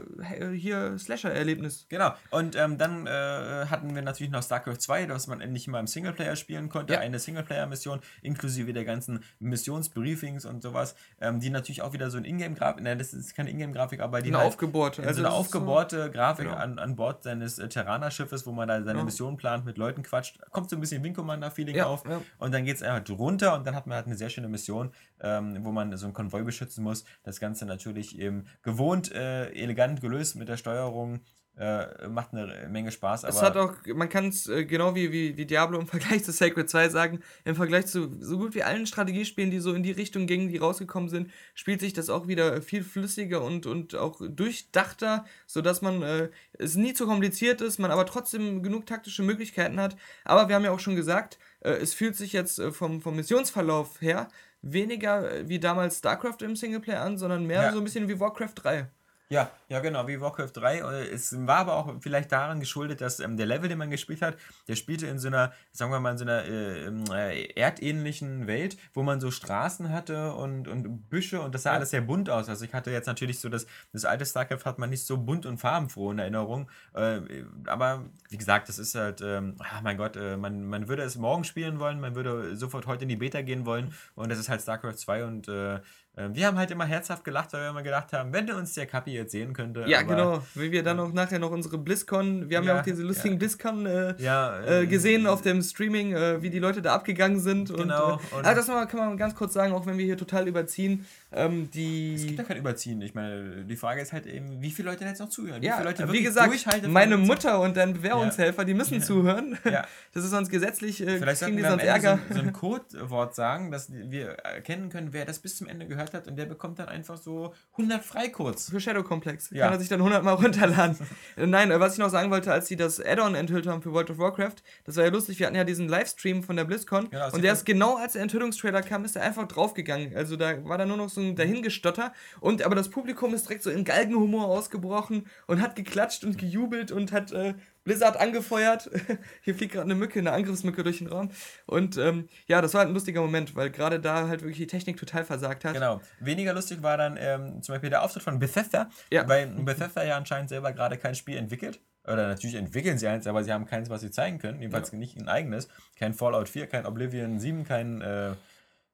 hier 0.53 0.97
Slasher-Erlebnis. 0.97 1.85
Genau. 1.89 2.13
Und 2.31 2.55
ähm, 2.55 2.77
dann 2.77 3.07
äh, 3.07 3.65
hatten 3.69 3.95
wir 3.95 4.01
natürlich 4.01 4.31
noch 4.31 4.43
StarCraft 4.43 4.77
2, 4.77 5.09
was 5.09 5.27
man 5.27 5.41
endlich 5.41 5.67
mal 5.67 5.79
im 5.79 5.87
Singleplayer 5.87 6.35
spielen 6.35 6.69
konnte. 6.69 6.93
Ja. 6.93 6.99
Eine 6.99 7.19
Singleplayer-Mission 7.19 7.99
inklusive 8.21 8.73
der 8.73 8.85
ganzen 8.85 9.23
Missionsbriefings 9.39 10.45
und 10.45 10.61
sowas, 10.61 10.95
ähm, 11.21 11.39
die 11.39 11.49
natürlich 11.49 11.81
auch 11.81 11.93
wieder 11.93 12.09
so 12.09 12.17
ein 12.17 12.25
Ingame-Grafik, 12.25 12.83
nein, 12.83 12.97
das 12.97 13.13
ist 13.13 13.35
keine 13.35 13.49
Ingame-Grafik, 13.49 13.99
aber 13.99 14.21
die 14.21 14.29
eine 14.29 14.39
halt 14.39 14.47
aufgebohrte, 14.47 15.03
also 15.03 15.21
eine 15.21 15.31
aufgebohrte 15.31 16.05
so, 16.05 16.11
Grafik 16.11 16.45
genau. 16.45 16.57
an, 16.57 16.79
an 16.79 16.95
Bord 16.95 17.23
seines 17.23 17.59
äh, 17.59 17.67
Terraner-Schiffes, 17.67 18.45
wo 18.45 18.51
man 18.51 18.67
da 18.67 18.81
seine 18.83 18.99
ja. 18.99 19.05
Mission 19.05 19.37
plant, 19.37 19.65
mit 19.65 19.77
Leuten 19.77 20.03
quatscht. 20.03 20.39
Kommt 20.51 20.69
so 20.69 20.75
ein 20.75 20.79
bisschen 20.79 21.03
Wing 21.03 21.13
Commander-Feeling 21.13 21.75
ja, 21.75 21.85
auf. 21.85 22.03
Und 22.37 22.53
dann 22.53 22.65
geht 22.65 22.77
es 22.77 22.83
halt 22.83 23.09
runter 23.09 23.55
und 23.55 23.65
dann 23.65 23.75
hat 23.75 23.87
man 23.87 23.95
halt 23.95 24.07
eine 24.07 24.15
sehr 24.15 24.29
schöne 24.29 24.47
Mission, 24.47 24.91
ähm, 25.21 25.63
wo 25.63 25.71
man 25.71 25.95
so 25.97 26.05
einen 26.05 26.13
Konvoi 26.13 26.43
beschützen 26.43 26.83
muss. 26.83 27.05
Das 27.23 27.39
Ganze 27.39 27.65
natürlich 27.65 27.92
eben 28.19 28.47
gewohnt 28.61 29.11
äh, 29.11 29.49
elegant 29.51 30.01
gelöst 30.01 30.35
mit 30.35 30.49
der 30.49 30.57
Steuerung. 30.57 31.21
Äh, 31.55 32.07
macht 32.07 32.33
eine 32.33 32.67
Menge 32.67 32.91
Spaß. 32.91 33.25
es 33.25 33.43
hat 33.43 33.57
auch, 33.57 33.75
man 33.93 34.09
kann 34.09 34.29
es 34.29 34.49
äh, 34.49 34.65
genau 34.65 34.95
wie, 34.95 35.11
wie, 35.11 35.37
wie 35.37 35.45
Diablo 35.45 35.79
im 35.79 35.85
Vergleich 35.93 36.23
zu 36.23 36.31
Sacred 36.31 36.67
2 36.67 36.89
sagen, 36.89 37.19
im 37.45 37.55
Vergleich 37.55 37.85
zu 37.85 38.09
so 38.21 38.39
gut 38.39 38.55
wie 38.55 38.63
allen 38.63 38.87
Strategiespielen, 38.87 39.51
die 39.51 39.59
so 39.59 39.71
in 39.75 39.83
die 39.83 39.91
Richtung 39.91 40.25
gingen, 40.25 40.49
die 40.49 40.57
rausgekommen 40.57 41.09
sind, 41.09 41.29
spielt 41.53 41.79
sich 41.79 41.93
das 41.93 42.09
auch 42.09 42.27
wieder 42.27 42.59
viel 42.63 42.83
flüssiger 42.83 43.43
und, 43.43 43.67
und 43.67 43.93
auch 43.93 44.19
durchdachter, 44.27 45.25
sodass 45.45 45.83
man 45.83 46.01
äh, 46.01 46.29
es 46.53 46.75
nie 46.75 46.95
zu 46.95 47.05
kompliziert 47.05 47.61
ist, 47.61 47.77
man 47.77 47.91
aber 47.91 48.07
trotzdem 48.07 48.63
genug 48.63 48.87
taktische 48.87 49.21
Möglichkeiten 49.21 49.79
hat. 49.79 49.95
Aber 50.25 50.47
wir 50.47 50.55
haben 50.55 50.63
ja 50.63 50.71
auch 50.71 50.79
schon 50.79 50.95
gesagt, 50.95 51.37
äh, 51.59 51.69
es 51.73 51.93
fühlt 51.93 52.15
sich 52.15 52.33
jetzt 52.33 52.57
äh, 52.57 52.71
vom, 52.71 52.99
vom 52.99 53.15
Missionsverlauf 53.15 54.01
her 54.01 54.27
weniger 54.63 55.31
äh, 55.31 55.47
wie 55.47 55.59
damals 55.59 55.99
StarCraft 55.99 56.41
im 56.41 56.55
Singleplayer 56.55 57.01
an, 57.01 57.19
sondern 57.19 57.45
mehr 57.45 57.61
ja. 57.61 57.71
so 57.71 57.77
ein 57.77 57.83
bisschen 57.83 58.07
wie 58.07 58.19
Warcraft 58.19 58.55
3. 58.55 58.87
Ja, 59.33 59.49
ja, 59.67 59.79
genau, 59.79 60.07
wie 60.07 60.21
Warcraft 60.21 60.51
3. 60.53 60.77
Es 61.11 61.35
war 61.47 61.57
aber 61.57 61.75
auch 61.75 61.95
vielleicht 62.01 62.31
daran 62.31 62.59
geschuldet, 62.59 63.01
dass 63.01 63.19
ähm, 63.19 63.35
der 63.35 63.47
Level, 63.47 63.67
den 63.67 63.79
man 63.79 63.89
gespielt 63.89 64.21
hat, 64.21 64.37
der 64.67 64.75
spielte 64.75 65.07
in 65.07 65.17
so 65.17 65.27
einer, 65.27 65.51
sagen 65.71 65.91
wir 65.91 65.99
mal, 65.99 66.11
in 66.11 66.17
so 66.19 66.25
einer 66.25 66.43
äh, 66.43 66.85
ähm, 66.85 67.03
äh, 67.11 67.45
erdähnlichen 67.55 68.45
Welt, 68.45 68.77
wo 68.93 69.01
man 69.01 69.19
so 69.19 69.31
Straßen 69.31 69.89
hatte 69.89 70.33
und, 70.33 70.67
und 70.67 71.09
Büsche 71.09 71.41
und 71.41 71.55
das 71.55 71.63
sah 71.63 71.71
ja. 71.71 71.77
alles 71.77 71.89
sehr 71.89 72.01
bunt 72.01 72.29
aus. 72.29 72.47
Also 72.47 72.63
ich 72.63 72.75
hatte 72.75 72.91
jetzt 72.91 73.07
natürlich 73.07 73.39
so 73.39 73.49
das, 73.49 73.65
das 73.91 74.05
alte 74.05 74.23
StarCraft 74.23 74.65
hat 74.65 74.77
man 74.77 74.91
nicht 74.91 75.03
so 75.03 75.17
bunt 75.17 75.47
und 75.47 75.57
farbenfroh 75.57 76.11
in 76.11 76.19
Erinnerung. 76.19 76.69
Äh, 76.93 77.21
aber 77.65 78.05
wie 78.29 78.37
gesagt, 78.37 78.69
das 78.69 78.77
ist 78.77 78.93
halt, 78.93 79.21
ähm, 79.21 79.55
ach 79.57 79.81
mein 79.81 79.97
Gott, 79.97 80.15
äh, 80.15 80.37
man, 80.37 80.63
man 80.63 80.87
würde 80.87 81.01
es 81.01 81.17
morgen 81.17 81.43
spielen 81.43 81.79
wollen, 81.79 81.99
man 81.99 82.13
würde 82.13 82.55
sofort 82.55 82.85
heute 82.85 83.01
in 83.01 83.09
die 83.09 83.15
Beta 83.15 83.41
gehen 83.41 83.65
wollen 83.65 83.95
und 84.13 84.29
das 84.29 84.37
ist 84.37 84.49
halt 84.49 84.61
StarCraft 84.61 84.97
2 84.97 85.25
und 85.25 85.47
äh, 85.47 85.79
wir 86.15 86.45
haben 86.45 86.59
halt 86.59 86.69
immer 86.69 86.85
herzhaft 86.85 87.23
gelacht, 87.23 87.53
weil 87.53 87.61
wir 87.61 87.69
immer 87.69 87.81
gedacht 87.81 88.13
haben, 88.13 88.31
wenn 88.33 88.49
uns 88.51 88.75
der 88.75 88.85
Kapi 88.85 89.13
jetzt 89.13 89.31
sehen 89.31 89.53
könnte. 89.53 89.85
Ja, 89.87 90.03
genau. 90.03 90.43
Wie 90.53 90.71
wir 90.71 90.83
dann 90.83 90.99
auch 90.99 91.11
nachher 91.11 91.39
noch 91.39 91.49
unsere 91.49 91.79
BlizzCon, 91.79 92.49
wir 92.49 92.57
haben 92.57 92.65
ja, 92.65 92.75
ja 92.75 92.79
auch 92.79 92.83
diese 92.83 93.01
lustigen 93.01 93.35
ja. 93.35 93.39
BlizzCon 93.39 93.85
äh, 93.87 94.15
ja, 94.19 94.59
äh, 94.63 94.85
gesehen 94.85 95.25
auf 95.25 95.41
dem 95.41 95.63
Streaming, 95.63 96.13
äh, 96.13 96.41
wie 96.43 96.51
die 96.51 96.59
Leute 96.59 96.83
da 96.83 96.93
abgegangen 96.93 97.39
sind. 97.39 97.75
Genau. 97.75 98.13
Und, 98.13 98.21
äh, 98.21 98.35
und 98.35 98.45
also 98.45 98.73
das 98.73 98.89
kann 98.89 98.99
man 98.99 99.17
ganz 99.17 99.33
kurz 99.33 99.53
sagen, 99.53 99.73
auch 99.73 99.87
wenn 99.87 99.97
wir 99.97 100.05
hier 100.05 100.17
total 100.17 100.47
überziehen. 100.47 101.05
Ähm, 101.35 101.69
die 101.71 102.15
es 102.15 102.25
gibt 102.25 102.37
ja 102.37 102.43
kein 102.43 102.57
Überziehen. 102.57 103.01
Ich 103.01 103.13
meine, 103.13 103.65
die 103.65 103.75
Frage 103.75 104.01
ist 104.01 104.13
halt 104.13 104.25
eben, 104.25 104.61
wie 104.61 104.71
viele 104.71 104.89
Leute 104.91 105.05
jetzt 105.05 105.19
noch 105.19 105.29
zuhören? 105.29 105.61
Wie 105.61 105.65
ja, 105.65 105.77
viele 105.77 105.89
Leute 105.89 106.11
wie 106.11 106.23
gesagt, 106.23 106.87
meine 106.87 107.17
Mutter 107.17 107.59
und 107.59 107.75
dein 107.77 107.93
Bewährungshelfer, 107.93 108.65
die 108.65 108.73
müssen 108.73 109.01
zuhören. 109.01 109.57
Ja. 109.65 109.83
Das 110.13 110.23
ist 110.23 110.29
sonst 110.29 110.49
gesetzlich, 110.49 111.01
äh, 111.01 111.17
Vielleicht 111.17 111.41
kriegen 111.41 111.57
die 111.57 111.63
sonst 111.63 111.83
Ärger. 111.83 112.19
So, 112.29 112.35
so 112.35 112.41
ein 112.41 112.53
Codewort 112.53 113.33
sagen, 113.33 113.71
dass 113.71 113.91
wir 113.91 114.29
erkennen 114.43 114.89
können, 114.89 115.11
wer 115.11 115.25
das 115.25 115.39
bis 115.39 115.57
zum 115.57 115.67
Ende 115.67 115.87
gehört 115.87 116.13
hat 116.13 116.27
und 116.27 116.35
der 116.35 116.45
bekommt 116.45 116.77
dann 116.77 116.87
einfach 116.87 117.17
so 117.17 117.53
100 117.73 118.03
Freicodes. 118.03 118.69
Für 118.69 118.79
Shadow 118.79 119.03
Complex. 119.03 119.49
Kann 119.49 119.73
er 119.73 119.79
sich 119.79 119.89
dann 119.89 119.99
100 119.99 120.23
Mal 120.23 120.33
runterladen. 120.33 120.97
Nein, 121.35 121.71
äh, 121.71 121.79
was 121.79 121.93
ich 121.93 121.99
noch 121.99 122.09
sagen 122.09 122.29
wollte, 122.29 122.51
als 122.51 122.67
sie 122.67 122.75
das 122.75 123.03
Add-on 123.03 123.33
enthüllt 123.33 123.65
haben 123.65 123.81
für 123.81 123.91
World 123.91 124.11
of 124.11 124.19
Warcraft, 124.19 124.57
das 124.85 124.97
war 124.97 125.05
ja 125.05 125.09
lustig, 125.09 125.39
wir 125.39 125.47
hatten 125.47 125.55
ja 125.55 125.63
diesen 125.63 125.87
Livestream 125.87 126.43
von 126.43 126.55
der 126.55 126.65
BlizzCon 126.65 127.09
genau, 127.09 127.31
und 127.31 127.43
der 127.43 127.53
ist 127.53 127.65
genau 127.65 127.97
als 127.97 128.13
der 128.13 128.21
Enthüllungstrailer 128.21 128.83
kam, 128.83 129.05
ist 129.05 129.15
er 129.15 129.23
einfach 129.23 129.47
draufgegangen. 129.47 130.15
Also 130.15 130.35
da 130.35 130.63
war 130.65 130.77
da 130.77 130.85
nur 130.85 130.97
noch 130.97 131.09
so 131.09 131.22
ein 131.29 131.35
dahingestotter 131.35 132.13
und 132.39 132.63
aber 132.63 132.75
das 132.75 132.89
Publikum 132.89 133.33
ist 133.33 133.47
direkt 133.47 133.63
so 133.63 133.69
in 133.69 133.83
Galgenhumor 133.83 134.45
ausgebrochen 134.45 135.27
und 135.47 135.61
hat 135.61 135.75
geklatscht 135.75 136.23
und 136.23 136.37
gejubelt 136.37 136.91
und 136.91 137.11
hat 137.11 137.31
äh, 137.31 137.55
Blizzard 137.83 138.17
angefeuert. 138.17 138.89
Hier 139.41 139.55
fliegt 139.55 139.73
gerade 139.73 139.85
eine 139.85 139.95
Mücke, 139.95 140.19
eine 140.19 140.31
Angriffsmücke 140.31 140.83
durch 140.83 140.99
den 140.99 141.07
Raum. 141.07 141.31
Und 141.65 141.97
ähm, 141.97 142.29
ja, 142.47 142.61
das 142.61 142.73
war 142.73 142.79
halt 142.79 142.89
ein 142.89 142.93
lustiger 142.93 143.21
Moment, 143.21 143.55
weil 143.55 143.69
gerade 143.69 143.99
da 143.99 144.27
halt 144.27 144.41
wirklich 144.41 144.57
die 144.57 144.67
Technik 144.67 144.97
total 144.97 145.25
versagt 145.25 145.65
hat. 145.65 145.73
Genau. 145.73 146.01
Weniger 146.19 146.53
lustig 146.53 146.81
war 146.81 146.97
dann 146.97 147.17
ähm, 147.19 147.61
zum 147.61 147.73
Beispiel 147.73 147.89
der 147.89 148.03
Auftritt 148.03 148.23
von 148.23 148.39
Bethesda, 148.39 148.89
ja. 149.11 149.27
weil 149.27 149.47
Bethesda 149.47 150.03
ja 150.03 150.17
anscheinend 150.17 150.49
selber 150.49 150.71
gerade 150.71 150.97
kein 150.97 151.15
Spiel 151.15 151.37
entwickelt. 151.37 151.79
Oder 152.05 152.27
natürlich 152.27 152.55
entwickeln 152.55 152.97
sie 152.97 153.07
eins, 153.07 153.27
aber 153.27 153.43
sie 153.43 153.53
haben 153.53 153.65
keins, 153.65 153.89
was 153.89 154.01
sie 154.01 154.11
zeigen 154.11 154.37
können. 154.37 154.59
Jedenfalls 154.59 154.91
ja. 154.91 154.97
nicht 154.97 155.17
ein 155.17 155.29
eigenes. 155.29 155.69
Kein 155.97 156.13
Fallout 156.13 156.49
4, 156.49 156.67
kein 156.67 156.85
Oblivion 156.85 157.39
7, 157.39 157.63
kein. 157.63 158.01
Äh, 158.01 158.31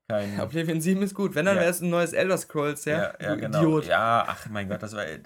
kein 0.10 0.40
Oblivion 0.42 0.82
7 0.82 1.04
ist 1.04 1.14
gut. 1.14 1.36
Wenn, 1.36 1.46
dann 1.46 1.58
ja. 1.58 1.62
wäre 1.62 1.72
es 1.72 1.82
ein 1.82 1.90
neues 1.92 2.14
Elder 2.14 2.36
Scrolls, 2.40 2.86
ja? 2.86 2.98
Ja, 2.98 3.14
ja 3.22 3.36
genau. 3.36 3.60
Idiot. 3.60 3.86
Ja, 3.86 4.26
ach 4.28 4.48
mein 4.50 4.68
Gott, 4.68 4.82
das 4.82 4.96
war. 4.96 5.06
Äh, 5.06 5.20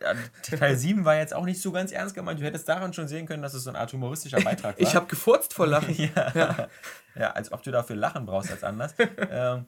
Teil 0.59 0.75
7 0.75 1.05
war 1.05 1.15
jetzt 1.15 1.33
auch 1.33 1.45
nicht 1.45 1.61
so 1.61 1.71
ganz 1.71 1.93
ernst 1.93 2.15
gemeint. 2.15 2.41
Du 2.41 2.43
hättest 2.43 2.67
daran 2.67 2.91
schon 2.91 3.07
sehen 3.07 3.25
können, 3.25 3.41
dass 3.41 3.53
es 3.53 3.63
so 3.63 3.69
eine 3.69 3.79
Art 3.79 3.93
humoristischer 3.93 4.41
Beitrag 4.41 4.75
war. 4.75 4.81
Ich 4.83 4.93
habe 4.93 5.05
gefurzt 5.05 5.53
vor 5.53 5.67
Lachen. 5.67 5.95
ja. 6.15 6.31
ja. 6.35 6.67
ja. 7.15 7.31
als 7.31 7.53
ob 7.53 7.63
du 7.63 7.71
dafür 7.71 7.95
Lachen 7.95 8.25
brauchst 8.25 8.51
als 8.51 8.65
Anlass. 8.65 8.93
ähm, 9.31 9.67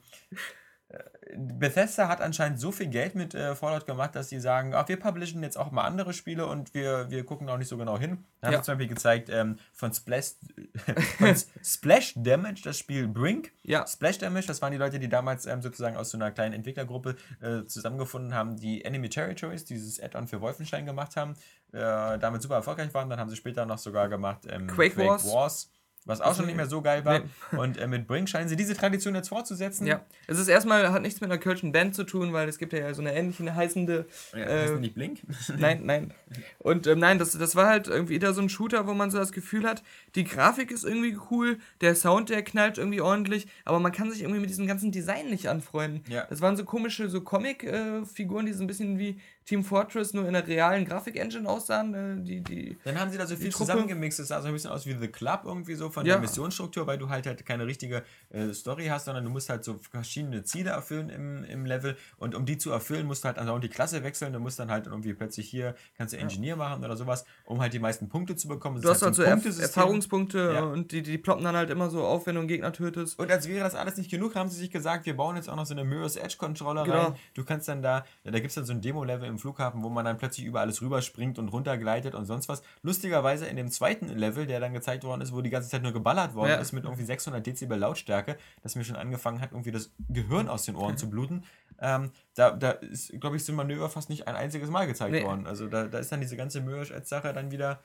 Bethesda 1.38 2.08
hat 2.08 2.22
anscheinend 2.22 2.60
so 2.60 2.72
viel 2.72 2.88
Geld 2.88 3.16
mit 3.16 3.34
äh, 3.34 3.56
Fallout 3.56 3.86
gemacht, 3.86 4.16
dass 4.16 4.30
sie 4.30 4.40
sagen, 4.40 4.74
ach, 4.74 4.88
wir 4.88 4.98
publishen 4.98 5.42
jetzt 5.44 5.58
auch 5.58 5.72
mal 5.72 5.84
andere 5.84 6.14
Spiele 6.14 6.46
und 6.46 6.74
wir, 6.74 7.10
wir 7.10 7.26
gucken 7.26 7.50
auch 7.50 7.58
nicht 7.58 7.68
so 7.68 7.78
genau 7.78 7.98
hin. 7.98 8.24
Da 8.40 8.48
ja. 8.48 8.54
haben 8.54 8.62
sie 8.62 8.66
zum 8.66 8.78
Beispiel 8.78 8.94
gezeigt 8.94 9.30
ähm, 9.30 9.58
von, 9.74 9.94
Splash, 9.94 10.36
von 11.18 11.36
Splash 11.64 12.14
Damage, 12.16 12.62
das 12.64 12.78
Spiel 12.78 13.08
Brink. 13.08 13.52
Ja. 13.64 13.86
Splash 13.88 14.20
Damage, 14.20 14.48
das 14.48 14.62
waren 14.62 14.72
die 14.72 14.78
Leute, 14.78 15.00
die 15.00 15.10
damals 15.10 15.46
ähm, 15.46 15.62
sozusagen 15.62 15.98
aus 15.98 16.12
so 16.12 16.18
einer 16.18 16.32
kleinen 16.32 16.54
Entwicklergruppe 16.54 17.16
äh, 17.42 17.66
zusammengefunden 17.66 18.34
haben, 18.34 18.56
die 18.58 18.86
Enemy 18.86 19.10
Territories, 19.10 19.66
dieses 19.66 20.00
Add-on 20.00 20.28
für 20.28 20.40
Wolfenstein 20.42 20.86
gemacht 20.86 21.16
haben, 21.16 21.34
äh, 21.74 22.20
damit 22.20 22.42
super 22.42 22.56
erfolgreich 22.56 22.94
waren. 22.94 23.10
Dann 23.10 23.20
haben 23.20 23.30
sie 23.30 23.36
später 23.36 23.66
noch 23.66 23.80
sogar 23.80 24.08
gemacht 24.08 24.44
ähm, 24.48 24.68
Quake, 24.68 24.96
Quake 24.96 25.10
Wars. 25.10 25.34
Wars 25.34 25.72
was 26.06 26.22
auch 26.22 26.36
schon 26.36 26.46
nicht 26.46 26.56
mehr 26.56 26.68
so 26.68 26.82
geil 26.82 27.04
war. 27.04 27.20
Nee. 27.20 27.26
Und 27.58 27.78
äh, 27.78 27.88
mit 27.88 28.08
Brink 28.08 28.30
scheinen 28.30 28.48
sie 28.48 28.56
diese 28.56 28.76
Tradition 28.76 29.16
jetzt 29.16 29.30
fortzusetzen. 29.30 29.88
Ja, 29.88 30.02
es 30.28 30.38
ist 30.38 30.48
erstmal, 30.48 30.92
hat 30.92 31.02
nichts 31.02 31.20
mit 31.20 31.30
einer 31.30 31.40
Kölschen 31.40 31.72
Band 31.72 31.96
zu 31.96 32.04
tun, 32.04 32.32
weil 32.32 32.48
es 32.48 32.58
gibt 32.58 32.74
ja 32.74 32.94
so 32.94 33.02
eine 33.02 33.14
ähnliche 33.14 33.54
heißende. 33.54 34.06
Ja, 34.34 34.40
äh, 34.40 34.80
nicht 34.80 34.96
Blink? 34.96 35.20
nein, 35.58 35.82
nein. 35.84 36.14
Und 36.60 36.88
ähm, 36.88 37.00
nein, 37.00 37.20
das, 37.20 37.32
das 37.32 37.56
war 37.56 37.68
halt 37.68 37.88
irgendwie 37.88 38.16
wieder 38.16 38.34
so 38.34 38.42
ein 38.42 38.50
Shooter, 38.50 38.88
wo 38.88 38.94
man 38.94 39.10
so 39.10 39.18
das 39.18 39.32
Gefühl 39.32 39.66
hat, 39.66 39.84
die 40.16 40.24
Grafik 40.24 40.72
ist 40.72 40.84
irgendwie 40.84 41.18
cool, 41.32 41.58
der 41.82 41.96
Sound, 41.96 42.30
der 42.30 42.44
knallt 42.44 42.78
irgendwie 42.78 43.02
ordentlich, 43.02 43.48
aber 43.66 43.80
man 43.80 43.92
kann 43.92 44.12
sich 44.12 44.22
irgendwie 44.22 44.40
mit 44.40 44.50
diesem 44.50 44.68
ganzen 44.68 44.92
Design 44.92 45.30
nicht 45.30 45.50
anfreunden. 45.50 46.04
Ja. 46.08 46.26
Das 46.30 46.42
waren 46.42 46.56
so 46.56 46.66
komische, 46.66 47.10
so 47.10 47.22
Comic-Figuren, 47.22 48.46
äh, 48.46 48.50
die 48.50 48.54
so 48.54 48.64
ein 48.64 48.68
bisschen 48.68 49.00
wie 49.00 49.20
Team 49.46 49.64
Fortress 49.64 50.14
nur 50.14 50.28
in 50.28 50.36
einer 50.36 50.46
realen 50.46 50.86
Grafik-Engine 50.86 51.48
aussahen. 51.48 51.94
Äh, 51.94 52.24
die, 52.24 52.42
die, 52.42 52.78
Dann 52.84 53.00
haben 53.00 53.12
sie 53.12 53.18
da 53.18 53.28
so 53.28 53.36
viel 53.36 53.52
zusammengemixt. 53.52 54.20
Es 54.20 54.30
sah 54.30 54.42
so 54.42 54.48
ein 54.48 54.54
bisschen 54.54 54.72
aus 54.72 54.86
wie 54.88 54.94
The 54.94 55.08
Club 55.08 55.42
irgendwie 55.46 55.76
so 55.76 55.90
von 55.90 56.06
ja. 56.06 56.14
der 56.14 56.22
Missionsstruktur, 56.22 56.88
weil 56.88 56.98
du 56.98 57.10
halt 57.10 57.28
halt 57.28 57.46
keine 57.46 57.68
richtige 57.68 58.04
äh, 58.30 58.54
Story 58.54 58.88
hast, 58.88 59.06
sondern 59.06 59.24
du 59.24 59.30
musst 59.30 59.50
halt 59.50 59.64
so 59.64 59.80
verschiedene 59.92 60.44
Ziele 60.44 60.72
erfüllen 60.72 61.10
im, 61.10 61.44
im 61.44 61.66
Level 61.66 61.96
und 62.18 62.34
um 62.34 62.46
die 62.46 62.58
zu 62.58 62.72
erfüllen, 62.72 63.06
musst 63.06 63.24
du 63.24 63.28
halt 63.28 63.38
auch 63.38 63.60
die 63.60 63.70
Klasse 63.70 64.04
wechseln. 64.04 64.34
Du 64.34 64.40
musst 64.40 64.58
dann 64.58 64.72
halt 64.72 64.88
irgendwie 64.88 65.14
plötzlich 65.14 65.48
hier, 65.48 65.76
kannst 65.98 66.14
du 66.14 66.18
Engineer 66.18 66.50
ja. 66.50 66.56
machen 66.56 66.84
oder 66.84 66.98
sowas, 66.98 67.26
um 67.46 67.62
halt 67.62 67.74
die 67.74 67.80
meisten 67.80 68.10
Punkte 68.10 68.36
zu 68.36 68.48
bekommen. 68.48 68.78
Das 68.78 68.84
du 68.84 68.90
hast 68.90 69.02
halt 69.04 69.16
so 69.16 69.22
Erf 69.24 69.46
Erfahrungspunkte 69.46 70.54
ja. 70.56 70.64
und 70.64 70.92
die, 70.92 71.04
die 71.04 71.18
ploppen 71.20 71.44
dann 71.44 71.56
halt 71.56 71.70
immer 71.70 71.90
so 71.92 72.04
auf, 72.04 72.26
wenn 72.26 72.36
du 72.36 72.40
einen 72.40 72.48
Gegner 72.48 72.74
tötest. 72.74 73.20
Und 73.20 73.32
als 73.32 73.48
wäre 73.48 73.64
das 73.64 73.76
alles 73.76 73.98
nicht 73.98 74.10
genug, 74.10 74.36
haben 74.36 74.50
sie 74.50 74.58
sich 74.58 74.72
gesagt, 74.72 75.06
wir 75.06 75.16
bauen 75.16 75.36
jetzt 75.36 75.50
auch 75.50 75.56
noch 75.56 75.66
so 75.66 75.74
eine 75.74 75.84
Mirror's 75.84 76.16
Edge 76.16 76.38
Controller 76.40 76.84
genau. 76.84 77.04
rein. 77.06 77.16
Du 77.36 77.44
kannst 77.44 77.68
dann 77.68 77.84
da, 77.84 78.06
da 78.24 78.32
gibt 78.32 78.48
es 78.48 78.56
dann 78.56 78.66
so 78.66 78.74
ein 78.74 78.82
Demo-Level 78.82 79.28
im 79.28 79.35
Flughafen, 79.40 79.84
wo 79.84 79.90
man 79.90 80.06
dann 80.06 80.18
plötzlich 80.18 80.46
über 80.46 80.62
alles 80.62 80.82
rüberspringt 80.82 81.40
und 81.40 81.50
runtergleitet 81.50 82.16
und 82.16 82.26
sonst 82.26 82.50
was. 82.50 82.64
Lustigerweise 82.82 83.46
in 83.46 83.56
dem 83.56 83.70
zweiten 83.72 84.10
Level, 84.10 84.46
der 84.46 84.60
dann 84.60 84.74
gezeigt 84.74 85.04
worden 85.04 85.22
ist, 85.22 85.34
wo 85.34 85.42
die 85.42 85.50
ganze 85.50 85.70
Zeit 85.70 85.84
nur 85.84 85.94
geballert 85.94 86.36
worden 86.36 86.50
ja. 86.50 86.56
ist 86.56 86.72
mit 86.72 86.84
irgendwie 86.84 87.04
600 87.04 87.46
Dezibel 87.46 87.78
Lautstärke, 87.78 88.38
dass 88.64 88.76
mir 88.76 88.84
schon 88.84 88.96
angefangen 88.96 89.42
hat, 89.42 89.52
irgendwie 89.52 89.72
das 89.72 89.92
Gehirn 90.10 90.50
aus 90.50 90.64
den 90.64 90.76
Ohren 90.76 90.98
zu 90.98 91.10
bluten. 91.10 91.44
Ähm, 91.80 92.12
da, 92.36 92.52
da 92.52 92.72
ist, 92.72 93.20
glaube 93.20 93.36
ich, 93.36 93.44
so 93.44 93.52
ein 93.52 93.56
Manöver 93.56 93.90
fast 93.90 94.10
nicht 94.10 94.28
ein 94.28 94.36
einziges 94.36 94.70
Mal 94.70 94.88
gezeigt 94.88 95.12
nee. 95.12 95.24
worden. 95.24 95.48
Also 95.48 95.68
da, 95.68 95.86
da 95.86 96.00
ist 96.00 96.12
dann 96.12 96.22
diese 96.22 96.38
ganze 96.38 96.62
Mirror-Sache 96.62 97.34
dann 97.34 97.52
wieder 97.52 97.82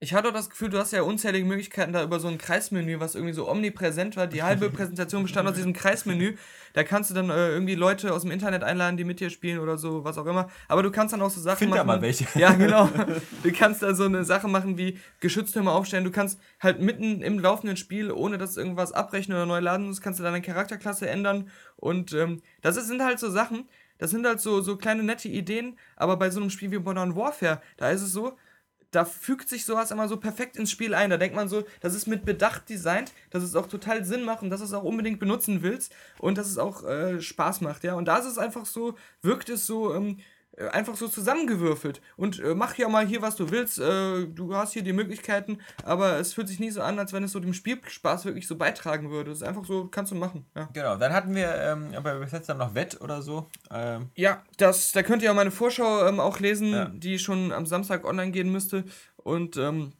ich 0.00 0.14
hatte 0.14 0.28
auch 0.28 0.32
das 0.32 0.48
Gefühl, 0.48 0.68
du 0.68 0.78
hast 0.78 0.92
ja 0.92 1.02
unzählige 1.02 1.44
Möglichkeiten 1.44 1.92
da 1.92 2.04
über 2.04 2.20
so 2.20 2.28
ein 2.28 2.38
Kreismenü, 2.38 3.00
was 3.00 3.16
irgendwie 3.16 3.34
so 3.34 3.50
omnipräsent 3.50 4.16
war. 4.16 4.28
Die 4.28 4.44
halbe 4.44 4.70
Präsentation 4.70 5.24
bestand 5.24 5.48
aus 5.48 5.56
diesem 5.56 5.72
Kreismenü. 5.72 6.36
Da 6.72 6.84
kannst 6.84 7.10
du 7.10 7.14
dann 7.14 7.30
äh, 7.30 7.48
irgendwie 7.50 7.74
Leute 7.74 8.14
aus 8.14 8.22
dem 8.22 8.30
Internet 8.30 8.62
einladen, 8.62 8.96
die 8.96 9.02
mit 9.02 9.18
dir 9.18 9.28
spielen 9.28 9.58
oder 9.58 9.76
so, 9.76 10.04
was 10.04 10.16
auch 10.16 10.26
immer. 10.26 10.50
Aber 10.68 10.84
du 10.84 10.92
kannst 10.92 11.14
dann 11.14 11.20
auch 11.20 11.30
so 11.30 11.40
Sachen 11.40 11.58
Find 11.58 11.70
machen. 11.70 11.78
Da 11.78 11.84
mal 11.84 12.02
welche. 12.02 12.26
Ja, 12.38 12.52
genau. 12.52 12.88
Du 13.42 13.50
kannst 13.50 13.82
da 13.82 13.92
so 13.92 14.04
eine 14.04 14.22
Sache 14.22 14.46
machen 14.46 14.78
wie 14.78 14.98
Geschütztürme 15.18 15.72
aufstellen. 15.72 16.04
Du 16.04 16.12
kannst 16.12 16.38
halt 16.60 16.80
mitten 16.80 17.20
im 17.20 17.40
laufenden 17.40 17.76
Spiel, 17.76 18.12
ohne 18.12 18.38
dass 18.38 18.56
irgendwas 18.56 18.92
abrechnen 18.92 19.36
oder 19.36 19.46
neu 19.46 19.58
laden 19.58 19.88
musst, 19.88 20.00
kannst 20.00 20.20
du 20.20 20.24
deine 20.24 20.42
Charakterklasse 20.42 21.08
ändern. 21.08 21.50
Und 21.74 22.12
ähm, 22.12 22.42
das 22.62 22.76
sind 22.76 23.02
halt 23.02 23.18
so 23.18 23.30
Sachen, 23.30 23.68
das 23.98 24.10
sind 24.10 24.24
halt 24.24 24.40
so, 24.40 24.60
so 24.60 24.76
kleine 24.76 25.02
nette 25.02 25.28
Ideen. 25.28 25.76
Aber 25.96 26.16
bei 26.16 26.30
so 26.30 26.40
einem 26.40 26.50
Spiel 26.50 26.70
wie 26.70 26.78
Modern 26.78 27.16
Warfare, 27.16 27.60
da 27.76 27.90
ist 27.90 28.02
es 28.02 28.12
so, 28.12 28.36
da 28.90 29.04
fügt 29.04 29.48
sich 29.48 29.64
sowas 29.64 29.90
immer 29.90 30.08
so 30.08 30.16
perfekt 30.16 30.56
ins 30.56 30.70
Spiel 30.70 30.94
ein. 30.94 31.10
Da 31.10 31.16
denkt 31.16 31.36
man 31.36 31.48
so, 31.48 31.64
das 31.80 31.94
ist 31.94 32.06
mit 32.06 32.24
Bedacht 32.24 32.68
designt, 32.68 33.12
dass 33.30 33.42
es 33.42 33.54
auch 33.54 33.66
total 33.66 34.04
Sinn 34.04 34.24
macht 34.24 34.42
und 34.42 34.50
dass 34.50 34.60
es 34.60 34.72
auch 34.72 34.82
unbedingt 34.82 35.20
benutzen 35.20 35.62
willst 35.62 35.94
und 36.18 36.38
dass 36.38 36.48
es 36.48 36.58
auch 36.58 36.84
äh, 36.84 37.20
Spaß 37.20 37.60
macht, 37.60 37.84
ja. 37.84 37.94
Und 37.94 38.06
da 38.06 38.18
ist 38.18 38.26
es 38.26 38.38
einfach 38.38 38.66
so, 38.66 38.96
wirkt 39.22 39.48
es 39.50 39.66
so, 39.66 39.94
ähm, 39.94 40.18
äh, 40.18 40.22
einfach 40.66 40.96
so 40.96 41.08
zusammengewürfelt 41.08 42.00
und 42.16 42.40
äh, 42.40 42.54
mach 42.54 42.76
ja 42.76 42.88
mal 42.88 43.06
hier, 43.06 43.22
was 43.22 43.36
du 43.36 43.50
willst. 43.50 43.78
Äh, 43.78 44.26
du 44.26 44.54
hast 44.54 44.72
hier 44.72 44.82
die 44.82 44.92
Möglichkeiten, 44.92 45.58
aber 45.84 46.18
es 46.18 46.34
fühlt 46.34 46.48
sich 46.48 46.60
nie 46.60 46.70
so 46.70 46.82
an, 46.82 46.98
als 46.98 47.12
wenn 47.12 47.22
es 47.22 47.32
so 47.32 47.40
dem 47.40 47.54
Spielspaß 47.54 48.24
wirklich 48.24 48.46
so 48.46 48.56
beitragen 48.56 49.10
würde. 49.10 49.30
Es 49.30 49.38
ist 49.38 49.46
einfach 49.46 49.64
so, 49.64 49.86
kannst 49.86 50.12
du 50.12 50.16
machen. 50.16 50.46
Ja. 50.56 50.68
Genau, 50.72 50.96
dann 50.96 51.12
hatten 51.12 51.34
wir 51.34 51.54
ähm, 51.54 51.94
bei 52.02 52.14
Bethesda 52.14 52.54
noch 52.54 52.74
Wett 52.74 53.00
oder 53.00 53.22
so. 53.22 53.48
Ähm. 53.70 54.10
Ja, 54.14 54.42
das, 54.56 54.92
da 54.92 55.02
könnt 55.02 55.22
ihr 55.22 55.30
auch 55.30 55.36
meine 55.36 55.50
Vorschau 55.50 56.06
ähm, 56.06 56.20
auch 56.20 56.40
lesen, 56.40 56.72
ja. 56.72 56.84
die 56.86 57.18
schon 57.18 57.52
am 57.52 57.66
Samstag 57.66 58.04
online 58.04 58.32
gehen 58.32 58.50
müsste. 58.50 58.84
Und 59.16 59.56
ähm, 59.56 59.92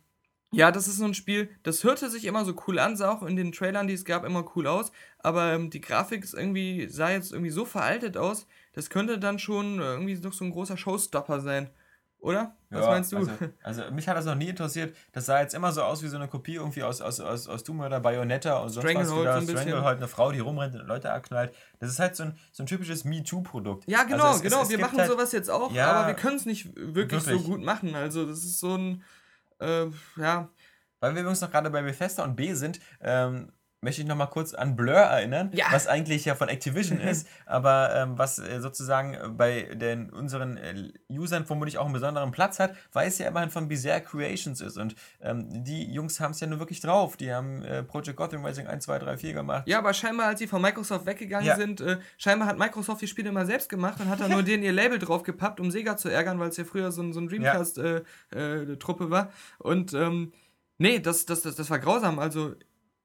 ja, 0.50 0.70
das 0.70 0.88
ist 0.88 0.96
so 0.96 1.04
ein 1.04 1.14
Spiel, 1.14 1.50
das 1.62 1.84
hörte 1.84 2.08
sich 2.08 2.24
immer 2.24 2.44
so 2.44 2.54
cool 2.66 2.78
an, 2.78 2.96
sah 2.96 3.10
auch 3.10 3.22
in 3.22 3.36
den 3.36 3.52
Trailern, 3.52 3.86
die 3.86 3.94
es 3.94 4.04
gab, 4.04 4.24
immer 4.24 4.44
cool 4.56 4.66
aus, 4.66 4.92
aber 5.18 5.52
ähm, 5.52 5.70
die 5.70 5.80
Grafik 5.80 6.24
ist 6.24 6.34
irgendwie, 6.34 6.88
sah 6.88 7.10
jetzt 7.10 7.32
irgendwie 7.32 7.50
so 7.50 7.64
veraltet 7.64 8.16
aus, 8.16 8.46
das 8.72 8.88
könnte 8.90 9.18
dann 9.18 9.38
schon 9.38 9.78
irgendwie 9.78 10.16
doch 10.18 10.32
so 10.32 10.44
ein 10.44 10.50
großer 10.50 10.76
Showstopper 10.76 11.40
sein. 11.40 11.70
Oder? 12.20 12.56
Was 12.70 12.84
ja, 12.84 12.90
meinst 12.90 13.12
du? 13.12 13.18
Also, 13.18 13.32
also, 13.62 13.82
mich 13.92 14.08
hat 14.08 14.16
das 14.16 14.24
noch 14.24 14.34
nie 14.34 14.48
interessiert. 14.48 14.94
Das 15.12 15.26
sah 15.26 15.40
jetzt 15.40 15.54
immer 15.54 15.70
so 15.70 15.82
aus 15.82 16.02
wie 16.02 16.08
so 16.08 16.16
eine 16.16 16.26
Kopie 16.26 16.56
irgendwie 16.56 16.82
aus, 16.82 17.00
aus, 17.00 17.20
aus, 17.20 17.46
aus 17.46 17.62
Doom 17.62 17.80
oder 17.80 18.00
Bayonetta 18.00 18.58
und 18.58 18.70
sonst 18.70 18.84
was 18.86 18.92
wieder. 18.92 19.04
So 19.06 19.22
ein 19.22 19.48
Stranglehold, 19.48 19.96
eine 19.98 20.08
Frau, 20.08 20.32
die 20.32 20.40
rumrennt 20.40 20.74
und 20.74 20.86
Leute 20.86 21.12
abknallt. 21.12 21.54
Das 21.78 21.90
ist 21.90 22.00
halt 22.00 22.16
so 22.16 22.24
ein, 22.24 22.38
so 22.50 22.64
ein 22.64 22.66
typisches 22.66 23.04
MeToo-Produkt. 23.04 23.88
Ja, 23.88 24.02
genau, 24.02 24.24
also 24.24 24.36
es, 24.38 24.42
genau. 24.42 24.56
Es, 24.58 24.64
es 24.64 24.70
wir 24.70 24.80
machen 24.80 24.98
halt, 24.98 25.10
sowas 25.10 25.30
jetzt 25.30 25.48
auch, 25.48 25.72
ja, 25.72 25.92
aber 25.92 26.08
wir 26.08 26.14
können 26.14 26.36
es 26.36 26.44
nicht 26.44 26.74
wirklich, 26.74 27.24
wirklich, 27.24 27.42
so 27.42 27.48
gut 27.48 27.62
machen. 27.62 27.94
Also 27.94 28.26
das 28.26 28.38
ist 28.38 28.58
so 28.58 28.76
ein, 28.76 29.04
äh, 29.60 29.86
ja. 30.16 30.50
Weil 31.00 31.14
wir 31.14 31.28
uns 31.28 31.40
noch 31.40 31.50
gerade 31.50 31.70
bei 31.70 31.82
Bethesda 31.82 32.24
und 32.24 32.34
B 32.34 32.54
sind, 32.54 32.80
ähm, 33.00 33.52
möchte 33.80 34.02
ich 34.02 34.08
noch 34.08 34.16
mal 34.16 34.26
kurz 34.26 34.54
an 34.54 34.74
Blur 34.74 34.94
erinnern, 34.94 35.50
ja. 35.54 35.66
was 35.70 35.86
eigentlich 35.86 36.24
ja 36.24 36.34
von 36.34 36.48
Activision 36.48 37.00
ist, 37.00 37.28
aber 37.46 37.94
ähm, 37.94 38.18
was 38.18 38.38
äh, 38.38 38.60
sozusagen 38.60 39.36
bei 39.36 39.62
den 39.74 40.10
unseren 40.10 40.56
äh, 40.56 40.92
Usern 41.10 41.46
vermutlich 41.46 41.78
auch 41.78 41.84
einen 41.84 41.94
besonderen 41.94 42.30
Platz 42.32 42.58
hat, 42.58 42.74
weil 42.92 43.08
es 43.08 43.18
ja 43.18 43.28
immerhin 43.28 43.50
von 43.50 43.68
Bizarre 43.68 44.00
Creations 44.00 44.60
ist 44.60 44.76
und 44.78 44.94
ähm, 45.20 45.64
die 45.64 45.92
Jungs 45.92 46.18
haben 46.20 46.32
es 46.32 46.40
ja 46.40 46.46
nur 46.46 46.58
wirklich 46.58 46.80
drauf. 46.80 47.16
Die 47.16 47.32
haben 47.32 47.62
äh, 47.62 47.82
Project 47.82 48.16
Gotham 48.16 48.44
Racing 48.44 48.66
1, 48.66 48.84
2, 48.84 48.98
3, 48.98 49.16
4 49.18 49.32
gemacht. 49.32 49.68
Ja, 49.68 49.78
aber 49.78 49.94
scheinbar, 49.94 50.26
als 50.26 50.40
sie 50.40 50.46
von 50.46 50.60
Microsoft 50.60 51.06
weggegangen 51.06 51.46
ja. 51.46 51.56
sind, 51.56 51.80
äh, 51.80 51.98
scheinbar 52.16 52.48
hat 52.48 52.58
Microsoft 52.58 53.02
die 53.02 53.06
Spiele 53.06 53.28
immer 53.28 53.46
selbst 53.46 53.68
gemacht 53.68 54.00
und 54.00 54.08
hat 54.08 54.20
dann 54.20 54.30
nur 54.32 54.42
denen 54.42 54.62
ihr 54.62 54.72
Label 54.72 54.98
draufgepappt, 54.98 55.60
um 55.60 55.70
Sega 55.70 55.96
zu 55.96 56.08
ärgern, 56.08 56.38
weil 56.38 56.48
es 56.48 56.56
ja 56.56 56.64
früher 56.64 56.90
so, 56.90 57.12
so 57.12 57.20
ein 57.20 57.28
Dreamcast-Truppe 57.28 59.04
ja. 59.04 59.08
Äh, 59.08 59.10
war. 59.10 59.32
Und 59.58 59.94
ähm, 59.94 60.32
nee, 60.78 60.98
das, 60.98 61.26
das, 61.26 61.42
das, 61.42 61.56
das 61.56 61.70
war 61.70 61.78
grausam. 61.78 62.18
Also 62.18 62.54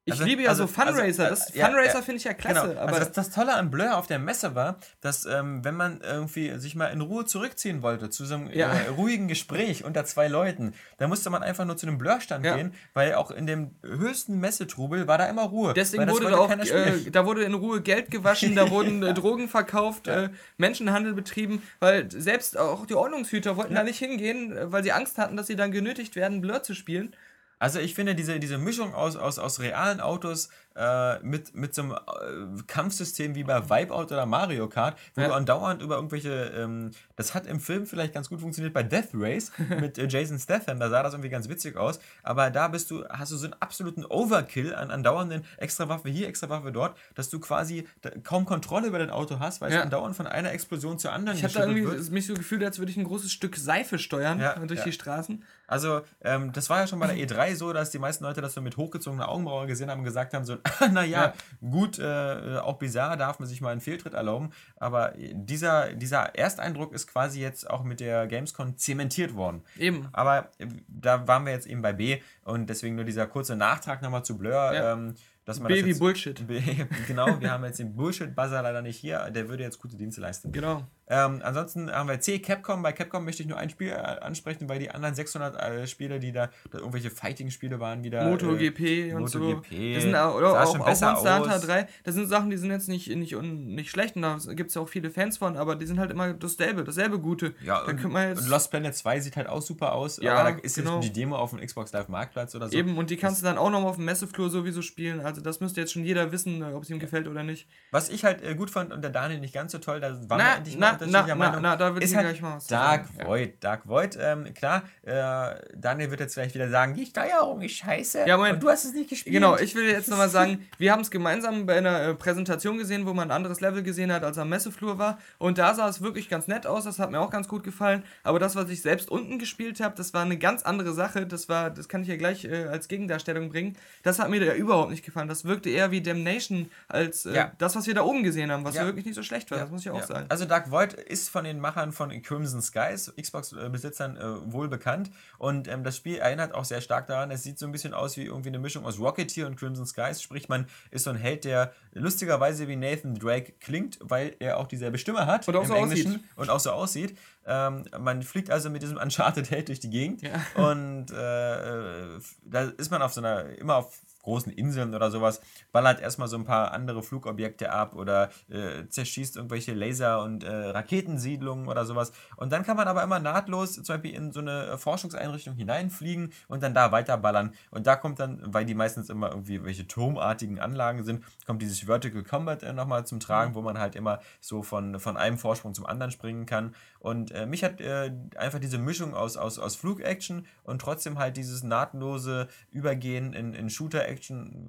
ich 0.05 0.13
also, 0.13 0.25
liebe 0.25 0.41
ja 0.41 0.49
also, 0.49 0.63
so 0.63 0.73
Fundraiser. 0.73 1.30
Also, 1.30 1.35
das, 1.45 1.55
äh, 1.55 1.63
Fundraiser 1.63 1.95
ja, 1.95 2.01
finde 2.01 2.17
ich 2.17 2.23
ja 2.25 2.34
klasse. 2.34 2.67
Genau. 2.67 2.81
Aber 2.81 2.93
also 2.93 2.99
das, 3.05 3.11
das, 3.13 3.30
Tolle 3.30 3.53
an 3.53 3.71
Blur 3.71 3.97
auf 3.97 4.05
der 4.05 4.19
Messe 4.19 4.53
war, 4.53 4.77
dass 4.99 5.25
ähm, 5.25 5.63
wenn 5.63 5.75
man 5.75 6.01
irgendwie 6.01 6.59
sich 6.59 6.75
mal 6.75 6.88
in 6.88 6.99
Ruhe 6.99 7.25
zurückziehen 7.25 7.81
wollte 7.81 8.09
zu 8.09 8.25
so 8.25 8.35
einem 8.35 8.49
ja. 8.51 8.73
äh, 8.73 8.89
ruhigen 8.89 9.30
Gespräch 9.30 9.85
unter 9.85 10.03
zwei 10.03 10.27
Leuten, 10.27 10.73
dann 10.97 11.07
musste 11.07 11.30
man 11.30 11.41
einfach 11.41 11.63
nur 11.63 11.77
zu 11.77 11.88
einem 11.88 11.97
Blur-Stand 11.97 12.43
gehen, 12.43 12.73
weil 12.93 13.13
auch 13.13 13.31
in 13.31 13.47
dem 13.47 13.71
höchsten 13.81 14.39
Messetrubel 14.41 15.07
war 15.07 15.17
da 15.17 15.27
immer 15.27 15.43
Ruhe. 15.43 15.73
Deswegen 15.73 16.09
wurde 16.09 16.31
da 16.31 16.38
auch, 16.38 16.51
äh, 16.51 17.09
da 17.09 17.25
wurde 17.25 17.43
in 17.43 17.53
Ruhe 17.53 17.81
Geld 17.81 18.11
gewaschen, 18.11 18.55
da 18.55 18.69
wurden 18.69 19.03
äh, 19.03 19.13
Drogen 19.13 19.47
verkauft, 19.47 20.09
äh, 20.09 20.30
Menschenhandel 20.57 21.13
betrieben, 21.13 21.63
weil 21.80 22.11
selbst 22.11 22.57
auch 22.57 22.85
die 22.85 22.95
Ordnungshüter 22.95 23.55
wollten 23.55 23.75
da 23.75 23.84
nicht 23.84 23.99
hingehen, 23.99 24.51
äh, 24.51 24.69
weil 24.69 24.84
sie 24.84 24.91
Angst 24.91 25.17
hatten, 25.17 25.38
dass 25.38 25.47
sie 25.47 25.55
dann 25.55 25.71
genötigt 25.71 26.17
werden, 26.17 26.41
Blur 26.41 26.61
zu 26.61 26.73
spielen. 26.73 27.15
Also 27.59 27.80
ich 27.80 27.93
finde 27.93 28.15
diese, 28.15 28.39
diese 28.39 28.57
Mischung 28.57 28.93
aus, 28.93 29.15
aus, 29.15 29.39
aus 29.39 29.59
realen 29.59 30.01
Autos 30.01 30.49
äh, 30.75 31.19
mit, 31.19 31.55
mit 31.55 31.75
so 31.75 31.83
einem 31.83 31.91
äh, 31.91 32.63
Kampfsystem 32.67 33.35
wie 33.35 33.43
bei 33.43 33.69
Wipeout 33.69 34.05
oder 34.05 34.25
Mario 34.25 34.67
Kart, 34.67 34.97
wo 35.15 35.21
ja. 35.21 35.27
du 35.27 35.33
andauernd 35.33 35.81
über 35.81 35.95
irgendwelche, 35.95 36.51
ähm, 36.55 36.91
das 37.15 37.33
hat 37.33 37.45
im 37.45 37.59
Film 37.59 37.85
vielleicht 37.85 38.13
ganz 38.13 38.29
gut 38.29 38.41
funktioniert 38.41 38.73
bei 38.73 38.83
Death 38.83 39.09
Race 39.13 39.51
mit 39.79 39.97
äh, 39.97 40.07
Jason 40.07 40.39
Statham, 40.39 40.79
da 40.79 40.89
sah 40.89 41.03
das 41.03 41.13
irgendwie 41.13 41.29
ganz 41.29 41.49
witzig 41.49 41.77
aus, 41.77 41.99
aber 42.23 42.49
da 42.49 42.67
bist 42.67 42.91
du, 42.91 43.05
hast 43.09 43.31
du 43.31 43.37
so 43.37 43.45
einen 43.45 43.55
absoluten 43.59 44.05
Overkill 44.05 44.73
an 44.73 44.91
andauernden 44.91 45.43
Extrawaffe 45.57 46.09
hier, 46.09 46.27
Extrawaffe 46.27 46.71
dort, 46.71 46.97
dass 47.15 47.29
du 47.29 47.39
quasi 47.39 47.87
kaum 48.23 48.45
Kontrolle 48.45 48.87
über 48.87 48.99
dein 48.99 49.09
Auto 49.09 49.39
hast, 49.39 49.61
weil 49.61 49.71
ja. 49.71 49.77
es 49.77 49.83
andauernd 49.83 50.15
von 50.15 50.27
einer 50.27 50.51
Explosion 50.51 50.99
zur 50.99 51.11
anderen 51.11 51.37
Ich 51.37 51.43
habe 51.43 51.53
da 51.53 51.65
irgendwie 51.65 51.85
wird. 51.85 52.11
mich 52.11 52.25
so 52.25 52.33
gefühlt, 52.33 52.63
als 52.63 52.79
würde 52.79 52.91
ich 52.91 52.97
ein 52.97 53.03
großes 53.03 53.31
Stück 53.31 53.55
Seife 53.55 53.99
steuern 53.99 54.39
ja, 54.39 54.53
durch 54.65 54.83
die 54.83 54.91
Straßen. 54.91 55.43
Also, 55.67 56.01
ähm, 56.21 56.51
das 56.51 56.69
war 56.69 56.81
ja 56.81 56.87
schon 56.87 56.99
bei 56.99 57.07
der 57.07 57.15
E3 57.15 57.55
so, 57.55 57.73
dass 57.73 57.89
die 57.89 57.99
meisten 57.99 58.23
Leute 58.23 58.41
das 58.41 58.53
so 58.53 58.61
mit 58.61 58.77
hochgezogener 58.77 59.29
Augenbraue 59.29 59.65
gesehen 59.65 59.89
haben 59.89 59.99
und 59.99 60.05
gesagt 60.05 60.33
haben: 60.33 60.45
so, 60.45 60.57
naja, 60.91 61.26
ja. 61.26 61.34
gut, 61.61 61.99
äh, 61.99 62.57
auch 62.61 62.77
bizarr 62.77 63.18
darf 63.18 63.40
man 63.40 63.48
sich 63.48 63.61
mal 63.61 63.72
einen 63.72 63.81
Fehltritt 63.81 64.14
erlauben. 64.14 64.52
Aber 64.77 65.14
dieser, 65.18 65.94
dieser 65.94 66.35
Ersteindruck 66.35 66.94
ist 66.94 67.07
quasi 67.07 67.41
jetzt 67.41 67.69
auch 67.69 67.84
mit 67.84 67.99
der 67.99 68.27
Gamescom 68.27 68.77
zementiert 68.77 69.35
worden. 69.35 69.64
Eben. 69.77 70.07
Aber 70.11 70.52
äh, 70.60 70.68
da 70.88 71.27
waren 71.27 71.45
wir 71.45 71.53
jetzt 71.53 71.68
eben 71.68 71.81
bei 71.81 71.94
B 71.94 72.22
und 72.44 72.69
deswegen 72.69 72.95
nur 72.95 73.06
dieser 73.06 73.27
kurze 73.27 73.56
Nachtrag 73.56 74.02
nochmal 74.02 74.23
zu 74.23 74.38
Blur. 74.38 74.52
Ja. 74.52 74.94
Ähm, 74.94 75.15
dass 75.45 75.60
man 75.60 75.68
Baby 75.69 75.94
Bullshit. 75.94 76.41
genau, 77.07 77.41
wir 77.41 77.52
haben 77.52 77.65
jetzt 77.65 77.77
den 77.77 77.95
Bullshit-Buzzer 77.95 78.61
leider 78.61 78.81
nicht 78.81 78.98
hier. 78.98 79.30
Der 79.30 79.49
würde 79.49 79.64
jetzt 79.64 79.77
gute 79.77 79.98
Dienste 79.98 80.22
leisten. 80.22 80.53
Genau. 80.53 80.84
Ähm, 81.14 81.41
ansonsten 81.44 81.91
haben 81.91 82.10
wir 82.10 82.19
C, 82.19 82.40
Capcom. 82.40 82.81
Bei 82.81 82.91
Capcom 82.91 83.23
möchte 83.23 83.44
ich 83.44 83.49
nur 83.49 83.57
ein 83.60 83.69
Spiel 83.69 83.90
äh, 83.90 83.94
ansprechen, 83.94 84.68
weil 84.68 84.80
die 84.80 84.90
anderen 84.90 85.14
600 85.14 85.56
äh, 85.56 85.88
Spiele, 85.88 86.19
die 86.19 86.31
da, 86.31 86.49
da 86.72 86.80
irgendwelche 86.80 87.11
Fighting-Spiele 87.11 87.80
waren, 87.80 88.03
wieder. 88.03 88.27
MotoGP 88.27 88.80
äh, 88.80 89.14
und 89.14 89.22
MotoGP, 89.22 89.68
so. 89.69 89.94
Das 89.94 90.03
sind 90.03 90.15
auch, 90.15 90.35
oder 90.35 90.64
auch, 90.64 90.72
schon 90.72 90.81
auch 90.81 90.88
Monster 90.88 91.40
Hunter 91.40 91.56
aus. 91.56 91.61
3. 91.61 91.88
Das 92.03 92.15
sind 92.15 92.27
Sachen, 92.27 92.49
die 92.49 92.57
sind 92.57 92.72
jetzt 92.72 92.90
nicht, 92.90 93.15
nicht, 93.15 93.40
nicht 93.40 93.91
schlecht 93.91 94.15
und 94.15 94.23
da 94.23 94.38
gibt 94.53 94.69
es 94.69 94.76
ja 94.76 94.81
auch 94.81 94.90
viele 94.90 95.11
Fans 95.11 95.38
von, 95.38 95.56
aber 95.56 95.76
die 95.76 95.85
sind 95.85 95.99
halt 95.99 96.10
immer 96.10 96.34
dasselbe, 96.34 96.84
dasselbe 96.84 97.19
Gute. 97.19 97.53
Ja, 97.64 97.76
da 97.76 97.80
und, 97.81 97.85
könnte 97.98 98.07
man 98.07 98.30
jetzt 98.30 98.41
und 98.41 98.49
Lost 98.49 98.72
Planet 98.72 98.95
2 98.95 99.19
sieht 99.19 99.38
halt 99.38 99.48
auch 99.48 99.61
super 99.61 99.94
aus, 99.94 100.18
Ja, 100.19 100.35
aber 100.35 100.52
da 100.53 100.57
ist 100.60 100.76
genau. 100.77 100.95
jetzt 100.95 101.06
die 101.06 101.14
Demo 101.14 101.35
auf 101.35 101.52
dem 101.52 101.60
Xbox 101.60 101.91
Live 101.94 102.07
Marktplatz 102.07 102.56
oder 102.56 102.69
so. 102.69 102.76
eben 102.76 102.98
und 102.98 103.11
die 103.11 103.18
kannst 103.18 103.41
du 103.41 103.45
dann 103.45 103.60
auch 103.60 103.69
noch 103.69 103.84
auf 103.84 103.98
dem 103.98 104.06
Messeflur 104.06 104.49
sowieso 104.49 104.81
spielen. 104.81 105.22
Also 105.22 105.41
das 105.41 105.60
müsste 105.60 105.80
jetzt 105.81 105.94
schon 105.94 106.03
jeder 106.03 106.31
wissen, 106.31 106.64
äh, 106.64 106.73
ob 106.73 106.84
es 106.84 106.90
ihm 106.90 106.98
gefällt 106.98 107.27
oder 107.27 107.44
nicht. 107.44 107.68
Was 107.91 108.10
ich 108.10 108.23
halt 108.23 108.41
äh, 108.41 108.56
gut 108.56 108.72
fand 108.72 108.91
und 108.91 109.03
der 109.03 109.11
Daniel 109.11 109.40
nicht 109.40 109.53
ganz 109.53 109.73
so 109.73 109.77
toll, 109.77 109.99
da 109.99 110.10
waren 110.10 110.30
wir 110.30 110.38
Na, 110.38 110.56
endlich 110.56 110.77
na, 110.77 110.94
mal 110.94 111.02
unterschiedlicher 111.07 111.35
na, 111.35 111.45
Meinung, 111.45 111.61
na, 111.61 111.75
da 111.75 111.95
will 111.95 112.03
ich 112.03 112.15
halt 112.15 112.27
gleich 112.27 112.41
mal 112.41 112.55
was 112.55 112.67
Dark 112.67 113.05
sagen. 113.05 113.17
Ja. 113.19 113.25
Void. 113.27 113.63
Dark 113.63 113.88
Void, 113.88 114.17
ähm, 114.21 114.53
klar, 114.53 114.84
äh, 115.03 115.55
Daniel 115.75 116.09
wird 116.11 116.19
jetzt 116.21 116.34
vielleicht 116.34 116.55
wieder 116.55 116.69
sagen, 116.69 116.93
die 116.95 117.05
Steuerung 117.05 117.61
ist 117.61 117.73
scheiße 117.75 118.25
Ja, 118.27 118.38
Moment. 118.38 118.55
und 118.55 118.63
du 118.63 118.69
hast 118.69 118.85
es 118.85 118.93
nicht 118.93 119.09
gespielt. 119.09 119.34
Genau, 119.34 119.57
ich 119.57 119.75
will 119.75 119.88
jetzt 119.89 120.09
nochmal 120.09 120.30
sagen, 120.30 120.67
wir 120.77 120.91
haben 120.91 121.01
es 121.01 121.11
gemeinsam 121.11 121.65
bei 121.65 121.77
einer 121.77 122.01
äh, 122.01 122.13
Präsentation 122.13 122.77
gesehen, 122.77 123.05
wo 123.05 123.13
man 123.13 123.30
ein 123.30 123.35
anderes 123.35 123.61
Level 123.61 123.84
gesehen 123.84 124.11
hat, 124.11 124.23
als 124.23 124.38
am 124.38 124.49
Messeflur 124.49 124.97
war. 124.97 125.17
Und 125.38 125.57
da 125.57 125.73
sah 125.75 125.88
es 125.88 126.01
wirklich 126.01 126.30
ganz 126.30 126.47
nett 126.47 126.65
aus, 126.67 126.84
das 126.85 126.99
hat 126.99 127.11
mir 127.11 127.19
auch 127.19 127.30
ganz 127.30 127.47
gut 127.47 127.63
gefallen. 127.63 128.03
Aber 128.23 128.39
das, 128.39 128.55
was 128.55 128.69
ich 128.69 128.81
selbst 128.81 129.09
unten 129.09 129.39
gespielt 129.39 129.80
habe, 129.80 129.95
das 129.95 130.13
war 130.13 130.21
eine 130.23 130.38
ganz 130.38 130.63
andere 130.63 130.93
Sache. 130.93 131.25
Das 131.25 131.49
war, 131.49 131.69
das 131.69 131.88
kann 131.89 132.01
ich 132.01 132.07
ja 132.07 132.15
gleich 132.15 132.45
äh, 132.45 132.65
als 132.65 132.88
Gegendarstellung 132.88 133.49
bringen. 133.49 133.75
Das 134.03 134.19
hat 134.19 134.30
mir 134.30 134.43
da 134.45 134.53
überhaupt 134.53 134.91
nicht 134.91 135.03
gefallen. 135.05 135.27
Das 135.27 135.45
wirkte 135.45 135.69
eher 135.69 135.91
wie 135.91 136.01
Damnation 136.01 136.69
als 136.88 137.25
äh, 137.25 137.34
Ja. 137.35 137.51
das, 137.57 137.75
was 137.75 137.88
wir 137.88 137.93
da 137.93 138.01
oben 138.03 138.23
gesehen 138.23 138.51
haben, 138.51 138.63
was 138.65 138.75
Ja. 138.75 138.81
ja 138.81 138.88
wirklich 138.88 139.05
nicht 139.05 139.15
so 139.15 139.23
schlecht 139.23 139.49
war. 139.51 139.57
Das 139.59 139.69
muss 139.69 139.81
ich 139.81 139.89
auch 139.89 139.99
Ja. 139.99 140.05
sagen. 140.07 140.25
Also 140.30 140.45
Dark 140.45 140.69
Void 140.71 140.82
ist 140.91 141.30
von 141.30 141.45
den 141.45 141.61
Machern 141.61 141.93
von 141.93 142.10
Crimson 142.22 142.61
Skies, 142.61 143.14
Xbox-Besitzern, 143.15 144.18
äh, 144.18 144.51
wohl 144.51 144.68
bekannt. 144.68 145.11
Und 145.38 145.69
ähm, 145.69 145.85
das 145.85 145.95
Spiel 145.95 146.18
erinnert 146.18 146.53
auch 146.53 146.65
sehr 146.65 146.81
stark 146.81 147.07
daran. 147.07 147.31
Es 147.31 147.43
sieht 147.43 147.57
so 147.57 147.65
ein 147.65 147.72
bisschen 147.72 147.93
aus 147.93 148.18
wie 148.18 148.26
irgendwie 148.26 148.49
eine 148.49 148.60
Mischung 148.60 148.85
aus 148.85 148.99
Rocketeer 148.99 149.47
und 149.47 149.55
Crimson 149.55 149.85
Skies. 149.85 150.22
Sprich, 150.22 150.49
man 150.49 150.68
ist 150.91 151.05
so 151.05 151.11
ein 151.11 151.15
Held, 151.15 151.45
der 151.45 151.72
lustigerweise 151.93 152.68
wie 152.68 152.76
Nathan 152.76 153.15
Drake 153.15 153.53
klingt, 153.61 153.99
weil 154.01 154.35
er 154.39 154.57
auch 154.57 154.68
dieselbe 154.68 154.97
Stimme 154.97 155.26
hat 155.26 155.47
Und 155.47 155.55
auch 155.55 155.61
im 155.61 155.68
so 155.68 155.76
Englischen 155.76 156.15
aussieht. 156.15 156.26
und 156.35 156.49
auch 156.49 156.60
so 156.60 156.72
aussieht. 156.72 157.18
Ähm, 157.45 157.85
man 157.97 158.23
fliegt 158.23 158.49
also 158.51 158.69
mit 158.69 158.81
diesem 158.81 158.97
Uncharted-Held 158.97 159.69
durch 159.69 159.80
die 159.80 159.89
Gegend. 159.89 160.22
Ja. 160.22 160.41
Und 160.55 161.11
äh, 161.11 162.15
äh, 162.15 162.19
da 162.43 162.64
ist 162.64 162.91
man 162.91 163.01
auf 163.01 163.14
so 163.14 163.22
einer, 163.22 163.45
immer 163.57 163.77
auf 163.77 164.01
großen 164.23 164.51
Inseln 164.51 164.95
oder 164.95 165.11
sowas, 165.11 165.41
ballert 165.71 166.01
erstmal 166.01 166.27
so 166.27 166.37
ein 166.37 166.45
paar 166.45 166.71
andere 166.71 167.03
Flugobjekte 167.03 167.71
ab 167.71 167.95
oder 167.95 168.29
äh, 168.49 168.87
zerschießt 168.89 169.35
irgendwelche 169.35 169.73
Laser- 169.73 170.23
und 170.23 170.43
äh, 170.43 170.51
Raketensiedlungen 170.51 171.67
oder 171.67 171.85
sowas. 171.85 172.11
Und 172.37 172.51
dann 172.51 172.63
kann 172.63 172.77
man 172.77 172.87
aber 172.87 173.03
immer 173.03 173.19
nahtlos 173.19 173.73
zum 173.73 173.83
Beispiel 173.83 174.15
in 174.15 174.31
so 174.31 174.39
eine 174.39 174.65
äh, 174.65 174.77
Forschungseinrichtung 174.77 175.55
hineinfliegen 175.55 176.33
und 176.47 176.63
dann 176.63 176.73
da 176.73 176.91
weiterballern. 176.91 177.53
Und 177.69 177.85
da 177.85 177.95
kommt 177.95 178.19
dann, 178.19 178.41
weil 178.45 178.65
die 178.65 178.73
meistens 178.73 179.09
immer 179.09 179.29
irgendwie 179.29 179.63
welche 179.63 179.87
turmartigen 179.87 180.59
Anlagen 180.59 181.03
sind, 181.03 181.23
kommt 181.45 181.61
dieses 181.61 181.81
Vertical 181.81 182.23
Combat 182.23 182.63
äh, 182.63 182.73
nochmal 182.73 183.05
zum 183.05 183.19
Tragen, 183.19 183.55
wo 183.55 183.61
man 183.61 183.77
halt 183.77 183.95
immer 183.95 184.19
so 184.39 184.63
von, 184.63 184.99
von 184.99 185.17
einem 185.17 185.37
Vorsprung 185.37 185.73
zum 185.73 185.85
anderen 185.85 186.11
springen 186.11 186.45
kann. 186.45 186.73
Und 186.99 187.31
äh, 187.31 187.45
mich 187.45 187.63
hat 187.63 187.81
äh, 187.81 188.11
einfach 188.37 188.59
diese 188.59 188.77
Mischung 188.77 189.13
aus, 189.13 189.35
aus, 189.35 189.59
aus 189.59 189.75
Flug-Action 189.75 190.47
und 190.63 190.79
trotzdem 190.79 191.19
halt 191.19 191.35
dieses 191.35 191.63
nahtlose 191.63 192.47
Übergehen 192.71 193.33
in, 193.33 193.53
in 193.53 193.69
Shooter-Action 193.69 194.12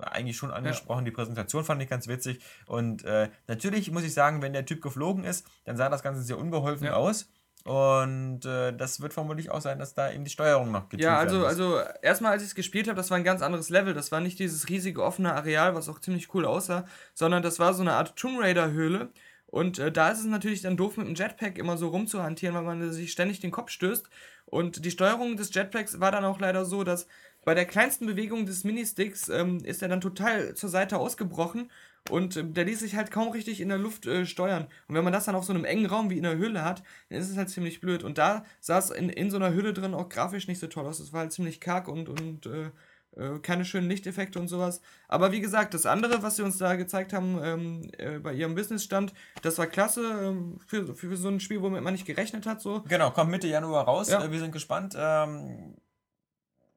eigentlich 0.02 0.36
schon 0.36 0.50
angesprochen. 0.50 1.04
Die 1.04 1.10
Präsentation 1.10 1.64
fand 1.64 1.82
ich 1.82 1.88
ganz 1.88 2.08
witzig. 2.08 2.40
Und 2.66 3.04
äh, 3.04 3.28
natürlich 3.46 3.90
muss 3.90 4.04
ich 4.04 4.14
sagen, 4.14 4.42
wenn 4.42 4.52
der 4.52 4.64
Typ 4.66 4.82
geflogen 4.82 5.24
ist, 5.24 5.46
dann 5.64 5.76
sah 5.76 5.88
das 5.88 6.02
Ganze 6.02 6.22
sehr 6.22 6.38
unbeholfen 6.38 6.86
Ja. 6.86 6.94
aus. 6.94 7.28
Und 7.64 8.44
äh, 8.44 8.76
das 8.76 9.00
wird 9.00 9.14
vermutlich 9.14 9.50
auch 9.50 9.62
sein, 9.62 9.78
dass 9.78 9.94
da 9.94 10.12
eben 10.12 10.24
die 10.24 10.30
Steuerung 10.30 10.70
noch 10.70 10.90
getuned 10.90 11.02
Ja, 11.02 11.16
also, 11.16 11.46
also 11.46 11.80
erstmal 12.02 12.32
als 12.32 12.42
ich 12.42 12.48
es 12.48 12.54
gespielt 12.54 12.88
habe, 12.88 12.96
das 12.96 13.10
war 13.10 13.16
ein 13.16 13.24
ganz 13.24 13.40
anderes 13.40 13.70
Level. 13.70 13.94
Das 13.94 14.12
war 14.12 14.20
nicht 14.20 14.38
dieses 14.38 14.68
riesige 14.68 15.02
offene 15.02 15.32
Areal, 15.34 15.74
was 15.74 15.88
auch 15.88 15.98
ziemlich 15.98 16.34
cool 16.34 16.44
aussah, 16.44 16.84
sondern 17.14 17.42
das 17.42 17.58
war 17.58 17.72
so 17.72 17.80
eine 17.80 17.94
Art 17.94 18.16
Tomb 18.16 18.38
Raider 18.40 18.70
Höhle. 18.70 19.08
Und 19.46 19.78
äh, 19.78 19.90
da 19.90 20.10
ist 20.10 20.18
es 20.18 20.26
natürlich 20.26 20.60
dann 20.60 20.76
doof 20.76 20.98
mit 20.98 21.06
dem 21.06 21.14
Jetpack 21.14 21.56
immer 21.56 21.78
so 21.78 21.88
rumzuhantieren, 21.88 22.54
weil 22.54 22.64
man 22.64 22.92
sich 22.92 23.12
ständig 23.12 23.40
den 23.40 23.50
Kopf 23.52 23.70
stößt. 23.70 24.10
Und 24.46 24.84
die 24.84 24.90
Steuerung 24.90 25.36
des 25.36 25.54
Jetpacks 25.54 26.00
war 26.00 26.12
dann 26.12 26.24
auch 26.26 26.40
leider 26.40 26.64
so, 26.66 26.84
dass 26.84 27.06
bei 27.44 27.54
der 27.54 27.66
kleinsten 27.66 28.06
Bewegung 28.06 28.46
des 28.46 28.64
Ministicks 28.64 29.28
ähm, 29.28 29.58
ist 29.64 29.82
er 29.82 29.88
dann 29.88 30.00
total 30.00 30.54
zur 30.54 30.68
Seite 30.68 30.98
ausgebrochen 30.98 31.70
und 32.10 32.36
ähm, 32.36 32.54
der 32.54 32.64
ließ 32.64 32.80
sich 32.80 32.96
halt 32.96 33.10
kaum 33.10 33.28
richtig 33.28 33.60
in 33.60 33.68
der 33.68 33.78
Luft 33.78 34.06
äh, 34.06 34.26
steuern. 34.26 34.66
Und 34.88 34.94
wenn 34.94 35.04
man 35.04 35.12
das 35.12 35.24
dann 35.24 35.34
auf 35.34 35.44
so 35.44 35.52
einem 35.52 35.64
engen 35.64 35.86
Raum 35.86 36.10
wie 36.10 36.16
in 36.16 36.22
der 36.22 36.36
Höhle 36.36 36.64
hat, 36.64 36.82
dann 37.08 37.18
ist 37.18 37.30
es 37.30 37.36
halt 37.36 37.50
ziemlich 37.50 37.80
blöd. 37.80 38.02
Und 38.02 38.18
da 38.18 38.44
sah 38.60 38.78
es 38.78 38.90
in, 38.90 39.08
in 39.08 39.30
so 39.30 39.36
einer 39.36 39.52
Höhle 39.52 39.72
drin 39.72 39.94
auch 39.94 40.08
grafisch 40.08 40.48
nicht 40.48 40.58
so 40.58 40.66
toll 40.66 40.86
aus. 40.86 41.00
Es 41.00 41.12
war 41.12 41.20
halt 41.20 41.32
ziemlich 41.32 41.60
karg 41.60 41.88
und, 41.88 42.08
und 42.08 42.46
äh, 42.46 42.70
äh, 43.16 43.38
keine 43.40 43.64
schönen 43.64 43.88
Lichteffekte 43.88 44.38
und 44.38 44.48
sowas. 44.48 44.80
Aber 45.08 45.32
wie 45.32 45.40
gesagt, 45.40 45.72
das 45.72 45.86
andere, 45.86 46.22
was 46.22 46.36
sie 46.36 46.42
uns 46.42 46.58
da 46.58 46.74
gezeigt 46.76 47.12
haben 47.12 47.38
ähm, 47.42 47.90
äh, 47.96 48.18
bei 48.18 48.34
ihrem 48.34 48.54
Businessstand, 48.54 49.14
das 49.42 49.56
war 49.58 49.66
klasse 49.66 50.02
ähm, 50.22 50.58
für, 50.66 50.94
für 50.94 51.16
so 51.16 51.28
ein 51.28 51.40
Spiel, 51.40 51.62
womit 51.62 51.82
man 51.82 51.94
nicht 51.94 52.06
gerechnet 52.06 52.46
hat. 52.46 52.60
So. 52.60 52.82
Genau, 52.88 53.10
kommt 53.12 53.30
Mitte 53.30 53.46
Januar 53.46 53.84
raus. 53.84 54.10
Ja. 54.10 54.24
Äh, 54.24 54.30
wir 54.30 54.40
sind 54.40 54.52
gespannt. 54.52 54.94
Ähm, 54.98 55.74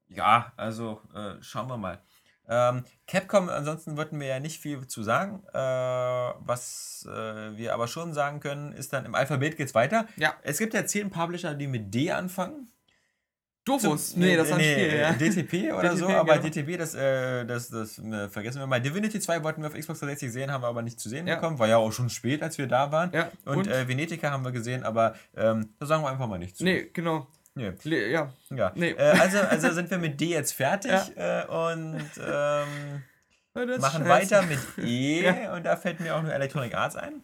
ja, 0.09 0.51
also 0.57 1.01
äh, 1.15 1.41
schauen 1.41 1.67
wir 1.67 1.77
mal. 1.77 1.99
Ähm, 2.49 2.85
Capcom, 3.07 3.49
ansonsten 3.49 3.97
wollten 3.97 4.19
wir 4.21 4.27
ja 4.27 4.39
nicht 4.39 4.61
viel 4.61 4.87
zu 4.87 5.03
sagen. 5.03 5.43
Äh, 5.53 5.57
was 5.57 7.05
äh, 7.11 7.57
wir 7.57 7.73
aber 7.73 7.87
schon 7.89 8.13
sagen 8.13 8.39
können, 8.39 8.71
ist 8.71 8.93
dann 8.93 9.03
im 9.05 9.15
Alphabet 9.15 9.57
geht's 9.57 9.75
weiter. 9.75 10.07
Ja. 10.15 10.33
Es 10.43 10.57
gibt 10.57 10.73
ja 10.73 10.85
zehn 10.85 11.09
Publisher, 11.09 11.53
die 11.55 11.67
mit 11.67 11.93
D 11.93 12.11
anfangen. 12.11 12.71
Dofus. 13.65 14.11
Zum- 14.11 14.21
nee, 14.21 14.37
das 14.37 14.49
war 14.49 14.57
ein 14.59 14.63
Spiel, 14.63 14.77
äh, 14.77 15.01
ja. 15.01 15.11
DTP 15.11 15.73
oder 15.77 15.97
so, 15.97 16.05
DTP, 16.07 16.17
aber 16.19 16.37
genau. 16.37 16.47
DTP, 16.47 16.77
das, 16.77 16.95
äh, 16.95 17.45
das, 17.45 17.67
das 17.69 17.99
äh, 17.99 18.29
vergessen 18.29 18.59
wir 18.59 18.67
mal. 18.67 18.79
Divinity 18.79 19.19
2 19.19 19.43
wollten 19.43 19.61
wir 19.61 19.67
auf 19.67 19.73
Xbox 19.73 19.99
360 19.99 20.31
sehen, 20.31 20.49
haben 20.49 20.61
wir 20.63 20.69
aber 20.69 20.83
nicht 20.83 21.01
zu 21.01 21.09
sehen 21.09 21.27
Ja. 21.27 21.35
bekommen. 21.35 21.59
War 21.59 21.67
ja 21.67 21.75
auch 21.75 21.91
schon 21.91 22.09
spät, 22.09 22.41
als 22.43 22.57
wir 22.57 22.67
da 22.67 22.93
waren. 22.93 23.11
Ja, 23.11 23.29
Und, 23.43 23.57
und? 23.57 23.67
Äh, 23.67 23.89
Venetica 23.89 24.31
haben 24.31 24.45
wir 24.45 24.53
gesehen, 24.53 24.83
aber 24.85 25.15
ähm, 25.35 25.73
da 25.79 25.85
sagen 25.85 26.01
wir 26.01 26.09
einfach 26.09 26.27
mal 26.27 26.39
nichts 26.39 26.59
zu. 26.59 26.63
Nee, 26.63 26.89
genau. 26.93 27.27
Nee. 27.57 27.73
Le 27.83 28.07
ja. 28.09 28.31
Ja. 28.51 28.71
Nee. 28.75 28.91
Äh, 28.91 29.01
also, 29.19 29.39
also 29.39 29.71
sind 29.71 29.89
wir 29.89 29.97
mit 29.97 30.19
D 30.21 30.27
jetzt 30.27 30.53
fertig 30.53 30.91
äh, 31.15 31.43
und 31.47 31.99
ähm, 32.25 33.03
Ja, 33.55 33.65
machen 33.79 34.05
scheiße. 34.05 34.35
weiter 34.35 34.41
mit 34.43 34.59
E 34.85 35.23
Ja. 35.43 35.53
und 35.55 35.65
da 35.65 35.75
fällt 35.75 35.99
mir 35.99 36.15
auch 36.15 36.21
nur 36.21 36.31
Electronic 36.31 36.75
Arts 36.75 36.95
ein. 36.95 37.23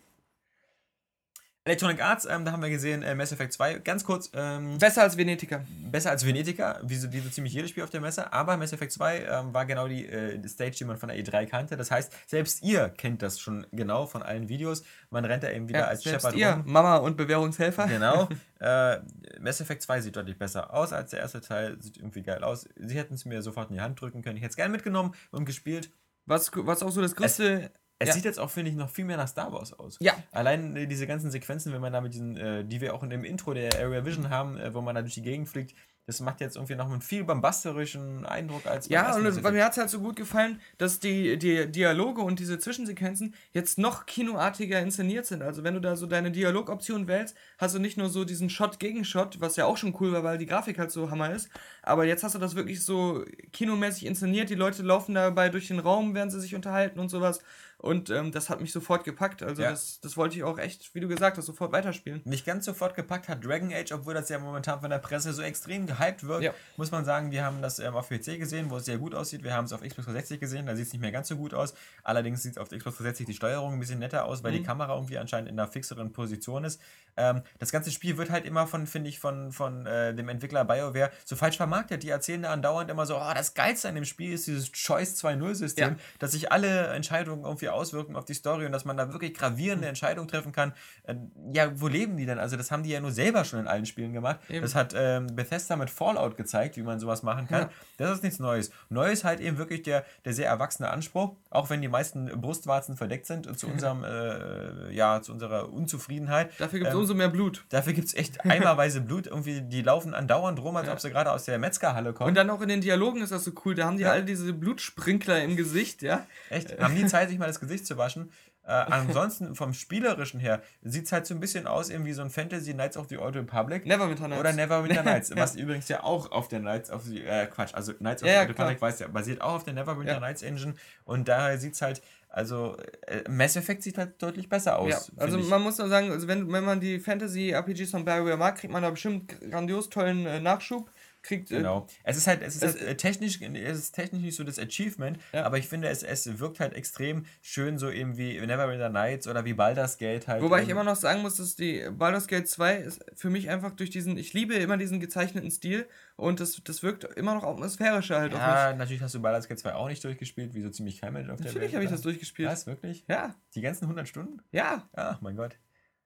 Electronic 1.66 2.04
Arts, 2.04 2.26
ähm, 2.30 2.44
da 2.44 2.52
haben 2.52 2.62
wir 2.62 2.70
gesehen, 2.70 3.04
äh, 3.04 3.16
Mass 3.16 3.32
Effect 3.32 3.54
2, 3.54 3.76
ganz 3.80 4.04
kurz, 4.04 4.30
ähm, 4.34 4.78
Besser 4.80 5.04
als 5.04 5.16
Venetica. 5.16 5.64
besser 5.90 6.10
als 6.10 6.26
Venetica, 6.26 6.82
wie 6.84 6.96
so, 6.98 7.14
wie 7.14 7.20
so 7.22 7.30
ziemlich 7.30 7.54
jedes 7.54 7.70
Spiel 7.70 7.84
auf 7.84 7.90
der 7.90 8.02
Messe, 8.02 8.34
aber 8.34 8.58
Mass 8.58 8.74
Effect 8.74 8.92
2 8.92 9.20
ähm, 9.20 9.54
war 9.54 9.66
genau 9.66 9.88
die, 9.88 10.06
äh, 10.06 10.38
die 10.38 10.50
Stage, 10.50 10.72
die 10.72 10.84
man 10.84 10.98
von 10.98 11.08
der 11.08 11.18
E3 11.18 11.46
kannte. 11.46 11.78
Das 11.78 11.90
heißt, 11.90 12.12
selbst 12.28 12.64
ihr 12.64 12.90
kennt 12.90 13.22
das 13.22 13.40
schon 13.40 13.66
genau 13.72 14.08
von 14.08 14.24
allen 14.24 14.50
Videos. 14.50 14.84
Man 15.10 15.24
rennt 15.24 15.44
da 15.44 15.52
eben 15.52 15.70
wieder 15.70 15.80
Ja, 15.80 15.86
als 15.86 16.04
selbst 16.04 16.24
Shepard 16.24 16.36
ihr, 16.36 16.50
rum. 16.52 16.64
Mama 16.66 16.98
und 16.98 17.16
Bewährungshelfer. 17.16 17.88
Genau. 17.88 18.28
äh, 18.60 19.00
Mass 19.40 19.62
Effect 19.62 19.84
2 19.84 20.02
sieht 20.02 20.18
deutlich 20.18 20.38
besser 20.38 20.74
aus 20.74 20.92
als 20.92 21.12
der 21.12 21.20
erste 21.20 21.40
Teil, 21.40 21.82
sieht 21.82 21.96
irgendwie 21.96 22.24
geil 22.24 22.44
aus. 22.44 22.68
Sie 22.76 22.98
hätten 22.98 23.14
es 23.14 23.24
mir 23.24 23.42
sofort 23.42 23.70
in 23.70 23.76
die 23.76 23.82
Hand 23.82 24.02
drücken 24.02 24.22
können. 24.22 24.36
Ich 24.36 24.44
hätte 24.44 24.52
es 24.52 24.58
gerne 24.58 24.74
mitgenommen 24.74 25.14
und 25.32 25.46
gespielt. 25.46 25.92
Was, 26.26 26.52
was 26.54 26.84
auch 26.84 26.92
so 26.92 27.02
das 27.02 27.16
größte. 27.16 27.64
Es 27.64 27.83
Ja. 28.08 28.14
sieht 28.14 28.26
jetzt 28.26 28.40
auch, 28.40 28.50
finde 28.50 28.72
ich, 28.72 28.76
noch 28.76 28.90
viel 28.90 29.06
mehr 29.06 29.18
nach 29.18 29.28
Star 29.28 29.52
Wars 29.52 29.78
aus. 29.78 29.98
Ja. 30.00 30.14
Allein 30.32 30.76
äh, 30.76 30.88
diese 30.88 31.08
ganzen 31.08 31.32
Sequenzen, 31.32 31.74
wenn 31.74 31.82
man 31.82 31.94
da 31.94 32.02
mit 32.02 32.14
diesen, 32.14 32.38
äh, 32.38 32.66
die 32.66 32.82
wir 32.82 32.94
auch 32.94 33.04
in 33.04 33.10
dem 33.10 33.24
Intro 33.24 33.54
der 33.54 33.74
Area 33.80 34.06
Vision 34.06 34.30
haben, 34.30 34.58
äh, 34.58 34.74
wo 34.74 34.82
man 34.82 34.96
da 34.96 35.02
durch 35.02 35.14
die 35.14 35.22
Gegend 35.22 35.50
fliegt, 35.50 35.76
das 36.06 36.20
macht 36.20 36.42
jetzt 36.42 36.58
irgendwie 36.58 36.76
noch 36.76 36.92
einen 36.92 37.02
viel 37.02 37.24
bombastischen 37.24 38.26
Eindruck 38.26 38.66
als 38.66 38.90
Ja, 38.90 39.16
und 39.16 39.42
bei 39.42 39.52
mir 39.52 39.64
hat 39.64 39.72
es 39.72 39.78
halt 39.78 39.90
so 39.90 40.02
gut 40.02 40.18
gefallen, 40.18 40.60
dass 40.78 41.00
die, 41.00 41.38
die 41.38 41.72
Dialoge 41.72 42.22
und 42.22 42.40
diese 42.40 42.60
Zwischensequenzen 42.60 43.34
jetzt 43.54 43.78
noch 43.78 44.06
kinoartiger 44.06 44.82
inszeniert 44.82 45.26
sind. 45.26 45.42
Also 45.42 45.64
wenn 45.64 45.76
du 45.76 45.80
da 45.80 45.96
so 45.96 46.06
deine 46.06 46.32
Dialogoption 46.32 47.08
wählst, 47.08 47.38
hast 47.58 47.76
du 47.76 47.80
nicht 47.80 47.98
nur 47.98 48.10
so 48.10 48.26
diesen 48.26 48.50
Shot 48.50 48.80
gegen 48.80 49.06
Shot, 49.06 49.40
was 49.40 49.56
ja 49.56 49.66
auch 49.66 49.78
schon 49.78 49.96
cool 50.02 50.12
war, 50.12 50.26
weil 50.26 50.38
die 50.38 50.46
Grafik 50.46 50.78
halt 50.78 50.92
so 50.92 51.10
hammer 51.10 51.32
ist, 51.32 51.50
aber 51.84 52.04
jetzt 52.04 52.24
hast 52.24 52.36
du 52.36 52.40
das 52.40 52.56
wirklich 52.56 52.84
so 52.84 53.24
kinomäßig 53.54 54.06
inszeniert. 54.06 54.50
Die 54.50 54.56
Leute 54.56 54.84
laufen 54.84 55.16
dabei 55.16 55.48
durch 55.48 55.70
den 55.70 55.80
Raum, 55.80 56.14
während 56.16 56.34
sie 56.34 56.42
sich 56.42 56.54
unterhalten 56.54 57.00
und 57.00 57.10
sowas. 57.10 57.40
Und 57.84 58.10
ähm, 58.10 58.32
das 58.32 58.50
hat 58.50 58.62
mich 58.62 58.72
sofort 58.72 59.04
gepackt. 59.04 59.44
Also 59.44 59.62
Ja. 59.62 59.72
das, 59.72 60.00
das 60.00 60.16
wollte 60.16 60.38
ich 60.38 60.44
auch 60.46 60.58
echt, 60.58 60.96
wie 60.96 61.02
du 61.02 61.10
gesagt 61.10 61.38
hast, 61.38 61.48
sofort 61.48 61.74
weiterspielen. 61.74 62.22
Nicht 62.24 62.46
ganz 62.46 62.64
sofort 62.64 62.96
gepackt 62.96 63.28
hat 63.28 63.44
Dragon 63.46 63.74
Age, 63.74 63.92
obwohl 63.92 64.14
das 64.14 64.30
ja 64.30 64.40
momentan 64.40 64.80
von 64.80 64.90
der 64.90 65.00
Presse 65.00 65.34
so 65.34 65.42
extrem 65.42 65.86
gehypt 65.86 66.24
wird. 66.26 66.44
Ja. 66.44 66.54
Muss 66.78 66.92
man 66.92 67.04
sagen, 67.04 67.32
wir 67.32 67.44
haben 67.44 67.62
das 67.62 67.80
ähm, 67.80 67.94
auf 67.94 68.08
PC 68.08 68.40
gesehen, 68.40 68.70
wo 68.70 68.78
es 68.78 68.86
sehr 68.86 68.98
gut 68.98 69.14
aussieht. 69.14 69.44
Wir 69.44 69.54
haben 69.54 69.66
es 69.66 69.74
auf 69.74 69.82
Xbox 69.82 70.06
360 70.06 70.40
gesehen, 70.40 70.66
da 70.66 70.78
sieht 70.78 70.88
es 70.88 70.94
nicht 70.94 71.02
mehr 71.02 71.12
ganz 71.12 71.28
so 71.28 71.36
gut 71.36 71.54
aus. 71.54 71.74
Allerdings 72.06 72.42
sieht 72.42 72.58
auf 72.58 72.70
der 72.70 72.78
Xbox 72.78 72.96
360 73.00 73.26
die 73.28 73.34
Steuerung 73.34 73.74
ein 73.74 73.80
bisschen 73.82 74.00
netter 74.00 74.24
aus, 74.24 74.44
weil 74.46 74.54
Mhm. 74.54 74.56
die 74.60 74.64
Kamera 74.64 74.94
irgendwie 74.96 75.18
anscheinend 75.18 75.50
in 75.50 75.60
einer 75.60 75.68
fixeren 75.70 76.14
Position 76.14 76.64
ist. 76.64 76.80
Ähm, 77.18 77.42
das 77.60 77.74
ganze 77.74 77.92
Spiel 77.92 78.18
wird 78.18 78.30
halt 78.32 78.46
immer 78.46 78.66
von, 78.66 78.88
finde 78.88 79.10
ich, 79.10 79.20
von, 79.20 79.52
von 79.52 79.86
äh, 79.86 80.16
dem 80.16 80.30
Entwickler 80.30 80.64
BioWare 80.64 81.12
so 81.26 81.36
falsch 81.36 81.58
vermarktet. 81.58 82.02
Die 82.04 82.10
erzählen 82.10 82.44
da 82.44 82.54
andauernd 82.54 82.90
immer 82.90 83.06
so, 83.06 83.18
oh, 83.18 83.32
das 83.36 83.54
Geilste 83.56 83.90
an 83.90 83.96
dem 83.96 84.06
Spiel 84.06 84.32
ist 84.34 84.48
dieses 84.48 84.72
Choice 84.72 85.16
2.0-System, 85.22 85.90
Ja. 85.90 85.96
dass 86.20 86.32
sich 86.32 86.50
alle 86.52 86.88
Entscheidungen 86.94 87.44
irgendwie 87.44 87.73
Auswirkungen 87.74 88.16
auf 88.16 88.26
die 88.26 88.34
Story 88.34 88.66
und 88.66 88.72
dass 88.72 88.86
man 88.86 88.98
da 88.98 89.12
wirklich 89.12 89.34
gravierende 89.34 89.88
Entscheidungen 89.88 90.28
treffen 90.28 90.52
kann. 90.52 90.74
Äh, 91.04 91.16
ja, 91.54 91.70
wo 91.80 91.88
leben 91.88 92.18
die 92.18 92.26
denn? 92.26 92.40
Also 92.40 92.56
das 92.56 92.72
haben 92.72 92.84
die 92.84 92.90
ja 92.90 93.00
nur 93.00 93.12
selber 93.12 93.46
schon 93.46 93.60
in 93.60 93.68
allen 93.68 93.86
Spielen 93.86 94.14
gemacht. 94.14 94.40
Eben. 94.50 94.62
Das 94.62 94.76
hat 94.76 94.94
ähm, 94.96 95.28
Bethesda 95.28 95.76
mit 95.76 95.90
Fallout 95.90 96.38
gezeigt, 96.38 96.78
wie 96.78 96.84
man 96.84 97.00
sowas 97.00 97.24
machen 97.24 97.48
kann. 97.48 97.64
Ja. 97.64 97.70
Das 97.98 98.12
ist 98.12 98.24
nichts 98.24 98.40
Neues. 98.40 98.72
Neu 98.90 99.12
ist 99.12 99.24
halt 99.24 99.40
eben 99.40 99.58
wirklich 99.58 99.84
der, 99.84 100.06
der 100.26 100.34
sehr 100.34 100.48
erwachsene 100.48 100.90
Anspruch, 100.90 101.36
auch 101.50 101.70
wenn 101.70 101.82
die 101.82 101.88
meisten 101.88 102.26
Brustwarzen 102.40 102.98
verdeckt 102.98 103.26
sind 103.26 103.58
zu 103.58 103.68
unserem, 103.68 104.04
äh, 104.04 104.92
ja, 104.94 105.22
zu 105.22 105.32
unserer 105.32 105.72
Unzufriedenheit. 105.72 106.52
Dafür 106.60 106.80
gibt 106.80 106.90
es 106.90 106.94
ähm, 106.94 107.02
umso 107.02 107.14
mehr 107.14 107.30
Blut. 107.30 107.66
Dafür 107.70 107.94
gibt 107.94 108.08
es 108.08 108.14
echt 108.14 108.46
eimerweise 108.46 109.02
Blut. 109.02 109.28
Irgendwie, 109.28 109.62
die 109.62 109.82
laufen 109.82 110.14
andauernd 110.14 110.62
rum, 110.62 110.76
als 110.76 110.88
ja. 110.88 110.94
ob 110.94 111.00
sie 111.00 111.10
gerade 111.10 111.32
aus 111.32 111.46
der 111.46 111.58
Metzgerhalle 111.60 112.14
kommen. 112.14 112.30
Und 112.30 112.36
dann 112.36 112.50
auch 112.50 112.62
in 112.62 112.70
den 112.70 112.82
Dialogen 112.82 113.22
ist 113.22 113.32
das 113.32 113.44
so 113.44 113.52
cool. 113.66 113.76
Da 113.76 113.86
haben 113.86 113.98
die 113.98 114.04
ja. 114.04 114.12
alle 114.12 114.24
diese 114.24 114.54
Blutsprinkler 114.54 115.44
im 115.44 115.56
Gesicht, 115.56 116.02
ja. 116.02 116.26
Echt? 116.50 116.80
Haben 116.80 116.96
die 116.96 117.06
Zeit, 117.06 117.30
sich 117.30 117.40
mal 117.40 117.48
das 117.48 117.53
Gesicht 117.60 117.86
zu 117.86 117.98
waschen? 117.98 118.32
Äh, 118.66 118.72
ansonsten 118.72 119.56
vom 119.56 119.74
Spielerischen 119.74 120.40
her 120.40 120.62
sieht 120.82 121.06
es 121.06 121.12
halt 121.12 121.26
so 121.26 121.34
ein 121.34 121.40
bisschen 121.40 121.68
aus, 121.68 121.90
eben 121.90 122.06
wie 122.06 122.14
so 122.14 122.22
ein 122.22 122.30
Fantasy 122.30 122.74
Knights 122.74 122.96
of 122.96 123.08
the 123.10 123.18
Old 123.18 123.36
Republic. 123.36 123.86
Neverwinter 123.86 124.28
Nights. 124.28 124.40
Oder 124.40 124.54
Neverwinter 124.54 125.04
Nights, 125.04 125.36
was 125.36 125.56
übrigens 125.56 125.90
ja 125.90 126.04
auch 126.04 126.32
auf 126.32 126.48
der 126.48 126.60
Knights 126.60 126.90
of 126.90 127.04
the, 127.04 127.22
äh, 127.24 127.48
Quatsch, 127.48 127.74
also 127.74 127.94
Knights 127.94 128.24
of 128.24 128.30
ja, 128.30 128.36
the 128.36 128.40
Old 128.48 128.50
Republic 128.50 128.82
weiß 128.82 129.00
ja, 129.00 129.08
basiert 129.08 129.42
auch 129.42 129.56
auf 129.56 129.64
der 129.64 129.74
Neverwinter 129.74 130.14
ja. 130.14 130.20
Nights 130.20 130.42
Engine 130.44 130.76
und 131.04 131.28
daher 131.28 131.58
sieht 131.58 131.74
es 131.74 131.82
halt, 131.82 132.02
also 132.30 132.78
äh, 133.06 133.30
Mass 133.30 133.56
Effect 133.56 133.84
sieht 133.84 133.98
halt 133.98 134.22
deutlich 134.22 134.50
besser 134.50 134.80
aus. 134.80 135.12
Ja, 135.16 135.22
also 135.24 135.38
man 135.38 135.62
muss 135.62 135.78
nur 135.78 135.90
sagen, 135.90 136.12
also 136.12 136.28
wenn, 136.28 136.52
wenn 136.52 136.64
man 136.64 136.80
die 136.80 137.00
Fantasy-RPGs 137.00 137.92
von 137.92 138.06
BioWare 138.06 138.38
mag, 138.38 138.58
kriegt 138.58 138.74
man 138.74 138.82
da 138.82 138.90
bestimmt 138.90 139.40
grandios 139.52 139.90
tollen 139.90 140.26
äh, 140.26 140.40
Nachschub 140.40 140.90
kriegt. 141.24 141.52
Äh, 141.52 141.58
genau. 141.58 141.88
Es 142.04 142.18
ist 142.18 142.28
halt, 142.28 142.42
es 142.42 142.56
ist 142.56 142.64
es, 142.64 142.80
halt 142.80 142.98
technisch, 142.98 143.42
es 143.42 143.78
ist 143.78 143.92
technisch 143.94 144.22
nicht 144.22 144.36
so 144.36 144.44
das 144.44 144.60
Achievement, 144.60 145.18
ja. 145.32 145.44
aber 145.44 145.58
ich 145.58 145.68
finde, 145.68 145.90
es, 145.90 146.04
es 146.04 146.40
wirkt 146.40 146.60
halt 146.60 146.74
extrem 146.74 147.26
schön, 147.42 147.78
so 147.78 147.90
eben 147.90 148.18
wie 148.18 148.40
Neverwinter 148.40 148.90
Nights 148.90 149.28
oder 149.28 149.46
wie 149.46 149.54
Baldur's 149.54 149.98
Gate 149.98 150.28
halt. 150.28 150.44
Wobei 150.44 150.64
ich 150.64 150.70
immer 150.70 150.84
noch 150.84 150.96
sagen 150.96 151.22
muss, 151.22 151.36
dass 151.36 151.56
die 151.56 151.90
Baldur's 151.92 152.28
Gate 152.28 152.48
2 152.48 152.76
ist 152.76 153.06
für 153.16 153.30
mich 153.30 153.50
einfach 153.50 153.72
durch 153.72 153.90
diesen, 153.90 154.18
ich 154.18 154.34
liebe 154.34 154.54
immer 154.56 154.78
diesen 154.78 155.00
gezeichneten 155.00 155.50
Stil 155.50 155.88
und 156.16 156.40
das, 156.40 156.62
das 156.64 156.84
wirkt 156.84 157.06
immer 157.16 157.34
noch 157.34 157.44
atmosphärischer 157.44 158.20
halt 158.20 158.34
ja, 158.34 158.74
natürlich 158.74 159.02
hast 159.02 159.16
du 159.16 159.22
Baldur's 159.22 159.48
Gate 159.48 159.60
2 159.60 159.74
auch 159.76 159.88
nicht 159.88 160.04
durchgespielt, 160.04 160.54
wie 160.54 160.62
so 160.62 160.70
ziemlich 160.70 161.00
kein 161.00 161.14
Mensch 161.14 161.30
auf 161.30 161.40
natürlich 161.40 161.54
der 161.54 161.62
Welt. 161.62 161.72
Natürlich 161.72 161.76
habe 161.76 161.86
ich 161.86 161.92
das 161.92 162.02
durchgespielt. 162.02 162.50
Was, 162.50 162.68
wirklich? 162.68 163.06
Ja. 163.08 163.36
Die 163.56 163.62
ganzen 163.62 163.86
100 163.86 164.08
Stunden? 164.08 164.42
Ja. 164.52 164.90
Ach, 164.94 165.22
mein 165.22 165.36
Gott. 165.36 165.58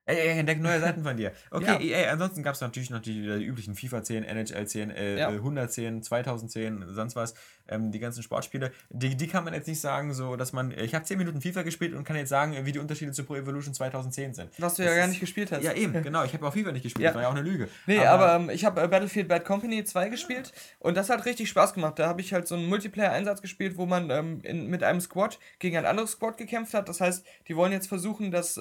Ey, 0.08 0.16
ey, 0.16 0.40
entdeckt 0.40 0.62
neue 0.62 0.80
Seiten 0.82 1.04
von 1.04 1.18
dir. 1.18 1.34
Okay, 1.52 1.86
ja. 1.86 1.98
ey, 1.98 2.06
ansonsten 2.08 2.42
gab 2.42 2.56
es 2.56 2.62
natürlich, 2.62 2.90
natürlich 2.90 3.40
die 3.40 3.46
üblichen 3.46 3.76
FIFA 3.76 4.04
10, 4.04 4.24
NHL 4.24 4.66
10, 4.66 4.92
äh, 4.92 5.20
ja. 5.20 5.28
110, 5.28 6.02
2010, 6.02 6.86
sonst 6.88 7.16
was. 7.16 7.34
Ähm, 7.70 7.92
die 7.92 8.00
ganzen 8.00 8.24
Sportspiele. 8.24 8.72
Die, 8.90 9.18
die 9.18 9.28
kann 9.28 9.44
man 9.44 9.54
jetzt 9.54 9.68
nicht 9.68 9.82
sagen, 9.82 10.14
so 10.14 10.38
dass 10.38 10.54
man. 10.54 10.72
Ich 10.72 10.96
habe 10.96 11.04
10 11.04 11.18
Minuten 11.18 11.42
FIFA 11.42 11.64
gespielt 11.64 11.94
und 11.94 12.06
kann 12.06 12.16
jetzt 12.16 12.30
sagen, 12.30 12.56
wie 12.64 12.72
die 12.72 12.80
Unterschiede 12.80 13.12
zu 13.12 13.26
Pro 13.26 13.36
Evolution 13.36 13.74
2010 13.74 14.34
sind. 14.34 14.50
Was 14.58 14.76
du 14.76 14.84
das 14.84 14.92
ja 14.92 14.98
gar 14.98 15.08
nicht 15.08 15.20
gespielt 15.20 15.52
hast. 15.52 15.64
Ja, 15.64 15.74
eben, 15.74 15.92
genau. 16.04 16.24
Ich 16.24 16.34
habe 16.34 16.48
auch 16.48 16.54
FIFA 16.54 16.72
nicht 16.72 16.84
gespielt. 16.84 17.04
Ja. 17.04 17.10
Das 17.10 17.16
war 17.16 17.24
ja 17.24 17.28
auch 17.28 17.36
eine 17.36 17.42
Lüge. 17.42 17.68
Nee, 17.86 18.00
aber, 18.00 18.30
aber 18.30 18.44
ähm, 18.44 18.50
ich 18.50 18.64
habe 18.64 18.82
äh, 18.82 18.88
Battlefield 18.88 19.28
Bad 19.28 19.44
Company 19.44 19.84
2 19.84 20.08
gespielt 20.08 20.54
und 20.80 20.96
das 20.96 21.10
hat 21.10 21.26
richtig 21.26 21.50
Spaß 21.50 21.74
gemacht. 21.74 22.00
Da 22.00 22.08
habe 22.08 22.22
ich 22.22 22.32
halt 22.32 22.48
so 22.48 22.56
einen 22.56 22.68
Multiplayer-Einsatz 22.68 23.42
gespielt, 23.42 23.76
wo 23.76 23.86
man 23.86 24.10
ähm, 24.10 24.40
in, 24.44 24.68
mit 24.68 24.84
einem 24.84 25.02
Squad 25.02 25.38
gegen 25.60 25.76
ein 25.76 25.86
anderes 25.86 26.12
Squad 26.12 26.38
gekämpft 26.38 26.74
hat. 26.74 26.88
Das 26.88 27.02
heißt, 27.02 27.26
die 27.50 27.58
wollen 27.58 27.74
jetzt 27.74 27.88
versuchen, 27.88 28.32
dass. 28.32 28.58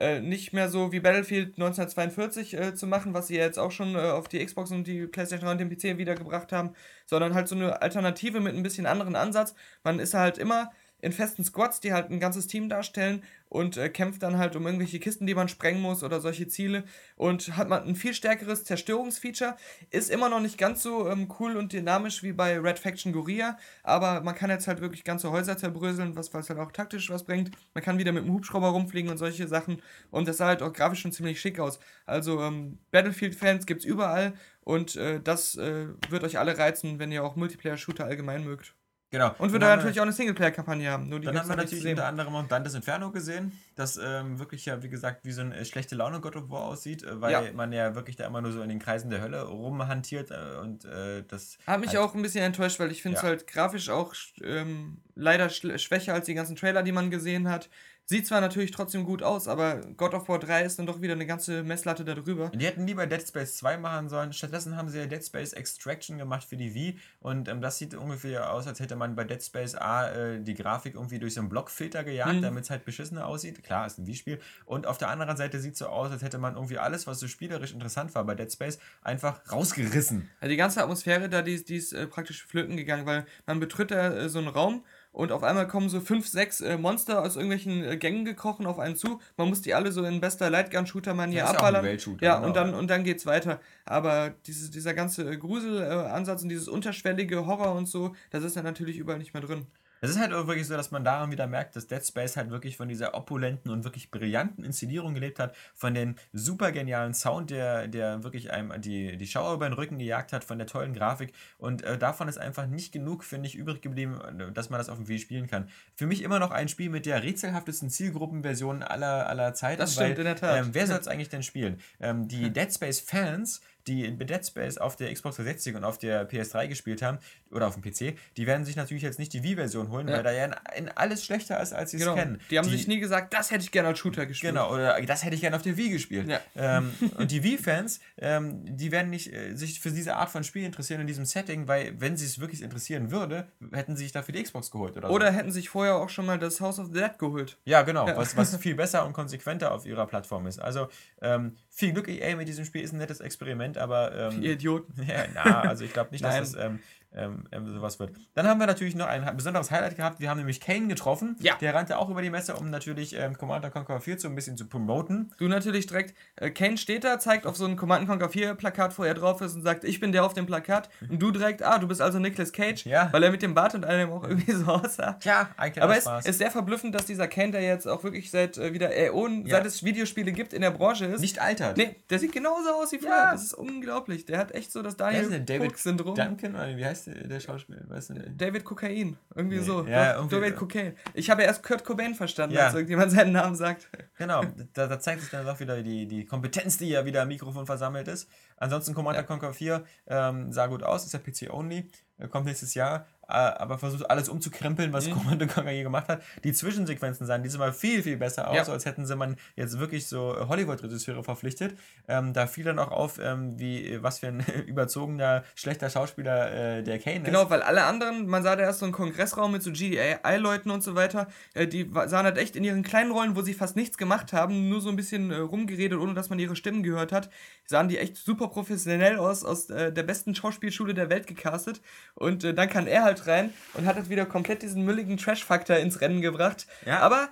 Äh, 0.00 0.22
nicht 0.22 0.54
mehr 0.54 0.70
so 0.70 0.92
wie 0.92 1.00
Battlefield 1.00 1.58
1942 1.58 2.54
äh, 2.54 2.74
zu 2.74 2.86
machen, 2.86 3.12
was 3.12 3.26
sie 3.26 3.36
jetzt 3.36 3.58
auch 3.58 3.70
schon 3.70 3.94
äh, 3.94 3.98
auf 3.98 4.28
die 4.28 4.42
Xbox 4.42 4.70
und 4.70 4.86
die 4.86 5.06
PlayStation 5.06 5.46
3 5.46 5.52
und 5.52 5.58
den 5.58 5.68
PC 5.68 5.98
wiedergebracht 5.98 6.52
haben, 6.52 6.72
sondern 7.04 7.34
halt 7.34 7.48
so 7.48 7.54
eine 7.54 7.82
Alternative 7.82 8.40
mit 8.40 8.54
ein 8.56 8.62
bisschen 8.62 8.86
anderen 8.86 9.14
Ansatz. 9.14 9.54
Man 9.84 9.98
ist 9.98 10.14
halt 10.14 10.38
immer 10.38 10.70
in 11.02 11.12
festen 11.12 11.44
Squads, 11.44 11.80
die 11.80 11.92
halt 11.92 12.10
ein 12.10 12.20
ganzes 12.20 12.46
Team 12.46 12.68
darstellen 12.68 13.22
und 13.48 13.76
äh, 13.76 13.88
kämpft 13.88 14.22
dann 14.22 14.38
halt 14.38 14.54
um 14.56 14.64
irgendwelche 14.64 15.00
Kisten, 15.00 15.26
die 15.26 15.34
man 15.34 15.48
sprengen 15.48 15.82
muss 15.82 16.02
oder 16.02 16.20
solche 16.20 16.46
Ziele 16.46 16.84
und 17.16 17.56
hat 17.56 17.68
man 17.68 17.84
ein 17.84 17.96
viel 17.96 18.14
stärkeres 18.14 18.64
Zerstörungsfeature. 18.64 19.56
Ist 19.90 20.10
immer 20.10 20.28
noch 20.28 20.40
nicht 20.40 20.56
ganz 20.56 20.82
so 20.82 21.08
ähm, 21.08 21.32
cool 21.38 21.56
und 21.56 21.72
dynamisch 21.72 22.22
wie 22.22 22.32
bei 22.32 22.58
Red 22.58 22.78
Faction 22.78 23.12
Gorilla, 23.12 23.58
aber 23.82 24.20
man 24.20 24.34
kann 24.34 24.50
jetzt 24.50 24.68
halt 24.68 24.80
wirklich 24.80 25.04
ganze 25.04 25.30
Häuser 25.30 25.56
zerbröseln, 25.56 26.16
was, 26.16 26.32
was 26.32 26.48
halt 26.48 26.60
auch 26.60 26.72
taktisch 26.72 27.10
was 27.10 27.24
bringt. 27.24 27.50
Man 27.74 27.82
kann 27.82 27.98
wieder 27.98 28.12
mit 28.12 28.24
dem 28.24 28.32
Hubschrauber 28.32 28.68
rumfliegen 28.68 29.10
und 29.10 29.18
solche 29.18 29.48
Sachen 29.48 29.82
und 30.10 30.28
das 30.28 30.36
sah 30.36 30.46
halt 30.46 30.62
auch 30.62 30.72
grafisch 30.72 31.00
schon 31.00 31.12
ziemlich 31.12 31.40
schick 31.40 31.58
aus. 31.58 31.80
Also 32.06 32.40
ähm, 32.40 32.78
Battlefield-Fans 32.92 33.66
gibt 33.66 33.80
es 33.80 33.84
überall 33.84 34.34
und 34.60 34.94
äh, 34.96 35.20
das 35.20 35.56
äh, 35.56 35.88
wird 36.08 36.22
euch 36.22 36.38
alle 36.38 36.56
reizen, 36.56 36.98
wenn 37.00 37.10
ihr 37.10 37.24
auch 37.24 37.34
Multiplayer-Shooter 37.34 38.04
allgemein 38.04 38.44
mögt. 38.44 38.74
Genau. 39.10 39.34
Und 39.38 39.52
wir 39.52 39.58
da 39.58 39.74
natürlich 39.74 39.98
auch 39.98 40.04
eine 40.04 40.12
Singleplayer-Kampagne 40.12 40.88
haben. 40.88 41.08
Nur 41.08 41.18
die 41.18 41.26
dann 41.26 41.38
haben 41.38 41.48
wir 41.48 41.56
natürlich 41.56 41.84
unter 41.84 42.06
anderem 42.06 42.34
auch 42.36 42.46
Dantes 42.46 42.74
Inferno 42.74 43.10
gesehen, 43.10 43.58
das 43.74 43.96
ähm, 43.96 44.38
wirklich 44.38 44.66
ja, 44.66 44.82
wie 44.84 44.88
gesagt, 44.88 45.24
wie 45.24 45.32
so 45.32 45.40
ein 45.40 45.50
äh, 45.50 45.64
schlechte 45.64 45.96
Laune 45.96 46.20
God 46.20 46.36
of 46.36 46.48
War 46.50 46.62
aussieht, 46.62 47.02
äh, 47.02 47.20
weil 47.20 47.32
ja. 47.32 47.42
man 47.52 47.72
ja 47.72 47.96
wirklich 47.96 48.14
da 48.14 48.26
immer 48.26 48.40
nur 48.40 48.52
so 48.52 48.62
in 48.62 48.68
den 48.68 48.78
Kreisen 48.78 49.10
der 49.10 49.20
Hölle 49.20 49.42
rumhantiert 49.42 50.30
äh, 50.30 50.60
und 50.60 50.84
äh, 50.84 51.24
das. 51.26 51.58
Hat 51.66 51.80
mich 51.80 51.90
halt 51.90 51.98
auch 51.98 52.14
ein 52.14 52.22
bisschen 52.22 52.44
enttäuscht, 52.44 52.78
weil 52.78 52.92
ich 52.92 53.02
finde 53.02 53.16
es 53.16 53.22
ja. 53.22 53.30
halt 53.30 53.48
grafisch 53.48 53.90
auch 53.90 54.14
ähm, 54.42 54.98
leider 55.16 55.50
schwächer 55.50 56.14
als 56.14 56.26
die 56.26 56.34
ganzen 56.34 56.54
Trailer, 56.54 56.84
die 56.84 56.92
man 56.92 57.10
gesehen 57.10 57.48
hat. 57.48 57.68
Sieht 58.10 58.26
zwar 58.26 58.40
natürlich 58.40 58.72
trotzdem 58.72 59.04
gut 59.04 59.22
aus, 59.22 59.46
aber 59.46 59.82
God 59.96 60.14
of 60.14 60.28
War 60.28 60.40
3 60.40 60.64
ist 60.64 60.80
dann 60.80 60.86
doch 60.86 61.00
wieder 61.00 61.12
eine 61.12 61.26
ganze 61.26 61.62
Messlatte 61.62 62.04
darüber. 62.04 62.48
Die 62.48 62.66
hätten 62.66 62.84
lieber 62.84 63.06
Dead 63.06 63.22
Space 63.22 63.58
2 63.58 63.76
machen 63.76 64.08
sollen. 64.08 64.32
Stattdessen 64.32 64.76
haben 64.76 64.88
sie 64.88 64.98
ja 64.98 65.06
Dead 65.06 65.24
Space 65.24 65.52
Extraction 65.52 66.18
gemacht 66.18 66.42
für 66.42 66.56
die 66.56 66.74
Wii. 66.74 66.98
Und 67.20 67.46
ähm, 67.46 67.60
das 67.60 67.78
sieht 67.78 67.94
ungefähr 67.94 68.52
aus, 68.52 68.66
als 68.66 68.80
hätte 68.80 68.96
man 68.96 69.14
bei 69.14 69.22
Dead 69.22 69.40
Space 69.40 69.76
A 69.76 70.08
äh, 70.08 70.40
die 70.40 70.54
Grafik 70.54 70.96
irgendwie 70.96 71.20
durch 71.20 71.34
so 71.34 71.40
einen 71.40 71.50
Blockfilter 71.50 72.02
gejagt, 72.02 72.34
mhm. 72.34 72.42
damit 72.42 72.64
es 72.64 72.70
halt 72.70 72.84
beschissener 72.84 73.28
aussieht. 73.28 73.62
Klar, 73.62 73.86
ist 73.86 73.98
ein 74.00 74.08
Wii-Spiel. 74.08 74.40
Und 74.64 74.88
auf 74.88 74.98
der 74.98 75.08
anderen 75.08 75.36
Seite 75.36 75.60
sieht 75.60 75.74
es 75.74 75.78
so 75.78 75.86
aus, 75.86 76.10
als 76.10 76.22
hätte 76.22 76.38
man 76.38 76.56
irgendwie 76.56 76.78
alles, 76.78 77.06
was 77.06 77.20
so 77.20 77.28
spielerisch 77.28 77.72
interessant 77.72 78.12
war 78.16 78.24
bei 78.24 78.34
Dead 78.34 78.52
Space, 78.52 78.80
einfach 79.02 79.40
rausgerissen. 79.52 80.28
Also 80.40 80.50
die 80.50 80.56
ganze 80.56 80.82
Atmosphäre 80.82 81.28
da, 81.28 81.42
die, 81.42 81.64
die 81.64 81.76
ist 81.76 81.92
äh, 81.92 82.08
praktisch 82.08 82.44
flöten 82.44 82.76
gegangen, 82.76 83.06
weil 83.06 83.24
man 83.46 83.60
betritt 83.60 83.92
da 83.92 84.12
äh, 84.12 84.28
so 84.28 84.40
einen 84.40 84.48
Raum 84.48 84.82
und 85.12 85.32
auf 85.32 85.42
einmal 85.42 85.66
kommen 85.66 85.88
so 85.88 86.00
fünf, 86.00 86.28
sechs 86.28 86.60
äh, 86.60 86.78
Monster 86.78 87.22
aus 87.22 87.34
irgendwelchen 87.34 87.84
äh, 87.84 87.96
Gängen 87.96 88.24
gekrochen 88.24 88.66
auf 88.66 88.78
einen 88.78 88.94
zu. 88.94 89.20
Man 89.36 89.48
muss 89.48 89.60
die 89.60 89.74
alle 89.74 89.90
so 89.90 90.04
in 90.04 90.20
bester 90.20 90.50
Lightgun-Shooter-Manier 90.50 91.48
abballern. 91.48 91.84
Ja, 91.84 91.90
ja 92.20 92.34
genau. 92.36 92.46
und, 92.46 92.56
dann, 92.56 92.74
und 92.74 92.88
dann 92.88 93.02
geht's 93.02 93.26
weiter. 93.26 93.60
Aber 93.84 94.32
diese, 94.46 94.70
dieser 94.70 94.94
ganze 94.94 95.28
äh, 95.28 95.36
Gruselansatz 95.36 96.42
und 96.42 96.48
dieses 96.48 96.68
unterschwellige 96.68 97.44
Horror 97.46 97.74
und 97.74 97.86
so, 97.86 98.14
das 98.30 98.44
ist 98.44 98.56
dann 98.56 98.64
natürlich 98.64 98.98
überall 98.98 99.18
nicht 99.18 99.34
mehr 99.34 99.42
drin. 99.42 99.66
Es 100.00 100.10
ist 100.10 100.18
halt 100.18 100.32
auch 100.32 100.46
wirklich 100.46 100.66
so, 100.66 100.76
dass 100.76 100.90
man 100.90 101.04
daran 101.04 101.30
wieder 101.30 101.46
merkt, 101.46 101.76
dass 101.76 101.86
Dead 101.86 102.04
Space 102.04 102.36
halt 102.36 102.50
wirklich 102.50 102.76
von 102.76 102.88
dieser 102.88 103.14
opulenten 103.14 103.70
und 103.70 103.84
wirklich 103.84 104.10
brillanten 104.10 104.64
Inszenierung 104.64 105.14
gelebt 105.14 105.38
hat, 105.38 105.54
von 105.74 105.94
dem 105.94 106.16
super 106.32 106.72
genialen 106.72 107.14
Sound, 107.14 107.50
der, 107.50 107.88
der 107.88 108.22
wirklich 108.22 108.52
einem 108.52 108.80
die, 108.80 109.16
die 109.16 109.26
Schauer 109.26 109.54
über 109.54 109.68
den 109.68 109.74
Rücken 109.74 109.98
gejagt 109.98 110.32
hat, 110.32 110.44
von 110.44 110.58
der 110.58 110.66
tollen 110.66 110.94
Grafik 110.94 111.32
und 111.58 111.82
äh, 111.82 111.98
davon 111.98 112.28
ist 112.28 112.38
einfach 112.38 112.66
nicht 112.66 112.92
genug, 112.92 113.24
finde 113.24 113.48
ich, 113.48 113.54
übrig 113.54 113.82
geblieben, 113.82 114.18
dass 114.54 114.70
man 114.70 114.78
das 114.78 114.88
auf 114.88 114.96
dem 114.96 115.08
Wii 115.08 115.18
spielen 115.18 115.46
kann. 115.46 115.68
Für 115.94 116.06
mich 116.06 116.22
immer 116.22 116.38
noch 116.38 116.50
ein 116.50 116.68
Spiel 116.68 116.90
mit 116.90 117.06
der 117.06 117.22
rätselhaftesten 117.22 117.90
Zielgruppenversion 117.90 118.82
aller, 118.82 119.28
aller 119.28 119.54
Zeiten. 119.54 119.80
Das 119.80 119.94
stimmt, 119.94 120.10
weil, 120.10 120.18
in 120.18 120.24
der 120.24 120.36
Tat. 120.36 120.58
Ähm, 120.58 120.70
wer 120.72 120.86
soll 120.86 120.98
es 120.98 121.08
eigentlich 121.08 121.28
denn 121.28 121.42
spielen? 121.42 121.78
Ähm, 122.00 122.28
die 122.28 122.50
Dead 122.52 122.72
Space 122.72 123.00
Fans 123.00 123.60
die 123.86 124.04
in 124.04 124.18
Dead 124.18 124.44
Space 124.44 124.78
auf 124.78 124.96
der 124.96 125.12
Xbox 125.12 125.36
360 125.36 125.76
und 125.76 125.84
auf 125.84 125.98
der 125.98 126.28
PS3 126.28 126.68
gespielt 126.68 127.02
haben 127.02 127.18
oder 127.50 127.66
auf 127.66 127.74
dem 127.74 127.82
PC, 127.82 128.16
die 128.36 128.46
werden 128.46 128.64
sich 128.64 128.76
natürlich 128.76 129.02
jetzt 129.02 129.18
nicht 129.18 129.32
die 129.32 129.42
Wii-Version 129.42 129.90
holen, 129.90 130.08
ja. 130.08 130.16
weil 130.16 130.22
da 130.22 130.32
ja 130.32 130.44
in, 130.44 130.54
in, 130.76 130.88
alles 130.88 131.24
schlechter 131.24 131.60
ist, 131.60 131.72
als 131.72 131.90
sie 131.90 131.98
genau. 131.98 132.12
es 132.12 132.18
kennen. 132.18 132.40
Die 132.50 132.58
haben 132.58 132.68
die, 132.68 132.76
sich 132.76 132.86
nie 132.86 133.00
gesagt, 133.00 133.32
das 133.34 133.50
hätte 133.50 133.64
ich 133.64 133.72
gerne 133.72 133.88
als 133.88 133.98
Shooter 133.98 134.26
gespielt. 134.26 134.54
Genau, 134.54 134.72
oder 134.72 135.00
das 135.02 135.24
hätte 135.24 135.34
ich 135.34 135.40
gerne 135.40 135.56
auf 135.56 135.62
der 135.62 135.76
Wii 135.76 135.90
gespielt. 135.90 136.28
Ja. 136.28 136.40
Ähm, 136.56 136.92
und 137.16 137.30
die 137.30 137.42
Wii-Fans, 137.42 138.00
ähm, 138.18 138.76
die 138.76 138.92
werden 138.92 139.10
nicht 139.10 139.32
äh, 139.32 139.54
sich 139.54 139.80
für 139.80 139.90
diese 139.90 140.16
Art 140.16 140.30
von 140.30 140.44
Spiel 140.44 140.64
interessieren 140.64 141.00
in 141.00 141.06
diesem 141.06 141.24
Setting, 141.24 141.68
weil 141.68 142.00
wenn 142.00 142.16
sie 142.16 142.26
es 142.26 142.40
wirklich 142.40 142.62
interessieren 142.62 143.10
würde, 143.10 143.48
hätten 143.72 143.96
sie 143.96 144.04
sich 144.04 144.12
dafür 144.12 144.32
die 144.32 144.42
Xbox 144.42 144.70
geholt. 144.70 144.96
Oder, 144.96 145.10
oder 145.10 145.28
so. 145.28 145.38
hätten 145.38 145.52
sich 145.52 145.68
vorher 145.68 145.96
auch 145.96 146.08
schon 146.08 146.26
mal 146.26 146.38
das 146.38 146.60
House 146.60 146.78
of 146.78 146.88
the 146.88 147.00
Dead 147.00 147.18
geholt. 147.18 147.58
Ja, 147.64 147.82
genau, 147.82 148.06
ja. 148.06 148.16
Was, 148.16 148.36
was 148.36 148.56
viel 148.60 148.74
besser 148.74 149.06
und 149.06 149.12
konsequenter 149.12 149.72
auf 149.72 149.86
ihrer 149.86 150.06
Plattform 150.06 150.46
ist. 150.46 150.60
Also 150.60 150.88
ähm, 151.22 151.56
viel 151.68 151.92
Glück, 151.92 152.08
EA, 152.08 152.36
mit 152.36 152.48
diesem 152.48 152.64
Spiel 152.64 152.82
ist 152.82 152.92
ein 152.92 152.98
nettes 152.98 153.20
Experiment, 153.20 153.69
aber. 153.78 154.32
Ähm, 154.32 154.42
Ihr 154.42 154.52
Idioten. 154.52 154.94
Ja, 155.06 155.24
na, 155.34 155.60
also 155.62 155.84
ich 155.84 155.92
glaube 155.92 156.10
nicht, 156.12 156.24
dass 156.24 156.52
das 156.52 156.54
ähm, 156.54 156.78
ähm, 157.12 157.44
ähm, 157.50 157.72
sowas 157.74 157.98
wird. 157.98 158.12
Dann 158.34 158.46
haben 158.46 158.60
wir 158.60 158.66
natürlich 158.66 158.94
noch 158.94 159.06
ein 159.06 159.36
besonderes 159.36 159.70
Highlight 159.70 159.96
gehabt. 159.96 160.20
Wir 160.20 160.30
haben 160.30 160.38
nämlich 160.38 160.60
Kane 160.60 160.86
getroffen. 160.86 161.36
Ja. 161.40 161.56
Der 161.56 161.74
rannte 161.74 161.98
auch 161.98 162.08
über 162.08 162.22
die 162.22 162.30
Messe, 162.30 162.54
um 162.54 162.70
natürlich 162.70 163.16
ähm, 163.16 163.36
Command 163.36 163.70
Conquer 163.72 164.00
4 164.00 164.20
so 164.20 164.28
ein 164.28 164.34
bisschen 164.34 164.56
zu 164.56 164.66
promoten. 164.66 165.32
Du 165.38 165.48
natürlich 165.48 165.86
direkt. 165.86 166.14
Äh, 166.36 166.50
Kane 166.50 166.78
steht 166.78 167.04
da, 167.04 167.18
zeigt 167.18 167.46
auf 167.46 167.56
so 167.56 167.66
ein 167.66 167.76
Command 167.76 168.06
Conquer 168.06 168.28
4 168.28 168.54
Plakat, 168.54 168.96
wo 168.96 169.02
er 169.02 169.14
drauf 169.14 169.40
ist 169.40 169.54
und 169.54 169.62
sagt, 169.62 169.82
ich 169.84 169.98
bin 169.98 170.12
der 170.12 170.24
auf 170.24 170.34
dem 170.34 170.46
Plakat. 170.46 170.88
Und 171.08 171.20
du 171.20 171.32
direkt, 171.32 171.62
ah, 171.62 171.78
du 171.78 171.88
bist 171.88 172.00
also 172.00 172.18
Nicolas 172.18 172.52
Cage. 172.52 172.86
Ja. 172.86 173.08
Weil 173.12 173.24
er 173.24 173.30
mit 173.32 173.42
dem 173.42 173.54
Bart 173.54 173.74
und 173.74 173.84
allem 173.84 174.10
auch 174.10 174.22
irgendwie 174.22 174.52
so 174.52 174.66
aussah. 174.66 175.18
Ja, 175.22 175.50
eigentlich 175.56 175.82
Aber 175.82 175.96
es 175.96 176.04
Spaß. 176.04 176.26
ist 176.26 176.38
sehr 176.38 176.50
verblüffend, 176.50 176.94
dass 176.94 177.06
dieser 177.06 177.26
Kane, 177.26 177.52
der 177.52 177.62
jetzt 177.62 177.86
auch 177.86 178.04
wirklich 178.04 178.30
seit 178.30 178.56
äh, 178.56 178.72
wieder 178.72 178.94
Äonen, 178.96 179.46
ja. 179.46 179.56
seit 179.56 179.66
es 179.66 179.82
Videospiele 179.82 180.30
gibt 180.30 180.52
in 180.52 180.62
der 180.62 180.70
Branche 180.70 181.06
ist. 181.06 181.20
Nicht 181.20 181.40
altert. 181.40 181.76
Nee, 181.76 181.96
der 182.08 182.20
sieht 182.20 182.32
genauso 182.32 182.70
aus 182.70 182.92
wie 182.92 182.98
früher. 182.98 183.10
Ja. 183.10 183.32
Das 183.32 183.42
ist 183.42 183.54
unglaublich. 183.54 184.26
Der 184.26 184.38
hat 184.38 184.52
echt 184.52 184.70
so 184.70 184.82
das 184.82 184.96
Daniel 184.96 185.40
David 185.40 185.76
Syndrom. 185.76 186.14
Duncan, 186.14 186.54
oder 186.54 186.76
wie 186.76 186.84
heißt 186.84 186.99
heißt 187.08 187.30
der 187.30 187.40
Schauspieler? 187.40 187.80
Weißt 187.88 188.10
du 188.10 188.14
nicht? 188.14 188.40
David 188.40 188.64
Kokain. 188.64 189.16
Irgendwie 189.34 189.56
Nee. 189.58 189.62
so. 189.62 189.84
Ja, 189.86 190.16
irgendwie- 190.16 190.36
David 190.36 190.56
Cocaine. 190.56 190.94
Ich 191.14 191.30
habe 191.30 191.42
erst 191.42 191.62
Kurt 191.62 191.84
Cobain 191.84 192.14
verstanden, 192.14 192.54
Ja. 192.56 192.66
als 192.66 192.74
irgendjemand 192.74 193.10
seinen 193.12 193.32
Namen 193.32 193.54
sagt. 193.56 193.88
Genau, 194.18 194.42
da, 194.74 194.86
da 194.86 195.00
zeigt 195.00 195.20
sich 195.22 195.30
dann 195.30 195.48
auch 195.48 195.58
wieder 195.60 195.82
die, 195.82 196.06
die 196.06 196.24
Kompetenz, 196.26 196.76
die 196.78 196.88
ja 196.88 197.04
wieder 197.04 197.22
am 197.22 197.28
Mikrofon 197.28 197.66
versammelt 197.66 198.08
ist. 198.08 198.28
Ansonsten 198.56 198.94
Commander 198.94 199.20
Ja. 199.20 199.26
Conquer 199.26 199.52
4 199.52 199.84
ähm, 200.06 200.52
sah 200.52 200.66
gut 200.66 200.82
aus, 200.82 201.04
ist 201.06 201.12
ja 201.12 201.18
PC-only, 201.18 201.90
äh, 202.18 202.28
kommt 202.28 202.46
nächstes 202.46 202.74
Jahr, 202.74 203.06
aber 203.30 203.78
versucht 203.78 204.10
alles 204.10 204.28
umzukrempeln, 204.28 204.92
was 204.92 205.06
Mhm. 205.06 205.12
Commander 205.12 205.46
Conquer 205.46 205.70
je 205.72 205.82
gemacht 205.82 206.08
hat. 206.08 206.22
Die 206.44 206.52
Zwischensequenzen 206.52 207.26
sahen 207.26 207.42
diesmal 207.42 207.72
viel, 207.72 208.02
viel 208.02 208.16
besser 208.16 208.48
aus, 208.50 208.66
Ja. 208.66 208.72
als 208.72 208.84
hätten 208.84 209.06
sie 209.06 209.16
man 209.16 209.36
jetzt 209.56 209.78
wirklich 209.78 210.06
so 210.06 210.36
Hollywood-Regisseure 210.48 211.22
verpflichtet. 211.24 211.76
Ähm, 212.08 212.32
da 212.32 212.46
fiel 212.46 212.64
dann 212.64 212.78
auch 212.78 212.90
auf, 212.90 213.18
ähm, 213.22 213.58
wie, 213.58 214.02
was 214.02 214.18
für 214.20 214.28
ein 214.28 214.40
überzogener, 214.66 215.44
schlechter 215.54 215.90
Schauspieler 215.90 216.78
äh, 216.78 216.82
der 216.82 216.98
Kane 216.98 217.20
Genau, 217.22 217.42
ist. 217.44 217.50
weil 217.50 217.62
alle 217.62 217.84
anderen, 217.84 218.26
man 218.26 218.42
sah 218.42 218.56
da 218.56 218.62
erst 218.62 218.80
so 218.80 218.86
einen 218.86 218.92
Kongressraum 218.92 219.52
mit 219.52 219.62
so 219.62 219.70
GDI-Leuten 219.72 220.70
und 220.70 220.82
so 220.82 220.94
weiter, 220.94 221.28
äh, 221.54 221.66
die 221.66 221.88
sahen 222.06 222.24
halt 222.24 222.38
echt 222.38 222.56
in 222.56 222.64
ihren 222.64 222.82
kleinen 222.82 223.10
Rollen, 223.10 223.36
wo 223.36 223.42
sie 223.42 223.54
fast 223.54 223.76
nichts 223.76 223.98
gemacht 223.98 224.32
haben, 224.32 224.68
nur 224.68 224.80
so 224.80 224.88
ein 224.88 224.96
bisschen 224.96 225.30
äh, 225.30 225.36
rumgeredet, 225.36 225.98
ohne 225.98 226.14
dass 226.14 226.30
man 226.30 226.38
ihre 226.38 226.56
Stimmen 226.56 226.82
gehört 226.82 227.12
hat, 227.12 227.30
sahen 227.66 227.88
die 227.88 227.98
echt 227.98 228.16
super 228.16 228.48
professionell 228.48 229.18
aus, 229.18 229.44
aus 229.44 229.70
äh, 229.70 229.92
der 229.92 230.02
besten 230.02 230.34
Schauspielschule 230.34 230.94
der 230.94 231.10
Welt 231.10 231.26
gecastet. 231.26 231.80
Und 232.14 232.44
äh, 232.44 232.54
dann 232.54 232.68
kann 232.68 232.86
er 232.86 233.04
halt 233.04 233.19
rein 233.26 233.52
und 233.74 233.86
hat 233.86 233.96
halt 233.96 234.08
wieder 234.10 234.26
komplett 234.26 234.62
diesen 234.62 234.84
mülligen 234.84 235.16
Trash-Faktor 235.16 235.76
ins 235.76 236.00
Rennen 236.00 236.20
gebracht. 236.20 236.66
Ja. 236.84 237.00
Aber 237.00 237.28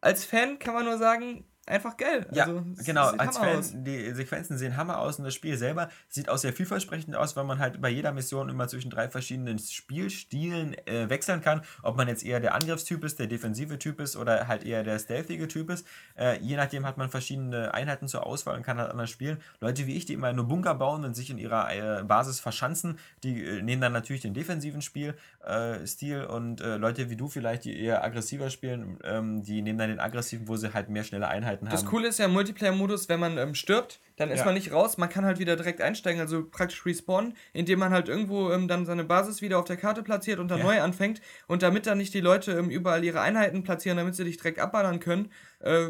als 0.00 0.24
Fan 0.24 0.58
kann 0.58 0.74
man 0.74 0.84
nur 0.84 0.98
sagen, 0.98 1.44
einfach 1.68 1.96
geil. 1.96 2.26
Ja, 2.32 2.44
Also, 2.44 2.64
genau. 2.84 3.08
Als 3.08 3.38
Hammer 3.38 3.50
Fan, 3.50 3.58
aus. 3.58 3.72
die 3.74 4.12
Sequenzen 4.12 4.58
sehen 4.58 4.76
Hammer 4.76 4.98
aus 4.98 5.18
und 5.18 5.24
das 5.24 5.34
Spiel 5.34 5.56
selber 5.56 5.88
sieht 6.08 6.28
auch 6.28 6.38
sehr 6.38 6.52
vielversprechend 6.52 7.16
aus, 7.16 7.36
weil 7.36 7.44
man 7.44 7.58
halt 7.58 7.80
bei 7.80 7.88
jeder 7.88 8.12
Mission 8.12 8.48
immer 8.48 8.68
zwischen 8.68 8.90
drei 8.90 9.08
verschiedenen 9.08 9.58
Spielstilen 9.58 10.74
äh, 10.86 11.08
wechseln 11.08 11.40
kann. 11.40 11.62
Ob 11.82 11.96
man 11.96 12.08
jetzt 12.08 12.24
eher 12.24 12.40
der 12.40 12.54
Angriffstyp 12.54 13.04
ist, 13.04 13.18
der 13.18 13.26
defensive 13.26 13.78
Typ 13.78 14.00
ist 14.00 14.16
oder 14.16 14.48
halt 14.48 14.64
eher 14.64 14.82
der 14.82 14.98
stealthige 14.98 15.48
Typ 15.48 15.70
ist. 15.70 15.86
Äh, 16.16 16.38
je 16.40 16.56
nachdem 16.56 16.86
hat 16.86 16.98
man 16.98 17.10
verschiedene 17.10 17.74
Einheiten 17.74 18.08
zur 18.08 18.26
Auswahl 18.26 18.56
und 18.56 18.62
kann 18.62 18.78
halt 18.78 18.90
anders 18.90 19.10
spielen. 19.10 19.38
Leute 19.60 19.86
wie 19.86 19.96
ich, 19.96 20.06
die 20.06 20.14
immer 20.14 20.32
nur 20.32 20.46
Bunker 20.46 20.74
bauen 20.74 21.04
und 21.04 21.14
sich 21.14 21.30
in 21.30 21.38
ihrer 21.38 22.00
äh, 22.00 22.04
Basis 22.04 22.40
verschanzen, 22.40 22.98
die 23.22 23.44
äh, 23.44 23.62
nehmen 23.62 23.82
dann 23.82 23.92
natürlich 23.92 24.22
den 24.22 24.34
defensiven 24.34 24.82
Spiel, 24.82 25.14
äh, 25.46 25.78
und 26.28 26.60
äh, 26.60 26.76
Leute 26.76 27.10
wie 27.10 27.16
du 27.16 27.28
vielleicht, 27.28 27.64
die 27.64 27.78
eher 27.78 28.04
aggressiver 28.04 28.50
spielen, 28.50 28.98
ähm, 29.04 29.42
die 29.42 29.62
nehmen 29.62 29.78
dann 29.78 29.88
den 29.88 30.00
aggressiven, 30.00 30.48
wo 30.48 30.56
sie 30.56 30.72
halt 30.72 30.88
mehr 30.88 31.04
schnelle 31.04 31.28
Einheiten 31.28 31.57
Das 31.66 31.80
haben. 31.80 31.88
Coole 31.88 32.08
ist 32.08 32.18
ja 32.18 32.26
im 32.26 32.32
Multiplayer-Modus, 32.32 33.08
wenn 33.08 33.20
man 33.20 33.38
ähm, 33.38 33.54
stirbt, 33.54 34.00
dann 34.16 34.30
ist 34.30 34.40
Ja. 34.40 34.44
man 34.46 34.54
nicht 34.54 34.72
raus, 34.72 34.98
man 34.98 35.08
kann 35.08 35.24
halt 35.24 35.38
wieder 35.38 35.56
direkt 35.56 35.80
einsteigen, 35.80 36.20
also 36.20 36.44
praktisch 36.48 36.84
respawnen, 36.86 37.34
indem 37.52 37.78
man 37.78 37.92
halt 37.92 38.08
irgendwo 38.08 38.50
ähm, 38.50 38.68
dann 38.68 38.86
seine 38.86 39.04
Basis 39.04 39.42
wieder 39.42 39.58
auf 39.58 39.64
der 39.64 39.76
Karte 39.76 40.02
platziert 40.02 40.38
und 40.40 40.48
dann 40.48 40.58
Ja. 40.60 40.66
neu 40.66 40.80
anfängt. 40.80 41.20
Und 41.46 41.62
damit 41.62 41.86
dann 41.86 41.98
nicht 41.98 42.14
die 42.14 42.20
Leute 42.20 42.52
ähm, 42.52 42.70
überall 42.70 43.04
ihre 43.04 43.20
Einheiten 43.20 43.62
platzieren, 43.62 43.96
damit 43.98 44.14
sie 44.14 44.24
dich 44.24 44.36
direkt 44.36 44.58
abballern 44.58 45.00
können, 45.00 45.30
äh, 45.60 45.88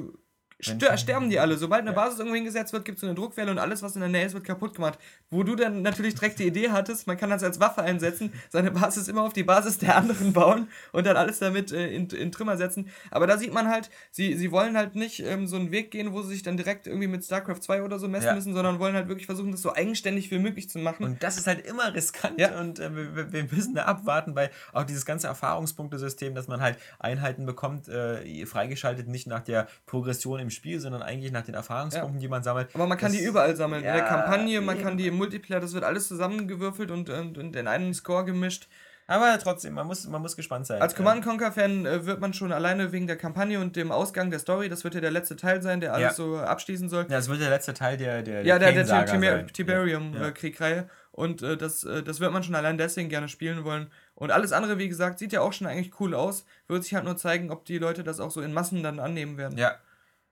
stör- 0.60 0.96
sterben 0.96 1.30
die 1.30 1.38
alle. 1.38 1.56
Sobald 1.56 1.82
eine. 1.82 1.92
Basis 1.92 2.18
irgendwo 2.18 2.36
hingesetzt 2.36 2.72
wird, 2.72 2.84
gibt 2.84 2.96
es 2.96 3.00
so 3.00 3.06
eine 3.06 3.14
Druckwelle 3.14 3.50
und 3.50 3.58
alles, 3.58 3.82
was 3.82 3.94
in 3.94 4.00
der 4.00 4.08
Nähe 4.10 4.24
ist, 4.26 4.34
wird 4.34 4.44
kaputt 4.44 4.74
gemacht. 4.74 4.98
Wo 5.30 5.42
du 5.42 5.56
dann 5.56 5.82
natürlich 5.82 6.14
direkt 6.14 6.38
die 6.38 6.46
Idee 6.46 6.70
hattest, 6.70 7.06
man 7.06 7.16
kann 7.16 7.30
das 7.30 7.42
als 7.42 7.60
Waffe 7.60 7.82
einsetzen, 7.82 8.32
seine 8.50 8.70
Basis 8.70 9.08
immer 9.08 9.22
auf 9.22 9.32
die 9.32 9.42
Basis 9.44 9.78
der 9.78 9.96
anderen 9.96 10.32
bauen 10.32 10.68
und 10.92 11.06
dann 11.06 11.16
alles 11.16 11.38
damit 11.38 11.72
äh, 11.72 11.88
in, 11.88 12.08
in 12.10 12.32
Trümmer 12.32 12.56
setzen. 12.56 12.88
Aber 13.10 13.26
da 13.26 13.36
sieht 13.38 13.52
man 13.52 13.68
halt, 13.68 13.90
sie, 14.10 14.34
sie 14.36 14.50
wollen 14.52 14.76
halt 14.76 14.94
nicht 14.94 15.20
ähm, 15.20 15.46
so 15.46 15.56
einen 15.56 15.70
Weg 15.70 15.90
gehen, 15.90 16.12
wo 16.12 16.22
sie 16.22 16.30
sich 16.34 16.42
dann 16.42 16.56
direkt 16.56 16.86
irgendwie 16.86 17.08
mit 17.08 17.24
StarCraft 17.24 17.60
2 17.60 17.82
oder 17.82 17.98
so 17.98 18.08
messen 18.08 18.26
Ja. 18.26 18.34
müssen, 18.34 18.54
sondern 18.54 18.78
wollen 18.78 18.94
halt 18.94 19.08
wirklich 19.08 19.26
versuchen, 19.26 19.50
das 19.52 19.62
so 19.62 19.72
eigenständig 19.74 20.30
wie 20.30 20.38
möglich 20.38 20.68
zu 20.70 20.78
machen. 20.78 21.04
Und 21.04 21.22
das 21.22 21.36
ist 21.38 21.46
halt 21.46 21.66
immer 21.66 21.94
riskant 21.94 22.38
Ja. 22.40 22.58
und 22.60 22.78
äh, 22.78 22.90
wir, 22.94 23.32
wir 23.32 23.44
müssen 23.44 23.74
da 23.74 23.84
abwarten, 23.84 24.34
weil 24.36 24.50
auch 24.72 24.84
dieses 24.84 25.04
ganze 25.06 25.26
Erfahrungspunktesystem, 25.26 26.34
dass 26.34 26.48
man 26.48 26.60
halt 26.60 26.78
Einheiten 26.98 27.46
bekommt, 27.46 27.88
äh, 27.88 28.46
freigeschaltet 28.46 29.08
nicht 29.08 29.26
nach 29.26 29.40
der 29.42 29.68
Progression 29.86 30.40
im 30.40 30.47
Spiel, 30.50 30.80
sondern 30.80 31.02
eigentlich 31.02 31.32
nach 31.32 31.42
den 31.44 31.54
Erfahrungspunkten, 31.54 32.20
die 32.20 32.28
man 32.28 32.42
sammelt. 32.42 32.68
Aber 32.74 32.86
man 32.86 32.98
kann 32.98 33.12
Das- 33.12 33.20
die 33.20 33.26
überall 33.26 33.54
sammeln. 33.56 33.82
in 33.82 33.86
der 33.88 33.98
Ja, 33.98 34.04
Kampagne, 34.08 34.60
man 34.60 34.80
kann 34.80 34.96
die 34.96 35.06
im 35.06 35.16
Multiplayer, 35.16 35.60
das 35.60 35.72
wird 35.74 35.84
alles 35.84 36.08
zusammengewürfelt 36.08 36.90
und, 36.90 37.10
und, 37.10 37.38
und 37.38 37.56
in 37.56 37.66
einen 37.66 37.94
Score 37.94 38.24
gemischt. 38.24 38.68
Aber 39.10 39.38
trotzdem, 39.38 39.72
man 39.72 39.86
muss, 39.86 40.06
man 40.06 40.20
muss 40.20 40.36
gespannt 40.36 40.66
sein. 40.66 40.82
Als 40.82 40.94
Command 40.94 41.24
Conquer 41.24 41.50
Fan 41.50 41.86
äh, 41.86 42.04
wird 42.04 42.20
man 42.20 42.34
schon 42.34 42.52
alleine 42.52 42.92
wegen 42.92 43.06
der 43.06 43.16
Kampagne 43.16 43.58
und 43.58 43.74
dem 43.74 43.90
Ausgang 43.90 44.28
der 44.30 44.38
Story, 44.38 44.68
das 44.68 44.84
wird 44.84 44.94
ja 44.96 45.00
der 45.00 45.10
letzte 45.10 45.34
Teil 45.34 45.62
sein, 45.62 45.80
der 45.80 45.94
alles 45.94 46.08
Ja. 46.10 46.12
so 46.12 46.36
abschließen 46.36 46.90
soll. 46.90 47.04
Ja, 47.04 47.16
das 47.16 47.26
wird 47.30 47.40
der 47.40 47.48
letzte 47.48 47.72
Teil 47.72 47.96
der 47.96 48.22
der 48.22 48.44
Ja, 48.44 48.58
der, 48.58 48.72
der 48.72 48.84
Tiber 48.84 49.06
sein. 49.06 49.22
Ja. 49.22 49.42
Tiberium-Kriegreihe. 49.44 50.88
Und 51.12 51.42
äh, 51.42 51.56
das, 51.56 51.84
äh, 51.84 52.02
das 52.02 52.20
wird 52.20 52.32
man 52.32 52.42
schon 52.42 52.54
allein 52.54 52.78
deswegen 52.78 53.08
gerne 53.08 53.28
spielen 53.28 53.64
wollen. 53.64 53.90
Und 54.14 54.30
alles 54.30 54.52
andere, 54.52 54.78
wie 54.78 54.88
gesagt, 54.88 55.18
sieht 55.18 55.32
ja 55.32 55.40
auch 55.40 55.52
schon 55.52 55.66
eigentlich 55.66 55.98
cool 56.00 56.14
aus. 56.14 56.44
Wird 56.68 56.84
sich 56.84 56.94
halt 56.94 57.04
nur 57.04 57.16
zeigen, 57.16 57.50
ob 57.50 57.64
die 57.64 57.78
Leute 57.78 58.04
das 58.04 58.20
auch 58.20 58.30
so 58.30 58.40
in 58.40 58.52
Massen 58.52 58.82
dann 58.82 59.00
annehmen 59.00 59.36
werden. 59.38 59.58
Ja. 59.58 59.72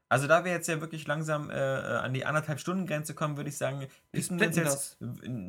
Also 0.08 0.28
da 0.28 0.44
wir 0.44 0.52
jetzt 0.52 0.68
ja 0.68 0.80
wirklich 0.80 1.06
langsam 1.06 1.50
äh, 1.50 1.54
an 1.54 2.14
die 2.14 2.24
anderthalb 2.24 2.60
Stunden 2.60 2.86
Grenze 2.86 3.14
kommen, 3.14 3.36
würde 3.36 3.50
ich 3.50 3.58
sagen, 3.58 3.86
wir 4.12 4.22
splitten 4.22 4.64
jetzt, 4.64 4.98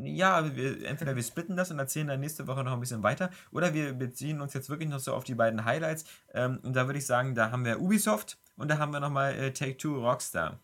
ja, 0.04 0.56
wir, 0.56 0.84
entweder 0.88 1.16
wir 1.16 1.22
splitten 1.22 1.56
das 1.56 1.70
und 1.70 1.78
erzählen 1.78 2.08
dann 2.08 2.20
nächste 2.20 2.48
Woche 2.48 2.64
noch 2.64 2.74
ein 2.74 2.80
bisschen 2.80 3.04
weiter, 3.04 3.30
oder 3.52 3.74
wir 3.76 3.94
beziehen 3.94 4.42
uns 4.42 4.54
jetzt 4.54 4.70
wirklich 4.70 4.90
noch 4.90 5.00
so 5.00 5.14
auf 5.14 5.24
die 5.24 5.36
beiden 5.36 5.64
Highlights. 5.64 6.06
Ähm, 6.34 6.60
und 6.64 6.76
da 6.76 6.88
würde 6.88 6.98
ich 6.98 7.06
sagen, 7.06 7.36
da 7.36 7.52
haben 7.52 7.66
wir 7.66 7.80
Ubisoft 7.80 8.40
und 8.56 8.70
da 8.70 8.80
haben 8.80 8.92
wir 8.92 9.00
nochmal 9.00 9.36
äh, 9.36 9.52
Take-Two 9.52 10.00
Rockstar. 10.00 10.60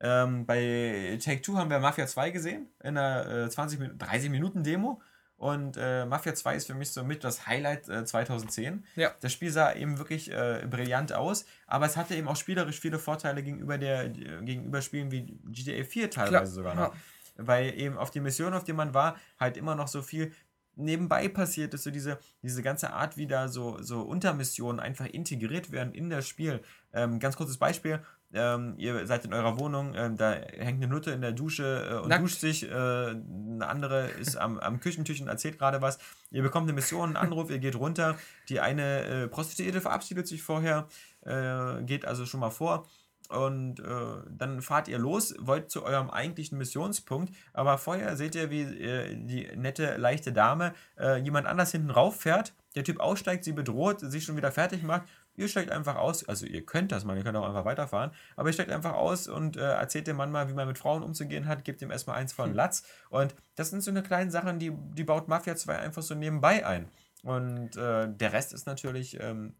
Ähm, 0.00 0.44
bei 0.44 1.18
Take-Two 1.22 1.56
haben 1.56 1.70
wir 1.70 1.78
Mafia 1.78 2.06
2 2.06 2.30
gesehen, 2.30 2.68
in 2.82 2.98
einer 2.98 3.46
äh, 3.46 3.50
20 3.50 3.78
Minuten, 3.78 3.98
30 3.98 4.30
Minuten 4.30 4.64
Demo. 4.64 5.00
Und 5.40 5.78
äh, 5.78 6.04
Mafia 6.04 6.34
2 6.34 6.54
ist 6.54 6.66
für 6.66 6.74
mich 6.74 6.92
so 6.92 7.02
mit 7.02 7.24
das 7.24 7.46
Highlight 7.46 7.88
äh, 7.88 8.04
2010. 8.04 8.84
Ja. 8.96 9.14
Das 9.22 9.32
Spiel 9.32 9.50
sah 9.50 9.72
eben 9.72 9.96
wirklich 9.96 10.30
äh, 10.30 10.66
brillant 10.68 11.14
aus, 11.14 11.46
aber 11.66 11.86
es 11.86 11.96
hatte 11.96 12.14
eben 12.14 12.28
auch 12.28 12.36
spielerisch 12.36 12.78
viele 12.78 12.98
Vorteile 12.98 13.42
gegenüber 13.42 13.78
der 13.78 14.04
äh, 14.04 14.10
gegenüber 14.42 14.82
Spielen 14.82 15.10
wie 15.10 15.38
GTA 15.46 15.82
4 15.82 16.10
teilweise 16.10 16.30
Klar, 16.30 16.46
sogar 16.46 16.74
ja. 16.74 16.80
noch. 16.82 16.94
Weil 17.36 17.72
eben 17.80 17.96
auf 17.96 18.10
die 18.10 18.20
Mission, 18.20 18.52
auf 18.52 18.64
die 18.64 18.74
man 18.74 18.92
war, 18.92 19.16
halt 19.38 19.56
immer 19.56 19.74
noch 19.74 19.88
so 19.88 20.02
viel 20.02 20.30
nebenbei 20.76 21.26
passiert 21.28 21.72
ist, 21.72 21.84
so 21.84 21.90
diese, 21.90 22.18
diese 22.42 22.62
ganze 22.62 22.92
Art, 22.92 23.16
wie 23.16 23.26
da 23.26 23.48
so, 23.48 23.80
so 23.80 24.02
Untermissionen 24.02 24.78
einfach 24.78 25.06
integriert 25.06 25.72
werden 25.72 25.94
in 25.94 26.10
das 26.10 26.28
Spiel. 26.28 26.60
Ähm, 26.92 27.18
ganz 27.18 27.36
kurzes 27.36 27.56
Beispiel. 27.56 28.02
Ähm, 28.32 28.74
ihr 28.78 29.06
seid 29.06 29.24
in 29.24 29.34
eurer 29.34 29.58
Wohnung, 29.58 29.94
ähm, 29.96 30.16
da 30.16 30.32
hängt 30.32 30.82
eine 30.82 30.86
Nutte 30.86 31.10
in 31.10 31.20
der 31.20 31.32
Dusche 31.32 31.88
äh, 31.90 31.94
und 31.96 32.08
Nackt. 32.08 32.22
duscht 32.22 32.38
sich, 32.38 32.70
äh, 32.70 32.72
eine 32.72 33.66
andere 33.66 34.06
ist 34.06 34.36
am, 34.36 34.58
am 34.58 34.78
Küchentisch 34.78 35.20
und 35.20 35.26
erzählt 35.26 35.58
gerade 35.58 35.82
was. 35.82 35.98
Ihr 36.30 36.42
bekommt 36.42 36.66
eine 36.66 36.74
Mission, 36.74 37.08
einen 37.08 37.16
Anruf, 37.16 37.50
ihr 37.50 37.58
geht 37.58 37.74
runter. 37.74 38.16
Die 38.48 38.60
eine 38.60 39.04
äh, 39.04 39.28
Prostituierte 39.28 39.80
verabschiedet 39.80 40.28
sich 40.28 40.42
vorher, 40.42 40.86
äh, 41.22 41.82
geht 41.82 42.04
also 42.04 42.24
schon 42.24 42.40
mal 42.40 42.50
vor. 42.50 42.86
Und 43.28 43.80
äh, 43.80 43.84
dann 44.28 44.62
fahrt 44.62 44.86
ihr 44.86 44.98
los, 44.98 45.34
wollt 45.38 45.70
zu 45.70 45.84
eurem 45.84 46.10
eigentlichen 46.10 46.58
Missionspunkt, 46.58 47.32
aber 47.52 47.78
vorher 47.78 48.16
seht 48.16 48.34
ihr, 48.34 48.50
wie 48.50 48.62
äh, 48.62 49.16
die 49.16 49.48
nette, 49.56 49.96
leichte 49.96 50.32
Dame 50.32 50.74
jemand 51.22 51.46
anders 51.46 51.72
hinten 51.72 51.90
rauffährt, 51.90 52.52
der 52.74 52.84
Typ 52.84 53.00
aussteigt, 53.00 53.44
sie 53.44 53.52
bedroht, 53.52 54.00
sich 54.00 54.24
schon 54.24 54.36
wieder 54.36 54.52
fertig 54.52 54.82
macht. 54.82 55.02
Ihr 55.40 55.48
steigt 55.48 55.70
einfach 55.70 55.96
aus, 55.96 56.28
also 56.28 56.44
ihr 56.44 56.66
könnt 56.66 56.92
das 56.92 57.04
mal, 57.04 57.16
ihr 57.16 57.24
könnt 57.24 57.36
auch 57.36 57.46
einfach 57.46 57.64
weiterfahren, 57.64 58.10
aber 58.36 58.50
ihr 58.50 58.52
steigt 58.52 58.70
einfach 58.70 58.92
aus 58.92 59.26
und 59.26 59.56
äh, 59.56 59.60
erzählt 59.60 60.06
dem 60.06 60.16
Mann 60.16 60.30
mal, 60.30 60.48
wie 60.50 60.52
man 60.52 60.68
mit 60.68 60.76
Frauen 60.76 61.02
umzugehen 61.02 61.46
hat, 61.46 61.64
gebt 61.64 61.80
ihm 61.80 61.90
erstmal 61.90 62.16
eins 62.16 62.34
von 62.34 62.52
Latz. 62.52 62.84
Und 63.08 63.34
das 63.54 63.70
sind 63.70 63.82
so 63.82 63.90
eine 63.90 64.02
kleinen 64.02 64.30
Sachen, 64.30 64.58
die, 64.58 64.70
die 64.70 65.04
baut 65.04 65.28
Mafia 65.28 65.56
2 65.56 65.78
einfach 65.78 66.02
so 66.02 66.14
nebenbei 66.14 66.66
ein. 66.66 66.88
Und 67.22 67.76
äh, 67.76 68.08
der 68.08 68.32
Rest 68.34 68.52
ist 68.52 68.66
natürlich 68.66 69.18
ähm, 69.18 69.54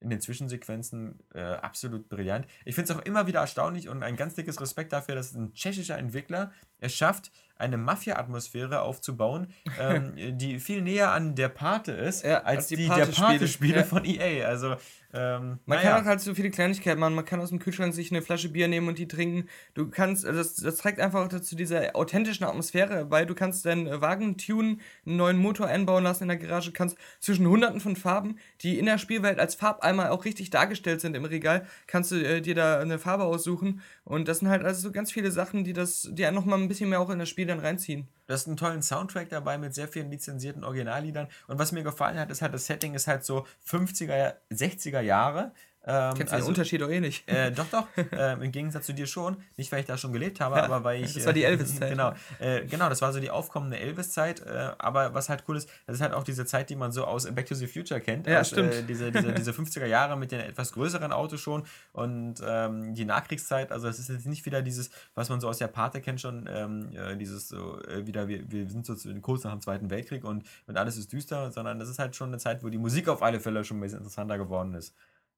in 0.00 0.10
den 0.10 0.20
Zwischensequenzen 0.20 1.20
äh, 1.34 1.40
absolut 1.42 2.08
brillant. 2.08 2.46
Ich 2.64 2.74
finde 2.74 2.92
es 2.92 2.98
auch 2.98 3.02
immer 3.04 3.26
wieder 3.26 3.40
erstaunlich 3.40 3.88
und 3.88 4.02
ein 4.02 4.16
ganz 4.16 4.34
dickes 4.34 4.60
Respekt 4.60 4.92
dafür, 4.92 5.14
dass 5.14 5.34
ein 5.34 5.52
tschechischer 5.52 5.96
Entwickler 5.96 6.52
es 6.78 6.94
schafft, 6.94 7.30
eine 7.60 7.76
Mafia-Atmosphäre 7.76 8.82
aufzubauen, 8.82 9.48
ähm, 9.78 10.12
die 10.38 10.58
viel 10.60 10.82
näher 10.82 11.12
an 11.12 11.34
der 11.34 11.48
Pate 11.48 11.92
ist, 11.92 12.24
Ja, 12.24 12.38
als 12.38 12.58
als 12.58 12.66
die 12.68 12.76
die, 12.76 12.88
der 12.88 13.06
Pate-Spiele. 13.06 13.76
Ja. 13.80 13.84
von 13.84 14.04
EA. 14.04 14.46
Also, 14.46 14.76
ähm, 15.12 15.58
Man 15.66 15.78
naja. 15.78 15.90
kann 15.92 16.02
auch 16.02 16.06
halt 16.06 16.20
so 16.20 16.34
viele 16.34 16.50
Kleinigkeiten 16.50 17.00
machen. 17.00 17.14
Man 17.14 17.24
kann 17.24 17.40
aus 17.40 17.48
dem 17.48 17.58
Kühlschrank 17.58 17.94
sich 17.94 18.10
eine 18.12 18.22
Flasche 18.22 18.48
Bier 18.48 18.68
nehmen 18.68 18.86
und 18.88 18.98
die 18.98 19.08
trinken. 19.08 19.48
Du 19.74 19.88
kannst, 19.90 20.24
also 20.24 20.38
das, 20.38 20.54
das 20.54 20.76
trägt 20.76 21.00
einfach 21.00 21.28
zu 21.40 21.56
dieser 21.56 21.96
authentischen 21.96 22.46
Atmosphäre 22.46 23.04
bei. 23.06 23.24
Du 23.24 23.34
kannst 23.34 23.64
deinen 23.66 24.00
Wagen 24.00 24.36
tunen, 24.38 24.80
einen 25.06 25.16
neuen 25.16 25.38
Motor 25.38 25.66
einbauen 25.66 26.04
lassen 26.04 26.24
in 26.24 26.28
der 26.28 26.38
Garage, 26.38 26.72
kannst 26.72 26.96
zwischen 27.18 27.46
hunderten 27.48 27.80
von 27.80 27.96
Farben, 27.96 28.38
die 28.60 28.78
in 28.78 28.86
der 28.86 28.98
Spielwelt 28.98 29.40
als 29.40 29.54
Farbeimer 29.56 30.12
auch 30.12 30.24
richtig 30.24 30.50
dargestellt 30.50 31.00
sind 31.00 31.16
im 31.16 31.24
Regal, 31.24 31.66
kannst 31.88 32.12
du 32.12 32.16
äh, 32.16 32.40
dir 32.40 32.54
da 32.54 32.78
eine 32.78 32.98
Farbe 32.98 33.24
aussuchen. 33.24 33.80
Und 34.04 34.28
das 34.28 34.38
sind 34.40 34.48
halt 34.48 34.64
also 34.64 34.80
so 34.80 34.92
ganz 34.92 35.10
viele 35.10 35.30
Sachen, 35.32 35.64
die 35.64 35.72
das, 35.72 36.08
die 36.12 36.24
einen 36.24 36.36
nochmal 36.36 36.60
ein 36.60 36.68
bisschen 36.68 36.88
mehr 36.88 37.00
auch 37.00 37.10
in 37.10 37.18
das 37.18 37.28
Spiel 37.28 37.46
dann 37.50 37.60
reinziehen. 37.60 38.08
Du 38.26 38.34
hast 38.34 38.46
einen 38.46 38.56
tollen 38.56 38.82
Soundtrack 38.82 39.28
dabei 39.28 39.58
mit 39.58 39.74
sehr 39.74 39.88
vielen 39.88 40.10
lizenzierten 40.10 40.64
Originalliedern. 40.64 41.28
Und 41.48 41.58
was 41.58 41.72
mir 41.72 41.82
gefallen 41.82 42.18
hat, 42.18 42.30
ist 42.30 42.42
halt, 42.42 42.54
das 42.54 42.66
Setting 42.66 42.94
ist 42.94 43.08
halt 43.08 43.24
so 43.24 43.46
50er, 43.66 44.34
60er 44.50 45.00
Jahre. 45.00 45.52
Ähm, 45.86 46.14
Kennst 46.14 46.32
du 46.34 46.36
den 46.36 46.46
Unterschied 46.46 46.80
doch 46.82 46.90
eh 46.90 47.00
nicht. 47.00 47.26
Äh, 47.26 47.52
doch, 47.52 47.66
doch. 47.70 47.86
äh, 48.12 48.34
Im 48.34 48.52
Gegensatz 48.52 48.84
zu 48.86 48.92
dir 48.92 49.06
schon. 49.06 49.38
Nicht, 49.56 49.72
weil 49.72 49.80
ich 49.80 49.86
da 49.86 49.96
schon 49.96 50.12
gelebt 50.12 50.38
habe, 50.40 50.56
ja, 50.56 50.64
aber 50.64 50.84
weil 50.84 51.02
ich. 51.02 51.14
Das 51.14 51.24
war 51.24 51.32
die 51.32 51.42
äh, 51.42 51.46
Elvis-Zeit. 51.46 51.90
genau, 51.92 52.12
äh, 52.38 52.66
genau, 52.66 52.90
das 52.90 53.00
war 53.00 53.12
so 53.12 53.20
die 53.20 53.30
aufkommende 53.30 53.78
Elvis-Zeit. 53.78 54.40
Äh, 54.40 54.72
aber 54.78 55.14
was 55.14 55.30
halt 55.30 55.44
cool 55.48 55.56
ist, 55.56 55.70
das 55.86 55.96
ist 55.96 56.02
halt 56.02 56.12
auch 56.12 56.22
diese 56.22 56.44
Zeit, 56.44 56.68
die 56.68 56.76
man 56.76 56.92
so 56.92 57.04
aus 57.06 57.24
Back 57.34 57.46
to 57.46 57.54
the 57.54 57.66
Future 57.66 58.00
kennt. 58.00 58.26
Ja, 58.26 58.40
aus, 58.40 58.48
stimmt. 58.48 58.74
Äh, 58.74 58.82
diese, 58.82 59.10
diese, 59.10 59.32
diese 59.34 59.52
50er 59.52 59.86
Jahre 59.86 60.18
mit 60.18 60.32
den 60.32 60.40
etwas 60.40 60.72
größeren 60.72 61.12
Autos 61.12 61.40
schon 61.40 61.64
und 61.92 62.34
ähm, 62.46 62.94
die 62.94 63.06
Nachkriegszeit. 63.06 63.72
Also, 63.72 63.88
es 63.88 63.98
ist 63.98 64.10
jetzt 64.10 64.26
nicht 64.26 64.44
wieder 64.44 64.60
dieses, 64.60 64.90
was 65.14 65.30
man 65.30 65.40
so 65.40 65.48
aus 65.48 65.58
der 65.58 65.68
Pate 65.68 66.02
kennt, 66.02 66.20
schon, 66.20 66.46
ähm, 66.52 66.90
äh, 66.94 67.16
dieses 67.16 67.48
so 67.48 67.78
wieder, 68.04 68.28
wir, 68.28 68.50
wir 68.50 68.68
sind 68.68 68.84
so 68.84 68.94
zu- 68.94 69.18
kurz 69.22 69.44
nach 69.44 69.52
dem 69.52 69.60
Zweiten 69.62 69.88
Weltkrieg 69.90 70.24
und, 70.24 70.44
und 70.66 70.76
alles 70.76 70.98
ist 70.98 71.12
düster, 71.12 71.50
sondern 71.50 71.78
das 71.78 71.88
ist 71.88 71.98
halt 71.98 72.14
schon 72.16 72.28
eine 72.28 72.38
Zeit, 72.38 72.62
wo 72.62 72.68
die 72.68 72.78
Musik 72.78 73.08
auf 73.08 73.22
alle 73.22 73.40
Fälle 73.40 73.64
schon 73.64 73.78
ein 73.78 73.80
bisschen 73.80 73.98
interessanter 73.98 74.36
geworden 74.36 74.74
ist. 74.74 74.94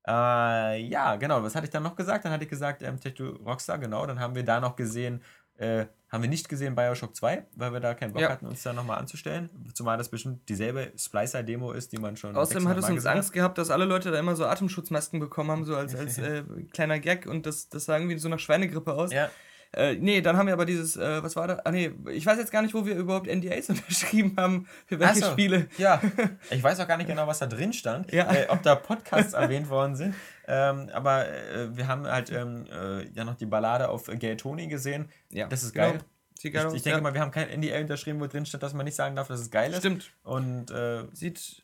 Äh, 0.06 0.82
ja, 0.86 1.16
genau. 1.16 1.42
Was 1.42 1.54
hatte 1.54 1.66
ich 1.66 1.70
dann 1.70 1.82
noch 1.82 1.96
gesagt? 1.96 2.24
Dann 2.24 2.32
hatte 2.32 2.44
ich 2.44 2.50
gesagt, 2.50 2.82
ähm, 2.82 2.98
Tech 3.00 3.14
to 3.14 3.30
Rockstar, 3.44 3.78
genau. 3.78 4.04
Dann 4.06 4.18
haben 4.18 4.34
wir 4.34 4.42
da 4.44 4.60
noch 4.60 4.74
gesehen, 4.76 5.22
äh, 5.58 5.86
haben 6.10 6.22
wir 6.22 6.28
nicht 6.28 6.48
gesehen 6.48 6.74
Bioshock 6.74 7.14
2, 7.14 7.46
weil 7.56 7.72
wir 7.72 7.80
da 7.80 7.94
keinen 7.94 8.12
Bock 8.12 8.22
Ja. 8.22 8.30
hatten, 8.30 8.46
uns 8.46 8.62
da 8.62 8.72
nochmal 8.72 8.98
anzustellen. 8.98 9.48
Zumal 9.74 9.96
das 9.96 10.08
bestimmt 10.08 10.48
dieselbe 10.48 10.92
Splicer-Demo 10.96 11.72
ist, 11.72 11.92
die 11.92 11.98
man 11.98 12.16
schon. 12.16 12.36
Außerdem 12.36 12.62
600 12.64 12.76
hat 12.84 12.90
es 12.90 12.96
uns 12.96 13.06
Angst 13.06 13.32
gehabt, 13.32 13.58
dass 13.58 13.70
alle 13.70 13.84
Leute 13.84 14.10
da 14.10 14.18
immer 14.18 14.34
so 14.34 14.44
Atemschutzmasken 14.44 15.20
bekommen 15.20 15.50
haben, 15.50 15.64
so 15.64 15.76
als, 15.76 15.94
als 15.94 16.18
äh, 16.18 16.42
kleiner 16.72 16.98
Gag 16.98 17.26
und 17.26 17.46
das, 17.46 17.68
das 17.68 17.84
sah 17.84 17.96
irgendwie 17.96 18.18
so 18.18 18.28
nach 18.28 18.38
Schweinegrippe 18.40 18.92
aus. 18.92 19.12
Ja, 19.12 19.30
Äh, 19.74 19.94
nee, 19.94 20.20
dann 20.20 20.36
haben 20.36 20.46
wir 20.46 20.52
aber 20.52 20.66
dieses, 20.66 20.96
äh, 20.96 21.22
was 21.22 21.34
war 21.34 21.48
da? 21.48 21.60
Ah, 21.64 21.70
nee, 21.70 21.90
ich 22.10 22.26
weiß 22.26 22.36
jetzt 22.38 22.52
gar 22.52 22.60
nicht, 22.62 22.74
wo 22.74 22.84
wir 22.84 22.94
überhaupt 22.94 23.26
NDAs 23.26 23.68
unterschrieben 23.70 24.34
haben, 24.36 24.66
für 24.86 25.00
welche 25.00 25.20
so. 25.20 25.30
Spiele. 25.32 25.68
ja. 25.78 26.00
Ich 26.50 26.62
weiß 26.62 26.78
auch 26.80 26.88
gar 26.88 26.98
nicht 26.98 27.06
genau, 27.06 27.26
was 27.26 27.38
da 27.38 27.46
drin 27.46 27.72
stand, 27.72 28.12
Ja. 28.12 28.30
äh, 28.30 28.46
ob 28.48 28.62
da 28.62 28.74
Podcasts 28.74 29.32
erwähnt 29.32 29.70
worden 29.70 29.96
sind. 29.96 30.14
Ähm, 30.46 30.90
aber 30.92 31.26
äh, 31.28 31.74
wir 31.76 31.88
haben 31.88 32.06
halt 32.06 32.30
ähm, 32.30 32.66
äh, 32.70 33.08
ja 33.14 33.24
noch 33.24 33.36
die 33.36 33.46
Ballade 33.46 33.88
auf 33.88 34.06
Gay 34.06 34.36
Tony 34.36 34.66
gesehen. 34.66 35.08
Ja, 35.30 35.46
Das 35.46 35.62
ist 35.62 35.72
genau. 35.72 35.92
geil. 35.92 36.00
Sieht 36.38 36.54
Ich, 36.54 36.60
ich 36.74 36.82
denke 36.82 36.98
ja. 36.98 37.00
mal, 37.02 37.14
wir 37.14 37.20
haben 37.20 37.30
kein 37.30 37.48
NDA 37.48 37.78
unterschrieben, 37.80 38.20
wo 38.20 38.26
drin 38.26 38.44
steht, 38.44 38.62
dass 38.62 38.74
man 38.74 38.84
nicht 38.84 38.96
sagen 38.96 39.14
darf, 39.14 39.28
dass 39.28 39.40
es 39.40 39.50
geil 39.50 39.70
ist. 39.70 39.78
Stimmt. 39.78 40.12
Und 40.24 40.70
äh, 40.72 41.04
Sieht, 41.12 41.62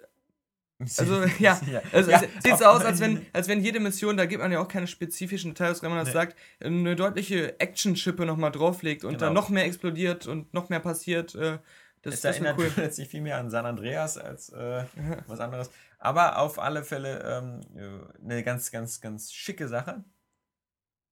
also 0.78 1.24
ja, 1.38 1.60
also 1.92 2.10
Ja, 2.10 2.22
es 2.22 2.42
sieht 2.44 2.58
so 2.58 2.64
aus, 2.66 2.84
als 2.84 3.00
wenn, 3.00 3.26
als 3.32 3.48
wenn 3.48 3.60
jede 3.60 3.80
Mission, 3.80 4.16
da 4.16 4.26
gibt 4.26 4.42
man 4.42 4.52
ja 4.52 4.60
auch 4.60 4.68
keine 4.68 4.86
spezifischen 4.86 5.50
Details, 5.54 5.82
wenn 5.82 5.90
man 5.90 5.98
das 5.98 6.08
Nee. 6.08 6.14
sagt, 6.14 6.36
eine 6.60 6.94
deutliche 6.96 7.58
Action-Schippe 7.60 8.24
nochmal 8.26 8.52
drauflegt 8.52 9.04
und 9.04 9.12
Genau. 9.14 9.26
dann 9.26 9.34
noch 9.34 9.48
mehr 9.48 9.64
explodiert 9.64 10.26
und 10.26 10.52
noch 10.54 10.68
mehr 10.68 10.80
passiert. 10.80 11.34
Äh, 11.34 11.58
das, 12.02 12.14
Es 12.14 12.20
das 12.20 12.36
erinnert 12.36 12.58
cool. 12.58 12.70
letztlich 12.76 13.08
viel 13.08 13.20
mehr 13.22 13.38
an 13.38 13.50
San 13.50 13.66
Andreas 13.66 14.18
als 14.18 14.50
äh, 14.50 14.84
was 15.26 15.40
anderes. 15.40 15.70
Aber 15.98 16.38
auf 16.38 16.60
alle 16.60 16.84
Fälle 16.84 17.22
ähm, 17.24 17.60
äh, 17.76 18.22
eine 18.24 18.44
ganz, 18.44 18.70
ganz, 18.70 19.00
ganz 19.00 19.32
schicke 19.32 19.66
Sache. 19.66 20.04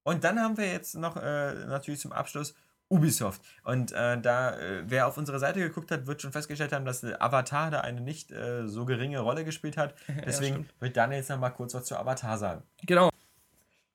Und 0.04 0.22
dann 0.22 0.38
haben 0.40 0.56
wir 0.56 0.70
jetzt 0.70 0.94
noch 0.94 1.16
äh, 1.16 1.54
natürlich 1.66 1.98
zum 1.98 2.12
Abschluss 2.12 2.54
Ubisoft. 2.88 3.42
Und 3.64 3.92
äh, 3.92 4.20
da, 4.20 4.56
äh, 4.58 4.82
wer 4.86 5.06
auf 5.06 5.16
unsere 5.16 5.38
Seite 5.38 5.60
geguckt 5.60 5.90
hat, 5.90 6.06
wird 6.06 6.22
schon 6.22 6.32
festgestellt 6.32 6.72
haben, 6.72 6.84
dass 6.84 7.04
Avatar 7.04 7.70
da 7.70 7.80
eine 7.80 8.00
nicht 8.00 8.30
äh, 8.30 8.68
so 8.68 8.84
geringe 8.84 9.20
Rolle 9.20 9.44
gespielt 9.44 9.76
hat. 9.76 9.94
Deswegen 10.26 10.64
stimmt. 10.64 10.80
wird 10.80 10.96
Daniel 10.96 11.18
jetzt 11.18 11.30
noch 11.30 11.38
mal 11.38 11.50
kurz 11.50 11.74
was 11.74 11.84
zu 11.84 11.96
Avatar 11.96 12.38
sagen. 12.38 12.62
Genau. 12.86 13.10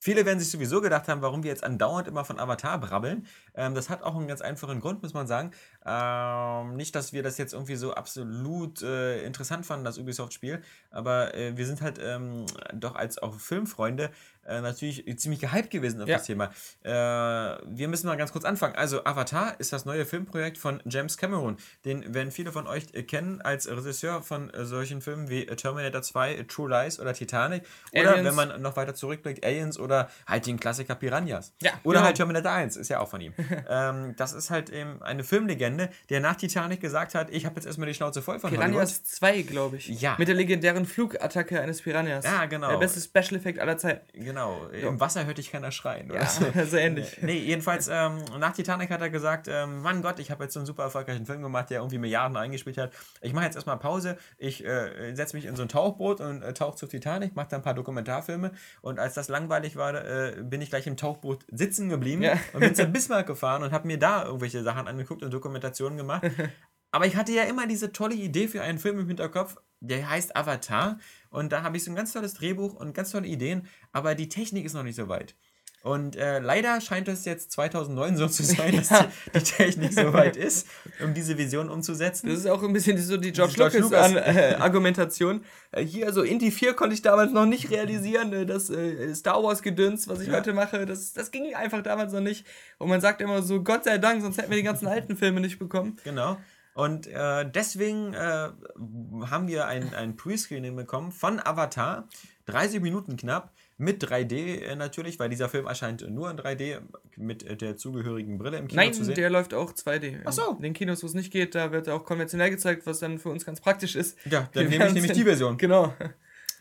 Viele 0.03 0.26
werden 0.26 0.39
sich 0.39 0.49
sowieso 0.49 0.81
gedacht 0.81 1.07
haben, 1.07 1.22
warum 1.22 1.43
wir 1.43 1.51
jetzt 1.51 1.63
andauernd 1.63 2.07
immer 2.07 2.26
von 2.26 2.39
Avatar 2.39 2.80
brabbeln. 2.80 3.27
Ähm, 3.53 3.76
das 3.76 3.88
hat 3.91 4.01
auch 4.01 4.15
einen 4.15 4.27
ganz 4.27 4.41
einfachen 4.41 4.80
Grund, 4.80 5.03
muss 5.03 5.13
man 5.13 5.27
sagen. 5.27 5.51
Ähm, 5.86 6.76
nicht, 6.76 6.95
dass 6.95 7.12
wir 7.14 7.24
das 7.24 7.38
jetzt 7.38 7.53
irgendwie 7.53 7.76
so 7.76 7.94
absolut 7.94 8.82
äh, 8.82 9.24
interessant 9.24 9.66
fanden, 9.66 9.84
das 9.86 9.98
Ubisoft-Spiel, 9.98 10.62
aber 10.91 11.34
äh, 11.34 11.58
wir 11.58 11.66
sind 11.66 11.82
halt 11.82 11.99
ähm, 12.03 12.45
doch 12.74 12.95
als 12.95 13.18
auch 13.18 13.40
Filmfreunde 13.40 14.12
äh, 14.45 14.60
natürlich 14.62 15.06
ziemlich 15.20 15.40
gehypt 15.40 15.70
gewesen 15.70 16.02
auf 16.02 16.08
Ja. 16.10 16.18
das 16.18 16.26
Thema. 16.26 16.49
Äh, 16.84 16.90
wir 16.91 17.88
müssen 17.88 18.08
mal 18.08 18.18
ganz 18.18 18.32
kurz 18.32 18.44
anfangen. 18.44 18.76
Also, 18.76 19.03
Avatar 19.06 19.60
ist 19.60 19.72
das 19.72 19.86
neue 19.86 20.06
Filmprojekt 20.06 20.58
von 20.58 20.82
James 20.86 21.18
Cameron. 21.18 21.58
Den 21.86 22.14
werden 22.16 22.32
viele 22.32 22.52
von 22.52 22.66
euch 22.68 22.86
äh, 22.94 23.03
kennen 23.03 23.41
als 23.41 23.70
Regisseur 23.70 24.24
von 24.24 24.52
äh, 24.52 24.66
solchen 24.66 25.02
Filmen 25.02 25.30
wie 25.30 25.45
Terminator 25.45 26.02
2, 26.02 26.34
äh, 26.34 26.44
True 26.45 26.70
Lies 26.70 26.99
oder 26.99 27.14
Titanic. 27.14 27.64
Oder 27.94 28.14
Aliens. 28.14 28.28
wenn 28.28 28.36
man 28.36 28.62
noch 28.64 28.76
weiter 28.78 28.95
zurückblickt, 28.95 29.45
Aliens 29.45 29.78
oder 29.80 30.10
halt 30.28 30.48
den 30.48 30.60
Klassiker 30.60 30.95
Piranhas. 30.95 31.53
Ja, 31.62 31.72
Oder 31.84 31.98
genau. 31.99 32.06
halt 32.08 32.18
Terminator 32.18 32.52
1, 32.52 32.78
ist 32.78 32.90
ja 32.90 32.99
auch 32.99 33.10
von 33.10 33.22
ihm. 33.22 33.34
ähm, 33.70 34.16
das 34.18 34.34
ist 34.34 34.49
halt 34.49 34.70
eben 34.72 35.02
eine 35.03 35.24
Filmlegende, 35.24 35.70
der 36.10 36.19
nach 36.19 36.35
Titanic 36.35 36.81
gesagt 36.81 37.15
hat, 37.15 37.30
ich 37.31 37.45
habe 37.45 37.56
jetzt 37.56 37.65
erstmal 37.65 37.88
die 37.88 37.93
Schnauze 37.93 38.22
voll 38.22 38.39
von 38.39 38.49
Hollywood. 38.52 38.68
Piranhas 38.72 39.03
2, 39.03 39.41
glaube 39.43 39.77
ich. 39.77 39.88
Ja. 40.02 40.15
Mit 40.18 40.27
der 40.27 40.35
legendären 40.35 40.85
Flugattacke 40.85 41.60
eines 41.61 41.81
Piranhas. 41.81 42.26
Ja, 42.26 42.45
genau. 42.45 42.69
Der 42.69 42.77
beste 42.77 42.99
Special 43.02 43.39
Effekt 43.39 43.60
aller 43.60 43.77
Zeiten. 43.77 44.06
Genau, 44.23 44.68
im 44.68 44.99
Wasser 44.99 45.26
hörte 45.26 45.41
ich 45.41 45.52
keiner 45.52 45.72
schreien. 45.72 46.10
Oder 46.11 46.22
Ja, 46.22 46.26
so. 46.27 46.45
so 46.69 46.77
ähnlich. 46.77 47.18
Nee, 47.22 47.38
jedenfalls, 47.39 47.88
ähm, 47.91 48.18
nach 48.39 48.53
Titanic 48.53 48.89
hat 48.89 49.02
er 49.02 49.10
gesagt, 49.10 49.48
ähm, 49.49 49.81
Mann 49.81 50.02
Gott, 50.02 50.19
ich 50.19 50.31
habe 50.31 50.43
jetzt 50.43 50.53
so 50.53 50.60
einen 50.60 50.65
super 50.68 50.84
erfolgreichen 50.84 51.26
Film 51.26 51.41
gemacht, 51.41 51.69
der 51.69 51.80
irgendwie 51.80 51.98
Milliarden 51.98 52.38
eingespielt 52.38 52.77
hat. 52.77 52.91
Ich 53.22 53.34
mache 53.34 53.45
jetzt 53.45 53.56
erstmal 53.56 53.77
Pause, 53.77 54.18
ich 54.38 54.65
äh, 54.65 55.14
setze 55.15 55.35
mich 55.35 55.45
in 55.45 55.56
so 55.56 55.61
ein 55.64 55.69
Tauchboot 55.69 56.22
und 56.22 56.41
äh, 56.41 56.53
tauche 56.53 56.76
zu 56.77 56.88
Titanic, 56.88 57.35
mache 57.35 57.48
da 57.49 57.56
ein 57.57 57.61
paar 57.64 57.73
Dokumentarfilme 57.73 58.52
und 58.81 58.99
als 58.99 59.14
das 59.14 59.30
langweilig 59.30 59.76
war, 59.76 59.93
äh, 59.93 60.34
bin 60.41 60.61
ich 60.61 60.69
gleich 60.69 60.88
im 60.88 60.98
Tauchboot 60.98 61.45
sitzen 61.52 61.89
geblieben 61.89 62.22
Ja. 62.23 62.34
und 62.53 62.60
bin 62.61 62.76
zur 62.76 62.85
Bismarck 62.91 63.27
gefahren 63.27 63.64
und 63.64 63.72
habe 63.72 63.88
mir 63.88 63.98
da 63.98 64.26
irgendwelche 64.26 64.64
Sachen 64.64 64.88
angeguckt 64.88 65.23
und 65.23 65.31
Dokumentationen 65.62 65.98
gemacht. 65.98 66.24
Aber 66.92 67.06
ich 67.06 67.16
hatte 67.16 67.32
ja 67.32 67.44
immer 67.44 67.68
diese 67.68 67.94
tolle 67.94 68.16
Idee 68.16 68.48
für 68.48 68.62
einen 68.62 68.78
Film 68.78 69.00
im 69.00 69.08
Hinterkopf, 69.08 69.56
der 69.80 70.10
heißt 70.10 70.36
Avatar. 70.36 71.00
Und 71.30 71.52
da 71.54 71.64
habe 71.64 71.78
ich 71.78 71.86
so 71.86 71.92
ein 71.92 71.96
ganz 71.96 72.12
tolles 72.12 72.34
Drehbuch 72.34 72.74
und 72.74 72.94
ganz 72.94 73.12
tolle 73.12 73.28
Ideen, 73.28 73.68
aber 73.94 74.14
die 74.14 74.28
Technik 74.28 74.66
ist 74.66 74.74
noch 74.74 74.84
nicht 74.84 74.98
so 74.98 75.08
weit. 75.08 75.36
Und 75.84 76.16
äh, 76.16 76.38
leider 76.38 76.80
scheint 76.80 77.08
es 77.08 77.26
jetzt 77.26 77.52
2009 77.53 78.16
so 78.16 78.28
zu 78.28 78.44
sein, 78.44 78.76
dass 78.78 78.90
Ja. 78.91 79.08
die, 79.34 79.40
die 79.40 79.44
Technik 79.44 79.94
so 79.94 80.14
weit 80.14 80.38
ist, 80.38 80.68
um 81.03 81.14
diese 81.16 81.38
Vision 81.40 81.70
umzusetzen. 81.70 82.30
Das 82.30 82.38
ist 82.40 82.45
auch 82.48 82.62
ein 82.62 82.72
bisschen 82.72 82.98
so 82.99 83.18
die 83.18 83.32
George, 83.32 83.53
George 83.56 83.80
Lucas, 83.80 84.12
Lucas. 84.12 84.28
An, 84.28 84.36
äh, 84.36 84.56
Argumentation. 84.60 85.44
Äh, 85.72 85.84
hier, 85.84 86.06
also 86.06 86.22
Indy 86.22 86.52
4 86.52 86.76
konnte 86.76 86.94
ich 86.94 87.02
damals 87.02 87.32
noch 87.32 87.48
nicht 87.48 87.72
realisieren. 87.72 88.32
Äh, 88.32 88.45
das 88.45 88.70
äh, 88.70 89.14
Star 89.16 89.41
Wars 89.44 89.64
Gedöns, 89.64 90.08
was 90.08 90.20
ich 90.22 90.28
Ja. 90.28 90.36
heute 90.36 90.53
mache, 90.53 90.86
das, 90.86 91.14
das 91.14 91.32
ging 91.32 91.56
einfach 91.56 91.82
damals 91.82 92.14
noch 92.14 92.22
nicht. 92.22 92.45
Und 92.78 92.90
man 92.90 93.02
sagt 93.02 93.20
immer 93.22 93.41
so, 93.41 93.64
Gott 93.64 93.84
sei 93.86 93.98
Dank, 93.98 94.22
sonst 94.22 94.38
hätten 94.38 94.52
wir 94.52 94.58
die 94.58 94.64
ganzen 94.64 94.88
alten 94.88 95.18
Filme 95.18 95.40
nicht 95.41 95.58
bekommen. 95.58 95.98
Genau. 96.03 96.38
Und 96.74 97.10
deswegen 97.53 98.16
haben 98.16 99.48
wir 99.48 99.66
ein, 99.68 99.94
ein 99.94 100.16
Pre-Screening 100.16 100.76
bekommen 100.76 101.12
von 101.12 101.40
Avatar, 101.40 102.08
30 102.45 102.82
Minuten 102.82 103.18
knapp, 103.18 103.52
mit 103.82 104.03
3D 104.03 104.62
äh, 104.62 104.76
natürlich, 104.76 105.20
weil 105.20 105.30
dieser 105.30 105.49
Film 105.49 105.66
erscheint 105.66 106.08
nur 106.08 106.30
in 106.30 106.38
3D 106.38 106.82
mit 107.18 107.44
äh, 107.44 107.58
der 107.58 107.78
zugehörigen 107.78 108.38
Brille 108.38 108.58
im 108.58 108.68
Kino 108.68 108.80
Nein, 108.80 108.94
zu 108.94 109.03
sehen. 109.03 109.16
der 109.16 109.32
läuft 109.32 109.56
auch 109.56 109.74
2D. 109.74 110.22
Ach 110.24 110.32
so. 110.32 110.52
In 110.52 110.62
den 110.62 110.74
Kinos, 110.74 111.02
wo 111.02 111.08
es 111.08 111.16
nicht 111.16 111.32
geht, 111.32 111.56
da 111.56 111.72
wird 111.72 111.88
er 111.88 111.95
auch 111.95 112.06
konventionell 112.06 112.52
gezeigt, 112.52 112.86
was 112.86 112.99
dann 112.99 113.18
für 113.18 113.30
uns 113.30 113.44
ganz 113.44 113.60
praktisch 113.60 113.95
ist. 113.95 114.18
ja, 114.30 114.48
dann 114.53 114.70
nehme 114.70 114.88
ich 114.88 114.94
nämlich 114.94 115.12
die 115.14 115.24
Version. 115.24 115.58
Genau. 115.58 115.94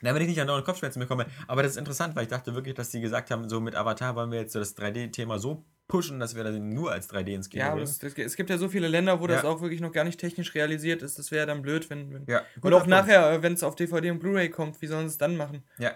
Damit 0.03 0.23
ich 0.23 0.29
nicht 0.29 0.41
andauernd 0.41 0.65
Kopfschmerzen 0.65 0.99
bekomme. 0.99 1.27
Aber 1.47 1.63
das 1.63 1.73
ist 1.73 1.79
interessant, 1.79 2.17
weil 2.17 2.23
ich 2.23 2.31
dachte 2.31 2.55
wirklich, 2.55 2.75
dass 2.75 2.89
die 2.89 3.03
gesagt 3.03 3.31
haben, 3.31 3.51
so 3.51 3.61
mit 3.61 3.75
Avatar 3.75 4.17
wollen 4.17 4.31
wir 4.31 4.41
jetzt 4.41 4.55
so 4.55 4.59
das 4.59 4.75
3D-Thema 4.79 5.39
so 5.39 5.67
pushen, 5.89 6.21
dass 6.21 6.35
wir 6.35 6.43
das 6.43 6.57
nur 6.57 6.91
als 6.91 7.11
3D 7.11 7.35
ins 7.35 7.51
Kino 7.51 7.65
Ja, 7.65 7.73
aber 7.73 7.83
es, 7.83 8.03
es, 8.03 8.37
gibt 8.37 8.49
ja 8.49 8.57
so 8.57 8.69
viele 8.71 8.89
Länder, 8.89 9.21
wo 9.21 9.27
das 9.27 9.43
Ja. 9.43 9.49
auch 9.51 9.61
wirklich 9.61 9.83
noch 9.83 9.93
gar 9.93 10.05
nicht 10.05 10.19
technisch 10.19 10.55
realisiert 10.55 11.03
ist. 11.03 11.19
Das 11.19 11.31
wäre 11.31 11.47
dann 11.47 11.61
blöd, 11.61 11.91
wenn. 11.91 12.15
wenn 12.15 12.25
Ja, 12.27 12.43
und 12.63 12.73
auch 12.73 12.87
nachher, 12.87 13.31
äh, 13.31 13.43
wenn 13.43 13.53
es 13.53 13.63
auf 13.63 13.77
DVD 13.77 14.11
und 14.11 14.21
Blu-ray 14.21 14.49
kommt, 14.49 14.81
wie 14.81 14.87
sollen 14.87 15.07
sie 15.07 15.13
es 15.13 15.19
dann 15.19 15.37
machen? 15.37 15.65
Ja. 15.77 15.93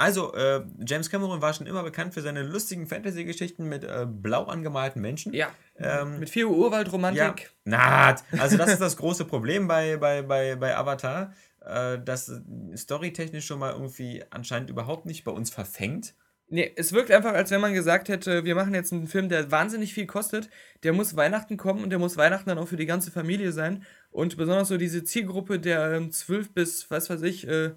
Also, 0.00 0.32
äh, 0.32 0.62
James 0.78 1.10
Cameron 1.10 1.42
war 1.42 1.52
schon 1.52 1.66
immer 1.66 1.82
bekannt 1.82 2.14
für 2.14 2.22
seine 2.22 2.42
lustigen 2.42 2.86
Fantasy-Geschichten 2.86 3.68
mit 3.68 3.84
äh, 3.84 4.06
blau 4.08 4.44
angemalten 4.44 5.02
Menschen. 5.02 5.34
Ja. 5.34 5.50
Ähm, 5.76 6.20
Mit 6.20 6.30
4 6.30 6.48
Uhr 6.48 6.56
Urwaldromantik. 6.56 7.50
Na, 7.64 8.16
also 8.38 8.56
das 8.56 8.72
ist 8.72 8.80
das 8.80 8.96
große 8.96 9.26
Problem 9.26 9.68
bei, 9.68 9.98
bei, 9.98 10.22
bei, 10.22 10.56
bei 10.56 10.74
Avatar, 10.74 11.34
äh, 11.60 11.98
dass 11.98 12.32
storytechnisch 12.74 13.44
schon 13.44 13.58
mal 13.58 13.72
irgendwie 13.72 14.24
anscheinend 14.30 14.70
überhaupt 14.70 15.04
nicht 15.04 15.22
bei 15.24 15.32
uns 15.32 15.50
verfängt. 15.50 16.14
Nee, 16.48 16.72
es 16.76 16.94
wirkt 16.94 17.10
einfach, 17.10 17.34
als 17.34 17.50
wenn 17.50 17.60
man 17.60 17.74
gesagt 17.74 18.08
hätte, 18.08 18.46
wir 18.46 18.54
machen 18.54 18.72
jetzt 18.72 18.94
einen 18.94 19.06
Film, 19.06 19.28
der 19.28 19.50
wahnsinnig 19.50 19.92
viel 19.92 20.06
kostet, 20.06 20.48
der 20.82 20.94
muss 20.94 21.14
Weihnachten 21.14 21.58
kommen 21.58 21.84
und 21.84 21.90
der 21.90 21.98
muss 21.98 22.16
Weihnachten 22.16 22.48
dann 22.48 22.58
auch 22.58 22.68
für 22.68 22.78
die 22.78 22.86
ganze 22.86 23.10
Familie 23.10 23.52
sein. 23.52 23.84
Und 24.10 24.38
besonders 24.38 24.68
so 24.68 24.78
diese 24.78 25.04
Zielgruppe 25.04 25.60
der 25.60 25.92
ähm, 25.92 26.10
12 26.10 26.54
bis, 26.54 26.90
was 26.90 27.10
weiß 27.10 27.20
ich, 27.20 27.46
äh, 27.46 27.72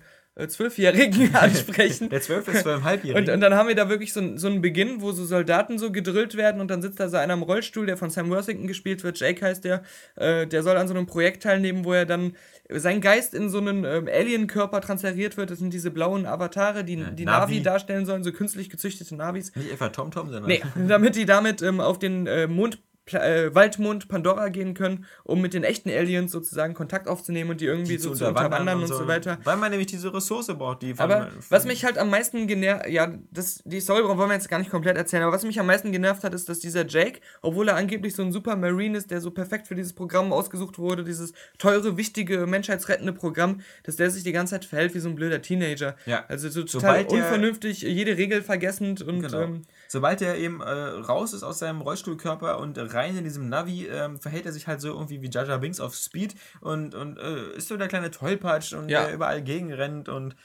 Zwölfjährigen 0.47 1.35
ansprechen. 1.35 2.10
Der 2.10 2.22
12- 2.22 2.41
bis 2.41 2.65
12,5-Jährige. 2.65 3.14
Und, 3.18 3.30
und 3.30 3.41
dann 3.41 3.53
haben 3.53 3.68
wir 3.68 3.76
da 3.76 3.89
wirklich 3.89 4.14
so, 4.14 4.35
so 4.38 4.47
einen 4.47 4.61
Beginn, 4.61 5.01
wo 5.01 5.11
so 5.11 5.26
Soldaten 5.26 5.77
so 5.77 5.91
gedrillt 5.91 6.35
werden 6.35 6.60
und 6.60 6.69
dann 6.69 6.81
sitzt 6.81 6.99
da 6.99 7.07
so 7.10 7.18
einer 7.18 7.34
im 7.35 7.43
Rollstuhl, 7.43 7.85
der 7.85 7.97
von 7.97 8.10
Sam 8.10 8.30
Worthington 8.30 8.68
gespielt 8.68 9.03
wird, 9.03 9.19
Jake 9.19 9.45
heißt 9.45 9.64
der, 9.64 9.84
äh, 10.15 10.47
der 10.47 10.64
soll 10.64 10.77
an 10.77 10.88
so 10.88 10.93
einem 10.93 11.05
Projekt 11.05 11.43
teilnehmen, 11.43 11.85
wo 11.85 11.93
er 11.93 12.05
dann 12.05 12.35
sein 12.69 13.01
Geist 13.01 13.34
in 13.34 13.49
so 13.49 13.60
einen 13.60 13.84
ähm, 13.84 14.07
Alien-Körper 14.11 14.81
transferiert 14.81 15.38
wird. 15.38 15.51
Das 15.51 15.60
sind 15.60 15.72
diese 15.73 15.91
blauen 15.91 16.26
Avatare, 16.26 16.84
die 16.84 16.95
die 16.95 17.26
Navi. 17.26 17.55
Navi. 17.55 17.61
darstellen 17.61 18.05
sollen, 18.05 18.23
so 18.23 18.31
künstlich 18.31 18.69
gezüchtete 18.69 19.15
Navis. 19.15 19.55
nicht 19.55 19.72
etwa 19.72 19.89
TomTom, 19.89 20.31
sondern 20.31 20.47
Nee, 20.47 20.61
damit 20.88 21.15
die 21.15 21.26
damit 21.26 21.61
ähm, 21.61 21.80
auf 21.80 21.99
den 21.99 22.26
äh, 22.26 22.47
Mond 22.47 22.80
äh, 23.11 23.53
Waldmond 23.53 24.07
Pandora 24.07 24.49
gehen 24.49 24.73
können, 24.73 25.05
um 25.23 25.41
mit 25.41 25.53
den 25.53 25.63
echten 25.63 25.89
Aliens 25.89 26.31
sozusagen 26.31 26.73
Kontakt 26.73 27.07
aufzunehmen 27.07 27.51
und 27.51 27.61
die 27.61 27.65
irgendwie 27.65 27.97
die 27.97 28.01
so 28.01 28.13
zu 28.13 28.25
unterwandern 28.25 28.77
und, 28.77 28.84
und, 28.84 28.97
so 28.97 29.07
weiter. 29.07 29.39
Weil 29.43 29.57
man 29.57 29.71
nämlich 29.71 29.88
diese 29.88 30.13
Ressource 30.13 30.47
braucht, 30.47 30.81
die 30.81 30.93
von, 30.93 31.11
Aber 31.11 31.30
was 31.49 31.65
mich 31.65 31.84
halt 31.84 31.97
am 31.97 32.09
meisten 32.09 32.47
genervt, 32.47 32.88
ja, 32.88 33.13
das, 33.31 33.61
die 33.65 33.80
Story 33.80 34.03
wollen 34.03 34.17
wir 34.17 34.34
jetzt 34.34 34.49
gar 34.49 34.59
nicht 34.59 34.71
komplett 34.71 34.97
erzählen, 34.97 35.23
aber 35.23 35.34
was 35.34 35.43
mich 35.43 35.59
am 35.59 35.65
meisten 35.65 35.91
genervt 35.91 36.23
hat, 36.23 36.34
ist, 36.34 36.47
dass 36.47 36.59
dieser 36.59 36.88
Jake, 36.88 37.19
obwohl 37.41 37.67
er 37.67 37.75
angeblich 37.75 38.15
so 38.15 38.23
ein 38.23 38.31
super 38.31 38.55
Marine 38.55 38.97
ist, 38.97 39.11
der 39.11 39.19
so 39.21 39.31
perfekt 39.31 39.67
für 39.67 39.75
dieses 39.75 39.93
Programm 39.93 40.31
ausgesucht 40.31 40.80
wurde, 40.80 41.03
dieses 41.03 41.34
teure, 41.57 41.97
wichtige, 41.97 42.47
menschheitsrettende 42.47 43.13
Programm, 43.13 43.61
dass 43.84 43.97
der 43.97 44.09
sich 44.09 44.23
die 44.23 44.31
ganze 44.31 44.51
Zeit 44.51 44.65
verhält 44.65 44.95
wie 44.95 44.99
so 44.99 45.09
ein 45.09 45.15
blöder 45.15 45.41
Teenager. 45.41 45.95
Ja. 46.05 46.25
Also 46.27 46.49
so 46.49 46.63
total 46.63 47.05
Sobald 47.05 47.11
unvernünftig, 47.11 47.81
jede 47.81 48.17
Regel 48.17 48.41
vergessend 48.41 49.01
und 49.01 49.21
genau. 49.21 49.41
ähm, 49.41 49.61
sobald 49.94 50.24
er 50.24 50.38
eben 50.38 50.60
äh, 50.60 50.72
raus 50.72 51.34
ist 51.34 51.44
aus 51.44 51.60
seinem 51.60 51.82
Rollstuhlkörper 51.82 52.57
und 52.57 52.80
rein 52.95 53.15
in 53.15 53.24
diesem 53.24 53.48
Navi, 53.48 53.86
ähm, 53.86 54.20
verhält 54.20 54.48
er 54.48 54.52
sich 54.52 54.65
halt 54.65 54.82
so 54.82 54.88
irgendwie 54.88 55.22
wie 55.22 55.30
Jaja 55.30 55.57
Binks 55.57 55.80
auf 55.80 55.94
Speed 55.94 56.34
und, 56.61 56.95
und 56.95 57.20
äh, 57.20 57.56
ist 57.56 57.68
so 57.68 57.78
der 57.78 57.90
kleine 57.90 58.10
Tollpatsch 58.10 58.74
und 58.74 58.90
ja. 58.90 59.03
der 59.03 59.14
überall 59.14 59.44
gegenrennt 59.44 60.10
und 60.10 60.36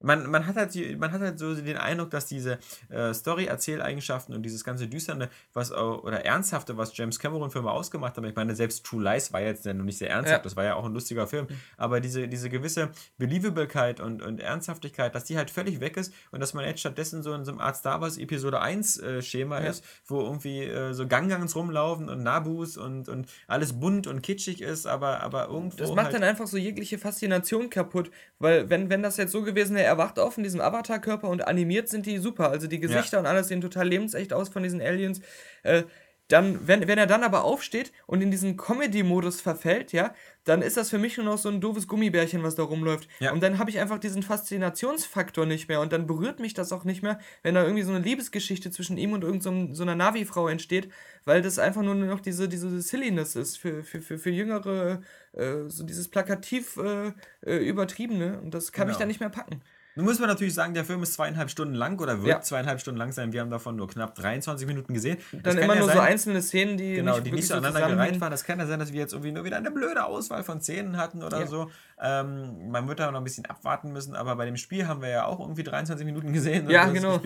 man, 0.00 0.30
man, 0.30 0.46
hat 0.46 0.56
halt, 0.56 0.98
man 0.98 1.12
hat 1.12 1.20
halt 1.20 1.38
so 1.38 1.54
den 1.54 1.76
Eindruck, 1.76 2.10
dass 2.10 2.26
diese 2.26 2.58
äh, 2.88 3.12
Story-Erzähleigenschaften 3.12 4.34
und 4.34 4.42
dieses 4.42 4.64
ganze 4.64 4.86
Düsterne, 4.86 5.28
was 5.52 5.72
oder 5.72 6.24
Ernsthafte, 6.24 6.76
was 6.76 6.96
James 6.96 7.18
Cameron 7.18 7.50
Filme 7.50 7.70
ausgemacht 7.70 8.16
haben, 8.16 8.24
ich 8.24 8.36
meine, 8.36 8.54
selbst 8.54 8.84
True 8.84 9.02
Lies 9.02 9.32
war 9.32 9.40
jetzt 9.40 9.64
ja 9.64 9.74
noch 9.74 9.84
nicht 9.84 9.98
sehr 9.98 10.10
ernsthaft, 10.10 10.40
ja. 10.40 10.42
das 10.44 10.56
war 10.56 10.64
ja 10.64 10.74
auch 10.74 10.84
ein 10.84 10.92
lustiger 10.92 11.26
Film, 11.26 11.46
mhm. 11.48 11.56
aber 11.76 12.00
diese, 12.00 12.28
diese 12.28 12.48
gewisse 12.48 12.90
Believablekeit 13.18 14.00
und, 14.00 14.22
und 14.22 14.40
Ernsthaftigkeit, 14.40 15.14
dass 15.14 15.24
die 15.24 15.36
halt 15.36 15.50
völlig 15.50 15.80
weg 15.80 15.96
ist 15.96 16.12
und 16.30 16.40
dass 16.40 16.54
man 16.54 16.64
jetzt 16.64 16.80
stattdessen 16.80 17.22
so 17.22 17.34
in 17.34 17.44
so 17.44 17.50
einem 17.50 17.60
Art 17.60 17.76
Star 17.76 18.00
Wars 18.00 18.18
Episode 18.18 18.60
1 18.60 18.98
äh, 18.98 19.22
Schema 19.22 19.60
ja. 19.60 19.70
ist, 19.70 19.84
wo 20.06 20.20
irgendwie 20.20 20.62
äh, 20.62 20.92
so 20.92 21.06
Ganggangs 21.08 21.56
rumlaufen 21.56 22.08
und 22.08 22.22
Nabus 22.22 22.76
und, 22.76 23.08
und 23.08 23.26
alles 23.46 23.78
bunt 23.80 24.06
und 24.06 24.22
kitschig 24.22 24.62
ist, 24.62 24.86
aber, 24.86 25.22
aber 25.22 25.48
irgendwo. 25.48 25.76
Das 25.76 25.90
macht 25.90 26.06
halt 26.06 26.14
dann 26.16 26.22
einfach 26.22 26.46
so 26.46 26.56
jegliche 26.56 26.98
Faszination 26.98 27.70
kaputt, 27.70 28.10
weil 28.38 28.70
wenn, 28.70 28.90
wenn 28.90 29.02
das 29.02 29.16
jetzt 29.16 29.32
so 29.32 29.42
gewesen 29.42 29.74
wäre, 29.74 29.87
er 29.88 29.98
wacht 29.98 30.18
auf 30.18 30.36
in 30.36 30.44
diesem 30.44 30.60
Avatar-Körper 30.60 31.28
und 31.28 31.46
animiert 31.46 31.88
sind 31.88 32.06
die 32.06 32.18
super. 32.18 32.50
Also 32.50 32.66
die 32.66 32.80
Gesichter 32.80 33.16
ja. 33.16 33.20
und 33.20 33.26
alles 33.26 33.48
sehen 33.48 33.60
total 33.60 33.88
lebensecht 33.88 34.32
aus 34.32 34.48
von 34.48 34.62
diesen 34.62 34.80
Aliens. 34.80 35.20
Äh, 35.62 35.82
dann, 36.28 36.68
wenn, 36.68 36.86
wenn 36.86 36.98
er 36.98 37.06
dann 37.06 37.24
aber 37.24 37.42
aufsteht 37.44 37.90
und 38.06 38.20
in 38.20 38.30
diesen 38.30 38.58
Comedy-Modus 38.58 39.40
verfällt, 39.40 39.92
ja, 39.92 40.14
dann 40.44 40.60
ist 40.60 40.76
das 40.76 40.90
für 40.90 40.98
mich 40.98 41.16
nur 41.16 41.24
noch 41.24 41.38
so 41.38 41.48
ein 41.48 41.60
doofes 41.60 41.88
Gummibärchen, 41.88 42.42
was 42.42 42.54
da 42.54 42.64
rumläuft. 42.64 43.08
Ja. 43.18 43.32
Und 43.32 43.42
dann 43.42 43.58
habe 43.58 43.70
ich 43.70 43.78
einfach 43.80 43.98
diesen 43.98 44.22
Faszinationsfaktor 44.22 45.46
nicht 45.46 45.68
mehr 45.68 45.80
und 45.80 45.90
dann 45.90 46.06
berührt 46.06 46.38
mich 46.38 46.52
das 46.52 46.70
auch 46.70 46.84
nicht 46.84 47.02
mehr, 47.02 47.18
wenn 47.42 47.54
da 47.54 47.62
irgendwie 47.62 47.82
so 47.82 47.92
eine 47.92 48.04
Liebesgeschichte 48.04 48.70
zwischen 48.70 48.98
ihm 48.98 49.14
und 49.14 49.24
irgendeiner 49.24 49.68
so, 49.68 49.74
so 49.74 49.82
einer 49.84 49.94
Navi-Frau 49.94 50.48
entsteht, 50.48 50.90
weil 51.24 51.40
das 51.40 51.58
einfach 51.58 51.82
nur 51.82 51.94
noch 51.94 52.20
diese, 52.20 52.46
diese 52.46 52.80
Silliness 52.82 53.34
ist 53.34 53.56
für, 53.56 53.82
für, 53.82 54.02
für, 54.02 54.18
für 54.18 54.30
jüngere, 54.30 55.00
äh, 55.32 55.68
so 55.68 55.82
dieses 55.82 56.08
plakativ 56.08 56.76
äh, 56.76 57.12
äh 57.46 57.56
übertriebene 57.56 58.38
und 58.40 58.52
das 58.52 58.72
kann 58.72 58.82
genau. 58.82 58.90
mich 58.90 58.98
dann 58.98 59.08
nicht 59.08 59.20
mehr 59.20 59.30
packen. 59.30 59.62
Nun 59.98 60.06
muss 60.06 60.20
man 60.20 60.28
natürlich 60.28 60.54
sagen, 60.54 60.74
der 60.74 60.84
Film 60.84 61.02
ist 61.02 61.14
zweieinhalb 61.14 61.50
Stunden 61.50 61.74
lang 61.74 62.00
oder 62.00 62.18
wird 62.18 62.28
ja. 62.28 62.40
zweieinhalb 62.40 62.80
Stunden 62.80 62.98
lang 62.98 63.10
sein. 63.10 63.32
Wir 63.32 63.40
haben 63.40 63.50
davon 63.50 63.74
nur 63.74 63.88
knapp 63.88 64.14
23 64.14 64.64
Minuten 64.68 64.94
gesehen. 64.94 65.18
Dann 65.42 65.58
immer 65.58 65.74
ja 65.74 65.80
nur 65.80 65.88
sein, 65.88 65.96
so 65.96 66.02
einzelne 66.02 66.40
Szenen, 66.40 66.76
die 66.76 66.92
genau, 66.92 67.14
nicht, 67.14 67.26
die 67.26 67.32
nicht 67.32 67.48
so 67.48 67.54
aneinander 67.54 67.88
gereiht 67.88 68.20
waren. 68.20 68.30
Das 68.30 68.44
kann 68.44 68.60
ja 68.60 68.66
sein, 68.68 68.78
dass 68.78 68.92
wir 68.92 69.00
jetzt 69.00 69.12
irgendwie 69.12 69.32
nur 69.32 69.44
wieder 69.44 69.56
eine 69.56 69.72
blöde 69.72 70.04
Auswahl 70.04 70.44
von 70.44 70.60
Szenen 70.60 70.98
hatten 70.98 71.24
oder 71.24 71.40
ja. 71.40 71.46
so. 71.48 71.68
Ähm, 72.00 72.70
man 72.70 72.86
wird 72.88 73.00
da 73.00 73.10
noch 73.10 73.18
ein 73.18 73.24
bisschen 73.24 73.46
abwarten 73.46 73.92
müssen, 73.92 74.14
aber 74.14 74.36
bei 74.36 74.46
dem 74.46 74.56
Spiel 74.56 74.86
haben 74.86 75.02
wir 75.02 75.08
ja 75.08 75.24
auch 75.26 75.40
irgendwie 75.40 75.64
23 75.64 76.06
Minuten 76.06 76.32
gesehen. 76.32 76.70
Ja, 76.70 76.86
genau. 76.86 77.20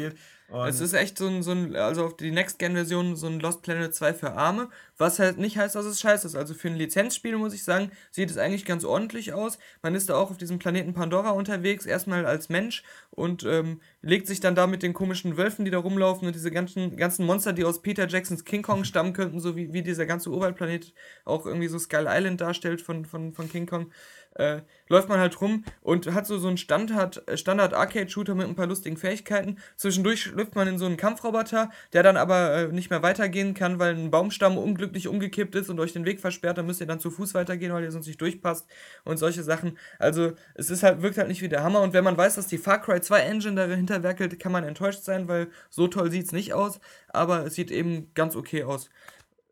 Es 0.66 0.80
ist 0.80 0.92
echt 0.92 1.16
so 1.16 1.26
ein, 1.28 1.42
so 1.42 1.52
ein, 1.52 1.74
also 1.74 2.04
auf 2.04 2.16
die 2.16 2.30
Next-Gen-Version 2.30 3.16
so 3.16 3.26
ein 3.26 3.40
Lost 3.40 3.62
Planet 3.62 3.94
2 3.94 4.12
für 4.12 4.32
Arme, 4.32 4.68
was 4.98 5.18
halt 5.18 5.38
nicht 5.38 5.56
heißt, 5.56 5.74
dass 5.74 5.86
es 5.86 6.00
scheiße 6.00 6.26
ist. 6.26 6.36
Also 6.36 6.52
für 6.52 6.68
ein 6.68 6.76
Lizenzspiel, 6.76 7.38
muss 7.38 7.54
ich 7.54 7.64
sagen, 7.64 7.90
sieht 8.10 8.30
es 8.30 8.36
eigentlich 8.36 8.66
ganz 8.66 8.84
ordentlich 8.84 9.32
aus. 9.32 9.58
Man 9.80 9.94
ist 9.94 10.10
da 10.10 10.14
auch 10.16 10.30
auf 10.30 10.36
diesem 10.36 10.58
Planeten 10.58 10.92
Pandora 10.92 11.30
unterwegs, 11.30 11.86
erstmal 11.86 12.26
als 12.26 12.50
Mensch 12.50 12.82
und 13.10 13.44
ähm, 13.44 13.80
legt 14.02 14.26
sich 14.26 14.40
dann 14.40 14.54
da 14.54 14.66
mit 14.66 14.82
den 14.82 14.92
komischen 14.92 15.38
Wölfen, 15.38 15.64
die 15.64 15.70
da 15.70 15.78
rumlaufen 15.78 16.26
und 16.26 16.34
diese 16.34 16.50
ganzen, 16.50 16.96
ganzen 16.96 17.24
Monster, 17.24 17.54
die 17.54 17.64
aus 17.64 17.80
Peter 17.80 18.06
Jacksons 18.06 18.44
King 18.44 18.62
Kong 18.62 18.84
stammen 18.84 19.14
könnten, 19.14 19.40
so 19.40 19.56
wie, 19.56 19.72
wie 19.72 19.82
dieser 19.82 20.04
ganze 20.04 20.30
Urwaldplanet 20.30 20.92
auch 21.24 21.46
irgendwie 21.46 21.68
so 21.68 21.78
Skull 21.78 22.06
Island 22.06 22.42
darstellt 22.42 22.82
von, 22.82 23.06
von, 23.06 23.32
von 23.32 23.48
King 23.48 23.66
Kong 23.66 23.90
äh, 24.34 24.60
läuft 24.88 25.08
man 25.08 25.18
halt 25.18 25.40
rum 25.40 25.64
und 25.80 26.12
hat 26.12 26.26
so, 26.26 26.38
so 26.38 26.48
einen 26.48 26.56
Standard, 26.56 27.26
äh, 27.28 27.36
Standard 27.36 27.74
Arcade-Shooter 27.74 28.34
mit 28.34 28.46
ein 28.46 28.54
paar 28.54 28.66
lustigen 28.66 28.96
Fähigkeiten. 28.96 29.58
Zwischendurch 29.76 30.22
schlüpft 30.22 30.54
man 30.54 30.68
in 30.68 30.78
so 30.78 30.86
einen 30.86 30.96
Kampfroboter, 30.96 31.70
der 31.92 32.02
dann 32.02 32.16
aber 32.16 32.52
äh, 32.54 32.68
nicht 32.68 32.90
mehr 32.90 33.02
weitergehen 33.02 33.54
kann, 33.54 33.78
weil 33.78 33.94
ein 33.94 34.10
Baumstamm 34.10 34.58
unglücklich 34.58 35.08
umgekippt 35.08 35.54
ist 35.54 35.70
und 35.70 35.80
euch 35.80 35.92
den 35.92 36.04
Weg 36.04 36.20
versperrt. 36.20 36.58
Dann 36.58 36.66
müsst 36.66 36.80
ihr 36.80 36.86
dann 36.86 37.00
zu 37.00 37.10
Fuß 37.10 37.34
weitergehen, 37.34 37.72
weil 37.72 37.84
ihr 37.84 37.92
sonst 37.92 38.06
nicht 38.06 38.20
durchpasst 38.20 38.66
und 39.04 39.16
solche 39.16 39.42
Sachen. 39.42 39.78
Also 39.98 40.32
es 40.54 40.70
ist 40.70 40.82
halt, 40.82 41.02
wirkt 41.02 41.18
halt 41.18 41.28
nicht 41.28 41.42
wie 41.42 41.48
der 41.48 41.62
Hammer. 41.62 41.80
Und 41.80 41.92
wenn 41.92 42.04
man 42.04 42.16
weiß, 42.16 42.34
dass 42.36 42.46
die 42.46 42.58
Far 42.58 42.80
Cry 42.80 43.00
2 43.00 43.20
Engine 43.20 43.56
dahinter 43.56 44.02
werkelt, 44.02 44.38
kann 44.38 44.52
man 44.52 44.64
enttäuscht 44.64 45.02
sein, 45.02 45.28
weil 45.28 45.48
so 45.70 45.88
toll 45.88 46.10
sieht 46.10 46.26
es 46.26 46.32
nicht 46.32 46.52
aus. 46.52 46.80
Aber 47.08 47.46
es 47.46 47.54
sieht 47.54 47.70
eben 47.70 48.10
ganz 48.14 48.36
okay 48.36 48.64
aus. 48.64 48.90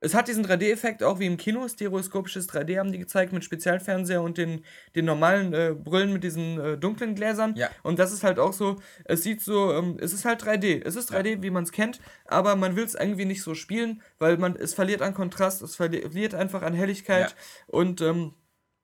Es 0.01 0.15
hat 0.15 0.29
diesen 0.29 0.47
3D-Effekt 0.47 1.03
auch 1.03 1.19
wie 1.19 1.27
im 1.27 1.37
Kino, 1.37 1.69
stereoskopisches 1.69 2.49
3D 2.49 2.79
haben 2.79 2.91
die 2.91 2.99
gezeigt 2.99 3.33
mit 3.33 3.45
Spezialfernseher 3.45 4.23
und 4.23 4.39
den, 4.39 4.65
den 4.95 5.05
normalen 5.05 5.53
äh, 5.53 5.75
Brillen 5.75 6.13
mit 6.13 6.25
diesen 6.25 6.59
äh, 6.59 6.79
dunklen 6.79 7.15
Gläsern. 7.15 7.55
Ja. 7.57 7.69
Und 7.83 7.99
das 7.99 8.13
ist 8.13 8.25
halt 8.25 8.39
auch 8.39 8.55
so, 8.55 8.77
es 9.05 9.23
sieht 9.23 9.43
so, 9.43 9.73
ähm, 9.73 9.99
es 10.01 10.13
ist 10.13 10.25
halt 10.25 10.43
3D. 10.43 10.83
Es 10.85 10.97
ist 10.97 11.13
3D, 11.13 11.37
ja. 11.37 11.43
wie 11.43 11.51
man 11.51 11.65
es 11.65 11.73
kennt, 11.73 12.01
aber 12.25 12.57
man 12.57 12.77
will 12.77 12.85
es 12.85 12.95
irgendwie 12.95 13.27
nicht 13.27 13.43
so 13.43 13.55
spielen, 13.55 14.03
weil 14.19 14.39
man, 14.39 14.57
es 14.57 14.73
verliert 14.73 15.03
an 15.03 15.13
Kontrast, 15.13 15.61
es 15.63 15.77
verliert 15.77 16.35
einfach 16.35 16.63
an 16.63 16.73
Helligkeit 16.73 17.31
ja. 17.31 17.37
und 17.67 18.01
ähm, 18.01 18.35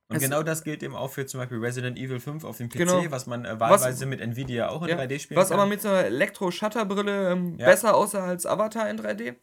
und 0.09 0.21
genau 0.21 0.45
das 0.45 0.63
gilt 0.63 0.85
eben 0.85 0.95
auch 0.95 1.11
für 1.11 1.27
zum 1.27 1.41
Beispiel 1.41 1.59
Resident 1.59 1.99
Evil 1.99 2.21
5 2.21 2.45
auf 2.45 2.59
dem 2.59 2.69
PC, 2.69 2.79
genau. 2.79 3.05
was 3.11 3.27
man 3.27 3.45
äh, 3.45 3.59
wahlweise 3.59 4.03
was, 4.03 4.09
mit 4.09 4.21
Nvidia 4.21 4.69
auch 4.69 4.83
in 4.83 4.91
ja, 4.91 4.99
3D 4.99 5.19
spielt. 5.19 5.41
Was 5.41 5.49
kann. 5.49 5.59
aber 5.59 5.69
mit 5.69 5.83
so 5.83 5.89
einer 5.89 6.05
Elektro-Shutter-Brille 6.05 7.33
ähm, 7.33 7.57
ja. 7.59 7.67
besser 7.67 7.97
aussah 7.97 8.25
als 8.25 8.47
Avatar 8.47 8.89
in 8.89 9.01
3D. 9.01 9.35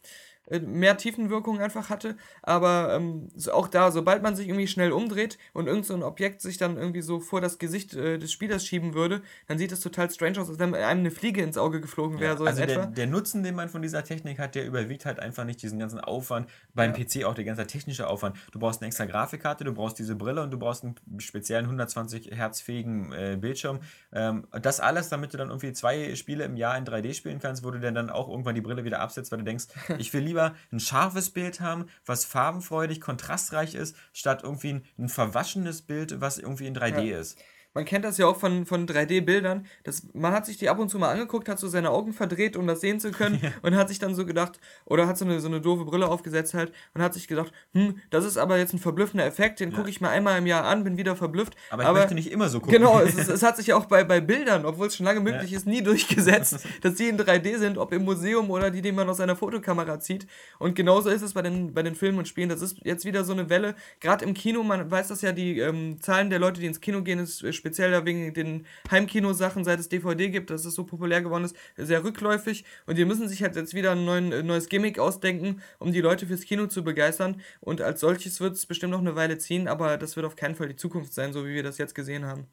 Äh, 0.49 0.59
mehr 0.59 0.97
Tiefenwirkung 0.97 1.61
einfach 1.61 1.89
hatte. 1.89 2.17
Aber 2.41 2.93
ähm, 2.93 3.29
auch 3.51 3.69
da, 3.69 3.91
sobald 3.91 4.23
man 4.23 4.35
sich 4.35 4.49
irgendwie 4.49 4.67
schnell 4.67 4.91
umdreht 4.91 5.37
und 5.53 5.67
irgend 5.67 5.85
so 5.85 5.93
ein 5.93 6.03
Objekt 6.03 6.41
sich 6.41 6.57
dann 6.57 6.75
irgendwie 6.77 7.01
so 7.01 7.21
vor 7.21 7.39
das 7.39 7.59
Gesicht 7.59 7.93
äh, 7.93 8.17
des 8.17 8.31
Spielers 8.31 8.65
schieben 8.65 8.93
würde, 8.93 9.21
dann 9.47 9.57
sieht 9.57 9.71
es 9.71 9.79
total 9.79 10.09
strange 10.11 10.41
aus, 10.41 10.49
als 10.49 10.59
wenn 10.59 10.75
einem 10.75 10.99
eine 10.99 11.11
Fliege 11.11 11.41
ins 11.41 11.57
Auge 11.57 11.79
geflogen 11.79 12.19
wäre. 12.19 12.33
Ja, 12.33 12.37
so 12.37 12.45
also 12.45 12.65
der, 12.65 12.87
der, 12.87 13.07
Nutzen, 13.07 13.43
den 13.43 13.55
man 13.55 13.69
von 13.69 13.81
dieser 13.81 14.03
Technik 14.03 14.37
hat, 14.37 14.55
der 14.55 14.65
überwiegt 14.65 15.05
halt 15.05 15.19
einfach 15.19 15.45
nicht 15.45 15.61
diesen 15.61 15.79
ganzen 15.79 15.99
Aufwand. 15.99 16.49
Beim 16.73 16.93
ja. 16.93 17.03
PC 17.03 17.23
auch 17.23 17.35
der 17.35 17.45
ganze 17.45 17.65
technische 17.65 18.07
Aufwand. 18.07 18.35
Du 18.51 18.59
brauchst 18.59 18.81
eine 18.81 18.87
extra 18.87 19.05
Grafikkarte, 19.05 19.63
du 19.63 19.73
brauchst 19.73 19.97
diese 19.97 20.15
Brille 20.15 20.43
und 20.43 20.51
du 20.51 20.59
brauchst 20.59 20.83
einen 20.83 20.95
speziellen 21.19 21.65
120 21.65 22.31
Hertz 22.31 22.59
fähigen 22.59 23.13
äh, 23.13 23.37
Bildschirm. 23.39 23.79
Ähm, 24.11 24.45
das 24.61 24.81
alles, 24.81 25.07
damit 25.07 25.33
du 25.33 25.37
dann 25.37 25.47
irgendwie 25.49 25.71
zwei 25.71 26.15
Spiele 26.15 26.43
im 26.43 26.57
Jahr 26.57 26.77
in 26.77 26.83
3D 26.83 27.13
spielen 27.13 27.39
kannst, 27.39 27.63
wo 27.63 27.71
du 27.71 27.79
dann 27.79 28.09
auch 28.09 28.27
irgendwann 28.27 28.55
die 28.55 28.61
Brille 28.61 28.83
wieder 28.83 28.99
absetzt, 28.99 29.31
weil 29.31 29.39
du 29.39 29.45
denkst, 29.45 29.65
ich 29.97 30.13
will 30.13 30.21
lieber 30.21 30.32
ein 30.71 30.79
scharfes 30.79 31.29
Bild 31.29 31.59
haben, 31.59 31.87
was 32.05 32.25
farbenfreudig, 32.25 33.01
kontrastreich 33.01 33.75
ist, 33.75 33.95
statt 34.13 34.41
irgendwie 34.43 34.73
ein, 34.73 34.85
ein 34.97 35.09
verwaschenes 35.09 35.81
Bild, 35.81 36.21
was 36.21 36.37
irgendwie 36.37 36.67
in 36.67 36.75
3D 36.75 37.01
ja. 37.01 37.19
ist. 37.19 37.37
Man 37.73 37.85
kennt 37.85 38.05
das 38.05 38.17
ja 38.17 38.27
auch 38.27 38.37
von, 38.37 38.65
von 38.65 38.87
3D-Bildern. 38.87 39.65
Man 40.13 40.31
hat 40.31 40.45
sich 40.45 40.57
die 40.57 40.69
ab 40.69 40.79
und 40.79 40.89
zu 40.89 40.99
mal 40.99 41.11
angeguckt, 41.11 41.49
hat 41.49 41.59
so 41.59 41.67
seine 41.67 41.89
Augen 41.89 42.13
verdreht, 42.13 42.55
um 42.55 42.67
das 42.67 42.81
sehen 42.81 42.99
zu 42.99 43.11
können. 43.11 43.33
Ja. 43.43 43.51
Und 43.61 43.75
hat 43.75 43.89
sich 43.89 43.99
dann 43.99 44.15
so 44.15 44.25
gedacht, 44.25 44.59
oder 44.85 45.05
hat 45.05 45.17
so 45.17 45.25
eine, 45.25 45.41
so 45.41 45.47
eine 45.47 45.59
doofe 45.59 45.83
Brille 45.83 46.07
aufgesetzt 46.07 46.53
halt 46.53 46.71
und 46.93 47.01
hat 47.01 47.13
sich 47.13 47.27
gedacht, 47.27 47.51
hm, 47.73 47.99
das 48.09 48.23
ist 48.23 48.37
aber 48.37 48.57
jetzt 48.57 48.73
ein 48.73 48.79
verblüffender 48.79 49.25
Effekt, 49.25 49.59
den 49.59 49.71
ja. 49.71 49.77
gucke 49.77 49.89
ich 49.89 49.99
mal 49.99 50.09
einmal 50.09 50.37
im 50.37 50.45
Jahr 50.45 50.63
an, 50.63 50.85
bin 50.85 50.97
wieder 50.97 51.17
verblüfft. 51.17 51.55
Aber 51.71 51.83
ich 51.83 51.89
aber, 51.89 51.99
möchte 51.99 52.15
nicht 52.15 52.31
immer 52.31 52.47
so 52.47 52.59
gucken. 52.59 52.77
Genau, 52.77 53.01
es, 53.01 53.15
es 53.27 53.43
hat 53.43 53.57
sich 53.57 53.67
ja 53.67 53.75
auch 53.75 53.85
bei, 53.85 54.03
bei 54.05 54.21
Bildern, 54.21 54.65
obwohl 54.65 54.87
es 54.87 54.95
schon 54.95 55.05
lange 55.05 55.19
möglich 55.19 55.51
ja. 55.51 55.57
ist, 55.57 55.67
nie 55.67 55.81
durchgesetzt, 55.81 56.65
dass 56.81 56.95
die 56.95 57.09
in 57.09 57.19
3D 57.19 57.57
sind, 57.57 57.77
ob 57.77 57.91
im 57.91 58.05
Museum 58.05 58.49
oder 58.49 58.71
die, 58.71 58.81
die 58.81 58.93
man 58.93 59.09
aus 59.09 59.17
seiner 59.17 59.35
Fotokamera 59.35 59.99
zieht. 59.99 60.25
Und 60.59 60.75
genauso 60.75 61.09
ist 61.09 61.21
es 61.21 61.33
bei 61.33 61.41
den, 61.41 61.73
bei 61.73 61.81
den 61.81 61.95
Filmen 61.95 62.19
und 62.19 62.27
Spielen. 62.27 62.49
Das 62.49 62.61
ist 62.61 62.77
jetzt 62.83 63.03
wieder 63.03 63.25
so 63.25 63.33
eine 63.33 63.49
Welle, 63.49 63.75
gerade 63.99 64.23
im 64.23 64.33
Kino, 64.33 64.63
man 64.63 64.89
weiß 64.89 65.09
das 65.09 65.21
ja, 65.21 65.33
die 65.33 65.59
ähm, 65.59 65.99
Zahlen 66.01 66.29
der 66.29 66.39
Leute, 66.39 66.61
die 66.61 66.67
ins 66.67 66.79
Kino 66.79 67.01
gehen, 67.01 67.19
ist 67.19 67.43
speziell 67.63 67.91
da 67.91 68.05
wegen 68.05 68.33
den 68.33 68.65
Heimkinosachen, 68.91 69.63
seit 69.63 69.79
es 69.79 69.87
DVD 69.87 70.29
gibt, 70.29 70.49
dass 70.49 70.65
es 70.65 70.75
so 70.75 70.83
populär 70.83 71.21
geworden 71.21 71.45
ist, 71.45 71.55
sehr 71.77 72.03
rückläufig. 72.03 72.65
Und 72.87 72.97
die 72.97 73.05
müssen 73.05 73.29
sich 73.29 73.41
halt 73.41 73.55
jetzt 73.55 73.73
wieder 73.73 73.93
ein 73.93 74.03
neuen, 74.03 74.33
äh, 74.33 74.43
neues 74.43 74.67
Gimmick 74.67 74.99
ausdenken, 74.99 75.61
um 75.79 75.93
die 75.93 76.01
Leute 76.01 76.27
fürs 76.27 76.41
Kino 76.41 76.67
zu 76.67 76.83
begeistern. 76.83 77.41
Und 77.61 77.79
als 77.79 78.01
solches 78.01 78.41
wird 78.41 78.55
es 78.55 78.65
bestimmt 78.65 78.91
noch 78.91 78.99
eine 78.99 79.15
Weile 79.15 79.37
ziehen, 79.37 79.69
aber 79.69 79.97
das 79.97 80.17
wird 80.17 80.25
auf 80.25 80.35
keinen 80.35 80.55
Fall 80.55 80.67
die 80.67 80.75
Zukunft 80.75 81.13
sein, 81.13 81.31
so 81.31 81.45
wie 81.45 81.53
wir 81.53 81.63
das 81.63 81.77
jetzt 81.77 81.95
gesehen 81.95 82.25
haben. 82.25 82.47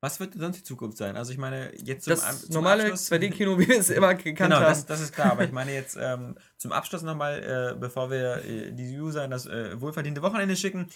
Was 0.00 0.18
wird 0.18 0.34
sonst 0.34 0.58
die 0.58 0.64
Zukunft 0.64 0.98
sein? 0.98 1.16
Also 1.16 1.32
ich 1.32 1.38
meine, 1.38 1.72
jetzt 1.76 2.04
zum, 2.04 2.14
das 2.14 2.42
zum 2.42 2.54
normale 2.54 2.92
2D-Kino, 2.92 3.56
wie 3.58 3.68
wir 3.68 3.78
es 3.78 3.88
immer 3.88 4.14
gekannt 4.14 4.52
genau, 4.52 4.56
haben. 4.56 4.62
Genau, 4.62 4.68
das, 4.68 4.86
das, 4.86 5.00
ist 5.00 5.14
klar. 5.14 5.30
Aber 5.30 5.44
ich 5.44 5.52
meine 5.52 5.72
jetzt 5.72 5.96
ähm, 6.00 6.34
zum 6.56 6.72
Abschluss 6.72 7.02
nochmal, 7.02 7.74
äh, 7.74 7.78
bevor 7.78 8.10
wir 8.10 8.44
äh, 8.44 8.72
die 8.72 8.98
User 8.98 9.24
in 9.24 9.30
das 9.30 9.46
äh, 9.46 9.80
wohlverdiente 9.80 10.20
Wochenende 10.22 10.56
schicken, 10.56 10.88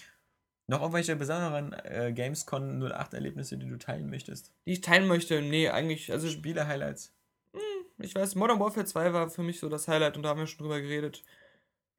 noch 0.67 0.81
irgendwelche 0.81 1.15
besonderen 1.15 1.73
äh, 1.83 2.11
Gamescom 2.13 2.81
08-Erlebnisse, 2.81 3.57
die 3.57 3.67
du 3.67 3.77
teilen 3.77 4.09
möchtest? 4.09 4.51
Die 4.65 4.73
ich 4.73 4.81
teilen 4.81 5.07
möchte? 5.07 5.41
Nee, 5.41 5.69
eigentlich. 5.69 6.11
Also 6.11 6.29
Spiele-Highlights? 6.29 7.13
Hm, 7.53 7.85
ich 7.99 8.13
weiß, 8.13 8.35
Modern 8.35 8.59
Warfare 8.59 8.85
2 8.85 9.13
war 9.13 9.29
für 9.29 9.43
mich 9.43 9.59
so 9.59 9.69
das 9.69 9.87
Highlight 9.87 10.17
und 10.17 10.23
da 10.23 10.29
haben 10.29 10.39
wir 10.39 10.47
schon 10.47 10.65
drüber 10.65 10.81
geredet. 10.81 11.23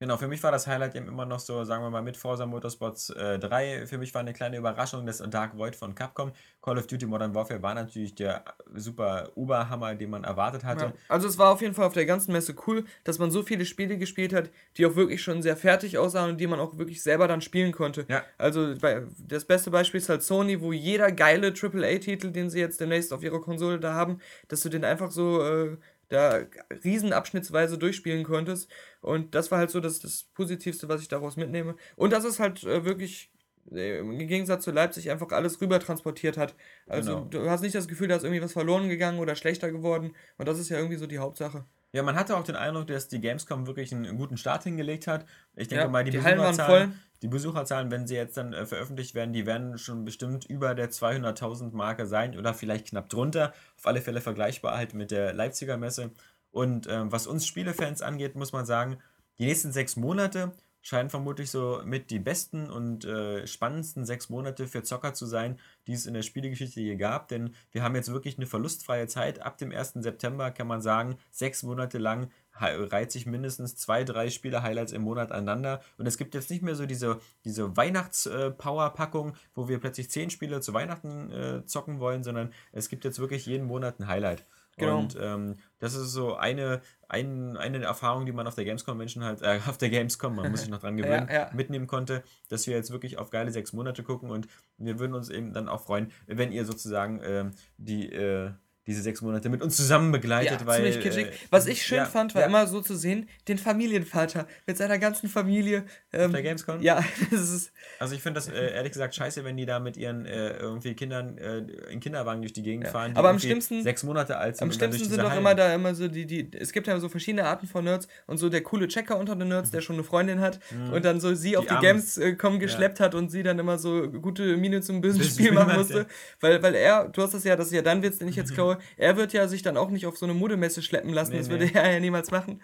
Genau, 0.00 0.16
für 0.16 0.28
mich 0.28 0.40
war 0.44 0.52
das 0.52 0.68
Highlight 0.68 0.94
eben 0.94 1.08
immer 1.08 1.26
noch 1.26 1.40
so, 1.40 1.64
sagen 1.64 1.82
wir 1.82 1.90
mal, 1.90 2.02
mit 2.02 2.16
Forza 2.16 2.46
Motorsports 2.46 3.10
äh, 3.10 3.38
3. 3.38 3.86
Für 3.86 3.98
mich 3.98 4.14
war 4.14 4.20
eine 4.20 4.32
kleine 4.32 4.56
Überraschung 4.56 5.04
das 5.06 5.18
Dark 5.18 5.58
Void 5.58 5.74
von 5.74 5.96
Capcom. 5.96 6.32
Call 6.62 6.78
of 6.78 6.86
Duty 6.86 7.06
Modern 7.06 7.34
Warfare 7.34 7.60
war 7.62 7.74
natürlich 7.74 8.14
der 8.14 8.44
super 8.74 9.32
Oberhammer, 9.34 9.96
den 9.96 10.10
man 10.10 10.22
erwartet 10.22 10.62
hatte. 10.62 10.84
Ja, 10.84 10.92
also 11.08 11.26
es 11.26 11.36
war 11.36 11.50
auf 11.52 11.62
jeden 11.62 11.74
Fall 11.74 11.86
auf 11.86 11.94
der 11.94 12.06
ganzen 12.06 12.30
Messe 12.30 12.54
cool, 12.66 12.84
dass 13.02 13.18
man 13.18 13.32
so 13.32 13.42
viele 13.42 13.64
Spiele 13.64 13.98
gespielt 13.98 14.32
hat, 14.32 14.50
die 14.76 14.86
auch 14.86 14.94
wirklich 14.94 15.20
schon 15.20 15.42
sehr 15.42 15.56
fertig 15.56 15.98
aussahen 15.98 16.30
und 16.30 16.36
die 16.40 16.46
man 16.46 16.60
auch 16.60 16.78
wirklich 16.78 17.02
selber 17.02 17.26
dann 17.26 17.40
spielen 17.40 17.72
konnte. 17.72 18.06
Ja. 18.08 18.22
Also 18.36 18.74
das 18.74 19.44
beste 19.46 19.72
Beispiel 19.72 19.98
ist 19.98 20.08
halt 20.08 20.22
Sony, 20.22 20.60
wo 20.60 20.72
jeder 20.72 21.10
geile 21.10 21.48
AAA-Titel, 21.48 22.30
den 22.30 22.50
sie 22.50 22.60
jetzt 22.60 22.80
demnächst 22.80 23.12
auf 23.12 23.24
ihrer 23.24 23.40
Konsole 23.40 23.80
da 23.80 23.94
haben, 23.94 24.20
dass 24.46 24.60
du 24.60 24.68
den 24.68 24.84
einfach 24.84 25.10
so... 25.10 25.42
Äh, 25.42 25.76
da 26.08 26.40
riesenabschnittsweise 26.84 27.78
durchspielen 27.78 28.24
konntest. 28.24 28.70
Und 29.00 29.34
das 29.34 29.50
war 29.50 29.58
halt 29.58 29.70
so 29.70 29.80
das, 29.80 30.00
das 30.00 30.24
Positivste, 30.34 30.88
was 30.88 31.02
ich 31.02 31.08
daraus 31.08 31.36
mitnehme. 31.36 31.76
Und 31.96 32.12
dass 32.12 32.24
es 32.24 32.40
halt 32.40 32.64
äh, 32.64 32.84
wirklich 32.84 33.30
äh, 33.72 33.98
im 33.98 34.18
Gegensatz 34.18 34.64
zu 34.64 34.70
Leipzig 34.70 35.10
einfach 35.10 35.28
alles 35.30 35.60
rüber 35.60 35.78
transportiert 35.80 36.36
hat. 36.36 36.54
Also 36.86 37.24
genau. 37.24 37.44
du 37.44 37.50
hast 37.50 37.60
nicht 37.62 37.74
das 37.74 37.88
Gefühl, 37.88 38.08
da 38.08 38.16
ist 38.16 38.24
irgendwie 38.24 38.42
was 38.42 38.52
verloren 38.52 38.88
gegangen 38.88 39.18
oder 39.18 39.36
schlechter 39.36 39.70
geworden. 39.70 40.14
Und 40.38 40.48
das 40.48 40.58
ist 40.58 40.68
ja 40.68 40.78
irgendwie 40.78 40.96
so 40.96 41.06
die 41.06 41.18
Hauptsache. 41.18 41.64
Ja, 41.92 42.02
man 42.02 42.16
hatte 42.16 42.36
auch 42.36 42.44
den 42.44 42.56
Eindruck, 42.56 42.86
dass 42.88 43.08
die 43.08 43.20
Gamescom 43.20 43.66
wirklich 43.66 43.92
einen 43.94 44.16
guten 44.18 44.36
Start 44.36 44.64
hingelegt 44.64 45.06
hat. 45.06 45.24
Ich 45.56 45.68
denke 45.68 45.84
ja, 45.84 45.90
mal, 45.90 46.04
die, 46.04 46.10
die 46.10 46.22
Hallen 46.22 46.38
waren 46.38 46.54
voll. 46.54 46.92
Die 47.22 47.28
Besucherzahlen, 47.28 47.90
wenn 47.90 48.06
sie 48.06 48.14
jetzt 48.14 48.36
dann 48.36 48.52
äh, 48.52 48.64
veröffentlicht 48.64 49.14
werden, 49.14 49.32
die 49.32 49.46
werden 49.46 49.76
schon 49.78 50.04
bestimmt 50.04 50.44
über 50.44 50.74
der 50.74 50.90
200.000 50.90 51.74
Marke 51.74 52.06
sein 52.06 52.38
oder 52.38 52.54
vielleicht 52.54 52.88
knapp 52.88 53.08
drunter. 53.08 53.52
Auf 53.76 53.86
alle 53.86 54.00
Fälle 54.00 54.20
vergleichbar 54.20 54.76
halt 54.76 54.94
mit 54.94 55.10
der 55.10 55.32
Leipziger 55.32 55.76
Messe. 55.76 56.12
Und 56.52 56.86
äh, 56.86 57.10
was 57.10 57.26
uns 57.26 57.46
Spielefans 57.46 58.02
angeht, 58.02 58.36
muss 58.36 58.52
man 58.52 58.66
sagen, 58.66 58.98
die 59.38 59.46
nächsten 59.46 59.72
sechs 59.72 59.96
Monate 59.96 60.52
scheinen 60.80 61.10
vermutlich 61.10 61.50
so 61.50 61.82
mit 61.84 62.10
die 62.10 62.18
besten 62.18 62.70
und 62.70 63.04
äh, 63.04 63.46
spannendsten 63.46 64.06
sechs 64.06 64.28
Monate 64.30 64.66
für 64.66 64.82
Zocker 64.82 65.12
zu 65.12 65.26
sein, 65.26 65.58
die 65.86 65.92
es 65.92 66.06
in 66.06 66.14
der 66.14 66.22
Spielegeschichte 66.22 66.80
je 66.80 66.96
gab. 66.96 67.28
Denn 67.28 67.54
wir 67.72 67.82
haben 67.82 67.94
jetzt 67.94 68.12
wirklich 68.12 68.38
eine 68.38 68.46
verlustfreie 68.46 69.06
Zeit. 69.06 69.42
Ab 69.42 69.58
dem 69.58 69.72
1. 69.72 69.94
September 69.96 70.50
kann 70.50 70.66
man 70.66 70.80
sagen, 70.80 71.18
sechs 71.30 71.62
Monate 71.62 71.98
lang 71.98 72.30
reiht 72.60 73.12
sich 73.12 73.26
mindestens 73.26 73.76
zwei, 73.76 74.04
drei 74.04 74.30
Spiele-Highlights 74.30 74.92
im 74.92 75.02
Monat 75.02 75.32
aneinander. 75.32 75.80
Und 75.96 76.06
es 76.06 76.18
gibt 76.18 76.34
jetzt 76.34 76.50
nicht 76.50 76.62
mehr 76.62 76.74
so 76.74 76.86
diese, 76.86 77.20
diese 77.44 77.76
Weihnachts-Power-Packung, 77.76 79.34
wo 79.54 79.68
wir 79.68 79.78
plötzlich 79.78 80.10
zehn 80.10 80.30
Spiele 80.30 80.60
zu 80.60 80.74
Weihnachten 80.74 81.32
äh, 81.32 81.64
zocken 81.64 82.00
wollen, 82.00 82.22
sondern 82.22 82.52
es 82.72 82.88
gibt 82.88 83.04
jetzt 83.04 83.18
wirklich 83.18 83.46
jeden 83.46 83.66
Monat 83.66 84.00
ein 84.00 84.06
Highlight. 84.06 84.44
Genau. 84.78 84.98
Und 85.00 85.16
ähm, 85.20 85.56
das 85.78 85.94
ist 85.94 86.12
so 86.12 86.36
eine, 86.36 86.80
ein, 87.08 87.56
eine 87.56 87.82
Erfahrung, 87.82 88.26
die 88.26 88.32
man 88.32 88.46
auf 88.46 88.54
der 88.54 88.64
Gamescom 88.64 88.96
Menschen 88.96 89.24
halt, 89.24 89.42
äh, 89.42 89.60
auf 89.66 89.78
der 89.78 89.90
Gamescom, 89.90 90.36
man 90.36 90.50
muss 90.50 90.60
sich 90.60 90.68
noch 90.68 90.80
dran 90.80 90.96
gewöhnen, 90.96 91.28
ja, 91.28 91.34
ja. 91.34 91.50
mitnehmen 91.52 91.86
konnte, 91.86 92.22
dass 92.48 92.66
wir 92.66 92.76
jetzt 92.76 92.90
wirklich 92.90 93.18
auf 93.18 93.30
geile 93.30 93.50
sechs 93.50 93.72
Monate 93.72 94.02
gucken 94.02 94.30
und 94.30 94.48
wir 94.76 94.98
würden 94.98 95.14
uns 95.14 95.30
eben 95.30 95.52
dann 95.52 95.68
auch 95.68 95.82
freuen, 95.82 96.12
wenn 96.26 96.52
ihr 96.52 96.64
sozusagen 96.64 97.20
äh, 97.20 97.50
die 97.76 98.12
äh, 98.12 98.52
diese 98.88 99.02
sechs 99.02 99.22
Monate 99.22 99.48
mit 99.48 99.62
uns 99.62 99.76
zusammen 99.76 100.10
begleitet. 100.10 100.60
Ja, 100.62 100.66
weil, 100.66 100.76
ziemlich 100.76 101.00
kitschig. 101.00 101.26
Äh, 101.26 101.32
Was 101.50 101.66
ich 101.66 101.84
schön 101.84 101.98
ja, 101.98 102.06
fand, 102.06 102.34
war 102.34 102.42
ja. 102.42 102.48
immer 102.48 102.66
so 102.66 102.80
zu 102.80 102.96
sehen, 102.96 103.28
den 103.46 103.58
Familienvater 103.58 104.48
mit 104.66 104.76
seiner 104.76 104.98
ganzen 104.98 105.28
Familie. 105.28 105.84
Ähm, 106.12 106.26
Auf 106.26 106.32
der 106.32 106.42
Gamescom? 106.42 106.80
Ja, 106.80 107.04
das 107.30 107.50
ist. 107.50 107.72
Also 107.98 108.14
ich 108.14 108.22
finde 108.22 108.40
das 108.40 108.48
äh, 108.48 108.72
ehrlich 108.74 108.92
gesagt 108.92 109.14
scheiße, 109.14 109.44
wenn 109.44 109.56
die 109.56 109.66
da 109.66 109.78
mit 109.78 109.96
ihren 109.96 110.26
äh, 110.26 110.56
irgendwie 110.56 110.94
Kindern 110.94 111.36
äh, 111.38 111.58
in 111.92 112.00
Kinderwagen 112.00 112.40
durch 112.40 112.54
die 112.54 112.62
Gegend 112.62 112.88
fahren, 112.88 113.12
die 113.12 113.18
Aber 113.18 113.28
am 113.28 113.38
schlimmsten, 113.38 113.82
sechs 113.82 114.02
Monate 114.02 114.38
alt 114.38 114.56
sind. 114.56 114.64
Am 114.64 114.72
schlimmsten 114.72 115.08
sind 115.08 115.22
doch 115.22 115.36
immer 115.36 115.54
da 115.54 115.74
immer 115.74 115.94
so 115.94 116.08
die, 116.08 116.26
die, 116.26 116.50
es 116.58 116.72
gibt 116.72 116.86
ja 116.86 116.98
so 116.98 117.08
verschiedene 117.08 117.44
Arten 117.44 117.66
von 117.66 117.84
Nerds 117.84 118.08
und 118.26 118.38
so 118.38 118.48
der 118.48 118.62
coole 118.62 118.88
Checker 118.88 119.18
unter 119.18 119.36
den 119.36 119.48
Nerds, 119.48 119.70
der 119.70 119.82
schon 119.82 119.96
eine 119.96 120.04
Freundin 120.04 120.40
hat 120.40 120.60
mhm. 120.70 120.94
und 120.94 121.04
dann 121.04 121.20
so 121.20 121.34
sie 121.34 121.50
die 121.50 121.56
auf 121.56 121.66
die 121.66 121.76
Games 121.76 122.18
äh, 122.18 122.34
kommen 122.34 122.58
geschleppt 122.58 123.00
hat 123.00 123.14
und 123.14 123.30
sie 123.30 123.42
dann 123.42 123.58
immer 123.58 123.78
so 123.78 124.08
gute 124.08 124.56
Miene 124.56 124.80
zum 124.80 125.00
bösen 125.00 125.22
Spiel 125.24 125.52
machen 125.52 125.76
musste. 125.76 126.06
Weil, 126.40 126.62
weil 126.62 126.74
er, 126.74 127.08
du 127.08 127.22
hast 127.22 127.34
das 127.34 127.44
ja, 127.44 127.56
das 127.56 127.68
ist 127.68 127.72
ja 127.72 127.82
dann 127.82 128.02
Witz, 128.02 128.18
den 128.18 128.28
ich 128.28 128.36
jetzt 128.36 128.54
klaue, 128.58 128.77
er 128.96 129.16
wird 129.16 129.32
ja 129.32 129.48
sich 129.48 129.62
dann 129.62 129.76
auch 129.76 129.90
nicht 129.90 130.06
auf 130.06 130.16
so 130.16 130.26
eine 130.26 130.34
Modemesse 130.34 130.82
schleppen 130.82 131.12
lassen. 131.12 131.32
Nee, 131.32 131.38
das 131.38 131.50
würde 131.50 131.70
er 131.72 131.92
ja 131.92 132.00
niemals 132.00 132.30
machen. 132.30 132.60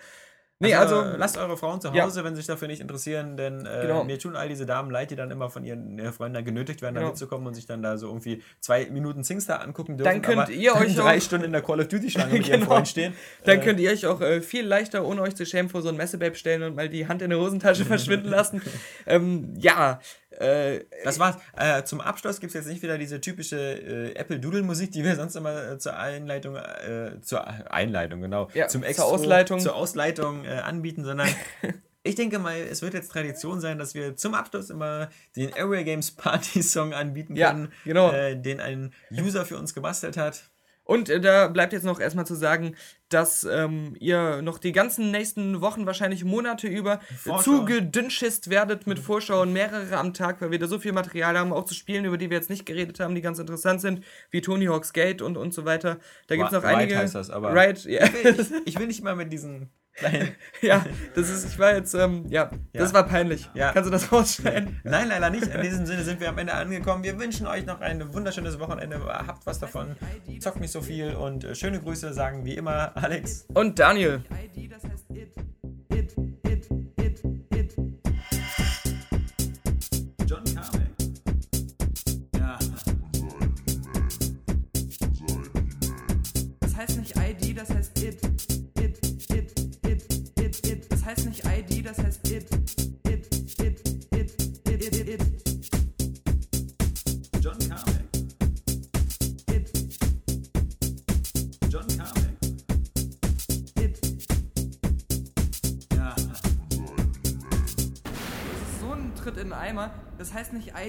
Nee, 0.61 0.75
also, 0.75 1.01
also, 1.01 1.17
lasst 1.19 1.37
eure 1.37 1.57
Frauen 1.57 1.81
zu 1.81 1.93
Hause, 1.93 2.21
ja. 2.21 2.25
wenn 2.25 2.35
sie 2.35 2.41
sich 2.41 2.47
dafür 2.47 2.69
nicht 2.69 2.81
interessieren, 2.81 3.37
denn 3.37 3.67
äh, 3.67 3.83
genau. 3.83 4.05
mir 4.05 4.19
tun 4.21 4.37
all 4.37 4.49
diese 4.49 4.67
Damen 4.67 4.89
leid, 4.91 5.11
die 5.11 5.17
dann 5.17 5.33
immer 5.33 5.51
von 5.51 5.65
ihren 5.65 6.13
Freunden 6.13 6.45
genötigt 6.45 6.81
werden, 6.81 6.95
genau. 6.95 7.07
da 7.07 7.13
mitzukommen 7.13 7.47
und 7.49 7.55
sich 7.55 7.67
dann 7.67 7.83
da 7.83 7.99
so 7.99 8.07
irgendwie 8.07 8.41
zwei 8.61 8.87
Minuten 8.87 9.25
Singstar 9.25 9.61
angucken 9.61 9.97
dürfen. 9.97 10.23
Dann 10.23 10.23
könnt 10.23 10.49
ihr 10.51 10.75
euch 10.77 10.95
drei 10.97 11.19
Stunden 11.19 11.47
in 11.47 11.53
der 11.53 11.61
Call 11.61 11.81
of 11.81 11.89
Duty 11.89 12.09
Schlange 12.09 12.33
mit 12.35 12.45
genau. 12.45 12.57
ihren 12.57 12.67
Freunden 12.67 12.87
stehen. 12.87 13.15
Dann 13.45 13.59
äh, 13.59 13.65
könnt 13.65 13.81
ihr 13.81 13.91
euch 13.91 14.07
auch 14.07 14.21
äh, 14.21 14.41
viel 14.41 14.65
leichter, 14.65 15.05
ohne 15.05 15.23
euch 15.23 15.35
zu 15.35 15.45
schämen, 15.45 15.69
vor 15.69 15.83
so 15.83 15.89
ein 15.89 15.97
Messebabe 15.97 16.37
stellen 16.37 16.63
und 16.63 16.77
mal 16.77 16.89
die 16.89 17.09
Hand 17.09 17.21
in 17.23 17.31
der 17.31 17.41
Hosentasche 17.41 17.85
verschwinden 17.85 18.29
lassen. 18.29 18.63
Ähm, 19.07 19.55
ja, 19.59 19.99
äh, 20.39 20.85
das 21.05 21.19
war's. 21.19 21.37
Äh, 21.57 21.85
zum 21.85 22.01
Abschluss 22.01 22.41
gibt 22.41 22.51
es 22.51 22.55
jetzt 22.55 22.67
nicht 22.67 22.83
wieder 22.83 22.99
diese 22.99 23.21
typische 23.21 23.57
äh, 23.57 24.15
Apple 24.15 24.39
Doodle 24.41 24.63
Musik, 24.63 24.93
die 24.93 25.05
wir 25.05 25.17
sonst 25.17 25.37
immer 25.37 25.73
äh, 25.73 25.79
zur 25.79 25.97
Einleitung, 25.97 26.57
äh, 26.57 27.21
zur 27.23 27.47
Einleitung, 27.73 28.21
genau, 28.21 28.49
ja, 28.55 28.69
zum 28.69 28.83
Extra, 28.83 29.05
zur 29.05 29.13
Ausleitung, 29.13 29.61
zur 29.61 29.75
Ausleitung 29.75 30.47
anbieten, 30.47 31.05
sondern 31.05 31.29
ich 32.03 32.15
denke 32.15 32.39
mal, 32.39 32.57
es 32.57 32.83
wird 32.83 32.95
jetzt 32.95 33.11
Tradition 33.11 33.61
sein, 33.61 33.79
dass 33.79 33.95
wir 33.95 34.17
zum 34.17 34.35
Abschluss 34.35 34.71
immer 34.71 35.09
den 35.37 35.53
Area 35.55 35.83
Games 35.83 36.11
Party 36.11 36.63
Song 36.63 36.93
anbieten 36.93 37.35
können, 37.35 37.73
ja, 37.85 37.93
genau. 38.11 38.13
den 38.35 38.61
ein 38.61 38.93
User 39.11 39.45
für 39.45 39.59
uns 39.59 39.75
gebastelt 39.75 40.17
hat. 40.17 40.51
Und 40.85 41.09
da 41.09 41.49
bleibt 41.49 41.73
jetzt 41.73 41.85
noch 41.85 41.99
erstmal 41.99 42.27
zu 42.27 42.35
sagen, 42.35 42.77
dass 43.15 43.45
ähm, 43.45 43.95
ihr 44.01 44.43
noch 44.43 44.59
die 44.59 44.73
ganzen 44.73 45.13
nächsten 45.13 45.61
Wochen, 45.61 45.87
wahrscheinlich 45.87 46.25
Monate 46.25 46.67
über, 46.67 46.99
zugedünnschisst 47.43 48.51
werdet 48.51 48.89
mit 48.89 48.99
Vorschauen, 48.99 49.53
mehrere 49.53 49.97
am 49.97 50.13
Tag, 50.13 50.41
weil 50.41 50.51
wir 50.51 50.59
da 50.59 50.67
so 50.67 50.81
viel 50.81 50.93
Material 50.93 51.39
haben, 51.39 51.53
auch 51.53 51.65
zu 51.65 51.75
Spielen, 51.75 52.05
über 52.05 52.19
die 52.19 52.29
wir 52.29 52.37
jetzt 52.37 52.51
nicht 52.51 52.67
geredet 52.67 52.99
haben, 52.99 53.15
die 53.15 53.21
ganz 53.21 53.39
interessant 53.39 53.81
sind, 53.81 54.05
wie 54.33 54.41
Tony 54.41 54.67
Hawk's 54.67 54.93
Gate 54.93 55.23
und, 55.23 55.37
und 55.37 55.55
so 55.55 55.65
weiter. 55.65 55.99
Da 56.27 56.35
gibt 56.35 56.49
es 56.49 56.53
noch 56.53 56.65
einige. 56.65 56.99
Heißt 56.99 57.15
das, 57.15 57.31
aber 57.31 57.55
right, 57.55 57.87
yeah. 57.87 58.05
ich, 58.05 58.25
will, 58.25 58.41
ich, 58.41 58.67
ich 58.67 58.79
will 58.81 58.89
nicht 58.89 59.05
mal 59.05 59.15
mit 59.15 59.33
diesen 59.33 59.71
ja, 60.61 60.85
das 61.15 61.31
ist, 61.31 61.47
ich 61.47 61.59
war 61.59 61.75
jetzt, 61.75 61.95
ähm, 61.95 62.27
ja, 62.29 62.51
ja, 62.73 62.81
das 62.81 62.93
war 62.93 63.07
peinlich. 63.07 63.49
Ja. 63.55 63.73
Kannst 63.73 63.87
du 63.87 63.93
das 63.93 64.11
rausschneiden? 64.11 64.81
Nein, 64.85 65.09
leider 65.09 65.31
nicht. 65.31 65.47
In 65.47 65.63
diesem 65.63 65.87
Sinne 65.87 66.03
sind 66.03 66.21
wir 66.21 66.29
am 66.29 66.39
Ende 66.39 66.55
angekommen. 66.55 67.05
Wir 67.05 67.19
wünschen 67.19 67.47
euch 67.47 67.65
noch 67.65 67.81
ein 67.81 68.13
wunderschönes 68.13 68.59
Wochenende. 68.59 69.01
Habt 69.05 69.47
was 69.47 69.59
davon. 69.59 69.97
Zockt 70.41 70.61
nicht 70.61 70.73
so 70.73 70.83
viel 70.83 71.15
und 71.15 71.45
äh, 71.45 71.55
schöne 71.55 71.81
Grüße 71.81 72.13
sagen 72.13 72.45
wie 72.45 72.55
immer 72.55 72.97
Alex 72.97 73.47
und 73.55 73.79
Daniel. 73.79 74.23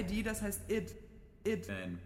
ID, 0.00 0.26
das 0.26 0.42
heißt 0.42 0.70
it. 0.70 0.94
It. 1.44 1.68
Man. 1.68 1.98